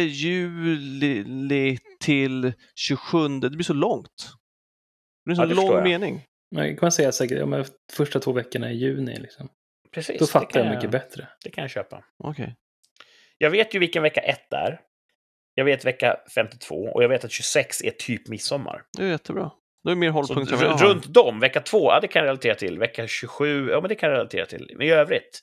juli 0.09 1.79
till 2.01 2.53
27. 2.75 3.29
Det 3.41 3.51
blir 3.51 3.63
så 3.65 3.75
långt. 3.75 4.07
Det 5.25 5.35
blir 5.35 5.35
en 5.35 5.41
Ja, 5.41 5.43
så 5.43 5.49
det 5.49 5.55
förstår 5.55 5.69
lång 5.69 5.77
jag. 5.77 5.85
mening. 6.01 6.25
Men 6.51 6.77
kan 6.77 6.79
man 6.87 6.93
säga 6.93 7.13
säkert, 7.13 7.39
ja, 7.39 7.47
men 7.47 7.65
första 7.93 8.21
två 8.21 8.33
veckorna 8.33 8.71
i 8.71 8.75
juni 8.77 9.17
liksom. 9.17 9.49
Precis, 9.93 10.19
Då 10.21 10.27
fattar 10.27 10.61
jag 10.65 10.75
mycket 10.75 10.91
bättre. 10.91 11.29
Det 11.45 11.51
kan 11.51 11.63
jag 11.63 11.71
köpa. 11.71 12.05
Okej. 12.25 12.57
Jag 13.39 13.51
vet 13.51 13.75
ju 13.75 13.79
vilken 13.79 14.03
vecka 14.03 14.21
1 14.21 14.53
är. 14.53 14.81
Jag 15.55 15.65
vet 15.65 15.85
vecka 15.85 16.17
52 16.35 16.75
och 16.75 17.03
jag 17.03 17.09
vet 17.09 17.25
att 17.25 17.31
26 17.33 17.83
är 17.83 17.91
typ 17.91 18.29
midsommar. 18.29 18.83
Det 18.97 19.03
är 19.05 19.09
jättebra. 19.09 19.51
Då 19.85 19.91
är 19.91 19.95
mer 19.95 20.09
Så 20.09 20.13
hållpunkter 20.13 20.57
jag 20.65 20.71
har. 20.71 20.79
runt 20.87 21.15
dem, 21.15 21.41
vecka 21.41 21.61
2, 21.61 21.79
ja 21.93 21.99
det 22.01 22.09
kan 22.09 22.21
jag 22.21 22.27
relatera 22.27 22.55
till. 22.55 22.79
Vecka 22.79 23.07
27, 23.07 23.69
ja 23.71 23.81
men 23.81 23.89
det 23.89 23.95
kan 23.95 24.09
jag 24.11 24.17
relatera 24.17 24.47
till. 24.47 24.73
Men 24.77 24.87
i 24.87 24.91
övrigt, 24.91 25.41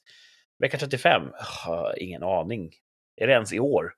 vecka 0.60 0.78
35, 0.78 1.22
ah, 1.68 1.94
ingen 1.98 2.24
aning. 2.24 2.72
Är 3.22 3.28
det 3.28 3.34
ens 3.34 3.54
i 3.54 3.60
år? 3.60 3.94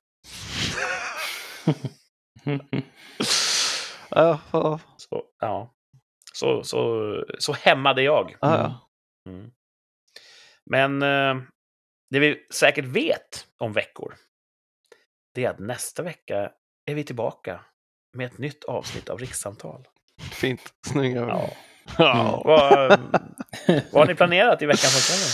Så, 4.98 5.24
ja. 5.40 5.74
Så, 6.34 6.64
så, 6.64 7.04
så 7.40 7.54
hämmade 7.54 8.02
jag. 8.02 8.36
ja, 8.42 8.58
ja. 8.58 8.90
Mm. 9.32 9.52
Men 10.66 11.02
eh, 11.02 11.44
det 12.10 12.20
vi 12.20 12.46
säkert 12.54 12.86
vet 12.86 13.48
om 13.58 13.74
veckor, 13.74 14.16
det 15.34 15.46
är 15.46 15.50
att 15.50 15.60
nästa 15.60 16.04
vecka 16.04 16.52
är 16.86 16.96
vi 16.96 17.04
tillbaka 17.04 17.60
med 18.18 18.26
ett 18.26 18.38
nytt 18.38 18.64
avsnitt 18.64 19.10
av 19.10 19.20
Rikssamtal. 19.20 19.88
Fint. 20.32 20.74
Snygga 20.88 21.24
ord. 21.24 21.30
Ja. 21.30 21.50
Ja. 21.98 22.42
Vad, 22.46 23.00
vad 23.68 24.02
har 24.02 24.06
ni 24.06 24.16
planerat 24.16 24.62
i 24.62 24.66
veckan 24.66 24.90
som 24.90 25.16
kommer? 25.16 25.32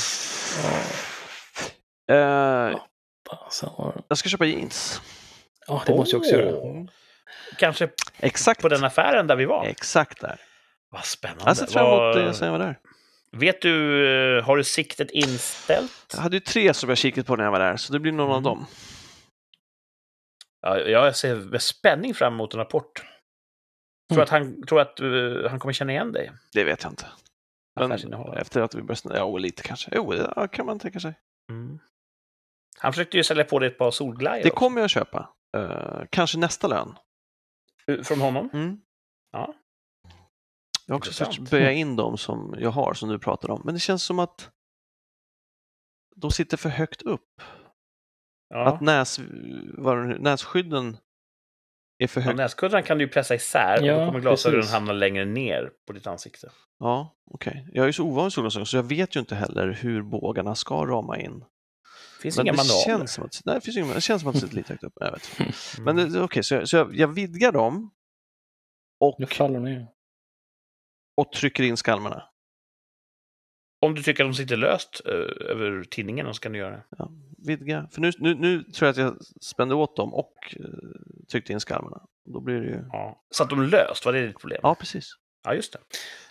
Så, 3.50 3.94
jag 4.08 4.18
ska 4.18 4.30
köpa 4.30 4.46
jeans. 4.46 5.02
ja, 5.68 5.84
det 5.86 5.96
måste 5.96 6.16
jag 6.16 6.22
också 6.22 6.36
göra. 6.36 6.88
Kanske 7.58 7.90
Exakt. 8.20 8.62
på 8.62 8.70
den 8.70 8.84
affären 8.84 9.28
där 9.28 9.36
vi 9.36 9.46
var. 9.46 9.66
Exakt 9.66 10.22
där. 10.22 10.42
Vad 10.90 11.06
spännande. 11.06 11.44
Jag 11.46 11.58
sett 11.58 11.72
fram 11.72 11.86
emot 11.86 12.00
Vad- 12.00 12.18
det 12.18 12.34
sen 12.34 12.46
jag 12.48 12.58
var 12.60 12.66
där. 12.66 12.80
Vet 13.36 13.62
du, 13.62 14.06
eh, 14.38 14.44
har 14.44 14.58
du 14.58 14.64
siktet 14.64 15.12
inställt? 15.12 16.06
Jag 16.14 16.20
hade 16.22 16.36
ju 16.36 16.40
tre 16.40 16.74
som 16.74 16.90
jag 16.90 16.98
kikat 16.98 17.26
på 17.28 17.36
när 17.36 17.44
jag 17.44 17.52
var 17.52 17.60
där, 17.60 17.78
så 17.78 17.94
det 17.94 18.00
blir 18.00 18.12
någon 18.12 18.26
Mm. 18.26 18.36
av 18.36 18.42
dem. 18.42 18.66
Ja, 20.62 20.78
jag 20.80 21.16
ser 21.16 21.36
med 21.36 21.62
spänning 21.62 22.14
fram 22.14 22.34
emot 22.34 22.54
en 22.54 22.58
rapport. 22.60 22.94
Tror 22.96 23.08
Mm. 24.12 24.24
att 24.24 24.30
han, 24.30 24.64
tror 24.68 24.80
att 24.82 25.00
eh, 25.00 25.50
han 25.50 25.60
kommer 25.60 25.74
känna 25.74 25.92
igen 25.92 26.12
dig? 26.12 26.32
Det 26.54 26.64
vet 26.64 26.84
jag 26.84 26.92
inte. 26.92 27.06
Men 27.80 27.92
efter 28.38 28.62
att 28.62 28.76
vi 28.76 28.82
började 28.82 29.18
ja 29.18 29.38
lite 29.38 29.64
kanske. 29.64 29.92
Jo, 29.96 30.14
ja, 30.36 30.48
kan 30.48 30.66
man 30.66 30.80
tänka 30.80 31.00
sig. 31.00 31.14
Mm. 31.52 31.80
Han 32.78 32.94
försökte 32.94 33.18
ju 33.18 33.24
sälja 33.24 33.44
på 33.44 33.60
dig 33.60 33.70
ett 33.70 33.78
par 33.78 33.92
solglajjor 33.92 34.44
Det 34.44 34.50
kommer 34.50 34.82
jag 34.82 34.90
köpa. 34.90 35.30
Eh, 35.58 36.02
kanske 36.10 36.38
nästa 36.38 36.68
lön. 36.68 36.96
Uh, 37.92 38.04
Från 38.04 38.20
honom? 38.22 38.50
Mm. 38.54 38.82
Ja. 40.86 40.88
Jag 40.88 40.94
har 40.96 40.98
också 40.98 41.26
försökt 41.26 41.50
böja 41.50 41.72
in 41.72 41.96
dem 41.96 42.18
som 42.18 42.56
jag 42.60 42.70
har, 42.72 42.94
som 42.94 43.10
du 43.10 43.20
pratade 43.20 43.54
om. 43.54 43.62
Men 43.66 43.74
det 43.74 43.80
känns 43.80 44.04
som 44.04 44.20
att 44.20 44.50
de 46.16 46.32
sitter 46.32 46.58
för 46.58 46.70
högt 46.70 47.02
upp. 47.02 47.42
Ja. 48.50 48.66
Att 48.66 48.82
näs, 48.82 49.20
nu- 49.20 50.18
nässkydden 50.20 50.98
är 51.98 52.08
för 52.08 52.22
Ja, 52.22 52.26
högt. 52.26 52.38
näskuddarna 52.38 52.82
kan 52.82 52.98
du 52.98 53.04
ju 53.04 53.10
pressa 53.10 53.36
isär 53.36 53.80
och 53.82 53.88
Ja, 53.88 54.00
då 54.00 54.06
kommer 54.06 54.20
glasögonen 54.20 54.68
hamna 54.68 54.94
längre 54.94 55.26
ner 55.26 55.72
på 55.88 55.94
ditt 55.94 56.08
ansikte. 56.08 56.50
Ja, 56.80 57.16
okej. 57.32 57.68
Jag 57.72 57.84
är 57.84 57.88
ju 57.88 57.94
så 57.94 58.04
ovan 58.04 58.26
vid 58.26 58.34
solglasögon 58.34 58.66
så 58.66 58.78
jag 58.78 58.84
vet 58.84 59.16
ju 59.16 59.20
inte 59.20 59.36
heller 59.36 59.68
hur 59.82 60.02
bågarna 60.02 60.56
ska 60.56 60.86
rama 60.86 61.20
in. 61.20 61.44
Finns 62.22 62.38
Men 62.38 62.46
inga 62.46 62.52
det 62.54 62.58
manualer. 62.58 62.84
känns, 62.86 63.14
som 63.14 63.24
att, 63.24 63.42
nej, 63.46 63.56
det, 63.56 63.62
finns 63.62 63.78
inga, 63.78 63.94
det 63.94 64.02
känns 64.02 64.22
som 64.22 64.30
att 64.30 64.36
det 64.36 64.42
sitter 64.42 64.56
lite 64.56 64.74
högt 64.74 64.84
upp. 64.84 64.94
Jag 65.00 65.12
vet. 65.12 65.40
Mm. 65.40 65.54
Men 66.08 66.24
okej, 66.24 66.44
så, 66.44 66.54
jag, 66.56 66.70
så 66.70 66.78
jag, 66.78 66.96
jag 66.96 67.08
vidgar 67.08 67.52
dem 67.52 67.92
och, 69.00 69.20
och 71.18 71.32
trycker 71.32 71.64
in 71.64 71.78
skalmarna. 71.78 72.24
Om 73.82 73.96
du 73.96 74.04
tycker 74.04 74.24
att 74.24 74.32
de 74.32 74.36
sitter 74.36 74.58
löst 74.58 75.02
eh, 75.06 75.52
över 75.52 75.84
tinningen 75.84 76.34
så 76.34 76.42
kan 76.42 76.52
du 76.52 76.60
göra 76.60 76.72
det. 76.72 76.84
Ja, 76.98 77.12
vidga. 77.38 77.88
För 77.92 78.02
nu, 78.02 78.12
nu, 78.18 78.36
nu 78.36 78.64
tror 78.64 78.88
jag 78.88 78.92
att 78.92 78.98
jag 78.98 79.18
spände 79.42 79.76
åt 79.76 79.96
dem 79.96 80.14
och 80.14 80.56
uh, 80.60 80.66
tryckte 81.32 81.54
in 81.54 81.60
skalmarna. 81.60 82.02
Då 82.26 82.40
blir 82.40 82.56
det 82.56 82.68
ju... 82.68 82.84
Ja. 82.92 83.24
Så 83.30 83.44
att 83.44 83.50
de 83.50 83.64
löst, 83.64 84.06
var 84.06 84.14
det 84.14 84.28
ditt 84.28 84.40
problem? 84.40 84.60
Ja, 84.64 84.76
precis. 84.76 85.10
Ja, 85.44 85.54
just 85.54 85.74
det. 85.74 85.80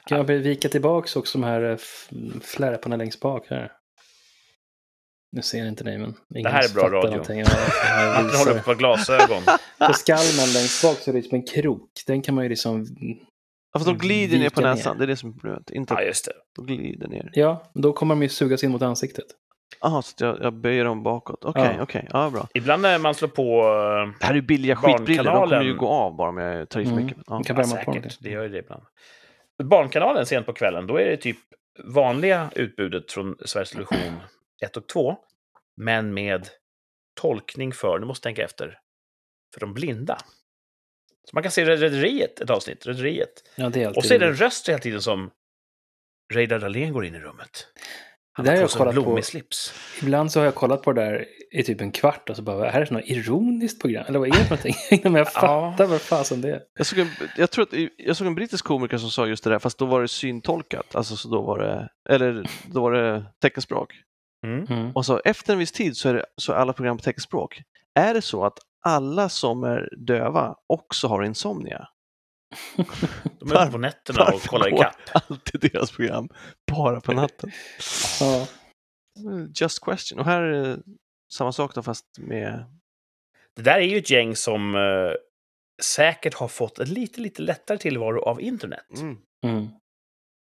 Kan 0.07 0.19
jag 0.19 0.25
vika 0.25 0.69
tillbaka 0.69 1.19
också 1.19 1.39
de 1.39 1.45
här 1.45 1.63
eh, 1.63 1.77
flärparna 2.43 2.97
längst 2.97 3.21
bak 3.21 3.47
här? 3.49 3.73
Nu 5.33 5.43
ser 5.43 5.67
inte 5.67 5.85
ni, 5.85 5.99
men 5.99 6.15
ingen 6.35 6.53
här 6.53 6.71
är 6.71 6.75
bra 6.75 6.89
radio. 6.89 7.11
någonting. 7.11 7.39
Jag 7.39 7.49
Martin 8.23 8.39
håller 8.39 8.51
upp 8.51 8.59
ett 8.59 8.65
par 8.65 8.75
glasögon. 8.75 9.43
På 9.79 9.93
skalmen 9.93 10.53
längst 10.55 10.83
bak 10.83 10.99
så 10.99 11.11
är 11.11 11.15
det 11.15 11.23
som 11.23 11.35
en 11.35 11.47
krok. 11.47 11.91
Den 12.07 12.23
kan 12.23 12.35
man 12.35 12.45
ju 12.45 12.51
liksom... 12.51 12.87
Ja, 13.73 13.79
fast 13.79 13.87
de 13.87 13.99
glider 13.99 14.39
ner 14.39 14.51
på 14.51 14.61
Vika 14.61 14.69
ner. 14.69 14.77
näsan, 14.77 14.99
det 14.99 15.05
är 15.05 15.07
det 15.07 15.17
som 15.17 15.29
är 15.29 15.33
problemet. 15.33 15.71
Inte 15.71 15.95
Ja, 15.95 16.03
just 16.03 16.25
det. 16.25 16.33
de 16.57 16.67
glider 16.67 17.09
ner. 17.09 17.31
Ja, 17.33 17.71
då 17.75 17.93
kommer 17.93 18.15
de 18.15 18.23
ju 18.23 18.29
sugas 18.29 18.65
in 18.65 18.71
mot 18.71 18.83
ansiktet. 18.83 19.25
Jaha, 19.81 20.03
så 20.03 20.25
jag, 20.25 20.39
jag 20.43 20.53
böjer 20.55 20.85
dem 20.85 21.03
bakåt. 21.03 21.45
Okej, 21.45 21.75
Ja. 21.77 21.83
okej. 21.83 22.09
Ja, 22.13 22.31
bra. 22.31 22.49
Ibland 22.55 22.83
när 22.83 22.99
man 22.99 23.15
slår 23.15 23.29
på... 23.29 23.43
eh, 23.61 24.19
Det 24.21 24.25
här 24.25 24.31
är 24.31 24.35
ju 24.35 24.43
billiga 24.43 24.77
skitbrillor, 24.77 25.25
de 25.25 25.49
kommer 25.49 25.63
ju 25.63 25.75
gå 25.75 25.89
av 25.89 26.17
bara 26.17 26.29
om 26.29 26.39
jag 26.39 26.69
tar 26.69 26.81
i 26.81 26.85
för 26.85 26.93
Mm. 26.93 27.05
mycket. 27.05 27.23
Ja. 27.27 27.43
Kan 27.43 27.57
Ja, 27.57 27.65
säkert. 27.65 28.19
Det 28.21 28.31
gör 28.31 28.43
ju 28.43 28.49
det 28.49 28.59
ibland. 28.59 28.83
Barnkanalen 29.63 30.27
sent 30.27 30.47
på 30.47 30.53
kvällen, 30.53 30.87
då 30.87 30.97
är 30.97 31.05
det 31.05 31.17
typ 31.17 31.37
vanliga 31.85 32.51
utbudet 32.57 33.13
från 33.13 33.37
Sveriges 33.45 33.71
Television 33.71 33.99
1 34.65 34.77
och 34.77 34.87
2, 34.89 35.17
men 35.77 36.15
med 36.15 36.49
tolkning 37.21 37.73
för, 37.73 37.99
nu 37.99 38.07
måste 38.07 38.29
jag 38.29 38.37
tänka 38.37 38.45
efter, 38.45 38.79
för 39.55 39.61
de 39.61 39.75
blinda. 39.75 40.19
Så 41.31 41.37
man 41.37 41.43
kan 41.43 41.53
se 41.53 41.65
Rederiet, 41.65 42.41
ett 42.41 42.51
avsnitt, 42.51 42.87
Rederiet. 42.87 43.29
Ja, 43.55 43.69
det 43.69 43.83
är 43.83 43.87
alltid 43.87 43.99
Och 43.99 44.05
så 44.05 44.15
är 44.15 44.19
det 44.19 44.27
en 44.27 44.35
röst 44.37 44.69
hela 44.69 44.79
tiden 44.79 45.03
som 45.03 45.31
Reidar 46.35 46.59
Dahlén 46.59 46.93
går 46.93 47.05
in 47.05 47.15
i 47.15 47.21
rummet. 47.21 47.67
Han 48.33 48.45
Det 48.45 48.51
där 48.51 48.57
har 48.57 48.63
jag 48.63 48.71
kollat 48.71 48.95
på. 48.95 49.03
blommig 49.03 49.25
slips. 49.25 49.75
Ibland 50.03 50.33
så 50.33 50.41
har 50.41 50.45
jag 50.45 50.55
kollat 50.55 50.83
på 50.83 50.93
det 50.93 51.01
där 51.01 51.27
i 51.51 51.63
typ 51.63 51.81
en 51.81 51.93
kvart 51.93 52.31
och 52.31 52.37
så 52.37 52.43
bara, 52.43 52.59
är 52.71 52.81
det 52.81 52.87
här 52.87 52.89
något 52.91 53.05
ironiskt 53.05 53.81
program? 53.81 54.05
Eller 54.09 54.19
vad 54.19 54.29
är 54.29 54.33
det 54.33 54.39
för 54.45 54.57
någonting? 54.57 55.01
Men 55.03 55.15
jag 55.19 55.33
fattar 55.33 55.87
vad 55.87 56.01
fasen 56.01 56.41
det 56.41 56.49
är. 56.51 56.63
Jag, 56.75 56.87
såg 56.87 56.99
en, 56.99 57.09
jag 57.37 57.51
tror 57.51 57.63
att 57.63 57.91
jag 57.97 58.17
såg 58.17 58.27
en 58.27 58.35
brittisk 58.35 58.65
komiker 58.65 58.99
som 58.99 59.11
sa 59.11 59.27
just 59.27 59.45
det 59.45 59.51
där, 59.51 59.59
fast 59.59 59.79
då 59.79 59.87
var 59.87 60.01
det 60.01 60.09
syntolkat. 60.09 60.97
Alltså, 60.97 61.17
så 61.17 61.29
då 61.29 61.43
var 61.43 61.59
det, 61.59 61.89
eller 62.15 62.47
då 62.67 62.83
var 62.83 62.93
det 62.93 63.25
teckenspråk. 63.43 63.93
Mm. 64.47 64.67
Mm. 64.71 64.93
Och 64.93 65.07
så 65.07 65.21
efter 65.25 65.53
en 65.53 65.59
viss 65.59 65.73
tid 65.73 65.97
så 65.97 66.09
är, 66.09 66.15
det, 66.15 66.27
så 66.37 66.53
är 66.53 66.57
alla 66.57 66.73
program 66.73 66.97
på 66.97 67.03
teckenspråk. 67.03 67.63
Är 67.95 68.15
det 68.15 68.23
så 68.23 68.45
att 68.45 68.59
alla 68.83 69.29
som 69.29 69.65
är 69.65 69.89
döva 69.97 70.57
också 70.67 71.09
har 71.09 71.23
insomnia? 71.23 71.89
De 73.41 73.51
är 73.53 73.63
uppe 73.63 73.73
på 73.73 73.79
nätterna 73.79 74.25
och 74.25 74.41
kollar 74.43 74.71
går 74.71 74.79
ikapp. 74.79 74.97
alltid 75.13 75.61
deras 75.61 75.91
program 75.91 76.29
bara 76.73 77.01
på 77.01 77.13
natten? 77.13 77.51
Ja. 78.21 78.47
Just 79.61 79.85
question. 79.85 80.19
Och 80.19 80.25
här 80.25 80.43
är 80.43 80.63
det 80.63 80.83
samma 81.35 81.53
sak 81.53 81.75
då 81.75 81.83
fast 81.83 82.07
med... 82.19 82.65
Det 83.57 83.63
där 83.63 83.77
är 83.79 83.87
ju 83.87 83.99
ett 83.99 84.11
gäng 84.11 84.37
som 84.37 84.75
eh, 84.75 85.13
säkert 85.83 86.35
har 86.35 86.49
fått 86.49 86.79
en 86.79 86.89
lite, 86.89 87.21
lite 87.21 87.43
lättare 87.43 87.79
tillvaro 87.79 88.23
av 88.23 88.41
internet. 88.41 88.87
Mm, 89.01 89.19
Mm. 89.45 89.69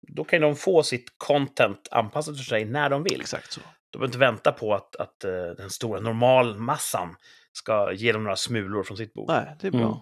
Då 0.07 0.23
kan 0.23 0.41
de 0.41 0.55
få 0.55 0.83
sitt 0.83 1.05
content 1.17 1.87
anpassat 1.91 2.37
för 2.37 2.43
sig 2.43 2.65
när 2.65 2.89
de 2.89 3.03
vill. 3.03 3.21
exakt 3.21 3.51
så. 3.51 3.61
De 3.89 3.97
behöver 3.99 4.07
inte 4.07 4.17
vänta 4.17 4.51
på 4.51 4.73
att, 4.73 4.95
att 4.95 5.23
eh, 5.23 5.31
den 5.31 5.69
stora 5.69 5.99
normalmassan 5.99 7.15
ska 7.53 7.91
ge 7.93 8.11
dem 8.11 8.23
några 8.23 8.35
smulor 8.35 8.83
från 8.83 8.97
sitt 8.97 9.13
bord. 9.13 9.27
Nej, 9.29 9.55
det 9.59 9.67
är 9.67 9.71
bra. 9.71 9.81
Mm. 9.81 9.97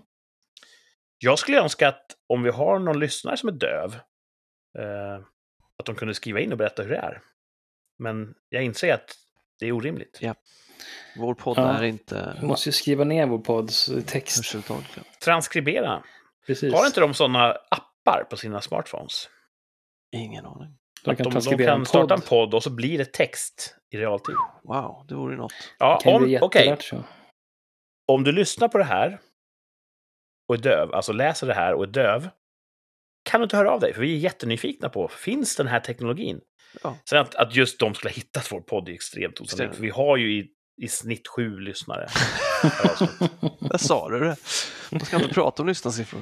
Jag 1.18 1.40
skulle 1.40 1.62
önska 1.62 1.88
att 1.88 2.06
om 2.30 2.44
vi 2.44 2.50
har 2.50 2.80
någon 2.80 3.00
lyssnare 3.00 3.38
som 3.38 3.50
är 3.50 3.54
döv, 3.54 3.94
eh, 4.80 5.26
att 5.80 5.86
de 5.86 5.96
kunde 5.96 6.14
skriva 6.14 6.40
in 6.40 6.52
och 6.52 6.58
berätta 6.58 6.84
hur 6.84 6.90
det 6.90 6.98
är. 6.98 7.22
Men 8.00 8.34
jag 8.50 8.64
inser 8.64 8.94
att 8.94 9.16
det 9.60 9.66
är 9.66 9.72
orimligt. 9.72 10.18
Ja. 10.22 10.36
Vår 11.18 11.34
podd 11.34 11.58
Ja. 11.58 11.78
är 11.78 11.84
inte 11.84 12.38
Vi 12.42 12.48
måste 12.48 12.70
ju 12.70 12.74
skriva 12.74 13.04
ner 13.04 13.26
vår 13.28 13.40
podds 13.40 13.90
text. 14.08 14.56
Transkribera. 15.24 16.04
Precis. 16.48 16.74
Har 16.74 16.86
inte 16.86 17.00
de 17.02 17.14
sådana 17.14 17.52
appar 17.52 18.24
på 18.30 18.38
sina 18.38 18.62
smartphones? 18.62 19.30
Ingen 20.12 20.46
aning. 20.46 20.78
De 21.04 21.12
Att 21.12 21.18
kan 21.18 21.24
de, 21.30 21.40
de 21.58 21.66
kan 21.66 21.86
starta 21.86 22.14
en 22.14 22.20
podd. 22.20 22.30
podd 22.30 22.54
och 22.54 22.64
så 22.64 22.70
blir 22.70 22.98
det 22.98 23.14
text 23.14 23.76
i 23.92 23.98
realtid. 23.98 24.36
Wow, 24.64 25.06
det 25.08 25.16
vore 25.16 25.38
något. 25.38 25.54
Ja, 25.80 25.98
Det 25.98 26.04
kan 26.04 26.12
ju 26.14 26.18
om, 26.18 26.24
bli 26.24 26.40
okej. 26.42 26.78
så. 26.80 27.04
Om 28.10 28.24
du 28.24 28.32
lyssnar 28.32 28.68
på 28.68 28.78
det 28.78 28.84
här 28.84 29.20
och 30.48 30.56
är 30.56 30.60
döv, 30.60 30.94
alltså 30.94 31.14
läser 31.14 31.48
det 31.48 31.54
här 31.54 31.74
och 31.74 31.84
är 31.84 31.88
döv, 31.88 32.30
kan 33.24 33.40
du 33.40 33.44
inte 33.44 33.58
höra 33.58 33.72
av 33.72 33.80
dig? 33.80 33.94
För 33.94 34.02
vi 34.02 34.14
är 34.16 34.18
jättenyfikna 34.18 34.90
på, 34.90 35.08
finns 35.08 35.56
den 35.56 35.68
här 35.68 35.80
teknologin? 35.80 36.40
Ja. 36.84 36.98
Sen 37.10 37.20
att, 37.20 37.36
att 37.36 37.56
just 37.56 37.80
de 37.80 37.96
skulle 37.96 38.10
ha 38.10 38.16
hittat 38.16 38.52
vår 38.52 38.62
podd 38.62 38.90
är 38.90 38.94
extremt 38.94 39.42
osannolikt, 39.42 39.76
för 39.76 39.84
vi 39.84 39.90
har 39.90 40.18
ju 40.18 40.40
i, 40.40 40.48
i 40.82 40.88
snitt 40.88 41.28
sju 41.28 41.60
lyssnare. 41.60 42.08
Där 43.60 43.78
sa 43.78 44.10
du 44.10 44.20
det. 44.20 44.36
Man 44.92 45.00
ska 45.02 45.16
inte 45.16 45.34
prata 45.34 45.62
om 45.64 45.68
lyssnarsiffror. 45.68 46.22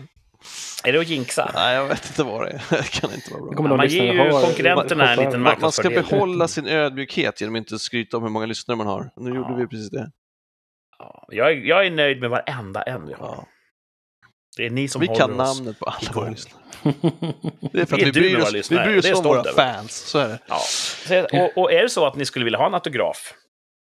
är 0.83 0.93
det 0.93 0.99
att 0.99 1.07
jinxa? 1.07 1.51
Nej, 1.53 1.75
jag 1.75 1.87
vet 1.87 2.07
inte 2.09 2.23
vad 2.23 2.45
det 2.45 2.51
är. 2.51 2.61
Det 2.69 2.91
kan 2.91 3.13
inte 3.13 3.33
vara 3.33 3.51
bra. 3.51 3.77
Man 3.77 3.87
ger 3.87 4.13
ju 4.13 4.31
konkurrenterna 4.31 5.11
en 5.11 5.17
liten 5.19 5.27
över. 5.27 5.37
Man, 5.37 5.71
ska 5.71 5.89
marknadsfördel. 5.89 6.03
behålla 6.03 6.47
sin 6.47 6.67
ödmjukhet 6.67 7.41
genom 7.41 7.55
att 7.55 7.59
inte 7.59 7.79
skryta 7.79 8.17
om 8.17 8.23
hur 8.23 8.29
många 8.29 8.45
lyssnare 8.45 8.77
man 8.77 8.87
har. 8.87 9.11
Nu 9.17 9.29
gjorde 9.29 9.49
Ja. 9.51 9.55
vi 9.55 9.67
precis 9.67 9.89
det. 9.89 10.11
Ja, 10.99 11.25
jag, 11.31 11.51
är, 11.51 11.55
jag 11.55 11.85
är 11.85 11.91
nöjd 11.91 12.19
med 12.21 12.29
varenda 12.29 12.81
en 12.83 13.05
vi 13.07 13.13
har. 13.13 13.27
Ja. 13.27 13.47
Det 14.57 14.65
är 14.65 14.69
ni 14.69 14.87
som 14.87 15.01
Vi 15.01 15.07
håller 15.07 15.19
kan 15.19 15.39
oss. 15.41 15.57
namnet 15.59 15.79
på 15.79 15.85
alla 15.85 16.11
våra 16.11 16.29
lyssnare. 16.29 16.63
Det 17.71 17.81
är 17.81 17.85
för 17.85 17.97
Vi 17.97 18.03
är 18.03 18.07
att 18.07 18.13
du 18.13 18.21
vi 18.21 18.29
bryr 18.29 18.37
oss, 18.41 18.49
vi 18.53 18.57
lyssnare, 18.57 18.85
bryr 18.85 18.93
och 18.95 18.99
oss 18.99 19.05
det 19.05 19.15
om 19.15 19.23
våra 19.23 19.39
över. 19.39 19.51
fans. 19.73 19.91
Så 19.95 20.19
är 20.19 20.27
det. 20.27 20.39
Ja. 20.47 20.59
Så, 20.59 21.23
och, 21.23 21.57
och 21.57 21.71
är 21.71 21.83
det 21.83 21.89
så 21.89 22.05
att 22.05 22.15
ni 22.15 22.25
skulle 22.25 22.45
vilja 22.45 22.57
ha 22.59 22.65
en 22.67 22.73
autograf 22.73 23.33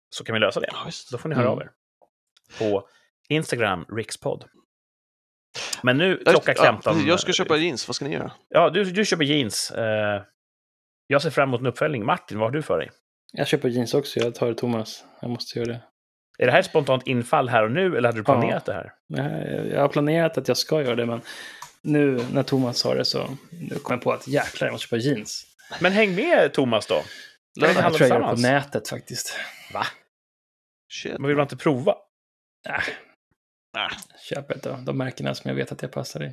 så 0.09 0.23
kan 0.23 0.33
vi 0.33 0.39
lösa 0.39 0.59
det. 0.59 0.69
Ja. 0.71 0.89
Då 1.11 1.17
får 1.17 1.29
ni 1.29 1.35
höra 1.35 1.45
Mm. 1.47 1.57
av 1.57 1.61
er. 1.61 1.69
På 2.59 2.87
Instagram, 3.29 3.85
Rikspodd. 3.95 4.43
Men 5.83 5.97
nu, 5.97 6.21
Ja, 6.25 6.31
klockan 6.31 6.79
ja. 6.85 6.95
Jag 7.07 7.19
ska 7.19 7.33
köpa 7.33 7.57
jeans, 7.57 7.87
vad 7.87 7.95
ska 7.95 8.05
ni 8.05 8.13
göra? 8.13 8.31
Ja, 8.49 8.69
du, 8.69 8.83
du 8.83 9.05
köper 9.05 9.23
jeans. 9.23 9.71
Eh, 9.71 10.23
jag 11.07 11.21
ser 11.21 11.29
fram 11.29 11.49
emot 11.49 11.59
en 11.61 11.67
uppföljning. 11.67 12.05
Martin, 12.05 12.39
vad 12.39 12.47
har 12.47 12.51
du 12.51 12.61
för 12.61 12.77
dig? 12.79 12.91
Jag 13.33 13.47
köper 13.47 13.69
jeans 13.69 13.93
också, 13.93 14.19
jag 14.19 14.35
tar 14.35 14.53
Thomas. 14.53 15.03
Jag 15.21 15.29
måste 15.29 15.59
göra 15.59 15.67
det. 15.71 15.81
Är 16.41 16.45
det 16.45 16.51
här 16.51 16.59
ett 16.59 16.65
spontant 16.65 17.07
infall 17.07 17.49
här 17.49 17.63
och 17.63 17.71
nu, 17.71 17.97
eller 17.97 18.09
hade 18.09 18.19
du 18.19 18.23
planerat 18.23 18.65
det 18.65 18.73
här? 18.73 18.93
Jag 19.07 19.67
jag 19.67 19.81
har 19.81 19.87
planerat 19.87 20.37
att 20.37 20.47
jag 20.47 20.57
ska 20.57 20.81
göra 20.81 20.95
det, 20.95 21.05
men 21.05 21.21
nu 21.81 22.25
när 22.33 22.43
Thomas 22.43 22.77
sa 22.77 22.93
det 22.93 23.05
så 23.05 23.37
nu 23.51 23.75
kom 23.75 23.93
jag 23.93 24.01
på 24.01 24.13
att 24.13 24.27
jäklar, 24.27 24.67
jag 24.67 24.71
måste 24.71 24.87
köpa 24.87 24.97
jeans. 24.97 25.45
Men 25.81 25.91
häng 25.91 26.15
med 26.15 26.53
Thomas 26.53 26.87
då. 26.87 26.95
handla 26.95 27.81
Jag 27.81 27.93
tror 27.93 28.09
jag 28.09 28.21
gör 28.21 28.29
det 28.29 28.35
på 28.35 28.41
nätet 28.41 28.89
faktiskt. 28.89 29.39
Va? 29.73 29.85
Shit. 30.91 31.11
Men 31.19 31.27
vill 31.27 31.35
man 31.37 31.43
inte 31.43 31.57
prova? 31.57 31.95
Äh, 32.67 32.73
Nej. 33.73 33.89
köp 34.29 34.51
ett 34.51 34.65
av 34.65 34.83
de 34.83 34.97
märkena 34.97 35.35
som 35.35 35.49
jag 35.49 35.55
vet 35.55 35.71
att 35.71 35.81
jag 35.81 35.91
passar 35.91 36.23
i. 36.23 36.31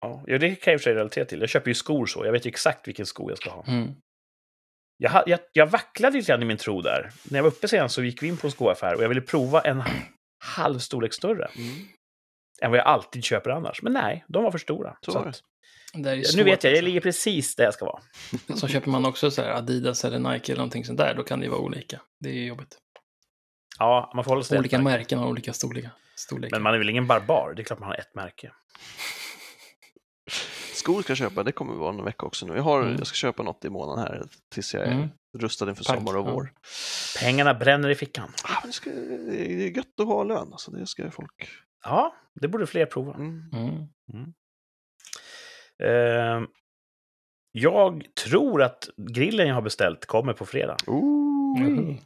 Ja, 0.00 0.24
ja, 0.26 0.38
det 0.38 0.54
kan 0.54 0.70
jag 0.70 0.74
i 0.74 0.76
och 0.76 0.80
för 0.80 0.84
sig 0.84 0.94
relatera 0.94 1.24
till. 1.24 1.40
Jag 1.40 1.48
köper 1.48 1.68
ju 1.68 1.74
skor 1.74 2.06
så. 2.06 2.24
Jag 2.24 2.32
vet 2.32 2.46
ju 2.46 2.48
exakt 2.48 2.88
vilken 2.88 3.06
sko 3.06 3.30
jag 3.30 3.38
ska 3.38 3.50
ha. 3.50 3.64
Mm. 3.66 3.94
Jag, 4.96 5.22
jag, 5.26 5.40
jag 5.52 5.66
vacklade 5.66 6.16
lite 6.16 6.28
grann 6.32 6.42
i 6.42 6.44
min 6.44 6.56
tro 6.56 6.80
där. 6.80 7.10
När 7.24 7.38
jag 7.38 7.42
var 7.42 7.50
uppe 7.50 7.68
sen 7.68 7.88
så 7.88 8.02
gick 8.02 8.22
vi 8.22 8.26
in 8.28 8.36
på 8.36 8.46
en 8.46 8.50
skoaffär 8.50 8.94
och 8.94 9.02
jag 9.02 9.08
ville 9.08 9.20
prova 9.20 9.60
en 9.60 9.82
halv 10.44 10.78
storlek 10.78 11.12
större 11.14 11.48
Mm. 11.56 11.86
än 12.62 12.70
vad 12.70 12.78
jag 12.80 12.86
alltid 12.86 13.24
köper 13.24 13.50
annars. 13.50 13.82
Men 13.82 13.92
nej, 13.92 14.24
de 14.28 14.44
var 14.44 14.50
för 14.50 14.58
stora. 14.58 14.96
Så 15.00 15.12
Så 15.12 15.18
att, 15.18 15.42
Det 15.94 16.10
är 16.10 16.14
ju 16.14 16.24
nu 16.36 16.42
vet 16.44 16.64
jag, 16.64 16.76
jag 16.76 16.84
ligger 16.84 17.00
precis 17.00 17.56
där 17.56 17.64
jag 17.64 17.74
ska 17.74 17.84
vara. 17.84 18.02
Så 18.56 18.68
köper 18.68 18.90
man 18.90 19.04
också 19.06 19.30
så 19.30 19.42
här 19.42 19.50
Adidas 19.50 20.04
eller 20.04 20.18
Nike 20.18 20.52
eller 20.52 20.58
någonting 20.58 20.84
sånt 20.84 20.98
där, 20.98 21.14
då 21.14 21.22
kan 21.22 21.40
det 21.40 21.44
ju 21.44 21.50
vara 21.50 21.60
olika. 21.60 22.00
Det 22.20 22.28
är 22.28 22.44
jobbigt. 22.44 22.78
Ja, 23.78 24.12
man 24.14 24.24
får 24.24 24.30
hålla 24.30 24.42
sig 24.42 24.58
Olika 24.58 24.78
märken 24.78 25.18
har 25.18 25.26
olika 25.28 25.52
storlekar. 25.52 25.90
storlekar. 26.16 26.56
Men 26.56 26.62
man 26.62 26.74
är 26.74 26.78
väl 26.78 26.88
ingen 26.90 27.06
barbar? 27.06 27.52
Det 27.56 27.62
är 27.62 27.64
klart 27.64 27.78
man 27.78 27.88
har 27.88 27.96
ett 27.96 28.14
märke. 28.14 28.52
Skor 30.84 31.02
ska 31.02 31.10
jag 31.10 31.18
köpa, 31.18 31.42
det 31.42 31.52
kommer 31.52 31.74
vara 31.74 31.94
en 31.94 32.04
vecka 32.04 32.26
också 32.26 32.46
nu. 32.46 32.54
Jag, 32.56 32.62
har, 32.62 32.82
Mm. 32.82 32.94
jag 32.98 33.06
ska 33.06 33.14
köpa 33.14 33.42
något 33.42 33.64
i 33.64 33.70
månaden 33.70 34.04
här 34.04 34.22
tills 34.54 34.74
jag 34.74 34.82
är 34.82 34.92
Mm. 34.92 35.08
rustad 35.38 35.68
inför 35.68 35.84
Tack, 35.84 35.96
sommar 35.98 36.16
och 36.16 36.24
vår. 36.26 36.52
Pengarna 37.20 37.54
bränner 37.54 37.88
i 37.88 37.94
fickan. 37.94 38.28
Ah, 38.44 38.66
det, 38.66 38.72
ska, 38.72 38.90
det 38.90 39.52
är 39.66 39.76
gött 39.76 40.00
att 40.00 40.06
ha 40.06 40.24
lön, 40.24 40.48
alltså. 40.52 40.70
det 40.70 40.86
ska 40.86 41.10
folk... 41.10 41.48
Ja, 41.84 42.14
det 42.40 42.48
borde 42.48 42.66
fler 42.66 42.86
prova. 42.86 43.14
Mm. 43.14 43.42
Eh, 45.82 46.48
jag 47.52 48.02
tror 48.24 48.62
att 48.62 48.88
grillen 48.96 49.48
jag 49.48 49.54
har 49.54 49.62
beställt 49.62 50.06
kommer 50.06 50.32
på 50.32 50.46
fredag. 50.46 50.76
Ooh. 50.86 51.96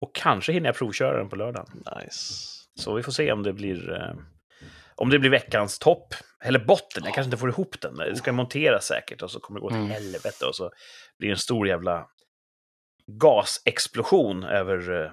Och 0.00 0.14
kanske 0.14 0.52
hinner 0.52 0.66
jag 0.68 0.76
provköra 0.76 1.18
den 1.18 1.28
på 1.28 1.36
lördag. 1.36 1.68
Nice. 1.74 2.44
Så 2.80 2.94
vi 2.94 3.02
får 3.02 3.12
se 3.12 3.32
om 3.32 3.42
det 3.42 3.52
blir, 3.52 3.92
eh, 3.92 4.14
om 4.94 5.10
det 5.10 5.18
blir 5.18 5.30
veckans 5.30 5.78
topp. 5.78 6.14
Eller 6.44 6.58
botten, 6.64 7.04
jag 7.04 7.14
kanske 7.14 7.28
inte 7.28 7.36
får 7.36 7.48
ihop 7.48 7.80
den. 7.80 7.94
Det 7.96 8.16
ska 8.16 8.32
monteras 8.32 8.86
säkert 8.86 9.22
och 9.22 9.30
så 9.30 9.40
kommer 9.40 9.60
det 9.60 9.62
gå 9.62 9.68
till 9.70 9.78
Mm. 9.78 9.90
helvete. 9.90 10.46
Och 10.46 10.54
så 10.56 10.70
blir 11.18 11.28
det 11.28 11.34
en 11.34 11.38
stor 11.38 11.68
jävla 11.68 12.08
gasexplosion 13.06 14.44
över 14.44 15.04
eh, 15.04 15.12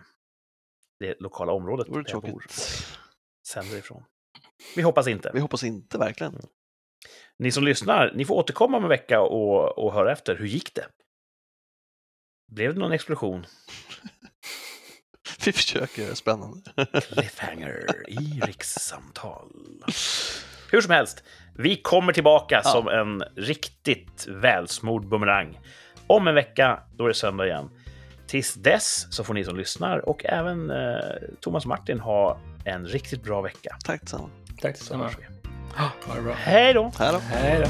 det 1.00 1.16
lokala 1.20 1.52
området 1.52 1.88
Det 1.88 1.94
där 2.04 2.12
jag 2.12 2.22
bor. 2.22 2.46
Sänder 3.48 3.78
ifrån. 3.78 4.04
Vi 4.76 4.82
hoppas 4.82 5.08
inte. 5.08 5.32
Vi 5.34 5.40
hoppas 5.40 5.64
inte 5.64 5.98
verkligen. 5.98 6.42
Ni 7.40 7.52
som 7.52 7.64
lyssnar, 7.64 8.12
ni 8.16 8.26
får 8.26 8.36
återkomma 8.36 8.78
om 8.78 8.84
en 8.84 8.90
vecka 8.90 9.22
och, 9.22 9.78
och 9.78 9.94
höra 9.94 10.12
efter. 10.12 10.36
Hur 10.36 10.46
gick 10.48 10.76
det? 10.76 10.86
Blev 12.52 12.74
det 12.74 12.80
någon 12.80 12.92
explosion? 12.92 13.46
Vi 15.46 15.52
försöker, 15.52 16.14
spännande. 16.16 16.62
Cliffhanger 17.14 17.86
i 18.08 18.40
rikssamtal. 18.46 19.48
Hur 20.72 20.82
som 20.82 20.92
helst, 20.92 21.24
vi 21.58 21.76
kommer 21.76 22.14
tillbaka 22.14 22.62
Ja. 22.64 22.70
som 22.72 22.88
en 22.88 23.24
riktigt 23.36 24.28
välsmord 24.28 25.10
bumerang. 25.10 25.60
Om 26.08 26.28
en 26.28 26.36
vecka, 26.36 26.80
då 26.98 27.04
är 27.04 27.08
det 27.08 27.14
söndag 27.14 27.46
igen. 27.48 27.70
Tills 28.28 28.54
dess 28.54 29.08
så 29.10 29.24
får 29.24 29.34
ni 29.34 29.44
som 29.46 29.58
lyssnar 29.58 30.10
och 30.10 30.26
även 30.26 30.70
eh, 30.72 30.98
Thomas 31.42 31.64
och 31.64 31.70
Martin 31.70 32.00
ha 32.00 32.40
en 32.66 32.86
riktigt 32.88 33.24
bra 33.24 33.42
vecka. 33.42 33.78
Tack 33.86 34.02
detsamma. 34.02 34.30
Tack 34.62 34.78
Så 34.78 34.84
detsamma. 34.84 35.10
Ha 36.08 36.16
det 36.16 36.22
bra. 36.22 36.34
Hej 36.34 36.74
då! 36.74 36.92
Hej 37.00 37.12
då. 37.12 37.20
Hej 37.20 37.64
då. 37.64 37.70